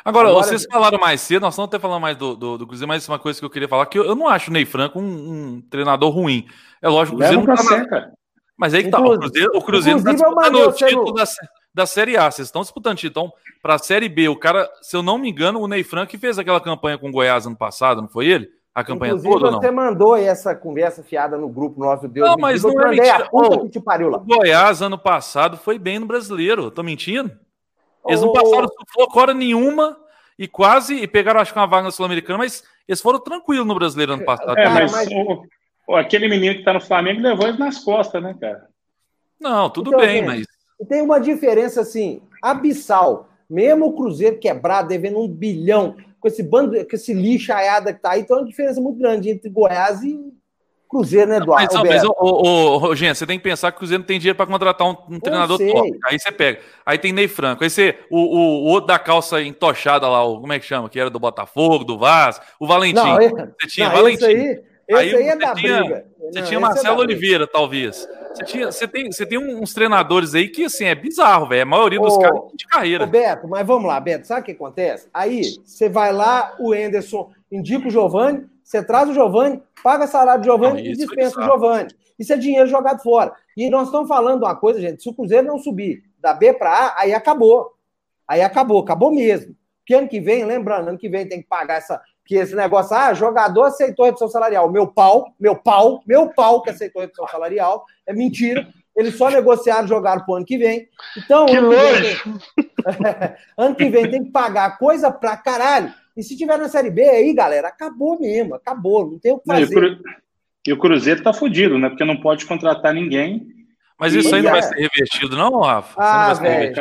Agora, 0.04 0.30
Agora, 0.30 0.44
vocês 0.44 0.66
falaram 0.66 1.00
mais 1.00 1.22
cedo, 1.22 1.42
nós 1.42 1.54
estamos 1.54 1.68
até 1.68 1.80
falando 1.80 2.02
mais 2.02 2.18
do, 2.18 2.36
do, 2.36 2.58
do, 2.58 2.68
Cruzeiro, 2.68 2.88
mas 2.88 3.08
uma 3.08 3.20
coisa 3.20 3.40
que 3.40 3.46
eu 3.46 3.50
queria 3.50 3.68
falar, 3.68 3.86
que 3.86 3.98
eu, 3.98 4.06
eu 4.06 4.16
não 4.16 4.28
acho 4.28 4.50
o 4.50 4.54
Ney 4.54 4.66
Franco 4.66 5.00
um, 5.00 5.04
um 5.04 5.62
treinador 5.70 6.10
ruim. 6.10 6.48
É 6.82 6.88
lógico, 6.88 7.18
o 7.18 7.20
Cruzeiro 7.20 7.46
não 7.46 7.56
tá. 7.56 8.12
Mas 8.58 8.74
aí 8.74 8.84
que 8.84 8.90
tá, 8.90 9.00
o 9.00 9.18
Cruzeiro, 9.18 9.52
o 9.56 9.62
Cruzeiro 9.62 10.04
tá 10.04 10.12
disputando 10.12 10.56
o 10.56 10.72
título 10.74 11.14
da, 11.14 11.24
da 11.74 11.86
Série 11.86 12.18
A, 12.18 12.30
vocês 12.30 12.48
estão 12.48 12.62
disputando 12.62 12.98
título. 12.98 13.28
Então, 13.28 13.40
para 13.62 13.76
a 13.76 13.80
Série 13.80 14.10
B, 14.10 14.28
o 14.28 14.36
cara, 14.36 14.70
se 14.82 14.96
eu 14.98 15.02
não 15.02 15.18
me 15.18 15.30
engano, 15.30 15.60
o 15.62 15.68
Ney 15.68 15.84
Franco 15.84 16.18
fez 16.18 16.38
aquela 16.38 16.60
campanha 16.60 16.98
com 16.98 17.10
o 17.10 17.12
Goiás 17.12 17.46
ano 17.46 17.56
passado, 17.56 18.02
não 18.02 18.10
foi 18.10 18.28
ele? 18.28 18.50
A 18.76 18.84
campanha 18.84 19.14
Inclusive, 19.14 19.34
toda, 19.34 19.52
não? 19.52 19.60
você 19.60 19.72
mandou 19.72 20.16
essa 20.16 20.56
conversa 20.56 21.04
fiada 21.04 21.38
no 21.38 21.50
grupo 21.50 21.80
nosso 21.80 22.08
Deus 22.08 22.30
Não, 22.30 22.38
mas 22.38 22.64
não 22.64 22.80
é 22.82 22.90
mentira. 22.90 23.28
Oh, 23.32 23.60
que 23.62 23.70
te 23.70 23.80
pariu 23.80 24.10
lá. 24.10 24.18
O 24.18 24.26
Goiás, 24.26 24.82
ano 24.82 24.98
passado, 24.98 25.58
foi 25.58 25.80
bem 25.80 26.00
no 26.00 26.06
Brasileiro. 26.06 26.70
Tô 26.70 26.84
mentindo? 26.84 27.32
Eles 28.08 28.22
não 28.22 28.32
passaram 28.32 28.68
sufoco 28.68 29.20
hora 29.20 29.34
nenhuma 29.34 29.98
e 30.38 30.48
quase 30.48 30.96
e 30.96 31.08
pegaram, 31.08 31.40
acho 31.40 31.54
que 31.54 31.60
uma 31.60 31.68
vaga 31.68 31.92
sul-americana, 31.92 32.40
mas 32.40 32.64
eles 32.88 33.02
foram 33.02 33.20
tranquilos 33.20 33.66
no 33.66 33.76
brasileiro 33.76 34.14
ano 34.14 34.26
passado. 34.26 34.58
É, 34.58 34.70
mas, 34.70 34.92
mas... 34.92 35.08
O, 35.12 35.44
o, 35.88 35.96
aquele 35.96 36.28
menino 36.28 36.56
que 36.56 36.64
tá 36.64 36.74
no 36.74 36.82
Flamengo 36.82 37.22
levou 37.22 37.48
eles 37.48 37.60
nas 37.60 37.84
costas, 37.84 38.22
né, 38.24 38.36
cara? 38.40 38.68
Não, 39.40 39.70
tudo 39.70 39.90
então, 39.90 40.00
bem, 40.00 40.18
gente, 40.18 40.26
mas. 40.26 40.48
Tem 40.88 41.02
uma 41.02 41.20
diferença 41.20 41.82
assim, 41.82 42.22
abissal. 42.42 43.30
Mesmo 43.50 43.88
o 43.88 43.94
Cruzeiro 43.94 44.40
quebrado, 44.40 44.88
devendo 44.88 45.20
um 45.20 45.28
bilhão, 45.28 45.98
com 46.20 46.28
esse 46.28 46.44
bando, 46.44 46.72
com 46.86 46.96
esse 46.96 47.14
lixaiada 47.14 47.94
que 47.94 48.00
tá 48.00 48.12
aí, 48.12 48.24
tem 48.24 48.36
uma 48.36 48.46
diferença 48.46 48.80
muito 48.80 49.00
grande 49.00 49.30
entre 49.30 49.50
Goiás 49.50 50.04
e 50.04 50.20
Cruzeiro, 50.90 51.30
né, 51.30 51.38
Eduardo? 51.38 51.72
Mas, 51.72 51.88
mas 51.88 52.04
o, 52.04 52.16
o, 52.20 52.88
o, 52.88 52.96
gente, 52.96 53.16
você 53.16 53.28
tem 53.28 53.38
que 53.38 53.44
pensar 53.44 53.72
que 53.72 53.78
o 53.78 53.80
Cruzeiro 53.80 54.02
não 54.02 54.08
tem 54.08 54.18
dinheiro 54.18 54.36
para 54.36 54.48
contratar 54.48 54.88
um, 54.88 54.96
um 55.08 55.20
treinador 55.20 55.60
top. 55.60 56.00
Aí 56.04 56.20
você 56.20 56.32
pega. 56.32 56.62
Aí 56.84 56.98
tem 56.98 57.14
Ney 57.14 57.28
Franco. 57.28 57.64
Aí 57.64 57.70
você, 57.70 58.00
o, 58.10 58.18
o, 58.18 58.40
o, 58.40 58.66
outro 58.66 58.88
da 58.88 58.98
calça 58.98 59.40
entochada 59.40 60.08
lá, 60.08 60.24
o, 60.24 60.42
como 60.42 60.52
é 60.52 60.58
que 60.58 60.66
chama? 60.66 60.90
Que 60.90 61.00
era 61.00 61.12
do 61.12 61.20
Botafogo, 61.20 61.84
do 61.84 61.96
Vasco, 61.96 62.44
o 62.60 62.66
Valentim. 62.66 62.96
Não, 62.96 63.18
você 63.18 63.68
tinha 63.68 63.88
não, 63.88 63.98
Valentim. 63.98 64.26
Esse 64.26 64.36
aí, 64.36 64.64
esse 64.88 64.98
aí, 64.98 65.16
aí 65.16 65.28
é 65.28 65.36
da 65.36 65.54
tinha, 65.54 65.80
briga. 65.80 66.06
Você 66.18 66.40
não, 66.40 66.48
tinha 66.48 66.58
é 66.58 66.62
Marcelo 66.62 67.02
é 67.02 67.04
Oliveira, 67.04 67.46
talvez. 67.46 68.08
Você, 68.34 68.46
tinha, 68.46 68.72
você, 68.72 68.88
tem, 68.88 69.12
você 69.12 69.26
tem 69.28 69.38
uns 69.38 69.76
treinadores 69.76 70.34
aí 70.34 70.48
que, 70.48 70.66
assim, 70.66 70.86
é 70.86 70.96
bizarro, 70.96 71.48
velho. 71.50 71.62
A 71.62 71.66
maioria 71.66 72.00
dos 72.00 72.16
ô, 72.16 72.20
caras 72.20 72.42
de 72.56 72.66
carreira. 72.66 73.04
Ô, 73.04 73.08
Beto, 73.08 73.48
mas 73.48 73.68
vamos 73.68 73.88
lá, 73.88 74.00
Beto. 74.00 74.26
Sabe 74.26 74.42
o 74.42 74.44
que 74.44 74.52
acontece? 74.54 75.08
Aí, 75.14 75.44
você 75.64 75.88
vai 75.88 76.12
lá, 76.12 76.56
o 76.60 76.74
Enderson 76.74 77.32
indica 77.52 77.88
o 77.88 77.92
Giovanni, 77.92 78.48
você 78.70 78.84
traz 78.84 79.10
o 79.10 79.14
Giovanni, 79.16 79.64
paga 79.84 80.06
salário 80.06 80.42
do 80.42 80.46
Giovanni 80.46 80.88
e 80.88 80.94
dispensa 80.94 81.40
o 81.40 81.44
Giovanni. 81.44 81.90
Isso 82.20 82.32
é 82.32 82.38
dinheiro 82.38 82.68
jogado 82.68 83.02
fora. 83.02 83.34
E 83.58 83.68
nós 83.68 83.88
estamos 83.88 84.08
falando 84.08 84.44
uma 84.44 84.56
coisa, 84.56 84.80
gente: 84.80 85.02
se 85.02 85.10
o 85.10 85.14
Cruzeiro 85.14 85.48
não 85.48 85.58
subir 85.58 86.04
da 86.20 86.36
B 86.36 86.54
para 86.54 86.70
A, 86.70 87.02
aí 87.02 87.12
acabou. 87.12 87.74
Aí 88.28 88.44
acabou, 88.44 88.80
acabou 88.80 89.12
mesmo. 89.12 89.56
Porque 89.80 89.96
ano 89.96 90.08
que 90.08 90.20
vem, 90.20 90.46
lembrando, 90.46 90.90
ano 90.90 91.00
que 91.00 91.10
vem 91.10 91.28
tem 91.28 91.42
que 91.42 91.48
pagar 91.48 91.78
essa. 91.78 92.00
Que 92.24 92.36
esse 92.36 92.54
negócio, 92.56 92.96
ah, 92.96 93.12
jogador 93.12 93.64
aceitou 93.64 94.06
redução 94.06 94.30
salarial. 94.30 94.72
Meu 94.72 94.86
pau, 94.86 95.34
meu 95.40 95.56
pau, 95.56 96.04
meu 96.06 96.30
pau 96.30 96.62
que 96.62 96.70
aceitou 96.70 97.02
redução 97.02 97.28
salarial. 97.28 97.84
É 98.06 98.14
mentira. 98.14 98.68
Eles 98.96 99.18
só 99.18 99.32
negociaram 99.32 99.88
jogar 99.88 100.24
para 100.24 100.32
o 100.32 100.36
ano 100.36 100.46
que 100.46 100.60
vem. 100.60 100.88
Então, 101.18 101.48
que 101.48 101.56
ano, 101.56 101.72
que 101.72 101.76
vem, 101.76 102.18
ano 103.58 103.76
que 103.76 103.90
vem 103.90 104.12
tem 104.12 104.24
que 104.26 104.32
pagar 104.32 104.78
coisa 104.78 105.10
pra 105.10 105.36
caralho. 105.38 105.92
E 106.20 106.24
se 106.24 106.36
tiver 106.36 106.58
na 106.58 106.68
Série 106.68 106.92
B 106.92 107.02
aí, 107.02 107.34
galera, 107.34 107.70
acabou 107.70 108.20
mesmo, 108.20 108.54
acabou, 108.54 109.10
não 109.10 109.18
tem 109.18 109.32
o 109.32 109.40
que 109.40 109.46
fazer. 109.46 109.98
E 110.68 110.74
o 110.74 110.78
Cruzeiro 110.78 111.24
tá 111.24 111.32
fudido, 111.32 111.80
né? 111.80 111.88
Porque 111.88 112.04
não 112.04 112.20
pode 112.20 112.46
contratar 112.46 112.94
ninguém. 112.94 113.48
Mas 113.98 114.14
isso 114.14 114.36
aí 114.36 114.42
não 114.42 114.52
vai 114.52 114.62
ser 114.62 114.76
revertido, 114.76 115.38
não, 115.38 115.62
Rafa? 115.62 115.96
Ah, 115.98 116.34
velho. 116.34 116.76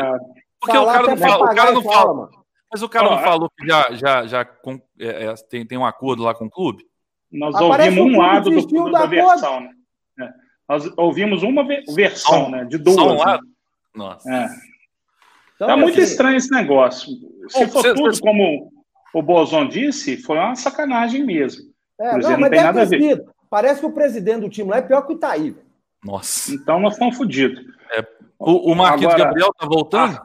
Porque 0.61 0.77
o 0.77 0.87
cara 0.87 1.03
não 1.07 1.17
fala, 1.17 1.45
o 1.45 1.55
cara 1.55 1.73
não 1.73 1.83
fala. 1.85 1.95
fala 1.95 2.31
mas 2.71 2.83
o 2.83 2.89
cara 2.89 3.11
não 3.11 3.19
falou 3.21 3.49
que 3.57 3.67
já, 3.67 3.93
já, 3.93 4.27
já 4.27 4.45
com, 4.45 4.83
é, 4.99 5.27
é, 5.27 5.35
tem, 5.49 5.65
tem 5.65 5.79
um 5.79 5.87
acordo 5.87 6.25
lá 6.25 6.35
com 6.35 6.47
o 6.47 6.51
clube? 6.51 6.85
Nós 7.31 7.55
Aparece 7.55 7.97
ouvimos 7.97 8.15
um 8.15 8.21
lado 8.21 8.51
do, 8.51 8.67
do, 8.67 8.91
da 8.91 9.07
versão, 9.07 9.61
né? 9.61 9.71
É. 10.21 10.29
Nós 10.69 10.93
ouvimos 10.97 11.43
uma 11.45 11.65
versão, 11.95 12.51
né? 12.51 12.65
De 12.65 12.77
duas. 12.77 12.97
Só 12.97 13.07
um 13.07 13.13
né? 13.13 13.25
lado? 13.25 13.43
Né? 13.43 13.53
Nossa. 13.95 14.35
É. 14.35 14.49
Então, 15.55 15.69
tá 15.69 15.77
muito 15.77 16.01
assim, 16.01 16.11
estranho 16.11 16.37
esse 16.37 16.51
negócio. 16.51 17.13
Se 17.49 17.69
for 17.69 17.95
tudo 17.95 18.21
como 18.21 18.78
o 19.15 19.23
Bozon 19.23 19.69
disse, 19.69 20.17
foi 20.17 20.37
uma 20.39 20.55
sacanagem 20.55 21.25
mesmo. 21.25 21.63
É, 22.01 22.17
não, 22.17 22.39
não, 22.39 22.51
tem 22.51 22.63
nada 22.63 22.83
a 22.83 22.85
ver. 22.85 23.25
Parece 23.51 23.81
que 23.81 23.87
o 23.87 23.93
presidente 23.93 24.41
do 24.41 24.51
time 24.51 24.71
lá 24.71 24.79
é 24.79 24.83
pior 24.83 25.03
que 25.03 25.13
o 25.13 25.17
Itaí. 25.17 25.57
Nossa. 26.05 26.53
Então 26.53 26.79
nós 26.79 26.97
fomos 26.97 27.17
fodidos. 27.17 27.61
É, 27.93 28.07
o, 28.39 28.73
o 28.73 28.75
Marquinhos 28.75 29.15
Agora, 29.15 29.29
Gabriel 29.29 29.53
tá 29.59 29.67
voltando? 29.67 30.17
Ah, 30.17 30.23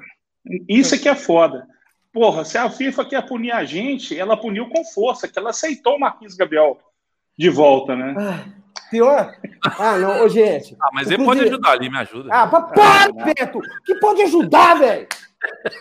isso 0.68 0.94
aqui 0.94 1.08
é 1.08 1.16
foda. 1.16 1.66
Porra, 2.12 2.46
se 2.46 2.58
a 2.58 2.70
FIFA 2.70 3.06
quer 3.06 3.26
punir 3.26 3.52
a 3.52 3.64
gente, 3.64 4.18
ela 4.18 4.38
puniu 4.38 4.70
com 4.70 4.86
força, 4.86 5.28
que 5.28 5.40
ela 5.40 5.50
aceitou 5.50 5.96
o 5.96 6.00
Marquinhos 6.00 6.36
Gabriel 6.36 6.78
de 7.38 7.50
volta, 7.50 7.96
né? 7.96 8.14
Pior? 8.92 9.34
Ah, 9.80 9.98
não, 9.98 10.24
ô, 10.24 10.30
gente. 10.30 10.76
Ah, 10.80 10.90
mas 10.94 11.10
ele 11.10 11.26
pode 11.26 11.42
ajudar 11.42 11.72
ali, 11.72 11.90
me 11.90 11.98
ajuda. 11.98 12.30
Ah, 12.32 12.46
para, 12.46 13.12
Beto! 13.12 13.60
Que 13.84 13.96
pode 13.96 14.22
ajudar, 14.22 14.76
velho? 14.76 15.08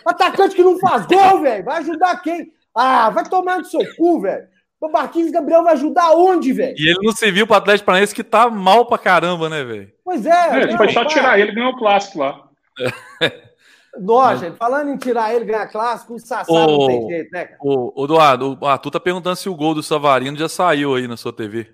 Atacante 0.03 0.55
que 0.55 0.63
não 0.63 0.79
faz 0.79 1.05
gol, 1.05 1.41
velho. 1.41 1.63
Vai 1.63 1.77
ajudar 1.77 2.19
quem? 2.23 2.51
Ah, 2.75 3.09
vai 3.09 3.27
tomar 3.27 3.59
no 3.59 3.65
seu 3.65 3.81
cu, 3.95 4.21
velho. 4.21 4.47
O 4.81 4.89
Marquinhos 4.89 5.31
Gabriel 5.31 5.63
vai 5.63 5.73
ajudar 5.73 6.11
onde, 6.11 6.51
velho? 6.51 6.75
E 6.77 6.89
ele 6.89 6.99
não 7.01 7.13
serviu 7.13 7.47
pro 7.47 7.55
Atlético 7.55 7.85
Paranaense 7.85 8.13
que 8.13 8.23
tá 8.23 8.49
mal 8.49 8.85
pra 8.85 8.97
caramba, 8.97 9.47
né, 9.47 9.63
velho? 9.63 9.89
Pois 10.03 10.25
é. 10.25 10.61
é 10.63 10.67
não, 10.67 10.77
foi 10.77 10.89
só 10.91 11.05
tirar 11.05 11.39
ele 11.39 11.51
e 11.51 11.55
ganhou 11.55 11.71
o 11.71 11.77
clássico 11.77 12.19
lá. 12.19 12.43
Nossa, 13.97 14.45
gente, 14.45 14.57
falando 14.57 14.89
em 14.89 14.97
tirar 14.97 15.33
ele 15.33 15.45
ganhar 15.45 15.67
clássico, 15.67 16.15
o 16.15 16.19
Sassá 16.19 16.51
não 16.51 16.87
tem 16.87 17.07
jeito, 17.07 17.31
né, 17.31 17.45
cara? 17.45 17.59
O, 17.61 18.01
o 18.01 18.05
Eduardo, 18.05 18.57
o 18.59 18.65
Arthur 18.65 18.91
tá 18.91 18.99
perguntando 18.99 19.35
se 19.35 19.47
o 19.47 19.55
gol 19.55 19.75
do 19.75 19.83
Savarino 19.83 20.35
já 20.35 20.49
saiu 20.49 20.95
aí 20.95 21.07
na 21.07 21.15
sua 21.15 21.31
TV. 21.31 21.69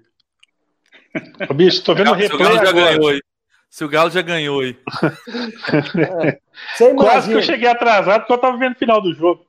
Ô, 1.50 1.54
bicho, 1.54 1.84
tô 1.84 1.96
vendo 1.96 2.12
o 2.12 2.14
replay 2.14 2.30
se 2.30 2.36
o 2.36 2.38
Galo 2.38 2.66
já 2.66 2.72
ganhou 2.72 3.08
aí. 3.08 3.22
Se 3.70 3.84
o 3.86 3.90
Galo 3.90 4.10
já 4.12 4.22
ganhou 4.22 4.62
aí. 4.62 4.78
É, 6.82 6.94
Quase 6.94 7.30
que 7.30 7.36
eu 7.36 7.42
cheguei 7.42 7.70
atrasado 7.70 8.22
porque 8.22 8.34
eu 8.34 8.38
tava 8.38 8.58
vendo 8.58 8.74
o 8.74 8.78
final 8.78 9.02
do 9.02 9.14
jogo. 9.14 9.49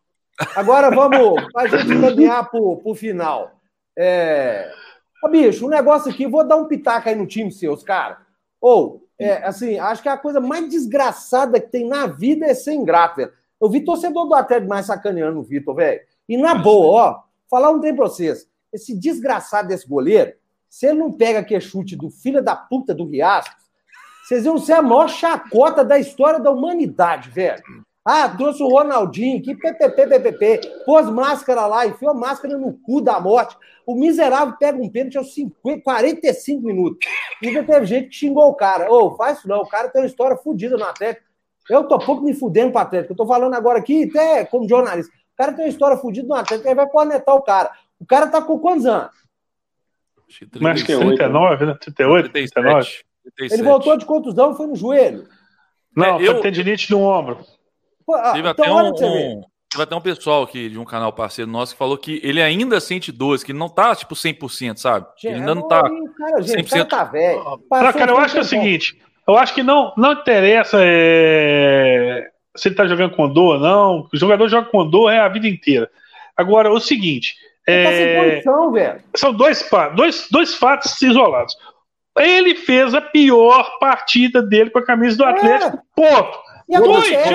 Agora 0.57 0.91
vamos 0.91 1.45
a 1.57 1.67
gente 1.67 2.01
caminhar 2.01 2.51
pro, 2.51 2.95
final. 2.95 3.53
É... 3.97 4.71
Ô, 5.23 5.29
bicho, 5.29 5.67
um 5.67 5.69
negócio 5.69 6.11
aqui, 6.11 6.27
vou 6.27 6.47
dar 6.47 6.57
um 6.57 6.67
pitaco 6.67 7.09
aí 7.09 7.15
no 7.15 7.27
time 7.27 7.53
seus, 7.53 7.83
cara. 7.83 8.19
Ou, 8.61 9.07
é, 9.19 9.45
assim, 9.45 9.79
acho 9.79 10.03
que 10.03 10.09
a 10.09 10.17
coisa 10.17 10.41
mais 10.41 10.69
desgraçada 10.69 11.61
que 11.61 11.69
tem 11.69 11.87
na 11.87 12.07
vida 12.07 12.47
é 12.47 12.55
ser 12.55 12.73
ingrato, 12.73 13.17
velho. 13.17 13.33
Eu 13.61 13.69
vi 13.69 13.85
torcedor 13.85 14.27
do 14.27 14.35
Atlético 14.35 14.71
mais 14.71 14.87
sacaneando 14.87 15.39
o 15.39 15.43
Vitor, 15.43 15.75
velho. 15.75 16.01
E 16.27 16.39
na 16.39 16.55
boa, 16.55 17.03
ó, 17.03 17.23
falar 17.51 17.71
um 17.71 17.81
tempo 17.81 17.97
pra 17.97 18.09
vocês. 18.09 18.49
Esse 18.73 18.97
desgraçado 18.99 19.69
desse 19.69 19.87
goleiro, 19.87 20.33
se 20.69 20.87
ele 20.87 20.99
não 20.99 21.13
pega 21.13 21.41
aquele 21.41 21.61
chute 21.61 21.97
do 21.97 22.09
filho 22.09 22.43
da 22.43 22.57
puta 22.57 22.95
do 22.95 23.05
Riasco, 23.05 23.55
vocês 24.25 24.47
iam 24.47 24.57
ser 24.57 24.75
a 24.75 24.83
maior 24.83 25.09
chacota 25.09 25.85
da 25.85 25.99
história 25.99 26.39
da 26.39 26.51
humanidade, 26.51 27.29
velho. 27.29 27.63
Ah, 28.05 28.29
trouxe 28.31 28.63
o 28.63 28.69
Ronaldinho, 28.69 29.43
que 29.43 29.55
ppp, 29.55 30.07
ppp, 30.07 30.61
pôs 30.87 31.09
máscara 31.11 31.67
lá, 31.67 31.87
enfiou 31.87 32.13
a 32.13 32.15
máscara 32.15 32.57
no 32.57 32.73
cu 32.73 33.01
da 33.01 33.21
morte. 33.21 33.57
O 33.87 33.95
miserável 33.95 34.57
pega 34.59 34.81
um 34.81 34.89
pênalti 34.89 35.19
aos 35.19 35.35
50, 35.35 35.83
45 35.83 36.63
minutos. 36.63 37.07
Ainda 37.45 37.63
teve 37.63 37.87
gente 37.87 38.09
que 38.09 38.17
xingou 38.17 38.49
o 38.49 38.55
cara. 38.55 38.91
Ô, 38.91 39.07
oh, 39.07 39.17
faz 39.17 39.39
isso 39.39 39.49
não, 39.49 39.61
o 39.61 39.69
cara 39.69 39.89
tem 39.89 40.01
uma 40.01 40.07
história 40.07 40.37
fodida 40.37 40.79
no 40.79 40.85
Atlético. 40.85 41.27
Eu 41.69 41.85
tô 41.85 41.99
pouco 41.99 42.23
me 42.23 42.33
fudendo 42.33 42.73
pro 42.73 42.81
Atlético. 42.81 43.13
Eu 43.13 43.17
tô 43.17 43.27
falando 43.27 43.55
agora 43.55 43.79
aqui, 43.79 44.05
até 44.05 44.45
como 44.47 44.69
jornalista. 44.69 45.13
O 45.13 45.37
cara 45.37 45.53
tem 45.53 45.67
uma 45.67 45.71
história 45.71 45.97
fodida 45.99 46.27
no 46.27 46.35
Atlético, 46.35 46.69
aí 46.69 46.75
vai 46.75 46.89
planetar 46.89 47.35
o 47.35 47.43
cara. 47.43 47.71
O 47.99 48.07
cara 48.07 48.27
tá 48.29 48.41
com 48.41 48.59
quantos 48.59 48.87
anos? 48.87 49.11
Mas 50.59 50.83
que 50.83 50.97
39, 50.97 51.67
né? 51.67 51.75
38, 51.81 52.31
39. 52.31 52.89
Ele 53.39 53.63
voltou 53.63 53.97
de 53.97 54.07
contusão, 54.07 54.55
foi 54.55 54.67
no 54.67 54.77
joelho. 54.77 55.27
Não, 55.95 56.19
é, 56.19 56.29
eu... 56.29 56.41
tendinite 56.41 56.91
no 56.91 57.01
ombro. 57.01 57.45
Pô, 58.07 58.15
ah, 58.15 58.33
teve, 58.33 58.49
então, 58.49 58.79
até 58.79 59.07
um, 59.07 59.43
teve 59.71 59.83
até 59.83 59.95
um 59.95 60.01
pessoal 60.01 60.43
aqui 60.43 60.69
de 60.69 60.79
um 60.79 60.85
canal 60.85 61.13
parceiro 61.13 61.51
nosso 61.51 61.73
que 61.73 61.79
falou 61.79 61.97
que 61.97 62.21
ele 62.23 62.43
ainda 62.43 62.81
sente 62.81 63.13
dores, 63.13 63.43
que 63.43 63.53
ele 63.53 63.59
não 63.59 63.69
tá 63.69 63.95
tipo 63.95 64.15
100%, 64.15 64.77
sabe? 64.77 65.07
Gente, 65.17 65.33
ele 65.33 65.41
ainda 65.41 65.55
não 65.55 65.69
tá. 65.69 65.83
Cara, 65.83 66.43
gente, 66.43 66.65
100%. 66.65 66.71
Cara 66.71 66.85
tá 66.87 67.05
velho. 67.05 67.43
Cara, 67.71 67.93
cara, 67.93 68.13
eu 68.13 68.19
acho 68.19 68.35
que 68.35 68.39
é 68.39 68.43
o 68.43 68.45
seguinte: 68.45 69.01
eu 69.27 69.37
acho 69.37 69.55
que 69.55 69.63
não, 69.63 69.93
não 69.97 70.13
interessa 70.13 70.79
é, 70.81 72.29
se 72.57 72.69
ele 72.69 72.75
tá 72.75 72.87
jogando 72.87 73.15
com 73.15 73.33
dor 73.33 73.57
ou 73.57 73.61
não. 73.61 74.09
O 74.13 74.17
jogador 74.17 74.49
joga 74.49 74.69
com 74.69 74.89
dor 74.89 75.11
é 75.11 75.21
a 75.21 75.29
vida 75.29 75.47
inteira. 75.47 75.91
Agora, 76.37 76.73
o 76.73 76.81
seguinte. 76.81 77.37
É, 77.67 77.85
tá 77.85 77.91
sem 77.91 78.07
é, 78.07 78.31
condição, 78.31 78.73
velho. 78.73 79.03
São 79.15 79.33
dois, 79.33 79.71
dois, 79.95 80.27
dois 80.31 80.55
fatos 80.55 81.01
isolados. 81.01 81.57
Ele 82.19 82.55
fez 82.55 82.95
a 82.95 83.01
pior 83.01 83.79
partida 83.79 84.43
dele 84.43 84.71
com 84.71 84.81
a 84.81 84.85
camisa 84.85 85.17
do 85.17 85.25
é. 85.25 85.31
Atlético, 85.31 85.77
é. 85.77 85.81
ponto. 85.95 86.39
E 86.71 86.77
acontece. 86.77 87.35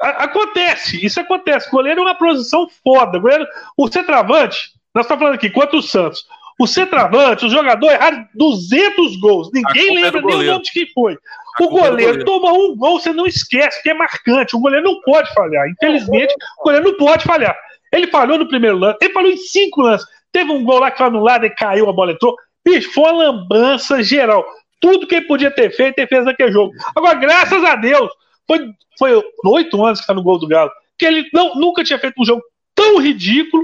acontece, 0.00 1.04
isso 1.06 1.20
acontece. 1.20 1.68
O 1.68 1.70
goleiro 1.70 2.00
é 2.00 2.04
uma 2.04 2.14
posição 2.14 2.66
foda. 2.82 3.18
O, 3.18 3.20
goleiro, 3.20 3.46
o 3.76 3.88
centroavante, 3.92 4.70
nós 4.94 5.04
estamos 5.04 5.22
falando 5.22 5.34
aqui, 5.34 5.50
quanto 5.50 5.76
o 5.76 5.82
Santos. 5.82 6.24
O 6.58 6.66
centroavante, 6.66 7.44
o 7.44 7.50
jogador 7.50 7.90
erraram 7.90 8.26
200 8.34 9.16
gols. 9.20 9.50
Ninguém 9.52 9.96
lembra 9.96 10.22
nem 10.22 10.36
o 10.36 10.42
nome 10.44 10.62
de 10.62 10.72
quem 10.72 10.86
foi. 10.94 11.18
O 11.60 11.68
goleiro, 11.68 12.24
toma 12.24 12.52
um 12.52 12.74
gol, 12.74 12.98
você 12.98 13.12
não 13.12 13.26
esquece, 13.26 13.82
que 13.82 13.90
é 13.90 13.94
marcante. 13.94 14.56
O 14.56 14.60
goleiro 14.60 14.84
não 14.84 15.00
pode 15.02 15.32
falhar. 15.34 15.68
Infelizmente, 15.68 16.34
o 16.60 16.64
goleiro 16.64 16.90
não 16.90 16.96
pode 16.96 17.24
falhar. 17.24 17.56
Ele 17.92 18.06
falhou 18.06 18.38
no 18.38 18.48
primeiro 18.48 18.78
lance, 18.78 18.98
ele 19.02 19.12
falhou 19.12 19.30
em 19.30 19.36
cinco 19.36 19.82
lances. 19.82 20.06
Teve 20.32 20.50
um 20.50 20.64
gol 20.64 20.78
lá 20.78 20.90
que 20.90 20.96
foi 20.96 21.06
anulado 21.08 21.44
e 21.44 21.50
caiu, 21.50 21.90
a 21.90 21.92
bola 21.92 22.12
entrou. 22.12 22.34
Bicho, 22.64 22.90
foi 22.92 23.04
uma 23.04 23.24
lambança 23.24 24.02
geral. 24.02 24.44
Tudo 24.82 25.06
que 25.06 25.14
ele 25.14 25.26
podia 25.26 25.50
ter 25.50 25.70
feito, 25.70 25.96
ele 25.96 26.08
fez 26.08 26.24
naquele 26.24 26.50
jogo. 26.50 26.74
Agora, 26.94 27.14
graças 27.14 27.64
a 27.64 27.76
Deus, 27.76 28.10
foi, 28.48 28.68
foi 28.98 29.22
oito 29.46 29.82
anos 29.84 30.00
que 30.00 30.02
está 30.02 30.12
no 30.12 30.24
gol 30.24 30.40
do 30.40 30.48
Galo, 30.48 30.72
que 30.98 31.06
ele 31.06 31.28
não, 31.32 31.54
nunca 31.54 31.84
tinha 31.84 32.00
feito 32.00 32.20
um 32.20 32.24
jogo 32.24 32.42
tão 32.74 33.00
ridículo 33.00 33.62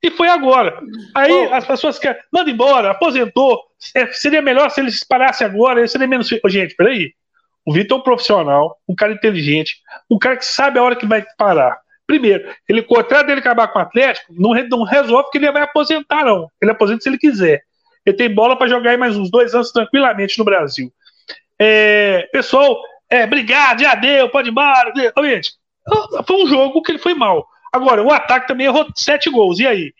e 0.00 0.10
foi 0.10 0.28
agora. 0.28 0.80
Aí 1.14 1.32
oh. 1.32 1.52
as 1.52 1.66
pessoas 1.66 1.98
querem, 1.98 2.22
manda 2.32 2.50
embora, 2.50 2.92
aposentou. 2.92 3.60
É, 3.94 4.06
seria 4.12 4.40
melhor 4.40 4.70
se 4.70 4.80
ele 4.80 4.92
se 4.92 5.06
parasse 5.06 5.42
agora, 5.42 5.86
seria 5.88 6.06
menos. 6.06 6.28
Gente, 6.28 6.76
peraí. 6.76 7.12
O 7.66 7.72
Vitor 7.72 7.98
é 7.98 8.00
um 8.00 8.04
profissional, 8.04 8.78
um 8.88 8.94
cara 8.94 9.12
inteligente, 9.12 9.76
um 10.08 10.18
cara 10.18 10.36
que 10.36 10.46
sabe 10.46 10.78
a 10.78 10.82
hora 10.82 10.96
que 10.96 11.04
vai 11.04 11.24
parar. 11.36 11.78
Primeiro, 12.06 12.48
ele, 12.68 12.80
o 12.80 12.86
contrato 12.86 13.26
dele 13.26 13.40
acabar 13.40 13.68
com 13.68 13.78
o 13.78 13.82
Atlético, 13.82 14.32
não, 14.32 14.52
não 14.68 14.82
resolve 14.82 15.30
que 15.30 15.38
ele 15.38 15.52
vai 15.52 15.62
aposentar, 15.62 16.24
não. 16.24 16.48
Ele 16.60 16.70
aposenta 16.70 17.02
se 17.02 17.08
ele 17.08 17.18
quiser. 17.18 17.62
Ele 18.04 18.16
tem 18.16 18.32
bola 18.32 18.56
para 18.56 18.68
jogar 18.68 18.90
aí 18.90 18.96
mais 18.96 19.16
uns 19.16 19.30
dois 19.30 19.54
anos 19.54 19.72
tranquilamente 19.72 20.38
no 20.38 20.44
Brasil. 20.44 20.92
É, 21.58 22.28
pessoal, 22.32 22.80
é, 23.08 23.24
obrigado, 23.24 23.80
já 23.80 23.94
deu, 23.94 24.28
pode 24.30 24.48
ir 24.48 24.52
embora. 24.52 24.92
Gente, 24.96 25.52
foi 26.26 26.44
um 26.44 26.46
jogo 26.46 26.82
que 26.82 26.92
ele 26.92 26.98
foi 26.98 27.14
mal. 27.14 27.46
Agora, 27.72 28.02
o 28.02 28.10
ataque 28.10 28.48
também 28.48 28.66
errou 28.66 28.86
sete 28.94 29.30
gols. 29.30 29.58
E 29.58 29.66
aí? 29.66 29.92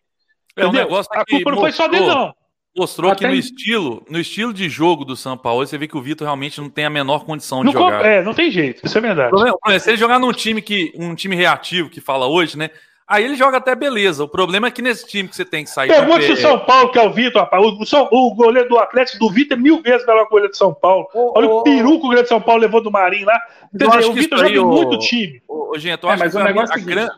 É 0.57 0.67
um 0.67 0.73
negócio 0.73 1.11
a 1.13 1.25
culpa 1.25 1.51
não 1.51 1.59
foi 1.59 1.73
só 1.73 1.87
dele, 1.87 2.07
não. 2.07 2.35
Mostrou 2.77 3.11
Até 3.11 3.25
que 3.25 3.27
no 3.27 3.35
estilo, 3.35 4.07
no 4.09 4.21
estilo 4.21 4.55
de 4.55 4.69
jogo 4.69 5.05
do 5.05 5.17
São 5.17 5.37
Paulo, 5.37 5.67
você 5.67 5.77
vê 5.77 5.89
que 5.89 5.97
o 5.97 6.03
Vitor 6.03 6.25
realmente 6.25 6.61
não 6.61 6.71
tem 6.71 6.85
a 6.85 6.91
menor 6.91 7.25
condição 7.25 7.65
de 7.65 7.73
jogar. 7.73 8.05
É, 8.05 8.23
não 8.23 8.33
tem 8.33 8.49
jeito, 8.49 8.87
isso 8.87 8.97
é 8.97 9.01
verdade. 9.01 9.33
Se 9.81 9.91
ele 9.91 9.97
jogar 9.97 10.21
num 10.21 10.33
time 10.33 10.63
que 10.63 10.93
um 10.97 11.15
time 11.15 11.35
reativo 11.35 11.91
que 11.91 12.01
fala 12.01 12.29
hoje, 12.29 12.57
né? 12.57 12.71
Aí 13.11 13.25
ele 13.25 13.35
joga 13.35 13.57
até 13.57 13.75
beleza. 13.75 14.23
O 14.23 14.29
problema 14.29 14.69
é 14.69 14.71
que 14.71 14.81
nesse 14.81 15.05
time 15.05 15.29
que 15.29 15.35
você 15.35 15.45
tem 15.45 15.65
que 15.65 15.71
sair. 15.71 15.89
Pergunte 15.89 16.27
se 16.27 16.33
o 16.33 16.37
São 16.37 16.61
Paulo, 16.61 16.93
que 16.93 16.99
é 16.99 17.03
o 17.03 17.13
Vitor, 17.13 17.43
rapaz. 17.43 17.61
O, 17.61 17.77
o, 17.77 18.29
o, 18.29 18.35
goleiro 18.37 18.69
do 18.69 18.79
Atlético 18.79 19.19
do 19.19 19.31
Vitor 19.31 19.59
é 19.59 19.61
mil 19.61 19.83
vezes 19.83 20.07
melhor 20.07 20.21
que 20.21 20.29
o 20.29 20.31
goleiro 20.31 20.53
de 20.53 20.57
São 20.57 20.73
Paulo. 20.73 21.09
Olha 21.13 21.49
o 21.49 21.65
peru 21.65 21.91
que 21.91 21.97
o 21.97 22.01
goleiro 22.03 22.23
de 22.23 22.29
São 22.29 22.41
Paulo 22.41 22.63
levou 22.63 22.81
do 22.81 22.89
Marinho 22.89 23.27
lá. 23.27 23.37
Quer 23.77 23.89
dizer, 23.89 24.09
o 24.09 24.13
Vitor 24.13 24.39
joga 24.39 24.51
em 24.57 24.65
muito 24.65 24.97
time. 25.01 25.43
Ô, 25.49 25.77
gente, 25.77 26.05
eu 26.05 26.09
é, 26.09 26.13
acho 26.13 26.23
mas 26.23 26.33
que 26.33 26.41
o 26.41 26.45
negócio 26.45 26.73
a, 26.73 26.79
a 26.79 26.81
gran... 26.81 27.09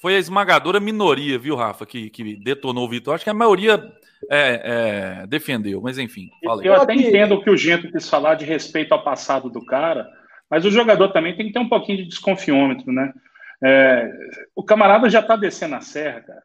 foi 0.00 0.16
a 0.16 0.18
esmagadora 0.18 0.80
minoria, 0.80 1.38
viu, 1.38 1.56
Rafa, 1.56 1.84
que, 1.84 2.08
que 2.08 2.34
detonou 2.42 2.86
o 2.86 2.88
Vitor. 2.88 3.14
Acho 3.14 3.24
que 3.24 3.30
a 3.30 3.34
maioria 3.34 3.84
é, 4.30 5.20
é, 5.22 5.26
defendeu, 5.26 5.82
mas 5.82 5.98
enfim. 5.98 6.30
Falei. 6.42 6.70
Eu 6.70 6.72
até 6.72 6.94
entendo 6.94 7.34
o 7.34 7.44
que 7.44 7.50
o 7.50 7.56
Gento 7.56 7.92
quis 7.92 8.08
falar 8.08 8.34
de 8.34 8.46
respeito 8.46 8.92
ao 8.92 9.04
passado 9.04 9.50
do 9.50 9.62
cara, 9.62 10.08
mas 10.50 10.64
o 10.64 10.70
jogador 10.70 11.10
também 11.10 11.36
tem 11.36 11.48
que 11.48 11.52
ter 11.52 11.58
um 11.58 11.68
pouquinho 11.68 11.98
de 11.98 12.08
desconfiômetro, 12.08 12.90
né? 12.90 13.12
É, 13.64 14.10
o 14.54 14.62
camarada 14.62 15.10
já 15.10 15.20
está 15.20 15.36
descendo 15.36 15.74
a 15.74 15.80
serra, 15.80 16.20
cara. 16.20 16.42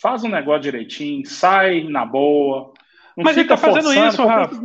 Faz 0.00 0.24
um 0.24 0.28
negócio 0.28 0.62
direitinho, 0.62 1.26
sai 1.26 1.84
na 1.84 2.04
boa. 2.04 2.72
Mas 3.16 3.36
ele 3.36 3.42
está 3.42 3.56
fazendo 3.56 3.92
isso, 3.92 4.24
Rafa. 4.24 4.56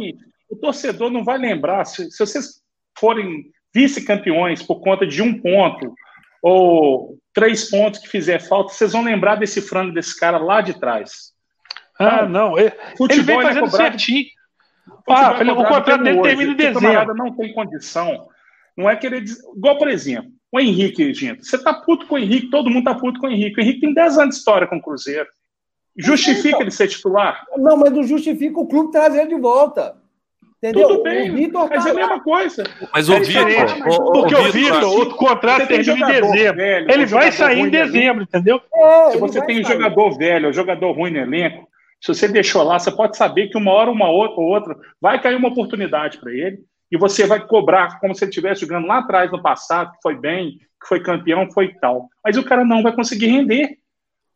o 0.49 0.55
torcedor 0.55 1.11
não 1.11 1.23
vai 1.23 1.37
lembrar. 1.37 1.85
Se, 1.85 2.09
se 2.09 2.17
vocês 2.17 2.61
forem 2.97 3.51
vice-campeões 3.73 4.63
por 4.63 4.79
conta 4.79 5.05
de 5.05 5.21
um 5.21 5.39
ponto 5.41 5.93
ou 6.41 7.17
três 7.33 7.69
pontos 7.69 7.99
que 7.99 8.07
fizer 8.07 8.39
falta, 8.39 8.71
vocês 8.71 8.93
vão 8.93 9.03
lembrar 9.03 9.35
desse 9.35 9.61
frango 9.61 9.93
desse 9.93 10.17
cara 10.17 10.37
lá 10.37 10.61
de 10.61 10.79
trás. 10.79 11.33
Ah, 11.99 12.25
não. 12.25 12.57
Ele, 12.57 12.71
ele 13.09 13.21
vem 13.21 13.39
é 13.39 13.43
fazendo 13.43 13.69
certinho. 13.69 14.25
Ah, 15.07 15.31
o 15.41 15.65
contrato 15.65 16.03
dele 16.03 16.21
termina 16.21 16.51
em 16.51 16.55
dezembro. 16.55 17.13
não 17.15 17.35
tem 17.35 17.53
condição. 17.53 18.27
Não 18.77 18.89
é 18.89 18.95
querer. 18.95 19.23
Igual, 19.55 19.77
por 19.77 19.87
exemplo, 19.87 20.31
o 20.55 20.59
Henrique, 20.59 21.13
gente. 21.13 21.45
Você 21.45 21.57
tá 21.57 21.73
puto 21.73 22.07
com 22.07 22.15
o 22.15 22.17
Henrique, 22.17 22.49
todo 22.49 22.69
mundo 22.69 22.85
tá 22.85 22.95
puto 22.95 23.19
com 23.19 23.27
o 23.27 23.29
Henrique. 23.29 23.59
O 23.59 23.63
Henrique 23.63 23.81
tem 23.81 23.93
10 23.93 24.17
anos 24.17 24.35
de 24.35 24.39
história 24.39 24.67
com 24.67 24.77
o 24.77 24.81
Cruzeiro. 24.81 25.27
Justifica 25.97 26.49
então, 26.49 26.61
ele 26.61 26.71
ser 26.71 26.87
titular? 26.87 27.45
Não, 27.57 27.77
mas 27.77 27.91
não 27.91 28.03
justifica 28.03 28.59
o 28.59 28.67
clube 28.67 28.91
trazer 28.91 29.21
ele 29.21 29.35
de 29.35 29.39
volta. 29.39 29.95
Entendeu? 30.57 30.87
Tudo 30.87 31.03
bem, 31.03 31.31
o 31.31 31.35
Vitor 31.35 31.69
mas 31.69 31.83
tá 31.83 31.89
é 31.89 31.91
a 31.91 31.95
mesma 31.95 32.23
coisa. 32.23 32.63
Mas 32.93 33.07
o 33.07 33.13
é 33.13 33.19
Vitor. 33.19 34.03
Porque 34.11 34.35
o 34.35 34.51
Vitor, 34.51 35.01
o 35.01 35.15
contrato 35.15 35.67
termina 35.67 35.93
em 35.93 36.21
dezembro. 36.21 36.55
Velho, 36.55 36.91
ele 36.91 37.05
vai 37.05 37.31
sair 37.31 37.59
em 37.59 37.69
dezembro, 37.69 38.23
entendeu? 38.23 38.61
É, 38.73 39.11
se 39.11 39.17
você 39.17 39.45
tem 39.45 39.61
um 39.61 39.65
jogador 39.65 40.17
velho, 40.17 40.49
um 40.49 40.53
jogador 40.53 40.91
ruim 40.91 41.11
no 41.11 41.19
elenco, 41.19 41.67
se 42.01 42.07
você 42.07 42.27
deixou 42.27 42.63
lá, 42.63 42.79
você 42.79 42.91
pode 42.91 43.15
saber 43.15 43.47
que 43.47 43.57
uma 43.57 43.71
hora, 43.71 43.91
uma 43.91 44.09
outra, 44.09 44.41
ou 44.41 44.47
outra, 44.47 44.75
vai 44.99 45.21
cair 45.21 45.35
uma 45.35 45.49
oportunidade 45.49 46.17
para 46.17 46.31
ele 46.31 46.59
e 46.95 46.97
você 46.97 47.27
vai 47.27 47.45
cobrar 47.45 47.99
como 47.99 48.15
se 48.15 48.23
ele 48.23 48.29
estivesse 48.29 48.61
jogando 48.61 48.87
lá 48.87 48.99
atrás 48.99 49.29
no 49.29 49.41
passado, 49.41 49.91
que 49.91 49.97
foi 50.01 50.15
bem, 50.15 50.59
que 50.81 50.87
foi 50.87 51.03
campeão, 51.03 51.51
foi 51.51 51.73
tal. 51.73 52.07
Mas 52.23 52.37
o 52.37 52.43
cara 52.43 52.63
não 52.63 52.81
vai 52.81 52.93
conseguir 52.93 53.27
render. 53.27 53.77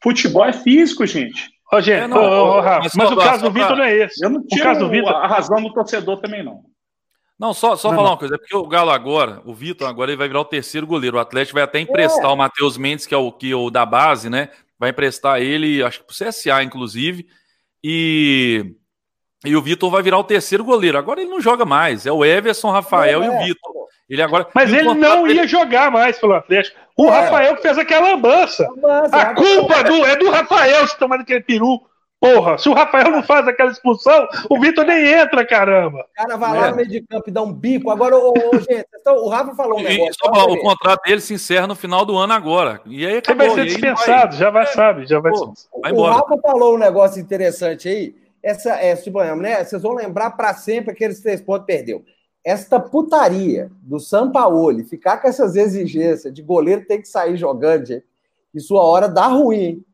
Futebol 0.04 0.44
é 0.44 0.52
físico, 0.52 1.06
gente. 1.06 1.50
Ô, 1.72 1.80
gente, 1.80 2.04
É, 2.04 2.08
não, 2.08 2.18
ô, 2.18 2.22
ô, 2.22 2.58
ô, 2.58 2.60
Rafa, 2.60 2.82
mas 2.84 2.96
mas, 2.96 3.12
o 3.12 3.16
caso 3.16 3.44
do 3.44 3.52
Vitor 3.52 3.78
não 3.78 3.84
é 3.86 3.96
esse. 3.96 4.26
Eu 4.26 4.30
não 4.30 4.42
O 4.42 4.46
tiro 4.46 4.64
caso 4.64 4.82
do 4.82 4.90
Vitor. 4.90 5.16
a 5.16 5.26
razão 5.26 5.62
do 5.64 5.72
torcedor 5.72 6.20
também, 6.20 6.44
não. 6.44 6.64
Não, 7.40 7.54
só, 7.54 7.78
só 7.78 7.88
Não, 7.88 7.96
falar 7.96 8.08
não. 8.08 8.14
uma 8.16 8.20
coisa, 8.20 8.36
é 8.36 8.38
porque 8.38 8.58
o 8.58 8.68
Galo 8.68 8.92
agora, 8.92 9.42
o 9.46 9.54
Vitor 9.54 9.88
agora 9.88 10.12
ele 10.12 10.18
vai 10.18 10.28
virar 10.28 10.42
o 10.42 10.46
terceiro 10.46 10.86
goleiro. 10.86 11.16
O 11.16 11.22
Atlético 11.22 11.56
vai 11.56 11.64
até 11.64 11.80
emprestar 11.80 12.34
o 12.34 12.36
Matheus 12.36 12.78
Mendes, 12.78 13.06
que 13.06 13.16
é 13.16 13.18
o 13.18 13.32
que 13.32 13.54
o 13.54 13.70
da 13.70 13.86
base, 13.86 14.30
né? 14.30 14.50
Vai 14.78 14.90
emprestar 14.90 15.42
ele, 15.42 15.82
acho 15.82 16.02
que 16.02 16.08
pro 16.08 16.16
CSA, 16.16 16.62
inclusive. 16.62 17.26
E, 17.82 18.76
e 19.46 19.56
o 19.56 19.62
Vitor 19.62 19.90
vai 19.90 20.02
virar 20.02 20.18
o 20.18 20.24
terceiro 20.24 20.64
goleiro. 20.64 20.98
Agora 20.98 21.22
ele 21.22 21.30
não 21.30 21.40
joga 21.42 21.66
mais. 21.66 22.06
É 22.06 22.12
o 22.12 22.24
Everson, 22.26 22.70
Rafael 22.72 23.22
É, 23.24 23.26
e 23.26 23.30
o 23.30 23.34
é. 23.34 23.44
Vitor. 23.46 23.72
Ele 24.10 24.22
agora. 24.24 24.48
Mas 24.56 24.74
ele 24.74 24.84
não 24.94 25.24
dele- 25.24 25.36
ia 25.40 25.48
jogar 25.48 25.92
mais 25.92 26.18
pelo 26.18 26.34
Atlético. 26.34 26.76
O 26.98 27.06
É. 27.08 27.10
Rafael 27.12 27.56
que 27.56 27.62
fez 27.62 27.78
aquela 27.78 28.10
lambança. 28.10 28.68
Mas, 28.82 29.14
A 29.14 29.34
culpa 29.36 29.84
do, 29.84 30.04
é 30.06 30.16
do 30.16 30.30
Rafael 30.32 30.88
se 30.88 30.98
tomando 30.98 31.22
aquele 31.22 31.42
peru. 31.42 31.80
Porra, 32.22 32.58
se 32.58 32.68
o 32.68 32.74
Rafael 32.74 33.10
não 33.12 33.24
faz 33.24 33.48
aquela 33.48 33.72
expulsão, 33.72 34.28
o 34.50 34.60
Vitor 34.60 34.84
nem 34.84 35.08
entra, 35.08 35.46
caramba. 35.46 36.00
O 36.00 36.14
cara 36.16 36.36
vai 36.36 36.54
lá 36.60 36.68
É. 36.68 36.70
no 36.72 36.76
meio 36.76 36.90
de 36.90 37.02
campo 37.08 37.24
e 37.30 37.32
dá 37.32 37.42
um 37.42 37.54
bico. 37.54 37.90
Agora, 37.90 38.18
ô, 38.18 38.32
ô, 38.34 38.58
gente, 38.60 38.86
estão- 38.94 39.16
o 39.16 39.30
Rafa 39.30 39.56
falou 39.56 39.80
um 39.80 39.84
negócio. 39.84 40.12
e 40.12 40.14
só 40.16 40.30
falar, 40.34 40.52
o 40.52 40.60
contrato 40.60 41.02
dele 41.04 41.22
se 41.22 41.34
encerra 41.36 41.66
no 41.66 41.76
final 41.76 42.04
do 42.04 42.18
ano 42.18 42.34
agora. 42.34 42.82
E 42.86 43.06
aí 43.06 43.12
Ele 43.12 43.18
acabou. 43.20 43.46
vai 43.48 43.56
ser 43.56 43.66
dispensado, 43.68 44.36
já 44.36 44.50
vai, 44.50 44.66
sabe, 44.66 45.06
já 45.06 45.20
vai 45.22 45.32
Pô, 45.32 45.54
ser. 45.56 45.68
vai 45.82 45.94
o. 45.94 46.02
Rafa 46.04 46.38
falou 46.42 46.76
um 46.76 46.78
negócio 46.78 47.22
interessante 47.22 47.88
aí. 47.88 48.14
Essa, 48.42 48.72
é, 48.76 48.96
tipo, 48.96 49.22
né? 49.36 49.64
Vocês 49.64 49.82
vão 49.82 49.94
lembrar 49.94 50.32
para 50.32 50.54
sempre 50.54 50.92
aqueles 50.92 51.22
três 51.22 51.42
pontos 51.42 51.66
que 51.66 51.74
perdeu. 51.74 52.04
Esta 52.44 52.80
putaria 52.80 53.70
do 53.82 54.00
Sampaoli, 54.00 54.84
ficar 54.86 55.18
com 55.18 55.28
essas 55.28 55.56
exigências 55.56 56.34
de 56.34 56.42
goleiro 56.42 56.86
ter 56.86 57.00
que 57.00 57.08
sair 57.08 57.36
jogando, 57.38 57.86
gente, 57.86 58.06
e 58.54 58.60
sua 58.60 58.82
hora 58.84 59.08
dá 59.10 59.28
ruim, 59.28 59.58
hein? 59.60 59.86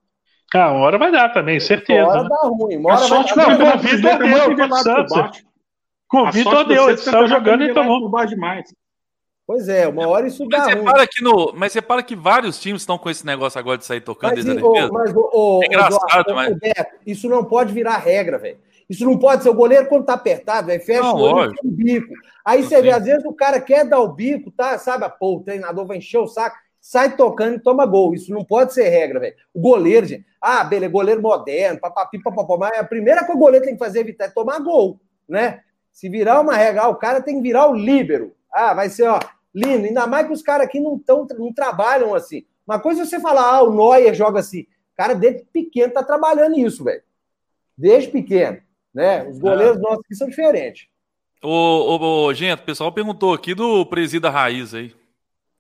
Ah, 0.54 0.72
uma 0.72 0.82
hora 0.86 0.98
vai 0.98 1.12
dar 1.12 1.30
também, 1.34 1.60
certeza. 1.60 2.06
hora 2.08 2.24
né? 2.24 2.30
dá 2.30 2.48
ruim. 2.48 2.78
Uma 2.78 2.92
A 2.94 2.98
hora 2.98 3.08
vai 3.08 3.24
sorte 3.24 3.36
dar 3.36 3.36
que 3.36 3.40
o 3.40 3.42
Não, 3.42 3.58
ruim. 3.58 3.58
com 3.58 3.64
o 3.66 3.72
campeonato 3.72 3.84
Vitor 3.84 4.18
brasileiro 4.18 4.24
é 4.24 4.28
muito 4.28 4.46
deu, 4.46 4.50
nivelado 4.50 4.84
contra 4.90 5.02
o 5.02 5.06
por 5.06 5.10
Santos. 5.10 5.18
baixo. 5.18 5.46
Com 6.08 6.18
o 6.22 6.26
A 6.28 6.32
Vitor 6.32 6.54
sorte 6.54 6.68
de 6.70 6.76
deu, 6.76 6.84
vocês 6.84 6.88
ele 6.88 6.92
é 6.92 6.96
que 7.04 7.10
o 7.10 7.12
saiu 7.12 7.28
jogando 7.28 7.64
e 7.64 7.74
tomou. 7.74 8.00
demais. 8.30 8.74
Pois 9.48 9.70
é, 9.70 9.88
uma 9.88 10.08
hora 10.08 10.26
isso 10.28 10.48
dá 10.48 10.58
Mas 10.60 10.74
ruim. 10.74 10.86
repara 10.86 11.08
que 11.08 11.24
no. 11.24 11.54
Mas 11.56 11.74
repara 11.74 12.02
que 12.02 12.16
vários 12.16 12.60
times 12.60 12.82
estão 12.82 12.98
com 12.98 13.10
esse 13.10 13.24
negócio 13.26 13.60
agora 13.60 13.78
de 13.78 13.86
sair 13.86 14.02
tocando 14.02 14.32
Mas, 14.36 14.46
ô, 14.46 14.72
defesa. 14.74 14.90
mas, 14.92 15.14
É 15.14 15.66
engraçado, 15.68 16.34
mas- 16.36 16.58
Beto, 16.58 16.96
isso 17.06 17.30
não 17.30 17.44
pode 17.46 17.72
virar 17.72 17.98
regra, 17.98 18.40
velho. 18.40 18.58
Isso 18.90 19.06
não 19.06 19.18
pode 19.20 19.44
ser. 19.44 19.50
O 19.50 19.54
goleiro, 19.54 19.88
quando 19.88 20.06
tá 20.06 20.14
apertado, 20.14 20.68
velho, 20.68 20.84
fecha 20.84 21.02
Não, 21.02 21.16
o 21.16 21.22
olho 21.22 21.54
e 21.64 21.68
um 21.68 21.72
bico. 21.72 22.14
Aí 22.44 22.64
você 22.64 22.78
Sim. 22.78 22.82
vê, 22.84 22.92
às 22.92 23.04
vezes 23.04 23.24
o 23.26 23.34
cara 23.34 23.60
quer 23.60 23.84
dar 23.86 24.00
o 24.00 24.08
bico, 24.14 24.50
tá? 24.52 24.78
Sabe, 24.80 25.08
pô, 25.20 25.36
o 25.38 25.44
treinador 25.44 25.86
vai 25.86 25.98
encher 25.98 26.18
o 26.20 26.28
saco, 26.28 26.56
sai 26.82 27.16
tocando 27.16 27.56
e 27.56 27.60
toma 27.60 27.86
gol. 27.86 28.14
Isso 28.16 28.32
não 28.34 28.44
pode 28.44 28.74
ser 28.74 28.90
regra, 28.90 29.20
velho. 29.20 29.36
O 29.54 29.60
goleiro, 29.62 30.08
gente. 30.08 30.26
Ah, 30.42 30.64
beleza, 30.64 30.92
goleiro 30.92 31.22
moderno, 31.22 31.80
papapi, 31.80 32.22
papapá. 32.22 32.58
Mas 32.58 32.80
a 32.80 32.84
primeira 32.84 33.20
coisa 33.22 33.32
que 33.34 33.38
o 33.38 33.42
goleiro 33.42 33.66
tem 33.66 33.76
que 33.76 33.80
fazer 33.84 34.00
é 34.00 34.02
evitar 34.02 34.26
é 34.26 34.30
tomar 34.30 34.60
gol, 34.60 35.00
né? 35.30 35.62
Se 35.92 36.10
virar 36.10 36.42
uma 36.42 36.56
regra, 36.56 36.84
ah, 36.84 36.90
o 36.90 36.96
cara 36.96 37.22
tem 37.22 37.36
que 37.36 37.42
virar 37.42 37.68
o 37.70 37.76
líbero. 37.76 38.34
Ah, 38.54 38.74
vai 38.74 38.88
ser, 38.90 39.08
ó, 39.08 39.20
lindo. 39.56 39.86
Ainda 39.88 40.06
mais 40.06 40.28
que 40.28 40.34
os 40.34 40.42
caras 40.44 40.68
aqui 40.68 40.80
não, 40.80 41.00
tão, 41.00 41.26
não 41.40 41.54
trabalham 41.54 42.14
assim. 42.14 42.46
Uma 42.68 42.80
coisa 42.80 43.02
é 43.04 43.06
você 43.06 43.20
falar, 43.20 43.44
ah, 43.56 43.64
o 43.64 43.74
Neuer 43.74 44.14
joga 44.14 44.40
assim. 44.40 44.62
O 44.62 44.96
cara, 44.98 45.14
desde 45.16 45.44
pequeno, 45.46 45.94
tá 45.94 46.04
trabalhando 46.04 46.58
isso, 46.60 46.84
velho. 46.84 47.02
Desde 47.78 48.12
pequeno. 48.12 48.62
Né? 48.94 49.28
Os 49.28 49.40
goleiros 49.40 49.80
nossos 49.82 50.00
aqui 50.06 50.16
são 50.16 50.28
diferentes. 50.28 50.88
Ô, 51.44 51.50
ô, 51.50 52.26
ô, 52.26 52.34
gente, 52.34 52.60
o 52.62 52.66
pessoal 52.66 52.92
perguntou 52.92 53.34
aqui 53.34 53.54
do 53.54 53.86
presida 53.86 54.30
raiz 54.30 54.74
aí. 54.74 54.88
O 54.88 54.94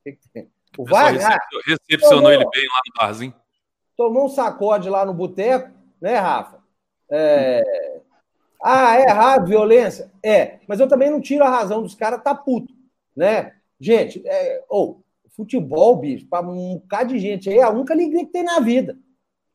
que 0.04 0.12
que 0.14 0.30
tem? 0.34 0.50
O 0.78 0.84
O 0.84 0.86
pessoal 0.86 1.04
Wagner 1.06 1.26
ah, 1.26 1.30
recep- 1.30 1.64
recepcionou 1.68 2.18
tomou. 2.22 2.32
ele 2.32 2.50
bem 2.50 2.66
lá 2.68 2.82
no 2.88 2.94
barzinho. 3.02 3.34
tomou 3.96 4.26
um 4.26 4.30
sacode 4.30 4.90
lá 4.90 5.06
no 5.06 5.14
boteco, 5.14 5.70
né, 6.02 6.16
Rafa? 6.18 6.64
É... 7.12 7.62
Ah, 8.64 8.98
é 9.00 9.04
errado, 9.04 9.48
violência? 9.48 10.12
É, 10.24 10.60
mas 10.68 10.80
eu 10.80 10.88
também 10.88 11.12
não 11.12 11.22
tiro 11.22 11.44
a 11.44 11.50
razão 11.50 11.84
dos 11.84 11.94
caras 11.94 12.24
tá 12.24 12.34
puto, 12.34 12.74
né? 13.16 13.54
Gente, 13.80 14.22
é... 14.26 14.64
ô, 14.70 14.98
futebol, 15.36 15.98
bicho, 15.98 16.28
para 16.28 16.48
um 16.48 16.76
bocado 16.76 17.14
de 17.14 17.20
gente 17.20 17.50
aí, 17.50 17.58
é 17.58 17.64
a 17.64 17.70
única 17.70 17.94
alegria 17.94 18.26
que 18.26 18.32
tem 18.32 18.44
na 18.44 18.60
vida, 18.60 18.98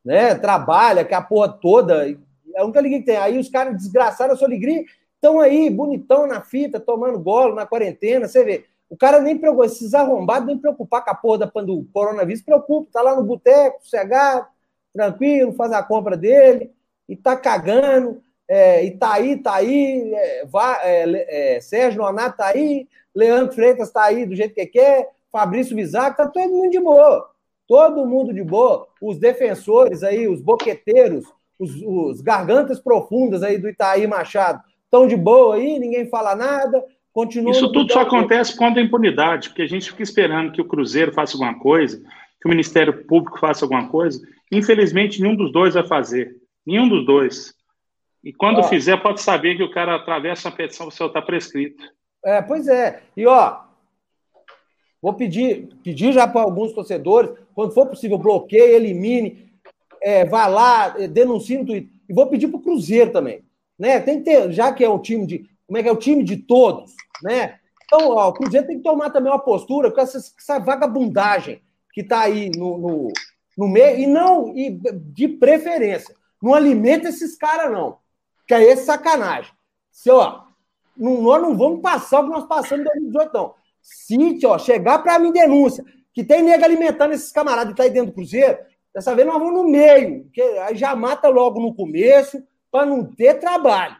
né? 0.05 0.35
Trabalha, 0.35 1.03
que 1.03 1.13
a 1.13 1.21
porra 1.21 1.49
toda, 1.49 2.07
é 2.07 2.15
a 2.59 2.63
única 2.63 2.79
alegria 2.79 2.99
que 2.99 3.05
tem. 3.05 3.17
Aí 3.17 3.39
os 3.39 3.49
caras 3.49 3.75
desgraçaram 3.75 4.33
a 4.33 4.37
sua 4.37 4.47
alegria, 4.47 4.83
estão 5.15 5.39
aí, 5.39 5.69
bonitão 5.69 6.27
na 6.27 6.41
fita, 6.41 6.79
tomando 6.79 7.19
golo 7.19 7.55
na 7.55 7.65
quarentena, 7.65 8.27
você 8.27 8.43
vê. 8.43 8.65
O 8.89 8.97
cara 8.97 9.21
nem 9.21 9.37
preocupa, 9.37 9.65
esses 9.65 9.93
arrombados 9.93 10.47
nem 10.47 10.57
preocupar 10.57 11.03
com 11.03 11.11
a 11.11 11.15
porra 11.15 11.49
do 11.63 11.87
coronavírus, 11.93 12.41
preocupa, 12.41 12.89
tá 12.91 13.01
lá 13.01 13.15
no 13.15 13.23
boteco, 13.23 13.79
sossegado, 13.81 14.45
tranquilo, 14.93 15.53
faz 15.53 15.71
a 15.71 15.81
compra 15.81 16.17
dele, 16.17 16.71
e 17.07 17.15
tá 17.15 17.37
cagando, 17.37 18.21
é, 18.47 18.83
e 18.83 18.91
tá 18.91 19.13
aí, 19.13 19.37
tá 19.37 19.55
aí, 19.55 20.13
é, 20.13 20.45
vá, 20.45 20.79
é, 20.83 21.55
é, 21.55 21.61
Sérgio 21.61 22.01
Nonato 22.01 22.37
tá 22.37 22.47
aí, 22.47 22.87
Leandro 23.15 23.53
Freitas 23.53 23.91
tá 23.91 24.03
aí 24.03 24.25
do 24.25 24.35
jeito 24.35 24.53
que 24.53 24.65
quer, 24.65 25.09
Fabrício 25.31 25.75
Vizac, 25.75 26.17
tá 26.17 26.27
todo 26.27 26.49
mundo 26.49 26.71
de 26.71 26.79
boa, 26.79 27.29
todo 27.67 28.05
mundo 28.05 28.33
de 28.33 28.43
boa, 28.43 28.87
os 29.01 29.17
defensores 29.17 30.03
aí, 30.03 30.27
os 30.27 30.41
boqueteiros, 30.41 31.25
os, 31.59 31.81
os 31.81 32.21
gargantas 32.21 32.79
profundas 32.79 33.43
aí 33.43 33.57
do 33.57 33.69
Itaí 33.69 34.07
Machado, 34.07 34.61
estão 34.83 35.07
de 35.07 35.15
boa 35.15 35.55
aí, 35.55 35.79
ninguém 35.79 36.09
fala 36.09 36.35
nada, 36.35 36.83
continua... 37.13 37.51
Isso 37.51 37.71
tudo 37.71 37.91
só 37.91 38.01
acontece 38.01 38.57
quando 38.57 38.77
a 38.77 38.81
impunidade, 38.81 39.49
porque 39.49 39.61
a 39.61 39.67
gente 39.67 39.89
fica 39.89 40.03
esperando 40.03 40.51
que 40.51 40.61
o 40.61 40.67
Cruzeiro 40.67 41.13
faça 41.13 41.35
alguma 41.35 41.57
coisa, 41.59 42.01
que 42.41 42.47
o 42.47 42.49
Ministério 42.49 43.05
Público 43.05 43.39
faça 43.39 43.63
alguma 43.63 43.87
coisa. 43.87 44.19
Infelizmente, 44.51 45.21
nenhum 45.21 45.35
dos 45.35 45.51
dois 45.51 45.75
vai 45.75 45.85
fazer. 45.85 46.35
Nenhum 46.65 46.89
dos 46.89 47.05
dois. 47.05 47.53
E 48.23 48.33
quando 48.33 48.59
Ó. 48.59 48.63
fizer, 48.63 48.97
pode 48.97 49.21
saber 49.21 49.55
que 49.55 49.63
o 49.63 49.71
cara 49.71 49.95
atravessa 49.95 50.49
uma 50.49 50.55
petição, 50.55 50.87
o 50.87 50.91
seu 50.91 51.07
está 51.07 51.21
prescrito. 51.21 51.83
É, 52.23 52.41
pois 52.41 52.67
é. 52.67 53.01
E 53.15 53.25
ó, 53.25 53.61
vou 55.01 55.13
pedir, 55.13 55.69
pedir 55.83 56.13
já 56.13 56.27
para 56.27 56.41
alguns 56.41 56.73
torcedores, 56.73 57.31
quando 57.55 57.73
for 57.73 57.87
possível, 57.87 58.17
bloqueie, 58.17 58.75
elimine, 58.75 59.51
é, 60.01 60.25
vá 60.25 60.47
lá, 60.47 60.95
é, 60.97 61.07
denuncie 61.07 61.57
no 61.57 61.65
Twitter. 61.65 61.89
E 62.07 62.13
vou 62.13 62.27
pedir 62.27 62.47
para 62.47 62.57
o 62.57 62.61
Cruzeiro 62.61 63.11
também. 63.11 63.43
Né? 63.77 63.99
Tem 63.99 64.19
que 64.19 64.25
ter, 64.25 64.51
já 64.51 64.71
que 64.71 64.83
é 64.83 64.89
o 64.89 64.99
time 64.99 65.25
de. 65.25 65.49
Como 65.65 65.77
é 65.77 65.83
que 65.83 65.89
é 65.89 65.91
o 65.91 65.97
time 65.97 66.23
de 66.23 66.37
todos, 66.37 66.93
né? 67.23 67.59
Então, 67.85 68.09
ó, 68.09 68.29
o 68.29 68.33
Cruzeiro 68.33 68.67
tem 68.67 68.77
que 68.77 68.83
tomar 68.83 69.09
também 69.09 69.31
uma 69.31 69.39
postura 69.39 69.89
com 69.89 70.01
essa, 70.01 70.17
essa 70.17 70.59
vagabundagem 70.59 71.61
que 71.93 72.01
está 72.01 72.21
aí 72.21 72.49
no, 72.55 72.77
no, 72.77 73.13
no 73.57 73.67
meio, 73.67 73.99
e 73.99 74.07
não, 74.07 74.55
e 74.55 74.69
de 74.69 75.27
preferência, 75.27 76.15
não 76.41 76.53
alimenta 76.53 77.09
esses 77.09 77.37
caras, 77.37 77.71
não. 77.71 77.97
Que 78.47 78.53
aí 78.53 78.67
é 78.67 78.75
sacanagem. 78.75 79.51
Se, 79.91 80.09
ó, 80.09 80.41
não, 80.95 81.21
nós 81.21 81.41
não 81.41 81.57
vamos 81.57 81.81
passar 81.81 82.21
o 82.21 82.25
que 82.25 82.31
nós 82.31 82.45
passamos 82.45 82.85
em 82.85 82.89
2018, 83.11 83.33
não. 83.33 83.53
Se 83.81 84.45
ó, 84.45 84.57
chegar 84.57 84.99
para 84.99 85.17
mim 85.17 85.31
denúncia 85.31 85.83
que 86.13 86.23
tem 86.23 86.43
nego 86.43 86.63
alimentando 86.63 87.13
esses 87.13 87.31
camaradas 87.31 87.73
e 87.73 87.75
tá 87.75 87.83
aí 87.83 87.89
dentro 87.89 88.11
do 88.11 88.15
Cruzeiro, 88.15 88.57
dessa 88.93 89.15
vez 89.15 89.27
nós 89.27 89.37
vamos 89.37 89.53
no 89.53 89.69
meio, 89.69 90.29
que 90.33 90.41
aí 90.41 90.75
já 90.75 90.95
mata 90.95 91.29
logo 91.29 91.59
no 91.59 91.73
começo, 91.73 92.43
para 92.69 92.85
não 92.85 93.03
ter 93.03 93.35
trabalho. 93.35 93.95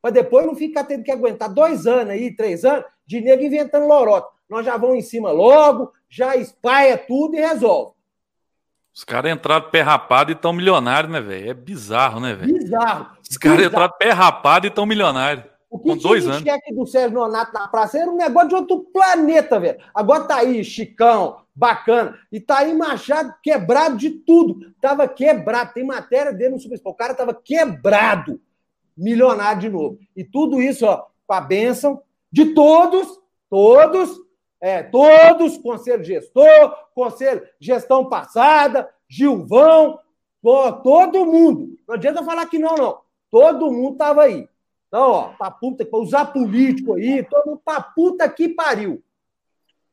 Para 0.00 0.10
depois 0.10 0.46
não 0.46 0.54
ficar 0.54 0.84
tendo 0.84 1.04
que 1.04 1.10
aguentar 1.10 1.52
dois 1.52 1.86
anos 1.86 2.10
aí, 2.10 2.34
três 2.34 2.64
anos, 2.64 2.84
de 3.06 3.20
nego 3.20 3.42
inventando 3.42 3.86
lorota. 3.86 4.28
Nós 4.48 4.64
já 4.64 4.76
vamos 4.76 4.96
em 4.96 5.02
cima 5.02 5.30
logo, 5.30 5.92
já 6.08 6.36
espalha 6.36 6.96
tudo 6.96 7.36
e 7.36 7.40
resolve. 7.40 7.92
Os 8.94 9.04
caras 9.04 9.32
entraram 9.32 9.70
pé 9.70 9.82
rapado 9.82 10.32
e 10.32 10.34
estão 10.34 10.52
milionários, 10.52 11.12
né, 11.12 11.20
velho? 11.20 11.50
É 11.50 11.54
bizarro, 11.54 12.20
né, 12.20 12.34
velho? 12.34 12.54
Bizarro. 12.54 13.06
Os 13.28 13.36
caras 13.36 13.66
entraram 13.66 13.94
pé 13.98 14.10
rapado 14.10 14.66
e 14.66 14.68
estão 14.68 14.84
milionários. 14.84 15.44
O 15.70 15.78
que 15.78 15.90
Com 15.90 15.96
dois 15.96 16.26
anos. 16.26 16.42
cheque 16.42 16.74
do 16.74 16.84
Sérgio 16.84 17.20
Nonato 17.20 17.52
na 17.54 17.68
praça 17.68 17.96
era 17.96 18.10
um 18.10 18.16
negócio 18.16 18.48
de 18.48 18.54
outro 18.56 18.80
planeta, 18.92 19.60
velho. 19.60 19.78
Agora 19.94 20.24
tá 20.24 20.38
aí, 20.38 20.64
Chicão, 20.64 21.42
bacana. 21.54 22.18
E 22.32 22.40
tá 22.40 22.58
aí 22.58 22.76
Machado 22.76 23.32
quebrado 23.40 23.96
de 23.96 24.10
tudo. 24.10 24.72
Tava 24.80 25.06
quebrado. 25.06 25.72
Tem 25.72 25.84
matéria 25.84 26.32
dele 26.32 26.54
no 26.54 26.58
Super 26.58 26.74
Sport. 26.74 26.94
O 26.94 26.98
cara 26.98 27.14
tava 27.14 27.32
quebrado. 27.32 28.40
Milionário 28.96 29.60
de 29.60 29.68
novo. 29.68 29.98
E 30.16 30.24
tudo 30.24 30.60
isso, 30.60 30.84
ó, 30.84 31.06
com 31.24 31.34
a 31.34 31.40
bênção 31.40 32.02
de 32.32 32.46
todos, 32.46 33.20
todos, 33.48 34.18
é, 34.60 34.82
todos, 34.82 35.56
conselho 35.56 36.02
gestor, 36.02 36.74
conselho 36.94 37.42
gestão 37.60 38.08
passada, 38.08 38.90
Gilvão, 39.08 40.00
todo 40.82 41.24
mundo. 41.24 41.78
Não 41.86 41.94
adianta 41.94 42.24
falar 42.24 42.46
que 42.46 42.58
não, 42.58 42.74
não. 42.76 42.98
Todo 43.30 43.70
mundo 43.70 43.96
tava 43.96 44.22
aí. 44.22 44.48
Então, 44.90 45.10
ó, 45.12 45.22
pra 45.28 45.52
puta, 45.52 45.84
pra 45.84 46.00
usar 46.00 46.26
político 46.26 46.94
aí, 46.94 47.22
todo 47.22 47.46
mundo 47.46 47.62
pra 47.64 47.80
puta 47.80 48.28
que 48.28 48.48
pariu. 48.48 49.00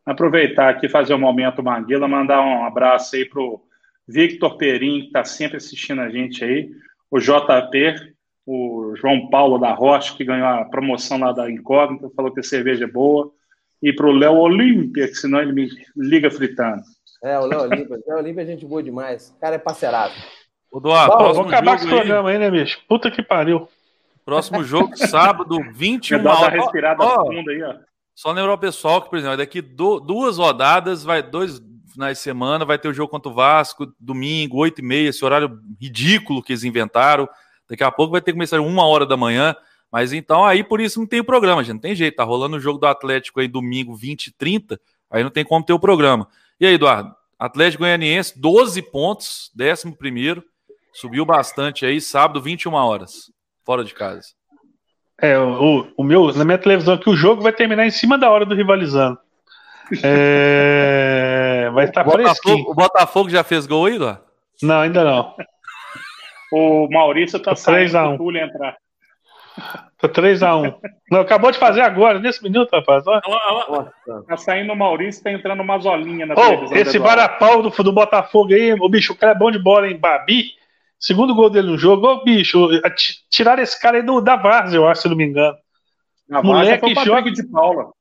Aproveitar 0.03 0.69
aqui, 0.69 0.89
fazer 0.89 1.13
o 1.13 1.19
momento 1.19 1.61
Maguila, 1.61 2.07
mandar 2.07 2.41
um 2.41 2.65
abraço 2.65 3.15
aí 3.15 3.23
pro 3.23 3.61
Victor 4.07 4.57
Perim, 4.57 5.01
que 5.01 5.07
está 5.07 5.23
sempre 5.23 5.57
assistindo 5.57 6.01
a 6.01 6.09
gente 6.09 6.43
aí, 6.43 6.71
o 7.11 7.19
JP, 7.19 8.15
o 8.43 8.95
João 8.95 9.29
Paulo 9.29 9.59
da 9.59 9.71
Rocha, 9.71 10.15
que 10.15 10.25
ganhou 10.25 10.47
a 10.47 10.65
promoção 10.65 11.19
lá 11.19 11.31
da 11.31 11.51
Incógnita, 11.51 12.09
falou 12.15 12.33
que 12.33 12.39
a 12.39 12.43
cerveja 12.43 12.85
é 12.85 12.87
boa, 12.87 13.31
e 13.83 13.93
pro 13.93 14.11
Léo 14.11 14.37
Olímpia, 14.37 15.07
que 15.07 15.15
senão 15.15 15.39
ele 15.41 15.53
me 15.53 15.69
liga 15.95 16.31
fritando. 16.31 16.81
É, 17.23 17.37
o 17.37 17.45
Léo 17.45 17.61
Olímpia. 17.61 17.97
O 17.97 18.09
Léo 18.09 18.17
Olímpia 18.17 18.41
é 18.41 18.45
gente 18.45 18.65
boa 18.65 18.81
demais. 18.81 19.29
O 19.29 19.39
cara 19.39 19.55
é 19.55 19.59
parceirado. 19.59 20.13
Ô, 20.71 20.81
próximo 20.81 21.33
vamos 21.33 21.53
acabar 21.53 21.77
com 21.77 21.83
esse 21.83 21.87
programa 21.87 22.29
aí, 22.29 22.39
né, 22.39 22.49
bicho? 22.49 22.79
Puta 22.87 23.11
que 23.11 23.21
pariu. 23.21 23.67
Próximo 24.27 24.61
jogo, 24.63 24.95
sábado, 24.97 25.57
21 25.73 26.21
Dá 26.21 26.31
uma 26.33 26.41
horas. 26.41 26.61
respirada 26.61 27.01
Ó, 27.01 27.25
funda 27.27 27.49
aí, 27.51 27.63
ó. 27.63 27.75
Só 28.13 28.31
lembrar 28.31 28.53
o 28.53 28.57
pessoal 28.57 29.01
que, 29.01 29.09
por 29.09 29.17
exemplo, 29.17 29.37
daqui 29.37 29.61
du- 29.61 30.01
duas 30.01 30.37
rodadas, 30.37 31.03
vai 31.03 31.23
dois 31.23 31.61
finais 31.93 32.17
de 32.17 32.23
semana, 32.23 32.65
vai 32.65 32.77
ter 32.77 32.89
o 32.89 32.93
jogo 32.93 33.09
contra 33.09 33.31
o 33.31 33.33
Vasco, 33.33 33.87
domingo, 33.99 34.57
8 34.57 34.79
e 34.79 34.83
meia, 34.83 35.09
esse 35.09 35.23
horário 35.23 35.59
ridículo 35.79 36.43
que 36.43 36.51
eles 36.51 36.63
inventaram. 36.65 37.27
Daqui 37.69 37.83
a 37.83 37.91
pouco 37.91 38.11
vai 38.11 38.19
ter 38.21 38.31
que 38.31 38.35
começar 38.35 38.59
uma 38.59 38.85
hora 38.85 39.05
da 39.05 39.15
manhã. 39.15 39.55
Mas 39.89 40.11
então 40.11 40.43
aí 40.45 40.63
por 40.63 40.81
isso 40.81 40.99
não 40.99 41.07
tem 41.07 41.21
o 41.21 41.23
programa, 41.23 41.63
gente. 41.63 41.75
Não 41.75 41.81
tem 41.81 41.95
jeito. 41.95 42.17
Tá 42.17 42.23
rolando 42.25 42.57
o 42.57 42.59
jogo 42.59 42.77
do 42.77 42.85
Atlético 42.87 43.39
aí 43.39 43.47
domingo 43.47 43.95
20 43.95 44.27
e 44.27 44.31
30. 44.33 44.77
Aí 45.09 45.23
não 45.23 45.29
tem 45.29 45.45
como 45.45 45.65
ter 45.65 45.71
o 45.73 45.79
programa. 45.79 46.27
E 46.59 46.65
aí, 46.65 46.73
Eduardo? 46.73 47.15
Atlético 47.39 47.83
Goianiense, 47.83 48.37
12 48.39 48.81
pontos, 48.81 49.51
11 49.59 49.95
primeiro. 49.95 50.43
Subiu 50.91 51.23
bastante 51.25 51.85
aí, 51.85 52.01
sábado, 52.01 52.41
21 52.41 52.73
horas. 52.73 53.31
Fora 53.67 53.83
de 53.83 53.93
casa. 53.93 54.29
É, 55.21 55.37
o, 55.37 55.91
o 55.97 56.01
meu, 56.01 56.33
na 56.33 56.45
minha 56.45 56.57
televisão 56.57 56.93
aqui, 56.93 57.09
o 57.09 57.17
jogo 57.17 57.41
vai 57.41 57.51
terminar 57.51 57.85
em 57.85 57.91
cima 57.91 58.17
da 58.17 58.31
hora 58.31 58.45
do 58.45 58.55
rivalizando. 58.55 59.19
É, 60.01 61.69
vai 61.75 61.83
estar 61.83 62.09
fresquinho. 62.09 62.55
Botafogo, 62.59 62.71
o 62.71 62.75
Botafogo 62.75 63.29
já 63.29 63.43
fez 63.43 63.67
gol 63.67 63.87
aí? 63.87 63.99
Não, 64.63 64.79
ainda 64.79 65.03
não. 65.03 65.35
O 66.53 66.87
Maurício 66.89 67.39
tá 67.39 67.53
Tá 67.53 67.61
três 67.61 67.91
saindo 67.91 67.97
a 67.97 68.09
um. 68.09 68.15
pro 68.15 68.25
Túlio 68.25 68.41
entrar. 68.41 68.77
Tá 69.99 70.07
3x1. 70.07 70.75
Não, 71.11 71.19
acabou 71.19 71.51
de 71.51 71.57
fazer 71.57 71.81
agora, 71.81 72.19
nesse 72.19 72.41
minuto, 72.41 72.71
rapaz. 72.71 73.03
Ó. 73.05 73.19
Nossa. 73.27 73.91
Tá 74.29 74.37
saindo 74.37 74.71
o 74.71 74.77
Maurício, 74.77 75.21
tá 75.21 75.29
entrando 75.29 75.61
uma 75.61 75.77
zolinha 75.77 76.25
na 76.25 76.35
televisão. 76.35 76.77
esse 76.77 76.97
varapau 76.97 77.61
do, 77.61 77.69
do 77.69 77.91
Botafogo 77.91 78.53
aí, 78.53 78.71
o 78.71 78.87
bicho, 78.87 79.11
o 79.11 79.17
cara 79.17 79.33
é 79.33 79.37
bom 79.37 79.51
de 79.51 79.59
bola, 79.59 79.89
hein? 79.89 79.97
Babi. 79.97 80.55
Segundo 80.99 81.35
gol 81.35 81.49
dele 81.49 81.67
no 81.67 81.77
jogo, 81.77 82.07
ô 82.07 82.23
bicho, 82.23 82.69
tiraram 83.29 83.61
esse 83.61 83.79
cara 83.79 83.97
aí 83.97 84.03
do, 84.03 84.19
da 84.19 84.35
Várzea, 84.35 84.77
eu 84.77 84.87
acho, 84.87 85.03
se 85.03 85.09
não 85.09 85.15
me 85.15 85.25
engano. 85.25 85.55
Na 86.27 86.41
moleque 86.41 86.79
foi 86.79 86.91
o 86.91 86.95
Patrick 86.95 87.05
joga- 87.05 87.31
de 87.31 87.47
Paula. 87.47 87.91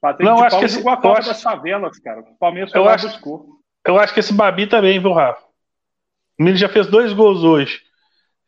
Patrick 0.00 0.24
Não, 0.30 0.36
de 0.36 0.42
acho 0.42 0.50
Paula 0.50 0.60
que 0.60 0.64
esse- 0.66 0.76
jogou 0.76 0.92
a 0.92 0.96
Copa 0.96 1.18
acho- 1.18 1.28
das 1.28 1.42
Favelas, 1.42 1.98
cara. 1.98 2.20
O 2.20 2.36
Palmeiras 2.38 2.74
Eu 2.74 2.88
acho- 2.88 3.08
buscou. 3.08 3.46
Eu 3.86 3.98
acho 3.98 4.12
que 4.14 4.20
esse 4.20 4.32
Babi 4.34 4.66
também, 4.66 5.00
viu, 5.00 5.12
Rafa? 5.12 5.42
O 6.38 6.42
menino 6.42 6.58
já 6.58 6.68
fez 6.68 6.86
dois 6.86 7.12
gols 7.12 7.42
hoje. 7.42 7.80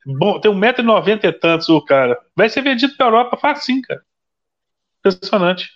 Bom, 0.06 0.38
tem 0.38 0.50
1,90m 0.50 1.24
e 1.28 1.32
tantos 1.32 1.68
o 1.68 1.80
cara. 1.80 2.18
Vai 2.36 2.48
ser 2.48 2.62
vendido 2.62 2.96
pra 2.96 3.06
Europa 3.06 3.36
facinho, 3.36 3.82
cara. 3.82 4.02
Impressionante. 5.00 5.70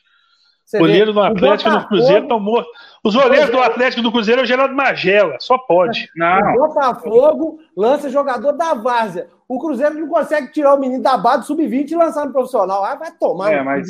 Você 0.70 0.78
Goleiro 0.78 1.12
do 1.12 1.18
o 1.18 1.22
Atlético 1.24 1.68
e 1.70 1.72
do 1.78 1.86
Cruzeiro 1.88 2.22
estão 2.22 2.38
mortos. 2.38 2.70
Os 3.02 3.14
goleiros 3.16 3.50
do 3.50 3.58
Atlético 3.60 4.00
e 4.00 4.02
do 4.04 4.12
Cruzeiro 4.12 4.40
é 4.40 4.44
o 4.44 4.46
Geraldo 4.46 4.72
Magela, 4.74 5.36
só 5.40 5.58
pode. 5.58 6.08
Não, 6.14 6.54
O 6.54 6.68
Botafogo 6.68 7.58
lança 7.76 8.08
jogador 8.08 8.52
da 8.52 8.72
Várzea. 8.74 9.26
O 9.48 9.58
Cruzeiro 9.58 9.94
não 9.98 10.06
consegue 10.08 10.52
tirar 10.52 10.74
o 10.74 10.78
menino 10.78 11.02
da 11.02 11.18
base 11.18 11.38
do 11.40 11.46
sub-20 11.46 11.90
e 11.90 11.96
lançar 11.96 12.24
no 12.24 12.32
profissional. 12.32 12.84
Ah, 12.84 12.94
vai 12.94 13.10
tomar. 13.18 13.52
É, 13.52 13.60
mas- 13.62 13.88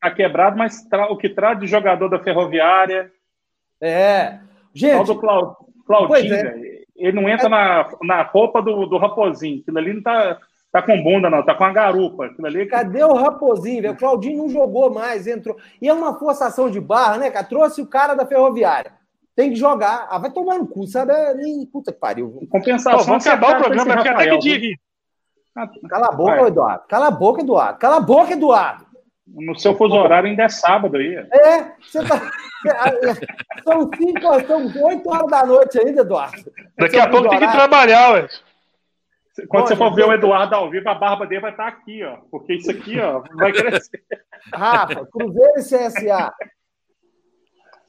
tá 0.00 0.10
quebrado, 0.10 0.58
mas 0.58 0.82
tra- 0.82 1.10
o 1.10 1.16
que 1.16 1.30
traz 1.30 1.58
de 1.58 1.66
jogador 1.66 2.08
da 2.10 2.18
Ferroviária, 2.18 3.10
É. 3.80 4.38
Gente, 4.74 5.06
do 5.06 5.18
Clau- 5.18 5.66
Claudinho, 5.86 6.34
é. 6.34 6.82
ele 6.96 7.12
não 7.20 7.28
entra 7.28 7.48
na, 7.48 7.90
na 8.02 8.22
roupa 8.22 8.60
do, 8.62 8.86
do 8.86 8.96
Raposinho. 8.98 9.60
Aquilo 9.60 9.78
ali 9.78 9.92
não 9.94 10.02
tá, 10.02 10.38
tá 10.72 10.80
com 10.80 11.02
bunda, 11.02 11.28
não, 11.28 11.44
tá 11.44 11.54
com 11.54 11.64
a 11.64 11.72
garupa. 11.72 12.26
Aquilo 12.26 12.46
ali 12.46 12.62
é 12.62 12.66
cadê 12.66 13.04
o 13.04 13.12
Raposinho, 13.12 13.82
velho? 13.82 13.94
O 13.94 13.96
Claudinho 13.96 14.38
não 14.38 14.48
jogou 14.48 14.92
mais, 14.92 15.26
entrou. 15.26 15.56
E 15.80 15.88
é 15.88 15.92
uma 15.92 16.18
forçação 16.18 16.70
de 16.70 16.80
barra, 16.80 17.18
né, 17.18 17.30
cara? 17.30 17.46
Trouxe 17.46 17.82
o 17.82 17.86
cara 17.86 18.14
da 18.14 18.26
Ferroviária. 18.26 18.94
Tem 19.36 19.50
que 19.50 19.56
jogar. 19.56 20.08
Ah, 20.10 20.18
vai 20.18 20.30
tomar 20.30 20.58
no 20.58 20.66
cu, 20.66 20.86
sabe? 20.86 21.12
É, 21.12 21.34
Nem... 21.34 21.66
Puta 21.66 21.92
que 21.92 21.98
pariu. 21.98 22.46
compensação. 22.50 22.98
Pô, 22.98 23.04
vamos 23.04 23.26
acabar 23.26 23.48
o 23.48 23.50
tá 23.50 23.58
programa, 23.60 23.98
ficar 23.98 24.14
até 24.14 24.38
que 24.38 24.54
aqui. 24.54 24.76
Cala 25.88 26.08
a 26.08 26.12
boca, 26.12 26.36
Vai. 26.36 26.48
Eduardo. 26.48 26.84
Cala 26.88 27.06
a 27.06 27.10
boca, 27.10 27.42
Eduardo. 27.42 27.78
Cala 27.78 27.96
a 27.96 28.00
boca, 28.00 28.32
Eduardo. 28.32 28.86
No 29.26 29.58
seu 29.58 29.74
fuso 29.76 29.94
horário 29.94 30.28
ainda 30.28 30.44
é 30.44 30.48
sábado 30.48 30.96
aí. 30.96 31.14
É, 31.14 31.72
você 31.80 32.02
tá. 32.04 32.20
São 33.64 33.90
cinco, 33.96 34.46
são 34.46 34.84
oito 34.84 35.10
horas 35.10 35.30
da 35.30 35.44
noite 35.44 35.78
ainda, 35.78 36.02
Eduardo. 36.02 36.52
Daqui 36.78 36.98
a 36.98 37.08
pouco 37.08 37.28
tem 37.28 37.40
que 37.40 37.50
trabalhar, 37.50 38.12
ué. 38.12 38.28
Quando 39.48 39.62
Bom, 39.62 39.68
você 39.68 39.76
for 39.76 39.94
ver 39.94 40.04
o 40.04 40.12
Eduardo 40.12 40.54
ao 40.54 40.70
vivo, 40.70 40.88
a 40.88 40.94
barba 40.94 41.26
dele 41.26 41.40
vai 41.40 41.52
estar 41.52 41.66
aqui, 41.66 42.02
ó. 42.04 42.18
Porque 42.30 42.54
isso 42.54 42.70
aqui, 42.70 43.00
ó, 43.00 43.22
vai 43.34 43.52
crescer. 43.52 44.02
Rafa, 44.52 45.06
Cruzeiro 45.06 45.52
e 45.56 45.62
CSA. 45.62 46.34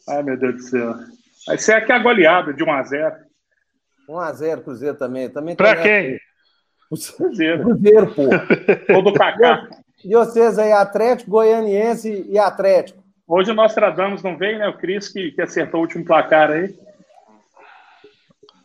Ai, 0.08 0.24
meu 0.24 0.38
Deus 0.38 0.56
do 0.56 0.62
céu. 0.62 0.94
Vai 1.48 1.58
ser 1.58 1.74
aqui 1.74 1.92
a 1.92 2.00
goleada 2.00 2.54
de 2.54 2.64
1 2.64 2.72
a 2.72 2.84
0 2.84 3.16
1x0 4.10 4.64
Cruzeiro 4.64 4.98
também. 4.98 5.30
também 5.30 5.56
Pra 5.56 5.76
quem? 5.76 6.20
Cruzeiro. 7.18 7.64
Cruzeiro, 7.64 8.14
pô. 8.14 8.24
Ou 8.96 9.02
do 9.02 9.14
Kaká. 9.14 9.68
E 10.04 10.14
vocês 10.14 10.60
aí, 10.60 10.72
Atlético, 10.72 11.32
Goianiense 11.32 12.26
e 12.30 12.38
Atlético. 12.38 13.02
Hoje 13.26 13.52
o 13.52 13.54
Nostradamus 13.54 14.22
não 14.22 14.38
veio, 14.38 14.60
né? 14.60 14.68
O 14.68 14.78
Cris 14.78 15.08
que, 15.08 15.32
que 15.32 15.42
acertou 15.42 15.80
o 15.80 15.84
último 15.84 16.04
placar 16.04 16.52
aí. 16.52 16.76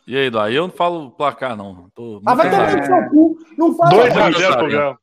E 0.09 0.17
aí, 0.17 0.27
Eduardo? 0.29 0.57
Eu 0.57 0.63
não 0.63 0.71
falo 0.71 1.11
placar, 1.11 1.55
não. 1.55 1.91
Tô, 1.95 2.23
Ah, 2.25 2.35
vai 2.35 2.51
tomar 2.51 2.75
no 2.75 2.85
seu 2.87 3.11
cu. 3.11 3.37
Não 3.59 3.77
fala. 3.77 3.91
2x0 3.91 3.99
Dois 4.01 4.13
pro 4.15 4.23
a 4.23 4.31
Galo. 4.31 4.73
É, 4.73 4.97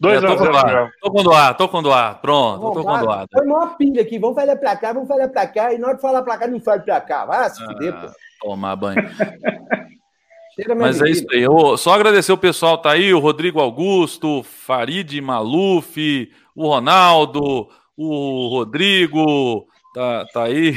tô 0.00 0.08
2x0 0.08 0.26
com 0.28 0.36
pro 0.36 0.44
o 0.44 0.48
Eduardo. 0.48 0.72
Galo. 0.72 0.90
Tô 1.00 1.10
com 1.10 1.16
o 1.16 1.20
Eduardo, 1.20 1.56
tô 1.58 1.68
com 1.68 1.76
o 1.76 1.80
Eduardo. 1.80 2.20
Pronto, 2.20 2.66
eu 2.66 2.72
tô 2.72 2.82
com 2.82 2.90
o 2.90 2.98
Eduardo. 2.98 3.28
Foi 3.32 3.46
maior 3.46 3.76
pilha 3.76 4.02
aqui. 4.02 4.18
Vamos 4.18 4.34
falar 4.34 4.56
pra 4.56 4.76
cá, 4.76 4.92
vamos 4.92 5.08
falar 5.08 5.28
pra 5.28 5.46
cá. 5.46 5.72
E 5.72 5.78
na 5.78 5.86
hora 5.86 5.96
de 5.96 6.02
falar 6.02 6.22
pra 6.22 6.36
cá, 6.36 6.48
não 6.48 6.58
fala 6.60 6.80
pra 6.80 7.00
cá. 7.00 7.24
Vai 7.24 7.48
se 7.48 7.64
fuder, 7.64 7.92
pô. 7.92 8.06
Ah, 8.06 8.12
tomar 8.40 8.74
banho. 8.74 8.96
Mas 10.78 11.00
é 11.00 11.08
isso 11.08 11.26
aí. 11.32 11.42
Eu 11.42 11.76
só 11.76 11.94
agradecer 11.94 12.32
o 12.32 12.38
pessoal 12.38 12.78
tá 12.78 12.90
aí, 12.90 13.14
o 13.14 13.20
Rodrigo 13.20 13.60
Augusto, 13.60 14.42
Farid 14.42 15.20
Maluf, 15.20 16.28
o 16.56 16.68
Ronaldo, 16.68 17.68
o 17.96 18.48
Rodrigo, 18.48 19.66
tá, 19.94 20.24
tá 20.32 20.44
aí, 20.44 20.76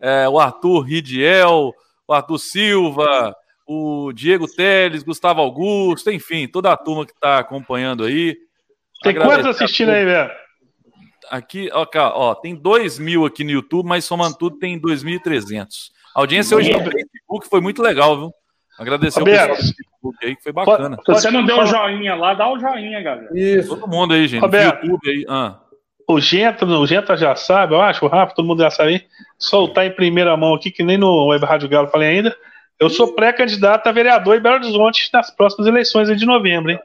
é, 0.00 0.28
o 0.28 0.40
Arthur 0.40 0.80
Ridiel, 0.80 1.72
o 2.06 2.12
Arthur 2.12 2.38
Silva, 2.38 3.34
o 3.66 4.12
Diego 4.12 4.46
Teles, 4.46 5.02
Gustavo 5.02 5.40
Augusto, 5.40 6.10
enfim, 6.10 6.46
toda 6.46 6.72
a 6.72 6.76
turma 6.76 7.06
que 7.06 7.18
tá 7.18 7.38
acompanhando 7.38 8.04
aí. 8.04 8.36
Tem 9.02 9.14
quantos 9.14 9.46
assistindo 9.46 9.90
aí, 9.90 10.04
velho? 10.04 10.30
Aqui, 11.30 11.70
ó, 11.72 11.86
cá, 11.86 12.12
ó, 12.14 12.34
tem 12.34 12.54
2 12.54 12.98
mil 12.98 13.24
aqui 13.24 13.42
no 13.42 13.50
YouTube, 13.50 13.88
mas 13.88 14.04
somando 14.04 14.36
tudo 14.36 14.58
tem 14.58 14.78
2.300. 14.78 15.90
A 16.14 16.20
audiência 16.20 16.56
hoje 16.56 16.72
no 16.72 16.90
Facebook 16.90 17.48
foi 17.48 17.60
muito 17.60 17.82
legal, 17.82 18.18
viu? 18.18 18.32
Agradecer 18.78 19.20
ao 19.20 19.24
Roberto. 19.24 19.56
pessoal 19.56 19.72
do 19.72 19.74
Facebook 19.74 20.26
aí, 20.26 20.36
que 20.36 20.42
foi 20.42 20.52
bacana. 20.52 20.96
Se 20.96 21.12
você 21.12 21.30
não 21.30 21.44
deu 21.44 21.58
um 21.60 21.66
joinha 21.66 22.14
lá, 22.14 22.34
dá 22.34 22.50
o 22.50 22.58
joinha, 22.58 23.00
galera. 23.02 23.30
Isso. 23.34 23.68
Todo 23.68 23.88
mundo 23.88 24.12
aí, 24.12 24.26
gente. 24.26 24.40
Roberto. 24.40 24.84
YouTube 24.84 25.08
aí. 25.08 25.24
Ah. 25.28 25.60
O 26.08 26.20
Genta, 26.20 26.64
o 26.66 26.86
Genta 26.86 27.16
já 27.16 27.34
sabe, 27.36 27.74
eu 27.74 27.80
acho, 27.80 28.04
o 28.04 28.08
Rafa, 28.08 28.34
todo 28.34 28.46
mundo 28.46 28.62
já 28.62 28.70
sabe. 28.70 29.06
Soltar 29.38 29.86
em 29.86 29.90
primeira 29.94 30.36
mão 30.36 30.54
aqui, 30.54 30.70
que 30.70 30.82
nem 30.82 30.98
no 30.98 31.26
Web 31.28 31.44
Rádio 31.44 31.68
Galo 31.68 31.88
falei 31.88 32.08
ainda. 32.08 32.36
Eu 32.78 32.90
sou 32.90 33.14
pré-candidato 33.14 33.86
a 33.88 33.92
vereador 33.92 34.36
em 34.36 34.40
Belo 34.40 34.56
Horizonte 34.56 35.08
nas 35.12 35.30
próximas 35.30 35.66
eleições 35.66 36.08
aí 36.10 36.16
de 36.16 36.26
novembro, 36.26 36.72
hein? 36.72 36.80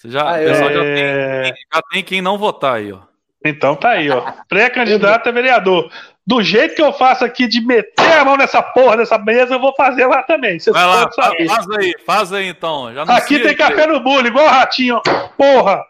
Você 0.00 0.10
já, 0.10 0.22
Ah, 0.34 0.38
pessoal 0.38 0.72
já, 0.72 0.84
É, 0.84 1.42
tem, 1.42 1.52
já 1.74 1.82
tem 1.92 2.02
quem 2.02 2.20
não 2.22 2.36
votar 2.36 2.76
aí, 2.76 2.92
ó. 2.92 2.98
Então 3.44 3.74
tá 3.76 3.90
aí, 3.90 4.10
ó. 4.10 4.22
Pré-candidato 4.48 5.28
a 5.28 5.32
vereador. 5.32 5.90
Do 6.26 6.42
jeito 6.42 6.74
que 6.74 6.82
eu 6.82 6.92
faço 6.92 7.24
aqui 7.24 7.48
de 7.48 7.60
meter 7.64 8.12
a 8.18 8.24
mão 8.24 8.36
nessa 8.36 8.62
porra 8.62 8.98
dessa 8.98 9.18
mesa, 9.18 9.54
eu 9.54 9.60
vou 9.60 9.74
fazer 9.74 10.06
lá 10.06 10.22
também. 10.22 10.58
Vocês 10.58 10.74
Vai 10.74 10.84
lá, 10.84 11.08
podem 11.08 11.14
saber. 11.24 11.48
faz, 11.48 11.70
aí, 11.70 11.94
faz 12.04 12.32
aí 12.32 12.46
então. 12.48 12.86
Aqui 13.08 13.38
tem 13.38 13.48
aí. 13.48 13.54
café 13.56 13.86
no 13.86 14.00
bule, 14.00 14.28
igual 14.28 14.44
o 14.44 14.48
ratinho, 14.50 14.96
ó. 14.96 15.28
Porra! 15.36 15.82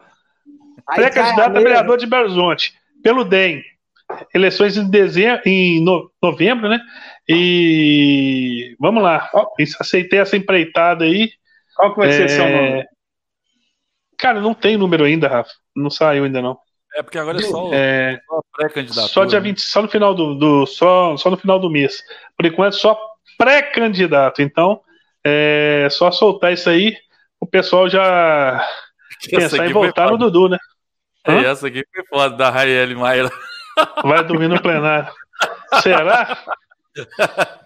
Pré-candidato 0.95 1.57
a 1.57 1.61
vereador 1.61 1.97
de 1.99 2.07
Belo 2.07 2.25
Horizonte, 2.25 2.75
pelo 3.03 3.25
DEM. 3.25 3.63
Eleições 4.35 4.77
em 4.77 4.91
dezembro, 4.91 5.43
em 5.47 5.83
no- 5.85 6.11
novembro, 6.23 6.69
né? 6.69 6.81
E 7.29 8.75
vamos 8.79 9.03
lá. 9.03 9.31
Aceitei 9.79 10.19
essa 10.19 10.37
empreitada 10.37 11.05
aí. 11.05 11.31
Qual 11.77 11.93
que 11.95 12.01
vai 12.01 12.13
ser 12.13 12.25
É, 12.25 12.29
seu 12.29 12.49
nome? 12.49 12.85
Cara, 14.19 14.41
não 14.41 14.53
tem 14.53 14.77
número 14.77 15.05
ainda, 15.05 15.29
Rafa. 15.29 15.51
Não 15.75 15.91
saiu 15.91 16.25
ainda, 16.25 16.43
não. 16.43 16.59
É 16.95 17.03
porque 17.03 17.19
agora 17.19 17.39
é 17.39 17.43
só, 17.43 17.71
É, 17.73 18.19
só 18.27 18.41
pré-candidato. 18.57 19.09
só 19.09 19.25
dia 19.25 19.41
20, 19.41 19.61
só 19.61 19.81
no 19.81 19.89
final 19.89 20.13
do, 20.13 20.35
do- 20.35 20.67
só, 20.67 21.17
só 21.17 21.31
no 21.31 21.37
final 21.37 21.59
do 21.61 21.71
mês. 21.71 22.03
Por 22.37 22.45
enquanto, 22.47 22.75
só 22.75 22.99
pré-candidato. 23.39 24.43
Então, 24.43 24.81
é 25.25 25.87
só 25.91 26.11
soltar 26.11 26.53
isso 26.53 26.69
aí, 26.69 26.97
o 27.41 27.47
pessoal 27.47 27.89
já 27.89 28.67
pensar 29.31 29.67
em 29.69 29.73
voltar 29.73 30.11
no 30.11 30.19
Dudu, 30.19 30.49
né? 30.49 30.59
É, 31.27 31.45
essa 31.45 31.67
aqui 31.67 31.85
foi 31.95 32.05
foda 32.07 32.37
da 32.37 32.51
Raiele 32.51 32.95
Maia. 32.95 33.31
Vai 34.03 34.25
dormir 34.25 34.49
no 34.49 34.61
plenário. 34.61 35.11
Será? 35.83 36.39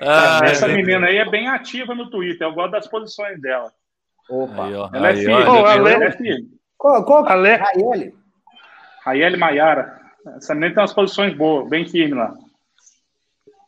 Ah, 0.00 0.40
Essa 0.44 0.66
gente. 0.66 0.76
menina 0.78 1.06
aí 1.06 1.18
é 1.18 1.28
bem 1.30 1.46
ativa 1.46 1.94
no 1.94 2.08
Twitter. 2.10 2.46
Eu 2.46 2.54
gosto 2.54 2.72
das 2.72 2.88
posições 2.88 3.40
dela. 3.40 3.70
Opa. 4.28 4.64
Aí, 4.66 4.74
ó, 4.74 4.88
Ela 4.92 5.08
é 5.08 5.12
aí, 5.12 5.26
ó, 5.28 5.40
já 5.66 5.72
Ale- 5.72 5.78
viu? 5.84 5.88
Ela 5.88 6.04
é 6.04 6.12
filha. 6.12 6.38
Qual, 6.78 7.04
qual 7.04 7.24
que 7.26 7.32
Ale- 7.32 7.48
é 7.50 7.54
Raiele? 7.56 8.14
Raiele 9.04 9.36
Maiara. 9.36 10.00
Essa 10.36 10.54
menina 10.54 10.74
tem 10.74 10.82
umas 10.82 10.94
posições 10.94 11.34
boas, 11.36 11.68
bem 11.68 11.86
firme 11.86 12.14
lá. 12.14 12.32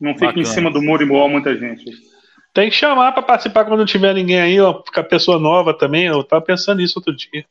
Não 0.01 0.15
fica 0.15 0.27
Bacana. 0.27 0.43
em 0.43 0.47
cima 0.47 0.71
do 0.71 0.81
muro 0.83 1.03
igual 1.03 1.29
muita 1.29 1.55
gente. 1.57 1.85
Tem 2.55 2.71
que 2.71 2.77
chamar 2.77 3.13
para 3.13 3.23
participar 3.23 3.65
quando 3.65 3.81
não 3.81 3.87
tiver 3.87 4.15
ninguém 4.15 4.41
aí, 4.41 4.61
ó, 4.61 4.83
ficar 4.83 5.05
pessoa 5.05 5.39
nova 5.39 5.77
também. 5.77 6.07
Eu 6.07 6.25
tava 6.25 6.43
pensando 6.43 6.79
nisso 6.79 6.99
outro 6.99 7.15
dia. 7.15 7.45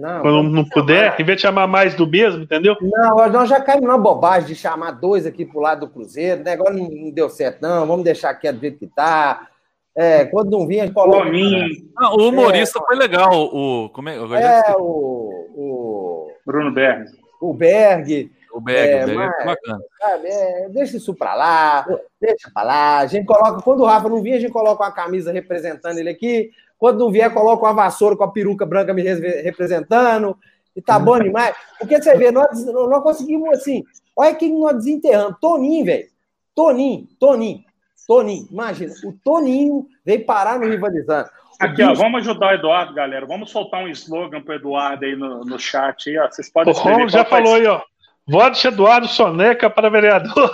Não, 0.00 0.22
quando 0.22 0.42
não 0.44 0.64
puder, 0.64 1.14
em 1.20 1.24
vez 1.24 1.36
de 1.36 1.42
chamar 1.42 1.66
mais 1.66 1.94
do 1.94 2.06
mesmo, 2.06 2.42
entendeu? 2.42 2.74
Não, 2.80 3.28
nós 3.28 3.48
já 3.48 3.60
caímos 3.60 3.86
na 3.86 3.98
bobagem 3.98 4.48
de 4.48 4.54
chamar 4.54 4.92
dois 4.92 5.26
aqui 5.26 5.44
pro 5.44 5.60
lado 5.60 5.86
do 5.86 5.92
Cruzeiro. 5.92 6.40
O 6.40 6.44
negócio 6.44 6.74
não 6.74 7.10
deu 7.10 7.28
certo, 7.28 7.60
não. 7.60 7.86
Vamos 7.86 8.04
deixar 8.04 8.30
aqui 8.30 8.50
do 8.50 8.60
jeito 8.60 8.78
que 8.78 8.86
tá. 8.86 9.48
É, 9.94 10.24
quando 10.24 10.50
não 10.50 10.66
vinha, 10.66 10.84
a 10.84 10.86
gente 10.86 10.94
coloca. 10.94 11.30
Não, 11.30 12.16
o 12.16 12.28
humorista 12.28 12.78
é, 12.78 12.86
foi 12.86 12.96
legal. 12.96 13.30
O, 13.32 13.90
como 13.90 14.08
é, 14.08 14.16
é 14.16 14.74
o, 14.76 15.48
o. 15.54 16.32
Bruno 16.46 16.72
Berg. 16.72 17.10
O 17.40 17.52
Berg. 17.52 18.30
O 18.52 18.60
Berg, 18.60 18.92
é, 18.92 19.04
o 19.04 19.06
Berg 19.06 19.16
mas, 19.16 19.40
é 19.40 19.44
bacana. 19.44 19.80
Sabe, 19.98 20.28
é, 20.28 20.68
deixa 20.70 20.96
isso 20.96 21.14
pra 21.14 21.34
lá, 21.34 21.86
deixa 22.20 22.50
pra 22.52 22.62
lá. 22.64 22.98
A 22.98 23.06
gente 23.06 23.24
coloca, 23.24 23.62
quando 23.62 23.80
o 23.80 23.86
Rafa 23.86 24.08
não 24.08 24.22
vinha, 24.22 24.36
a 24.36 24.40
gente 24.40 24.52
coloca 24.52 24.82
uma 24.82 24.90
camisa 24.90 25.32
representando 25.32 25.98
ele 25.98 26.08
aqui. 26.08 26.50
Quando 26.80 26.98
não 26.98 27.12
vier, 27.12 27.30
coloca 27.32 27.66
uma 27.66 27.74
vassoura 27.74 28.16
com 28.16 28.24
a 28.24 28.32
peruca 28.32 28.64
branca 28.64 28.94
me 28.94 29.02
representando. 29.02 30.34
E 30.74 30.80
tá 30.80 30.98
bom 30.98 31.18
demais. 31.20 31.54
Porque 31.78 32.00
você 32.00 32.16
vê, 32.16 32.32
nós, 32.32 32.64
nós 32.64 33.02
conseguimos 33.02 33.50
assim. 33.50 33.84
Olha 34.16 34.34
quem 34.34 34.58
nós 34.58 34.76
desenterramos. 34.76 35.36
Toninho, 35.38 35.84
velho. 35.84 36.08
Toninho, 36.54 37.06
Toninho, 37.20 37.64
Toninho. 38.08 38.48
Imagina, 38.50 38.94
o 39.04 39.12
Toninho 39.22 39.86
veio 40.04 40.24
parar 40.24 40.58
no 40.58 40.66
rivalizando. 40.66 41.28
Aqui, 41.60 41.82
ó, 41.82 41.92
vamos 41.92 42.22
ajudar 42.22 42.52
o 42.52 42.54
Eduardo, 42.54 42.94
galera. 42.94 43.26
Vamos 43.26 43.50
soltar 43.50 43.82
um 43.82 43.88
slogan 43.88 44.40
pro 44.40 44.54
Eduardo 44.54 45.04
aí 45.04 45.14
no, 45.14 45.44
no 45.44 45.58
chat. 45.58 46.08
Aí, 46.08 46.18
ó. 46.18 46.26
Vocês 46.30 46.50
podem 46.50 46.72
O 46.72 46.76
Ron 46.76 47.08
já 47.08 47.26
falou 47.26 47.56
aí, 47.56 47.66
ó. 47.66 47.82
Vote 48.26 48.68
Eduardo 48.68 49.06
Soneca 49.06 49.68
para 49.68 49.90
vereador. 49.90 50.50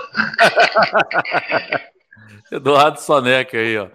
Eduardo 2.51 3.01
Soneca 3.01 3.57
aí, 3.57 3.79
ó. 3.79 3.87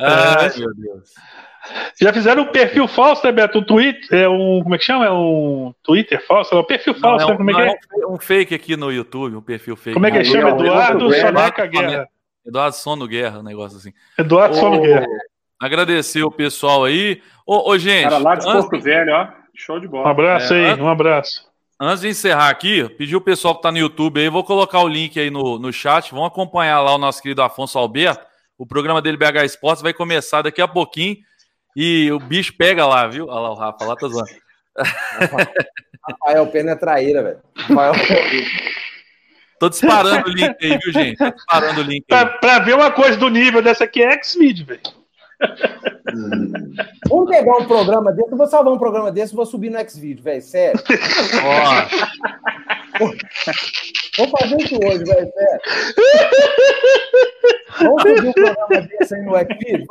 Ai, 0.00 0.48
é. 0.48 0.58
meu 0.58 0.74
Deus. 0.74 1.10
Já 2.00 2.12
fizeram 2.12 2.42
um 2.42 2.46
perfil 2.46 2.88
falso, 2.88 3.24
né, 3.24 3.32
Beto? 3.32 3.58
Um 3.58 3.64
Twitter, 3.64 4.22
é 4.22 4.28
um, 4.28 4.60
como 4.62 4.74
é 4.74 4.78
que 4.78 4.84
chama? 4.84 5.06
É 5.06 5.10
um 5.10 5.74
Twitter 5.82 6.24
falso? 6.26 6.54
É 6.54 6.58
um 6.58 6.64
perfil 6.64 6.94
falso, 6.94 7.26
não, 7.26 7.34
é 7.34 7.36
um, 7.36 7.44
né? 7.44 7.52
Como 7.52 7.60
é 7.60 7.74
que 7.74 8.02
é? 8.02 8.06
um 8.06 8.18
fake 8.18 8.54
aqui 8.54 8.76
no 8.76 8.90
YouTube, 8.90 9.36
um 9.36 9.42
perfil 9.42 9.76
fake. 9.76 9.94
Como 9.94 10.06
é 10.06 10.10
que 10.10 10.18
ele 10.18 10.24
chama? 10.24 10.50
Eduardo 10.50 11.12
Soneca 11.12 11.66
Guerra. 11.66 12.08
Eduardo 12.46 12.76
Sono 12.76 13.06
Guerra, 13.06 13.40
um 13.40 13.42
negócio 13.42 13.78
assim. 13.78 13.92
Eduardo 14.18 14.56
Sono 14.56 14.80
Guerra. 14.80 15.06
Agradecer 15.60 16.22
o 16.22 16.30
pessoal 16.30 16.84
aí. 16.84 17.20
Ô, 17.46 17.70
ô 17.70 17.78
gente. 17.78 18.04
Cara, 18.04 18.18
lá 18.18 18.34
de 18.34 18.48
antes... 18.48 18.68
Porto 18.68 18.82
Velho, 18.82 19.12
ó. 19.12 19.28
Show 19.54 19.78
de 19.78 19.86
bola. 19.86 20.06
Um 20.06 20.10
abraço 20.10 20.54
é, 20.54 20.72
aí, 20.72 20.80
um 20.80 20.88
abraço. 20.88 21.50
Antes 21.78 22.00
de 22.00 22.08
encerrar 22.08 22.48
aqui, 22.48 22.88
pedir 22.90 23.16
o 23.16 23.20
pessoal 23.20 23.54
que 23.54 23.58
está 23.58 23.70
no 23.70 23.78
YouTube 23.78 24.20
aí, 24.20 24.28
vou 24.28 24.42
colocar 24.42 24.80
o 24.80 24.88
link 24.88 25.20
aí 25.20 25.30
no, 25.30 25.58
no 25.58 25.72
chat. 25.72 26.12
Vão 26.12 26.24
acompanhar 26.24 26.80
lá 26.80 26.94
o 26.94 26.98
nosso 26.98 27.22
querido 27.22 27.42
Afonso 27.42 27.78
Alberto. 27.78 28.24
O 28.56 28.66
programa 28.66 29.00
dele, 29.00 29.16
BH 29.16 29.44
Esportes, 29.44 29.82
vai 29.82 29.92
começar 29.92 30.42
daqui 30.42 30.60
a 30.60 30.68
pouquinho. 30.68 31.16
E 31.76 32.10
o 32.10 32.18
bicho 32.18 32.54
pega 32.56 32.86
lá, 32.86 33.06
viu? 33.06 33.26
Olha 33.26 33.40
lá 33.40 33.50
o 33.50 33.54
Rafa, 33.54 33.84
lá 33.84 33.96
tá 33.96 34.08
zoando. 34.08 34.30
Rafael 36.08 36.46
Pena 36.46 36.72
é 36.72 36.76
traíra, 36.76 37.22
velho. 37.22 37.38
Rafael 37.56 37.94
Tô 39.58 39.68
disparando 39.68 40.28
o 40.28 40.32
link 40.32 40.56
aí, 40.62 40.78
viu, 40.78 40.92
gente? 40.92 41.18
Tô 41.18 41.30
disparando 41.30 41.80
o 41.80 41.84
link 41.84 42.04
aí. 42.10 42.24
Pra, 42.24 42.26
pra 42.38 42.58
ver 42.60 42.74
uma 42.74 42.90
coisa 42.90 43.16
do 43.16 43.28
nível 43.28 43.62
dessa 43.62 43.84
aqui 43.84 44.02
é 44.02 44.12
X-Video, 44.12 44.66
velho. 44.66 44.80
Vamos 47.08 47.30
pegar 47.30 47.56
um 47.56 47.66
programa 47.66 48.12
desse, 48.12 48.30
eu 48.30 48.36
vou 48.36 48.46
salvar 48.46 48.72
um 48.72 48.78
programa 48.78 49.10
desse 49.12 49.32
e 49.32 49.36
vou 49.36 49.46
subir 49.46 49.70
no 49.70 49.78
X-Video, 49.78 50.22
velho, 50.22 50.42
sério. 50.42 50.80
Ó. 51.44 51.86
Vou 54.16 54.28
fazer 54.28 54.56
isso 54.60 54.76
hoje, 54.76 55.04
velho. 55.04 55.32
Vamos 57.78 58.02
subir 58.02 58.28
um 58.28 58.32
programa 58.32 58.88
desse 58.88 59.14
aí 59.14 59.22
no 59.22 59.36
X-Video? 59.36 59.86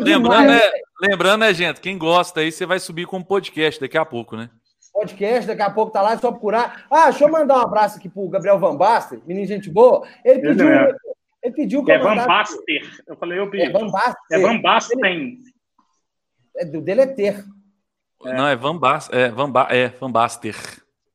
Lembrando, 0.00 0.48
né, 0.48 0.60
lembrando, 1.00 1.40
né, 1.40 1.54
gente, 1.54 1.80
quem 1.80 1.96
gosta 1.96 2.40
aí, 2.40 2.50
você 2.50 2.66
vai 2.66 2.80
subir 2.80 3.06
com 3.06 3.18
um 3.18 3.22
podcast 3.22 3.80
daqui 3.80 3.96
a 3.96 4.04
pouco, 4.04 4.36
né? 4.36 4.50
podcast, 4.92 5.46
daqui 5.46 5.62
a 5.62 5.70
pouco 5.70 5.92
tá 5.92 6.02
lá, 6.02 6.14
é 6.14 6.16
só 6.16 6.32
procurar. 6.32 6.84
Ah, 6.90 7.10
deixa 7.10 7.24
eu 7.24 7.30
mandar 7.30 7.58
um 7.58 7.62
abraço 7.62 7.98
aqui 7.98 8.08
pro 8.08 8.28
Gabriel 8.28 8.58
Van 8.58 8.76
Basten, 8.76 9.22
menino 9.24 9.46
gente 9.46 9.70
boa. 9.70 10.04
Ele 10.24 10.40
pediu, 10.40 10.68
é. 10.68 10.96
ele 11.44 11.54
pediu 11.54 11.84
que 11.84 11.92
é 11.92 11.98
Van 11.98 12.16
Baster. 12.16 12.90
Eu 13.06 13.16
falei, 13.16 13.38
eu 13.38 13.48
É 13.54 13.70
Van 13.70 13.88
Baster. 13.88 14.16
É 14.32 14.38
Van 14.40 14.60
Basten. 14.60 15.38
É 16.56 16.64
do 16.64 16.80
Deleter. 16.80 17.44
É. 18.24 18.32
Não, 18.32 18.48
é 18.48 18.56
Van, 18.56 18.76
Bas, 18.76 19.08
é, 19.12 19.28
Van, 19.28 19.50
ba, 19.50 19.68
é 19.70 19.88
Van 19.88 20.10
Baster. 20.10 20.56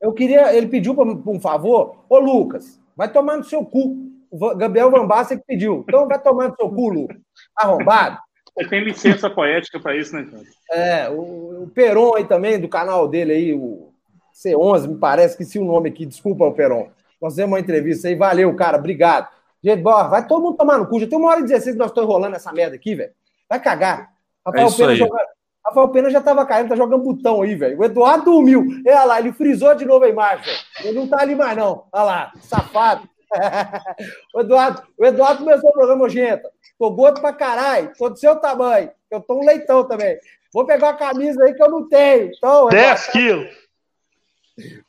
Eu 0.03 0.11
queria, 0.11 0.53
ele 0.53 0.67
pediu 0.67 0.93
por 0.93 1.07
um 1.07 1.39
favor, 1.39 2.03
ô 2.09 2.19
Lucas, 2.19 2.77
vai 2.93 3.09
tomar 3.09 3.37
no 3.37 3.43
seu 3.45 3.63
cu. 3.63 4.11
O 4.29 4.53
Gabriel 4.53 4.91
Van 4.91 5.07
Basten 5.07 5.37
que 5.37 5.45
pediu. 5.45 5.85
Então 5.87 6.09
vai 6.09 6.21
tomar 6.21 6.49
no 6.49 6.55
seu 6.57 6.69
cu, 6.69 6.89
Lucas. 6.89 7.17
Arrombado. 7.55 8.17
Você 8.53 8.67
tem 8.67 8.83
licença 8.83 9.29
poética 9.29 9.79
para 9.79 9.95
isso, 9.95 10.13
né, 10.13 10.27
cara? 10.29 10.43
É, 10.71 11.09
o, 11.09 11.63
o 11.63 11.71
Peron 11.73 12.15
aí 12.15 12.25
também, 12.25 12.59
do 12.59 12.67
canal 12.67 13.07
dele 13.07 13.31
aí, 13.31 13.53
o 13.53 13.93
C11, 14.35 14.89
me 14.89 14.97
parece 14.97 15.37
que 15.37 15.45
se 15.45 15.57
o 15.57 15.63
nome 15.63 15.87
aqui, 15.87 16.05
desculpa, 16.05 16.43
o 16.43 16.53
Peron. 16.53 16.89
Nós 17.21 17.33
fizemos 17.33 17.53
uma 17.53 17.59
entrevista 17.61 18.09
aí, 18.09 18.15
valeu, 18.15 18.53
cara, 18.57 18.77
obrigado. 18.77 19.29
Gente, 19.63 19.81
bora, 19.81 20.09
vai 20.09 20.27
todo 20.27 20.43
mundo 20.43 20.57
tomar 20.57 20.79
no 20.79 20.85
cu. 20.85 20.99
Já 20.99 21.07
tem 21.07 21.17
uma 21.17 21.29
hora 21.29 21.39
e 21.39 21.43
16 21.43 21.75
que 21.75 21.79
nós 21.79 21.91
estamos 21.91 22.09
enrolando 22.09 22.35
essa 22.35 22.51
merda 22.51 22.75
aqui, 22.75 22.93
velho. 22.93 23.13
Vai 23.49 23.61
cagar. 23.61 24.11
Rafael, 24.45 24.67
é 24.67 24.71
Pena 24.75 24.95
jogando, 24.95 25.27
Rafael 25.65 25.89
Pena 25.89 26.09
já 26.09 26.19
tava 26.19 26.45
caindo, 26.45 26.69
tá 26.69 26.75
jogando 26.75 27.03
botão 27.03 27.41
aí, 27.41 27.55
velho. 27.55 27.79
O 27.79 27.85
Eduardo 27.85 28.25
dormiu. 28.25 28.65
Olha 28.85 29.03
lá, 29.05 29.19
ele 29.19 29.31
frisou 29.31 29.73
de 29.73 29.85
novo 29.85 30.03
a 30.03 30.09
imagem. 30.09 30.53
Ele 30.83 30.99
não 30.99 31.07
tá 31.07 31.21
ali 31.21 31.35
mais, 31.35 31.55
não. 31.55 31.85
Olha 31.91 32.03
lá, 32.03 32.33
safado. 32.41 33.07
o, 34.35 34.41
Eduardo, 34.41 34.83
o 34.97 35.05
Eduardo 35.05 35.43
começou 35.43 35.69
o 35.69 35.73
programa, 35.73 36.09
gente. 36.09 36.43
Tô 36.77 36.91
gordo 36.91 37.21
pra 37.21 37.31
caralho, 37.31 37.93
tô 37.97 38.09
do 38.09 38.19
seu 38.19 38.35
tamanho. 38.35 38.91
Eu 39.09 39.21
tô 39.21 39.39
um 39.39 39.45
leitão 39.45 39.87
também. 39.87 40.17
Vou 40.53 40.65
pegar 40.65 40.87
uma 40.87 40.97
camisa 40.97 41.43
aí 41.43 41.53
que 41.53 41.63
eu 41.63 41.69
não 41.69 41.87
tenho. 41.87 42.31
Então, 42.35 42.67
10 42.67 43.07
quilos. 43.07 43.63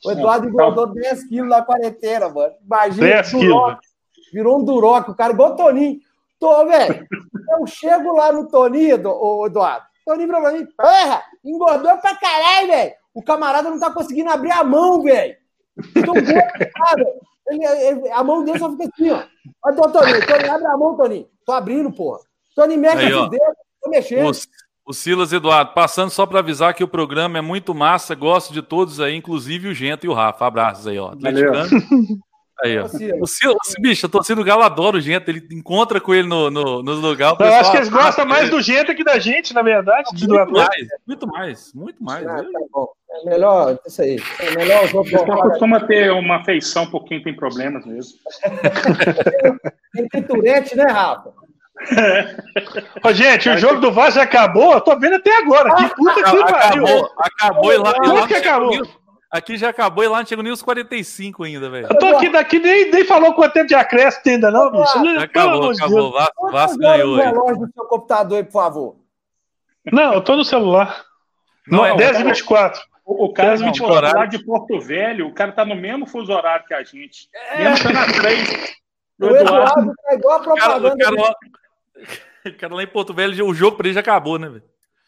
O 0.03 0.11
Eduardo 0.11 0.47
engordou 0.47 0.87
10 0.87 1.27
quilos 1.27 1.49
na 1.49 1.63
quarentena, 1.63 2.29
mano. 2.29 2.53
Imagina. 2.63 3.07
10 3.07 3.29
quilos. 3.31 3.77
Virou 4.33 4.59
um 4.59 4.63
duroc, 4.63 5.09
o 5.09 5.15
cara 5.15 5.33
igual 5.33 5.53
o 5.53 5.55
Toninho. 5.55 5.99
Tô, 6.39 6.65
velho. 6.65 7.07
Eu 7.51 7.65
chego 7.65 8.13
lá 8.13 8.31
no 8.31 8.47
Toninho, 8.47 8.95
Eduardo. 8.95 9.85
Toninho 10.05 10.27
pra 10.27 10.51
mim, 10.51 10.65
porra, 10.77 11.23
engordou 11.43 11.97
pra 11.97 12.15
caralho, 12.15 12.67
velho. 12.67 12.93
O 13.13 13.23
camarada 13.23 13.69
não 13.69 13.79
tá 13.79 13.89
conseguindo 13.91 14.29
abrir 14.29 14.51
a 14.51 14.63
mão, 14.63 15.01
velho. 15.01 15.35
Tô 15.93 16.13
gordo, 16.13 16.71
cara. 16.73 17.05
Ele, 17.47 17.65
ele, 17.65 18.09
a 18.11 18.23
mão 18.23 18.43
dele 18.43 18.59
só 18.59 18.71
fica 18.71 18.85
assim, 18.85 19.09
ó. 19.09 19.23
Olha, 19.63 19.75
Toninho, 19.75 20.27
Toninho, 20.27 20.51
abre 20.53 20.67
a 20.67 20.77
mão, 20.77 20.95
Toninho. 20.95 21.27
Tô 21.45 21.51
abrindo, 21.51 21.91
porra. 21.91 22.19
Toninho 22.55 22.79
mexe 22.79 23.05
Aí, 23.05 23.13
os 23.13 23.29
dedos, 23.29 23.55
tô 23.81 23.89
mexendo. 23.89 24.31
O, 24.85 24.91
o 24.91 24.93
Silas 24.93 25.33
Eduardo, 25.33 25.73
passando 25.73 26.11
só 26.11 26.25
para 26.25 26.39
avisar 26.39 26.73
que 26.73 26.83
o 26.83 26.87
programa 26.87 27.39
é 27.39 27.41
muito 27.41 27.73
massa, 27.73 28.13
gosto 28.13 28.53
de 28.53 28.61
todos 28.61 28.99
aí, 28.99 29.15
inclusive 29.15 29.69
o 29.69 29.73
Gento 29.73 30.05
e 30.05 30.09
o 30.09 30.13
Rafa. 30.13 30.45
Abraços 30.45 30.85
aí, 30.85 30.99
ó. 30.99 31.09
Atleticano. 31.09 31.69
Aí, 32.63 32.79
ó. 32.79 32.85
O 33.19 33.27
Silas, 33.27 33.57
bicho, 33.79 34.05
a 34.05 34.09
torcida 34.09 34.35
do 34.35 34.45
Galo 34.45 34.63
adora 34.63 34.97
o 34.97 35.01
Gento, 35.01 35.29
ele 35.29 35.45
encontra 35.51 35.99
com 35.99 36.13
ele 36.13 36.27
no, 36.27 36.49
no, 36.49 36.81
nos 36.81 36.99
lugares. 37.01 37.37
Eu 37.39 37.53
acho 37.53 37.71
que 37.71 37.77
eles 37.77 37.89
gostam 37.89 38.25
mais 38.25 38.49
do 38.49 38.61
Gento 38.61 38.95
que 38.95 39.03
da 39.03 39.19
gente, 39.19 39.53
na 39.53 39.61
verdade. 39.61 40.09
Muito 40.13 40.51
mais, 40.51 40.87
muito 41.05 41.27
mais, 41.27 41.73
muito 41.73 42.03
mais. 42.03 42.25
Ah, 42.25 42.37
tá 42.37 42.59
bom. 42.71 42.87
É 43.11 43.29
melhor, 43.29 43.79
isso 43.85 44.01
aí. 44.01 44.21
É 44.39 44.55
melhor 44.55 44.85
o 44.85 44.87
jogo. 44.87 45.09
costuma 45.41 45.79
ter 45.81 46.11
uma 46.11 46.43
feição 46.43 46.89
por 46.89 47.05
quem 47.05 47.21
tem 47.21 47.35
problemas 47.35 47.85
mesmo. 47.85 48.17
tem 49.93 50.07
piturete, 50.07 50.75
né, 50.75 50.85
Rafa? 50.85 51.33
Ô, 53.03 53.13
gente, 53.13 53.49
o 53.49 53.57
jogo 53.57 53.81
do 53.81 53.91
Vasco 53.91 54.15
já 54.15 54.23
acabou? 54.23 54.73
Eu 54.73 54.81
tô 54.81 54.97
vendo 54.97 55.15
até 55.15 55.37
agora. 55.37 55.75
Que 55.75 55.95
puta 55.95 56.15
que 56.15 56.21
pariu. 56.23 56.85
Acabou, 56.85 57.11
acabou 57.17 57.73
e 57.73 57.77
lá. 57.77 57.93
Tudo 57.93 58.27
que 58.27 58.35
acabou. 58.35 59.04
Aqui 59.35 59.57
já 59.57 59.67
acabou 59.67 60.01
e 60.01 60.07
lá 60.07 60.19
não 60.19 60.25
chegou 60.25 60.41
nem 60.41 60.53
os 60.53 60.61
45 60.61 61.43
ainda, 61.43 61.69
velho. 61.69 61.87
Eu 61.91 61.99
tô 61.99 62.05
aqui 62.15 62.29
daqui, 62.29 62.57
nem, 62.57 62.89
nem 62.89 63.03
falou 63.03 63.33
quanto 63.33 63.51
tempo 63.51 63.67
de 63.67 63.75
acréscimo 63.75 64.21
ainda, 64.25 64.49
não, 64.49 64.71
bicho. 64.71 64.97
Acabou, 65.19 65.71
acabou. 65.71 66.11
Vasco, 66.13 66.51
Vasco 66.51 66.77
ganhou. 66.77 67.15
Aí. 67.17 67.25
relógio 67.25 67.57
do 67.67 67.73
seu 67.73 67.83
computador 67.83 68.37
aí, 68.37 68.43
por 68.45 68.53
favor. 68.53 68.95
Não, 69.91 70.13
eu 70.13 70.21
tô 70.21 70.37
no 70.37 70.45
celular. 70.45 71.03
Não, 71.67 71.85
é 71.85 71.97
10 71.97 72.21
e 72.21 72.23
24. 72.23 72.81
O, 73.05 73.25
o 73.25 73.33
cara 73.33 73.57
não, 73.57 73.89
lá 73.89 74.25
de 74.25 74.41
Porto 74.41 74.79
Velho, 74.79 75.27
o 75.27 75.33
cara 75.33 75.51
tá 75.51 75.65
no 75.65 75.75
mesmo 75.75 76.05
fuso 76.05 76.31
horário 76.31 76.65
que 76.65 76.73
a 76.73 76.81
gente. 76.81 77.27
É. 77.33 77.65
Mesmo 77.65 77.83
tá 77.83 77.93
na 77.93 78.13
frente. 78.13 78.75
O 79.17 79.27
Eduardo 79.27 79.93
tá 79.95 80.13
igual 80.13 80.35
a 80.35 80.43
propaganda. 80.43 80.93
O 80.93 80.97
cara, 80.97 81.13
o 81.13 81.17
cara, 81.17 81.35
o 82.53 82.57
cara 82.57 82.75
lá 82.75 82.83
em 82.83 82.87
Porto 82.87 83.13
Velho, 83.13 83.47
o 83.47 83.53
jogo 83.53 83.77
pra 83.77 83.87
ele 83.87 83.93
já 83.93 84.01
acabou, 84.01 84.37
né, 84.37 84.49
velho? 84.49 84.63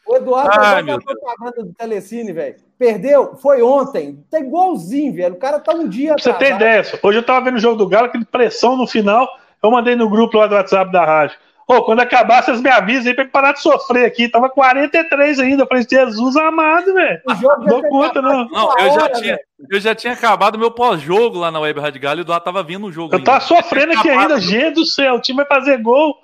O 0.05 0.15
Eduardo 0.15 0.49
tá 0.49 0.79
igual 0.79 0.97
a 0.97 1.01
propaganda 1.01 1.63
do 1.65 1.73
Telecine, 1.73 2.31
velho. 2.31 2.66
Perdeu? 2.77 3.35
Foi 3.37 3.61
ontem. 3.61 4.23
Tá 4.29 4.39
igualzinho, 4.39 5.13
velho. 5.13 5.33
O 5.33 5.39
cara 5.39 5.59
tá 5.59 5.73
um 5.73 5.87
dia. 5.87 6.13
Você 6.17 6.31
tem 6.33 6.53
ideia? 6.53 6.83
Hoje 7.01 7.17
eu 7.17 7.23
tava 7.23 7.45
vendo 7.45 7.55
o 7.55 7.59
jogo 7.59 7.75
do 7.75 7.87
Galo, 7.87 8.05
aquele 8.05 8.25
pressão 8.25 8.77
no 8.77 8.85
final. 8.85 9.27
Eu 9.63 9.71
mandei 9.71 9.95
no 9.95 10.09
grupo 10.09 10.37
lá 10.37 10.45
do 10.45 10.55
WhatsApp 10.55 10.91
da 10.91 11.03
rádio. 11.03 11.37
Ô, 11.67 11.83
quando 11.83 11.99
acabar, 11.99 12.41
vocês 12.41 12.61
me 12.61 12.69
avisam 12.69 13.09
aí 13.09 13.13
pra 13.13 13.25
parar 13.25 13.51
de 13.51 13.61
sofrer 13.61 14.05
aqui. 14.05 14.29
Tava 14.29 14.49
43 14.49 15.39
ainda. 15.39 15.63
Eu 15.63 15.67
falei, 15.67 15.85
Jesus 15.89 16.37
amado, 16.37 16.93
velho. 16.93 17.19
Não 17.65 17.81
conta, 17.81 18.21
não. 18.21 18.47
Não, 18.47 18.79
eu 18.79 18.93
já, 18.93 19.09
tinha, 19.09 19.39
eu 19.69 19.79
já 19.79 19.93
tinha 19.93 20.13
acabado 20.13 20.57
meu 20.57 20.71
pós-jogo 20.71 21.39
lá 21.39 21.51
na 21.51 21.59
Web 21.59 21.81
Rádio 21.81 21.99
Galo 21.99 22.19
e 22.19 22.21
o 22.21 22.23
Eduardo 22.23 22.45
tava 22.45 22.63
vindo 22.63 22.87
o 22.87 22.91
jogo. 22.91 23.13
Eu 23.13 23.17
ainda. 23.17 23.31
tava 23.31 23.43
sofrendo 23.43 23.93
aqui 23.93 24.09
ainda, 24.09 24.39
gente 24.39 24.75
do 24.75 24.85
céu. 24.85 25.15
O 25.15 25.21
time 25.21 25.43
vai 25.43 25.45
fazer 25.45 25.77
gol. 25.81 26.15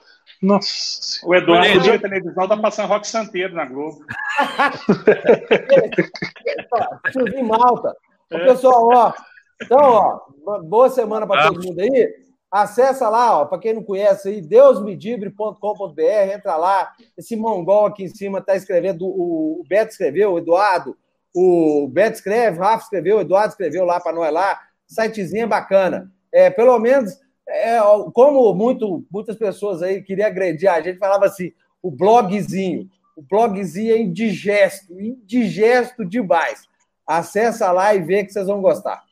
Nossa. 0.44 1.26
O 1.26 1.34
Eduardo 1.34 1.80
liga 1.80 1.96
a 1.96 2.00
televisão, 2.00 2.48
tá 2.50 2.58
passando 2.58 2.90
rock 2.90 3.08
santeiro 3.08 3.56
na 3.56 3.64
Globo. 3.64 4.06
Tiozinho 7.14 7.48
Malta. 7.48 7.96
Ô, 8.30 8.38
pessoal, 8.40 8.90
ó. 8.94 9.14
Então, 9.62 9.80
ó, 9.80 10.20
boa 10.64 10.90
semana 10.90 11.26
para 11.26 11.48
todo 11.48 11.66
mundo 11.66 11.80
aí. 11.80 12.14
Acessa 12.52 13.08
lá, 13.08 13.40
ó, 13.40 13.46
para 13.46 13.58
quem 13.58 13.74
não 13.74 13.84
conhece 13.84 14.28
aí, 14.28 14.42
deusmedibre.com.br, 14.42 16.02
entra 16.36 16.58
lá. 16.58 16.92
Esse 17.18 17.38
mongol 17.38 17.86
aqui 17.86 18.04
em 18.04 18.10
cima 18.10 18.40
está 18.40 18.54
escrevendo, 18.54 19.06
o, 19.06 19.62
o 19.62 19.64
Beto 19.66 19.92
escreveu, 19.92 20.34
o 20.34 20.40
Eduardo, 20.40 20.98
o 21.34 21.88
Beto 21.88 22.18
escreve, 22.18 22.60
o 22.60 22.62
Rafa 22.62 22.84
escreveu, 22.84 23.18
o 23.18 23.22
Eduardo 23.22 23.52
escreveu 23.52 23.86
lá 23.86 23.98
para 23.98 24.12
nós 24.12 24.32
lá. 24.32 24.60
Sitezinho 24.86 25.44
é 25.44 25.48
bacana. 25.48 26.12
É, 26.34 26.50
pelo 26.50 26.78
menos, 26.80 27.18
é, 27.48 27.80
como 28.14 28.54
muito, 28.54 29.06
muitas 29.12 29.36
pessoas 29.36 29.82
aí 29.82 30.02
queriam 30.02 30.28
agredir 30.28 30.70
a 30.70 30.82
gente, 30.82 30.98
falava 30.98 31.26
assim, 31.26 31.52
o 31.82 31.92
blogzinho. 31.92 32.90
O 33.16 33.22
blogzinho 33.22 33.94
é 33.94 34.00
indigesto, 34.00 35.00
indigesto 35.00 36.04
demais. 36.04 36.68
Acessa 37.06 37.72
lá 37.72 37.94
e 37.94 38.02
vê 38.02 38.24
que 38.24 38.32
vocês 38.32 38.48
vão 38.48 38.62
gostar. 38.62 39.04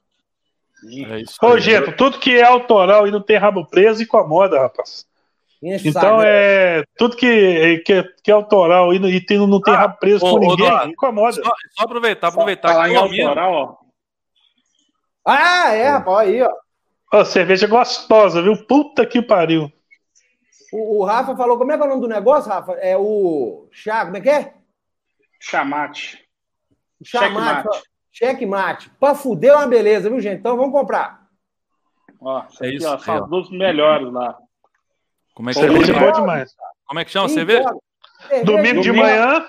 É 0.84 1.20
isso 1.20 1.36
Ô, 1.44 1.60
Geto, 1.60 1.96
tudo 1.96 2.18
que 2.18 2.38
é 2.38 2.44
autoral 2.44 3.08
e 3.08 3.12
não 3.12 3.22
tem 3.22 3.38
rabo 3.38 3.66
preso 3.68 4.02
incomoda, 4.02 4.60
rapaz. 4.60 5.06
então 5.62 6.18
né? 6.18 6.26
é 6.26 6.84
tudo 6.98 7.16
que, 7.16 7.84
que, 7.86 8.04
que 8.24 8.32
é 8.32 8.34
autoral 8.34 8.92
e, 8.92 8.98
e 8.98 9.22
tem, 9.22 9.38
não 9.38 9.62
tem 9.62 9.76
ah, 9.76 9.78
rabo 9.78 9.98
preso 10.00 10.22
com 10.22 10.40
ninguém, 10.40 10.72
ô, 10.72 10.84
incomoda. 10.86 11.34
Só, 11.34 11.54
só, 11.78 11.84
aproveitar, 11.84 12.30
aproveitar. 12.30 12.70
Falar 12.70 12.90
em 12.90 12.96
autoral, 12.96 13.54
ó. 13.54 13.76
Ah, 15.24 15.72
é, 15.72 15.90
rapaz, 15.90 16.30
aí, 16.30 16.42
ó. 16.42 16.52
Ó, 17.14 17.26
cerveja 17.26 17.68
gostosa, 17.68 18.42
viu? 18.42 18.56
Puta 18.66 19.06
que 19.06 19.22
pariu. 19.22 19.72
O, 20.72 21.00
o, 21.00 21.04
Rafa 21.04 21.36
falou, 21.36 21.58
como 21.58 21.72
é 21.72 21.78
que 21.78 21.84
é 21.84 21.86
o 21.86 21.90
nome 21.90 22.02
do 22.02 22.08
negócio, 22.08 22.50
Rafa? 22.50 22.74
É 22.74 22.98
o 22.98 23.68
chá, 23.72 24.06
como 24.06 24.18
é 24.18 24.22
que 24.22 24.30
é? 24.30 24.54
Chamate. 25.40 26.24
Chamate. 27.04 27.68
Cheque 28.12 28.46
mate. 28.46 28.90
Pra 29.00 29.16
fuder 29.16 29.52
é 29.52 29.56
uma 29.56 29.68
beleza, 29.68 30.10
viu, 30.10 30.20
gente? 30.20 30.40
Então 30.40 30.58
vamos 30.58 30.74
comprar. 30.74 31.22
Ó, 32.20 32.44
é 32.62 32.70
isso, 32.70 32.88
ó, 32.88 32.98
são 33.00 33.28
os 33.32 33.50
melhores 33.50 34.12
lá. 34.12 34.38
Como 35.34 35.50
é 35.50 35.54
que 35.54 35.60
cerveja 35.60 35.98
boa 35.98 36.12
demais. 36.12 36.54
Como 36.86 37.00
é 37.00 37.06
que 37.06 37.12
chama 37.12 37.26
a 37.26 37.30
cerveja? 37.30 37.70
Domingo 38.44 38.82
de 38.82 38.92
manhã. 38.92 39.46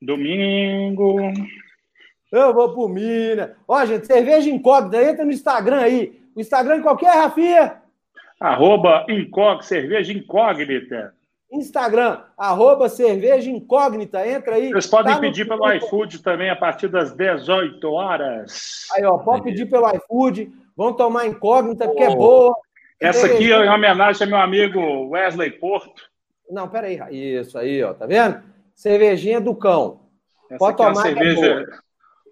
Domingo. 0.00 1.16
Eu 2.30 2.52
vou 2.52 2.72
pro 2.72 2.88
Minas. 2.88 3.56
Ó, 3.66 3.84
gente, 3.84 4.06
cerveja 4.06 4.50
incógnita. 4.50 5.02
Entra 5.02 5.24
no 5.24 5.32
Instagram 5.32 5.80
aí. 5.80 6.23
O 6.34 6.40
Instagram 6.40 6.82
qualquer, 6.82 7.14
Rafinha? 7.14 7.82
Arroba 8.40 9.06
incógnita, 9.08 9.62
cerveja 9.64 10.12
incógnita. 10.12 11.14
Instagram, 11.50 12.20
arroba 12.36 12.88
cerveja 12.88 13.48
incógnita, 13.48 14.26
entra 14.26 14.56
aí. 14.56 14.70
Vocês 14.70 14.86
podem 14.88 15.14
tá 15.14 15.20
pedir 15.20 15.46
pelo 15.46 15.70
iFood 15.72 16.22
também 16.22 16.50
a 16.50 16.56
partir 16.56 16.88
das 16.88 17.12
18 17.12 17.88
horas. 17.92 18.86
Aí, 18.96 19.04
ó, 19.04 19.18
pode 19.18 19.44
pedir 19.44 19.66
pelo 19.66 19.88
iFood, 19.94 20.50
vão 20.76 20.92
tomar 20.92 21.26
incógnita, 21.26 21.86
porque 21.86 22.02
oh. 22.02 22.10
é 22.12 22.16
boa. 22.16 22.56
Essa 23.00 23.26
aqui 23.26 23.52
é 23.52 23.66
em 23.66 23.68
homenagem 23.68 24.22
ao 24.22 24.28
meu 24.28 24.38
amigo 24.38 25.10
Wesley 25.10 25.52
Porto. 25.52 26.02
Não, 26.50 26.68
peraí, 26.68 26.98
isso 27.12 27.56
aí, 27.56 27.82
ó, 27.82 27.94
tá 27.94 28.06
vendo? 28.06 28.42
Cervejinha 28.74 29.40
do 29.40 29.54
cão. 29.54 30.00
Essa 30.50 30.58
pode 30.58 30.76
tomar. 30.76 30.88
É 30.88 30.92
uma 30.92 31.02
cerveja, 31.02 31.46
é 31.46 31.64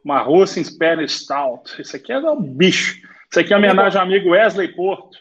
uma 0.05 0.21
Russian 0.21 0.63
Imperial 0.63 1.09
Stout. 1.09 1.81
Isso 1.81 1.95
aqui 1.95 2.13
é 2.13 2.19
um 2.19 2.43
bicho. 2.43 3.01
Isso 3.33 3.41
aqui 3.41 3.55
é 3.55 3.57
homenagem 3.57 3.99
ao 3.99 4.07
amigo 4.07 4.33
Wesley 4.33 4.69
Porto. 4.69 5.17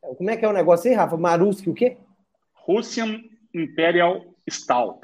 Como 0.00 0.30
é 0.30 0.36
que 0.36 0.44
é 0.44 0.48
o 0.48 0.52
negócio 0.52 0.88
aí, 0.88 0.96
Rafa? 0.96 1.16
Maruski, 1.16 1.68
o 1.68 1.74
quê? 1.74 1.96
Russian 2.52 3.22
Imperial 3.52 4.24
Stout. 4.48 5.00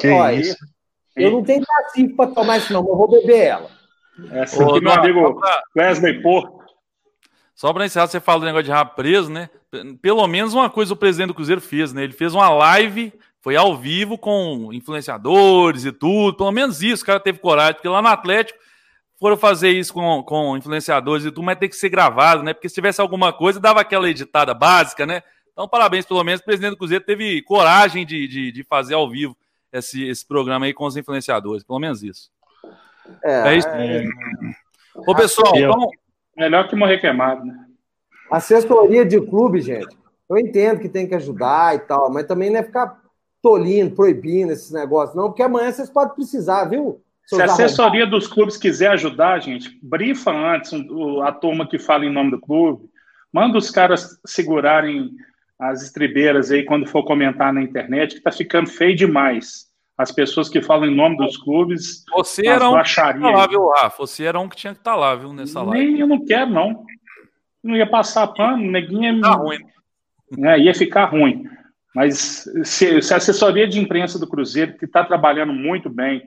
Que 0.00 0.08
Olha, 0.08 0.34
isso? 0.34 0.56
Eu 1.14 1.30
não 1.30 1.44
tenho 1.44 1.64
cacife 1.64 2.12
para 2.14 2.32
tomar 2.32 2.58
isso, 2.58 2.72
não, 2.72 2.82
mas 2.82 2.90
eu 2.90 2.96
vou 2.96 3.08
beber 3.08 3.46
ela. 3.46 3.70
Essa 4.32 4.60
aqui, 4.60 4.72
Ô, 4.72 4.80
meu 4.80 4.90
amigo 4.90 5.40
Wesley 5.76 6.20
Porto. 6.20 6.64
Só 7.54 7.72
para 7.72 7.86
encerrar, 7.86 8.08
você 8.08 8.18
fala 8.18 8.40
do 8.40 8.46
negócio 8.46 8.64
de 8.64 8.72
rabo 8.72 8.96
preso, 8.96 9.30
né? 9.30 9.48
Pelo 10.02 10.26
menos 10.26 10.52
uma 10.52 10.68
coisa 10.68 10.94
o 10.94 10.96
presidente 10.96 11.28
do 11.28 11.34
Cruzeiro 11.34 11.60
fez, 11.60 11.92
né? 11.92 12.02
Ele 12.02 12.12
fez 12.12 12.34
uma 12.34 12.50
live, 12.50 13.12
foi 13.40 13.54
ao 13.54 13.76
vivo 13.76 14.18
com 14.18 14.72
influenciadores 14.72 15.84
e 15.84 15.92
tudo. 15.92 16.36
Pelo 16.36 16.50
menos 16.50 16.82
isso, 16.82 17.04
o 17.04 17.06
cara 17.06 17.20
teve 17.20 17.38
coragem, 17.38 17.74
porque 17.74 17.88
lá 17.88 18.02
no 18.02 18.08
Atlético 18.08 18.58
foram 19.20 19.36
fazer 19.36 19.68
isso 19.68 19.92
com, 19.92 20.22
com 20.22 20.56
influenciadores 20.56 21.26
e 21.26 21.30
tudo, 21.30 21.42
mas 21.42 21.58
tem 21.58 21.68
que 21.68 21.76
ser 21.76 21.90
gravado, 21.90 22.42
né? 22.42 22.54
Porque 22.54 22.70
se 22.70 22.74
tivesse 22.74 23.02
alguma 23.02 23.32
coisa, 23.34 23.60
dava 23.60 23.82
aquela 23.82 24.08
editada 24.08 24.54
básica, 24.54 25.04
né? 25.04 25.22
Então, 25.52 25.68
parabéns, 25.68 26.06
pelo 26.06 26.24
menos, 26.24 26.40
o 26.40 26.44
presidente 26.44 26.70
do 26.70 26.78
Cruzeiro 26.78 27.04
teve 27.04 27.42
coragem 27.42 28.06
de, 28.06 28.26
de, 28.26 28.50
de 28.50 28.64
fazer 28.64 28.94
ao 28.94 29.10
vivo 29.10 29.36
esse, 29.70 30.08
esse 30.08 30.26
programa 30.26 30.64
aí 30.64 30.72
com 30.72 30.86
os 30.86 30.96
influenciadores, 30.96 31.62
pelo 31.62 31.78
menos 31.78 32.02
isso. 32.02 32.30
É, 33.22 33.48
é 33.48 33.56
isso. 33.56 33.68
É... 33.68 34.04
Ô, 34.96 35.14
pessoal, 35.14 35.54
então... 35.54 35.90
Melhor 36.34 36.66
que 36.66 36.74
morrer 36.74 36.98
queimado, 36.98 37.44
né? 37.44 37.66
Assessoria 38.30 39.04
de 39.04 39.20
clube, 39.20 39.60
gente, 39.60 39.94
eu 40.30 40.38
entendo 40.38 40.80
que 40.80 40.88
tem 40.88 41.06
que 41.06 41.14
ajudar 41.14 41.74
e 41.74 41.80
tal, 41.80 42.10
mas 42.10 42.24
também 42.24 42.48
não 42.48 42.60
é 42.60 42.62
ficar 42.62 42.98
tolindo, 43.42 43.94
proibindo 43.94 44.52
esses 44.52 44.70
negócios, 44.70 45.16
não, 45.16 45.26
porque 45.26 45.42
amanhã 45.42 45.70
vocês 45.70 45.90
podem 45.90 46.14
precisar, 46.14 46.64
viu? 46.66 47.02
Se 47.36 47.40
a 47.40 47.44
assessoria 47.44 48.06
dos 48.06 48.26
clubes 48.26 48.56
quiser 48.56 48.88
ajudar, 48.88 49.40
gente, 49.40 49.78
brifa 49.80 50.32
antes 50.32 50.72
a 51.22 51.30
turma 51.30 51.66
que 51.66 51.78
fala 51.78 52.04
em 52.04 52.12
nome 52.12 52.32
do 52.32 52.40
clube, 52.40 52.90
manda 53.32 53.56
os 53.56 53.70
caras 53.70 54.20
segurarem 54.26 55.10
as 55.56 55.82
estribeiras 55.82 56.50
aí 56.50 56.64
quando 56.64 56.88
for 56.88 57.04
comentar 57.04 57.52
na 57.52 57.62
internet, 57.62 58.16
que 58.16 58.20
tá 58.20 58.32
ficando 58.32 58.68
feio 58.68 58.96
demais. 58.96 59.70
As 59.96 60.10
pessoas 60.10 60.48
que 60.48 60.60
falam 60.60 60.86
em 60.86 60.94
nome 60.94 61.18
dos 61.18 61.36
clubes. 61.36 62.04
Você 62.12 62.46
era 62.46 62.68
um 62.68 62.82
que 62.82 62.88
tinha 62.88 63.12
que 63.12 63.18
estar 63.18 63.30
tá 63.30 63.36
lá, 63.36 63.46
viu, 63.46 63.68
Rafa? 63.68 63.96
Você 63.98 64.24
era 64.24 64.40
um 64.40 64.48
que 64.48 64.56
tinha 64.56 64.72
que 64.72 64.80
estar 64.80 64.92
tá 64.92 64.96
lá, 64.96 65.14
viu, 65.14 65.32
nessa 65.32 65.62
live. 65.62 65.86
Nem 65.86 66.00
eu 66.00 66.08
não 66.08 66.24
quero, 66.24 66.50
não. 66.50 66.84
Não 67.62 67.76
ia 67.76 67.86
passar 67.86 68.26
pano, 68.28 68.70
neguinha. 68.70 69.12
Ia, 69.12 69.30
ruim. 69.32 69.58
É, 70.38 70.58
ia 70.58 70.74
ficar 70.74 71.04
ruim. 71.04 71.44
Mas 71.94 72.48
se, 72.64 73.02
se, 73.02 73.14
a 73.14 73.18
assessoria 73.18 73.68
de 73.68 73.78
imprensa 73.78 74.18
do 74.18 74.26
Cruzeiro, 74.26 74.76
que 74.78 74.86
está 74.86 75.04
trabalhando 75.04 75.52
muito 75.52 75.90
bem, 75.90 76.22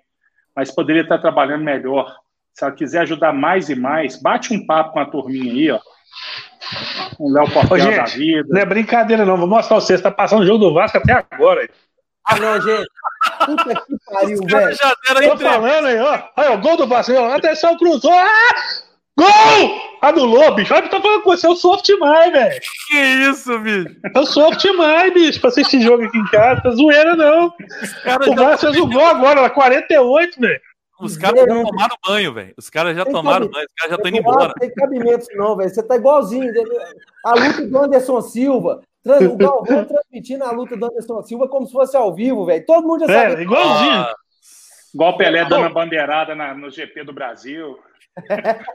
mas 0.55 0.71
poderia 0.71 1.01
estar 1.01 1.17
trabalhando 1.17 1.63
melhor, 1.63 2.15
se 2.53 2.63
ela 2.63 2.73
quiser 2.73 2.99
ajudar 3.01 3.33
mais 3.33 3.69
e 3.69 3.75
mais, 3.75 4.21
bate 4.21 4.53
um 4.53 4.65
papo 4.65 4.93
com 4.93 4.99
a 4.99 5.05
turminha 5.05 5.51
aí, 5.51 5.71
ó. 5.71 5.79
Um 7.19 7.31
Léo 7.31 7.51
Portel 7.51 7.95
da 7.95 8.05
vida. 8.05 8.47
Não 8.49 8.61
é 8.61 8.65
brincadeira, 8.65 9.25
não. 9.25 9.37
Vou 9.37 9.47
mostrar 9.47 9.75
você. 9.75 9.97
Você 9.97 10.03
tá 10.03 10.11
passando 10.11 10.43
o 10.43 10.45
jogo 10.45 10.59
do 10.59 10.73
Vasco 10.73 10.97
até 10.97 11.25
agora. 11.29 11.69
Ah, 12.25 12.39
não, 12.39 12.61
gente. 12.61 12.87
Puta 13.45 13.85
que 13.85 13.95
pariu, 14.05 14.39
velho. 14.45 14.75
Já 14.75 14.95
Tô 15.29 15.37
falando 15.37 15.87
aí, 15.87 15.99
ó. 15.99 16.23
Olha 16.37 16.51
o 16.51 16.61
gol 16.61 16.77
do 16.77 16.87
Vasco. 16.87 17.11
Atenção, 17.17 17.77
cruzou. 17.77 18.13
Ah! 18.13 18.92
Gol! 19.17 19.93
Anulou, 20.01 20.53
bicho. 20.55 20.73
Olha 20.73 20.85
o 20.85 20.89
que 20.89 20.95
eu 20.95 20.99
tô 20.99 21.07
falando 21.07 21.23
com 21.23 21.31
você. 21.31 21.47
Eu 21.47 21.55
sofro 21.55 21.85
demais, 21.85 22.31
velho. 22.31 22.61
Que 22.87 22.97
isso, 23.29 23.57
bicho? 23.59 23.95
Eu 24.13 24.25
sofro 24.25 24.59
demais, 24.59 25.13
bicho, 25.13 25.39
pra 25.39 25.49
assistir 25.49 25.81
jogo 25.81 26.03
aqui 26.03 26.17
em 26.17 26.25
casa. 26.25 26.61
Tá 26.61 26.71
zoeira, 26.71 27.15
não. 27.15 27.53
O 28.27 28.35
Vasco 28.35 28.67
fez 28.67 28.77
o 28.77 28.87
gol 28.87 29.05
agora, 29.05 29.49
48, 29.49 30.39
velho. 30.41 30.59
Os 30.99 31.17
caras 31.17 31.39
já 31.39 31.47
tomaram 31.47 31.95
banho, 32.07 32.33
velho. 32.33 32.53
Os 32.57 32.69
caras 32.69 32.95
já 32.95 33.05
tomaram 33.05 33.47
banho, 33.49 33.65
os 33.65 33.75
caras 33.75 33.89
já 33.89 33.95
estão 33.95 34.09
indo 34.09 34.17
embora. 34.17 34.47
Não 34.47 34.53
tem 34.53 34.73
cabimento, 34.73 35.25
não, 35.35 35.55
velho. 35.55 35.69
Você 35.69 35.83
tá 35.83 35.95
igualzinho. 35.95 36.51
A 37.25 37.33
luta 37.33 37.65
do 37.65 37.77
Anderson 37.77 38.21
Silva. 38.21 38.81
O 39.05 39.35
Galvão 39.37 39.85
transmitindo 39.85 40.43
a 40.45 40.51
luta 40.51 40.77
do 40.77 40.85
Anderson 40.85 41.21
Silva 41.23 41.47
como 41.47 41.65
se 41.65 41.73
fosse 41.73 41.95
ao 41.95 42.13
vivo, 42.13 42.45
velho. 42.45 42.65
Todo 42.65 42.87
mundo 42.87 43.01
já 43.01 43.07
sabe. 43.07 43.35
É, 43.35 43.41
igualzinho. 43.41 43.91
Ah, 43.91 44.15
Igual 44.93 45.13
o 45.13 45.17
Pelé 45.17 45.43
dando 45.45 45.65
a 45.65 45.69
bandeirada 45.69 46.35
na, 46.35 46.53
no 46.53 46.69
GP 46.69 47.03
do 47.03 47.11
Brasil. 47.11 47.79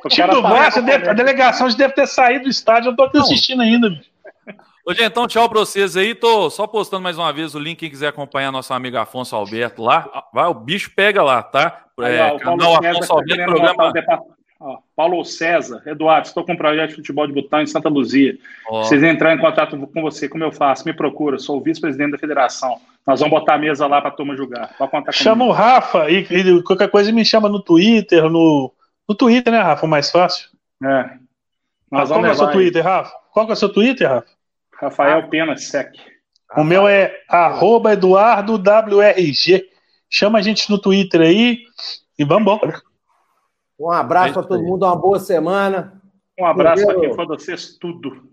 O 0.04 0.08
time 0.08 0.28
do 0.28 0.42
Vasco, 0.42 0.80
a 0.80 1.12
delegação 1.12 1.68
deve 1.68 1.94
ter 1.94 2.06
saído 2.06 2.44
do 2.44 2.50
estádio. 2.50 2.90
Eu 2.90 2.96
tô 2.96 3.04
aqui 3.04 3.18
assistindo 3.18 3.62
ainda, 3.62 3.90
bicho. 3.90 4.10
Ô, 4.88 4.94
gente, 4.94 5.04
então 5.04 5.28
tchau 5.28 5.48
pra 5.48 5.60
vocês 5.60 5.96
aí. 5.98 6.14
Tô 6.14 6.48
só 6.48 6.66
postando 6.66 7.02
mais 7.02 7.18
uma 7.18 7.30
vez 7.30 7.54
o 7.54 7.58
link. 7.58 7.78
Quem 7.78 7.90
quiser 7.90 8.08
acompanhar 8.08 8.50
nosso 8.50 8.72
amigo 8.72 8.96
Afonso 8.96 9.36
Alberto 9.36 9.82
lá, 9.82 10.24
vai, 10.32 10.46
o 10.46 10.54
bicho 10.54 10.90
pega 10.96 11.22
lá, 11.22 11.42
tá? 11.42 11.84
É, 12.00 12.06
aí, 12.06 12.32
ó, 12.32 12.38
canal 12.38 12.74
Afonso 12.74 13.12
Alberto, 13.12 13.44
programa. 13.44 13.92
Ó, 14.60 14.78
Paulo 14.96 15.24
César, 15.24 15.82
Eduardo, 15.86 16.26
estou 16.26 16.42
com 16.42 16.52
um 16.52 16.56
projeto 16.56 16.90
de 16.90 16.96
futebol 16.96 17.26
de 17.26 17.32
botão 17.32 17.60
em 17.60 17.66
Santa 17.66 17.88
Luzia. 17.88 18.36
Oh. 18.68 18.82
Vocês 18.82 19.02
entrar 19.04 19.32
em 19.32 19.38
contato 19.38 19.76
com 19.76 20.02
você, 20.02 20.28
como 20.28 20.42
eu 20.42 20.50
faço? 20.50 20.84
Me 20.84 20.92
procura, 20.92 21.38
sou 21.38 21.58
o 21.58 21.60
vice-presidente 21.60 22.12
da 22.12 22.18
federação. 22.18 22.80
Nós 23.06 23.20
vamos 23.20 23.38
botar 23.38 23.54
a 23.54 23.58
mesa 23.58 23.86
lá 23.86 24.00
para 24.00 24.10
a 24.10 24.14
turma 24.14 24.36
julgar. 24.36 24.74
Chama 25.12 25.44
o 25.44 25.52
Rafa 25.52 26.10
e, 26.10 26.26
e, 26.30 26.62
qualquer 26.62 26.90
coisa 26.90 27.12
me 27.12 27.24
chama 27.24 27.48
no 27.48 27.62
Twitter, 27.62 28.28
no, 28.28 28.72
no 29.08 29.14
Twitter, 29.14 29.52
né, 29.52 29.60
Rafa? 29.60 29.86
Mais 29.86 30.10
fácil. 30.10 30.48
É. 30.84 31.10
Nós 31.90 32.08
qual 32.08 32.24
é 32.24 32.30
o 32.30 32.34
seu 32.34 32.50
Twitter, 32.50 32.84
Rafa? 32.84 33.12
Qual 33.32 33.48
é 33.48 33.52
o 33.52 33.56
seu 33.56 33.72
Twitter, 33.72 34.08
Rafa? 34.08 34.28
Rafael 34.80 35.28
Pena 35.28 35.56
Sec. 35.56 35.92
O 36.56 36.64
meu 36.64 36.86
é 36.86 37.12
arroba 37.28 37.92
EduardoWRG. 37.92 39.68
Chama 40.08 40.38
a 40.38 40.42
gente 40.42 40.70
no 40.70 40.78
Twitter 40.78 41.20
aí 41.20 41.58
e 42.18 42.24
vamos 42.24 42.42
embora. 42.42 42.80
Um 43.78 43.90
abraço 43.90 44.34
para 44.34 44.42
todo 44.42 44.62
mundo, 44.62 44.84
uma 44.84 44.96
boa 44.96 45.20
semana. 45.20 46.00
Um 46.38 46.46
abraço 46.46 46.84
para 46.84 47.00
quem 47.00 47.14
for 47.14 47.26
vocês, 47.26 47.76
tudo. 47.78 48.28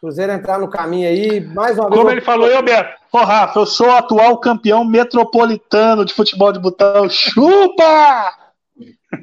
Cruzeiro 0.00 0.32
entrar 0.32 0.58
no 0.58 0.68
caminho 0.68 1.08
aí, 1.08 1.40
mais 1.40 1.78
uma 1.78 1.88
vez. 1.88 1.98
Como 1.98 2.10
ele 2.10 2.20
falou, 2.22 2.48
eu, 2.48 2.62
Beto, 2.62 2.98
ô 3.12 3.18
Rafa, 3.18 3.60
eu 3.60 3.66
sou 3.66 3.88
o 3.88 3.94
atual 3.94 4.38
campeão 4.38 4.84
metropolitano 4.84 6.04
de 6.04 6.14
futebol 6.14 6.52
de 6.52 6.58
botão. 6.58 7.08
Chupa! 7.08 8.32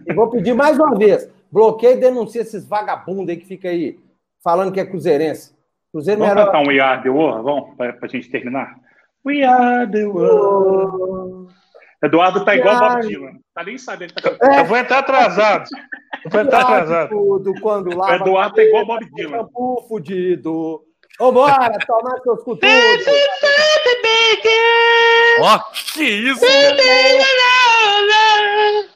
E 0.06 0.14
vou 0.14 0.30
pedir 0.30 0.54
mais 0.54 0.78
uma 0.78 0.96
vez: 0.98 1.30
bloqueia 1.52 1.94
e 1.94 2.00
denuncia 2.00 2.42
esses 2.42 2.66
vagabundos 2.66 3.30
aí 3.30 3.38
que 3.38 3.46
fica 3.46 3.70
aí 3.70 4.00
falando 4.44 4.72
que 4.72 4.80
é 4.80 4.86
cruzeirense. 4.86 5.56
Cruzeiro 5.92 6.20
Vamos 6.20 6.36
não 6.36 6.42
era... 6.42 6.52
cantar 6.52 6.64
um 6.64 6.68
We 6.68 6.80
Are 6.80 7.02
The 7.02 7.10
World, 7.10 7.44
vamos, 7.44 7.76
pra, 7.76 7.94
pra 7.94 8.08
gente 8.08 8.30
terminar? 8.30 8.76
We 9.26 9.44
Are 9.44 9.90
The 9.90 10.06
World. 10.06 11.54
Eduardo 12.04 12.46
tá 12.46 12.56
igual 12.56 12.78
Bob 12.78 13.08
Dylan. 13.08 13.40
Tá 13.56 13.64
nem 13.64 13.78
sabendo 13.78 14.14
que 14.14 14.22
tá. 14.22 14.38
É. 14.42 14.60
Eu 14.60 14.66
vou 14.66 14.78
entrar 14.78 15.00
atrasado. 15.00 15.68
Eu 16.24 16.30
vou 16.30 16.42
entrar 16.42 16.62
atrasado. 16.62 17.10
Tudo, 17.10 17.54
quando 17.60 17.92
O 17.92 17.98
lava 17.98 18.16
Eduardo 18.16 18.56
tá 18.56 18.64
igual 18.64 18.86
Bob 18.86 19.06
Dylan. 19.16 19.48
fudido. 19.88 20.84
Vambora, 21.20 21.78
tomar 21.88 22.20
seus 22.22 22.44
cutudos. 22.44 22.70
Ó, 25.40 25.60
que 25.94 26.04
isso, 26.04 26.42
cara? 26.42 26.78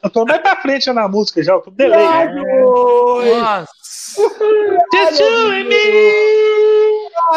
Eu 0.02 0.10
tô 0.10 0.24
mais 0.24 0.40
pra 0.40 0.56
frente 0.56 0.92
na 0.92 1.08
música 1.08 1.42
já, 1.42 1.52
eu 1.52 1.60
tô 1.60 1.70
delay. 1.70 1.98
Nossa. 3.40 3.72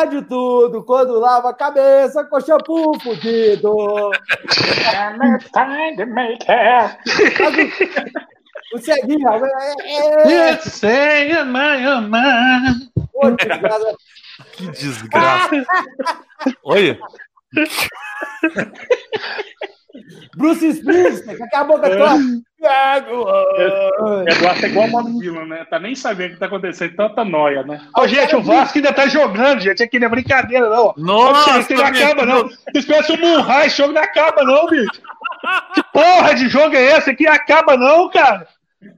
de 0.10 0.22
tudo, 0.24 0.84
quando 0.84 1.20
lava 1.20 1.50
a 1.50 1.54
cabeça 1.54 2.24
com 2.26 2.40
shampoo 2.40 3.00
fudido. 3.00 3.72
O 8.74 8.78
Ceguinha, 8.80 9.30
é, 9.30 10.28
é, 10.28 10.52
Eu 10.52 10.58
sei 10.58 11.32
amar, 11.32 11.78
amar. 11.88 12.62
pô. 13.14 13.22
Que 14.54 14.68
desgraça. 14.72 15.64
Olha, 16.64 16.98
Bruce 20.36 20.68
Springsteen, 20.68 21.38
com 21.38 21.44
aquela 21.44 21.64
boca 21.64 21.98
torta. 21.98 22.20
Eduardo 24.28 24.62
tá 24.62 24.68
igual 24.68 24.88
Bob 24.90 25.12
Dylan, 25.20 25.46
né? 25.46 25.66
Tá 25.66 25.80
nem 25.80 25.96
sabendo 25.96 26.32
o 26.32 26.34
que 26.34 26.40
tá 26.40 26.48
acontecendo. 26.48 26.96
Tanta 26.96 27.24
noia, 27.24 27.64
né? 27.64 27.82
Ô, 27.98 28.08
gente, 28.08 28.36
o 28.36 28.42
Vasco 28.42 28.78
ainda 28.78 28.92
tá 28.92 29.08
jogando, 29.08 29.62
gente. 29.62 29.84
Aqui 29.84 30.00
não 30.00 30.08
é 30.08 30.10
brincadeira, 30.10 30.70
não. 30.70 30.94
Nossa, 30.98 31.60
Isso 31.60 31.74
não 31.74 31.86
acaba, 31.86 32.26
não. 32.26 32.48
Vocês 32.48 32.86
pensam 32.86 33.16
o 33.16 33.64
esse 33.64 33.78
jogo 33.78 33.94
não 33.94 34.02
acaba, 34.02 34.44
não, 34.44 34.68
bicho. 34.68 35.02
Que 35.74 35.84
porra 35.94 36.34
de 36.34 36.50
jogo 36.50 36.76
é 36.76 36.98
esse 36.98 37.12
aqui? 37.12 37.28
Acaba, 37.28 37.78
não, 37.78 38.10
cara. 38.10 38.48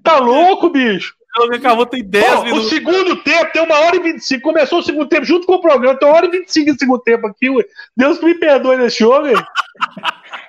Tá 0.03 0.17
louco, 0.17 0.69
bicho. 0.69 1.15
Acabou 1.53 1.85
tem 1.85 2.03
10 2.03 2.25
Pô, 2.25 2.39
o 2.39 2.43
minutos. 2.45 2.69
segundo 2.69 3.15
tempo 3.23 3.51
tem 3.51 3.61
uma 3.61 3.79
hora 3.79 3.95
e 3.95 3.99
25. 3.99 4.41
Começou 4.41 4.79
o 4.79 4.83
segundo 4.83 5.07
tempo 5.07 5.25
junto 5.25 5.45
com 5.45 5.53
o 5.53 5.61
programa. 5.61 5.97
Tem 5.97 6.07
uma 6.07 6.15
hora 6.15 6.27
e 6.27 6.31
25 6.31 6.73
de 6.73 6.79
segundo 6.79 7.01
tempo 7.01 7.27
aqui, 7.27 7.49
ué. 7.49 7.63
Deus 7.95 8.21
me 8.21 8.33
perdoe 8.35 8.77
nesse 8.77 8.99
jogo? 8.99 9.27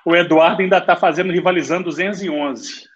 O 0.04 0.16
Eduardo 0.16 0.62
ainda 0.62 0.80
tá 0.80 0.96
fazendo 0.96 1.32
rivalizando 1.32 1.84
211. 1.84 2.88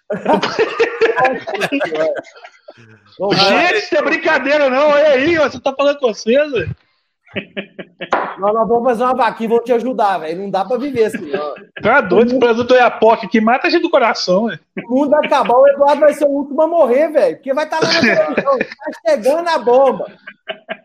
Vamos 3.19 3.37
lá. 3.37 3.61
Gente, 3.61 3.77
isso 3.77 3.93
não 3.93 4.01
é 4.01 4.05
brincadeira, 4.05 4.69
não. 4.69 4.89
Olha 4.89 5.09
aí, 5.09 5.37
ó, 5.37 5.49
você 5.49 5.59
tá 5.59 5.73
falando 5.73 5.99
com 5.99 6.13
vocês, 6.13 6.51
velho. 6.51 6.75
Nós, 8.39 8.53
nós 8.53 8.67
vamos 8.67 8.83
fazer 8.83 9.03
uma 9.03 9.15
vaquinha, 9.15 9.49
vão 9.49 9.63
te 9.63 9.71
ajudar, 9.73 10.17
velho. 10.19 10.41
Não 10.41 10.49
dá 10.49 10.65
pra 10.65 10.77
viver 10.77 11.05
assim, 11.05 11.31
ó. 11.35 11.53
Tá 11.81 12.01
doido, 12.01 12.29
esse 12.31 12.39
Brasil 12.39 12.63
do 12.63 12.75
Iapoque 12.75 13.25
aqui 13.25 13.39
mata 13.41 13.67
a 13.67 13.69
gente 13.69 13.81
do 13.83 13.89
coração, 13.89 14.47
velho. 14.47 14.59
O 14.89 14.95
mundo 14.95 15.13
acabar, 15.15 15.55
o 15.55 15.67
Eduardo 15.67 16.01
vai 16.01 16.13
ser 16.13 16.25
o 16.25 16.29
último 16.29 16.61
a 16.61 16.67
morrer, 16.67 17.09
velho. 17.09 17.35
Porque 17.37 17.53
vai 17.53 17.65
estar 17.65 17.79
lá 17.81 17.91
na 17.93 17.99
televisão. 17.99 18.57
Tá 18.59 19.09
chegando 19.11 19.47
a 19.47 19.57
bomba. 19.59 20.05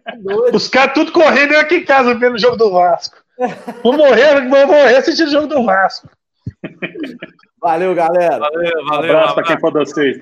Tá 0.04 0.12
doido. 0.18 0.54
Os 0.56 0.68
caras 0.68 0.94
tudo 0.94 1.12
correndo 1.12 1.52
eu 1.54 1.60
aqui 1.60 1.76
em 1.76 1.84
casa 1.84 2.14
vendo 2.14 2.34
o 2.34 2.38
jogo 2.38 2.56
do 2.56 2.70
Vasco. 2.72 3.16
Vou 3.82 3.92
morrer, 3.96 4.48
vou 4.48 4.66
morrer 4.66 4.96
assistindo 4.96 5.28
o 5.28 5.32
jogo 5.32 5.46
do 5.46 5.64
Vasco. 5.64 6.08
Valeu, 7.60 7.94
galera. 7.94 8.38
Valeu, 8.38 8.82
Um 8.82 8.86
valeu. 8.86 9.10
abraço 9.16 9.34
pra 9.34 9.42
quem 9.44 9.58
for 9.60 9.72
vocês. 9.72 10.16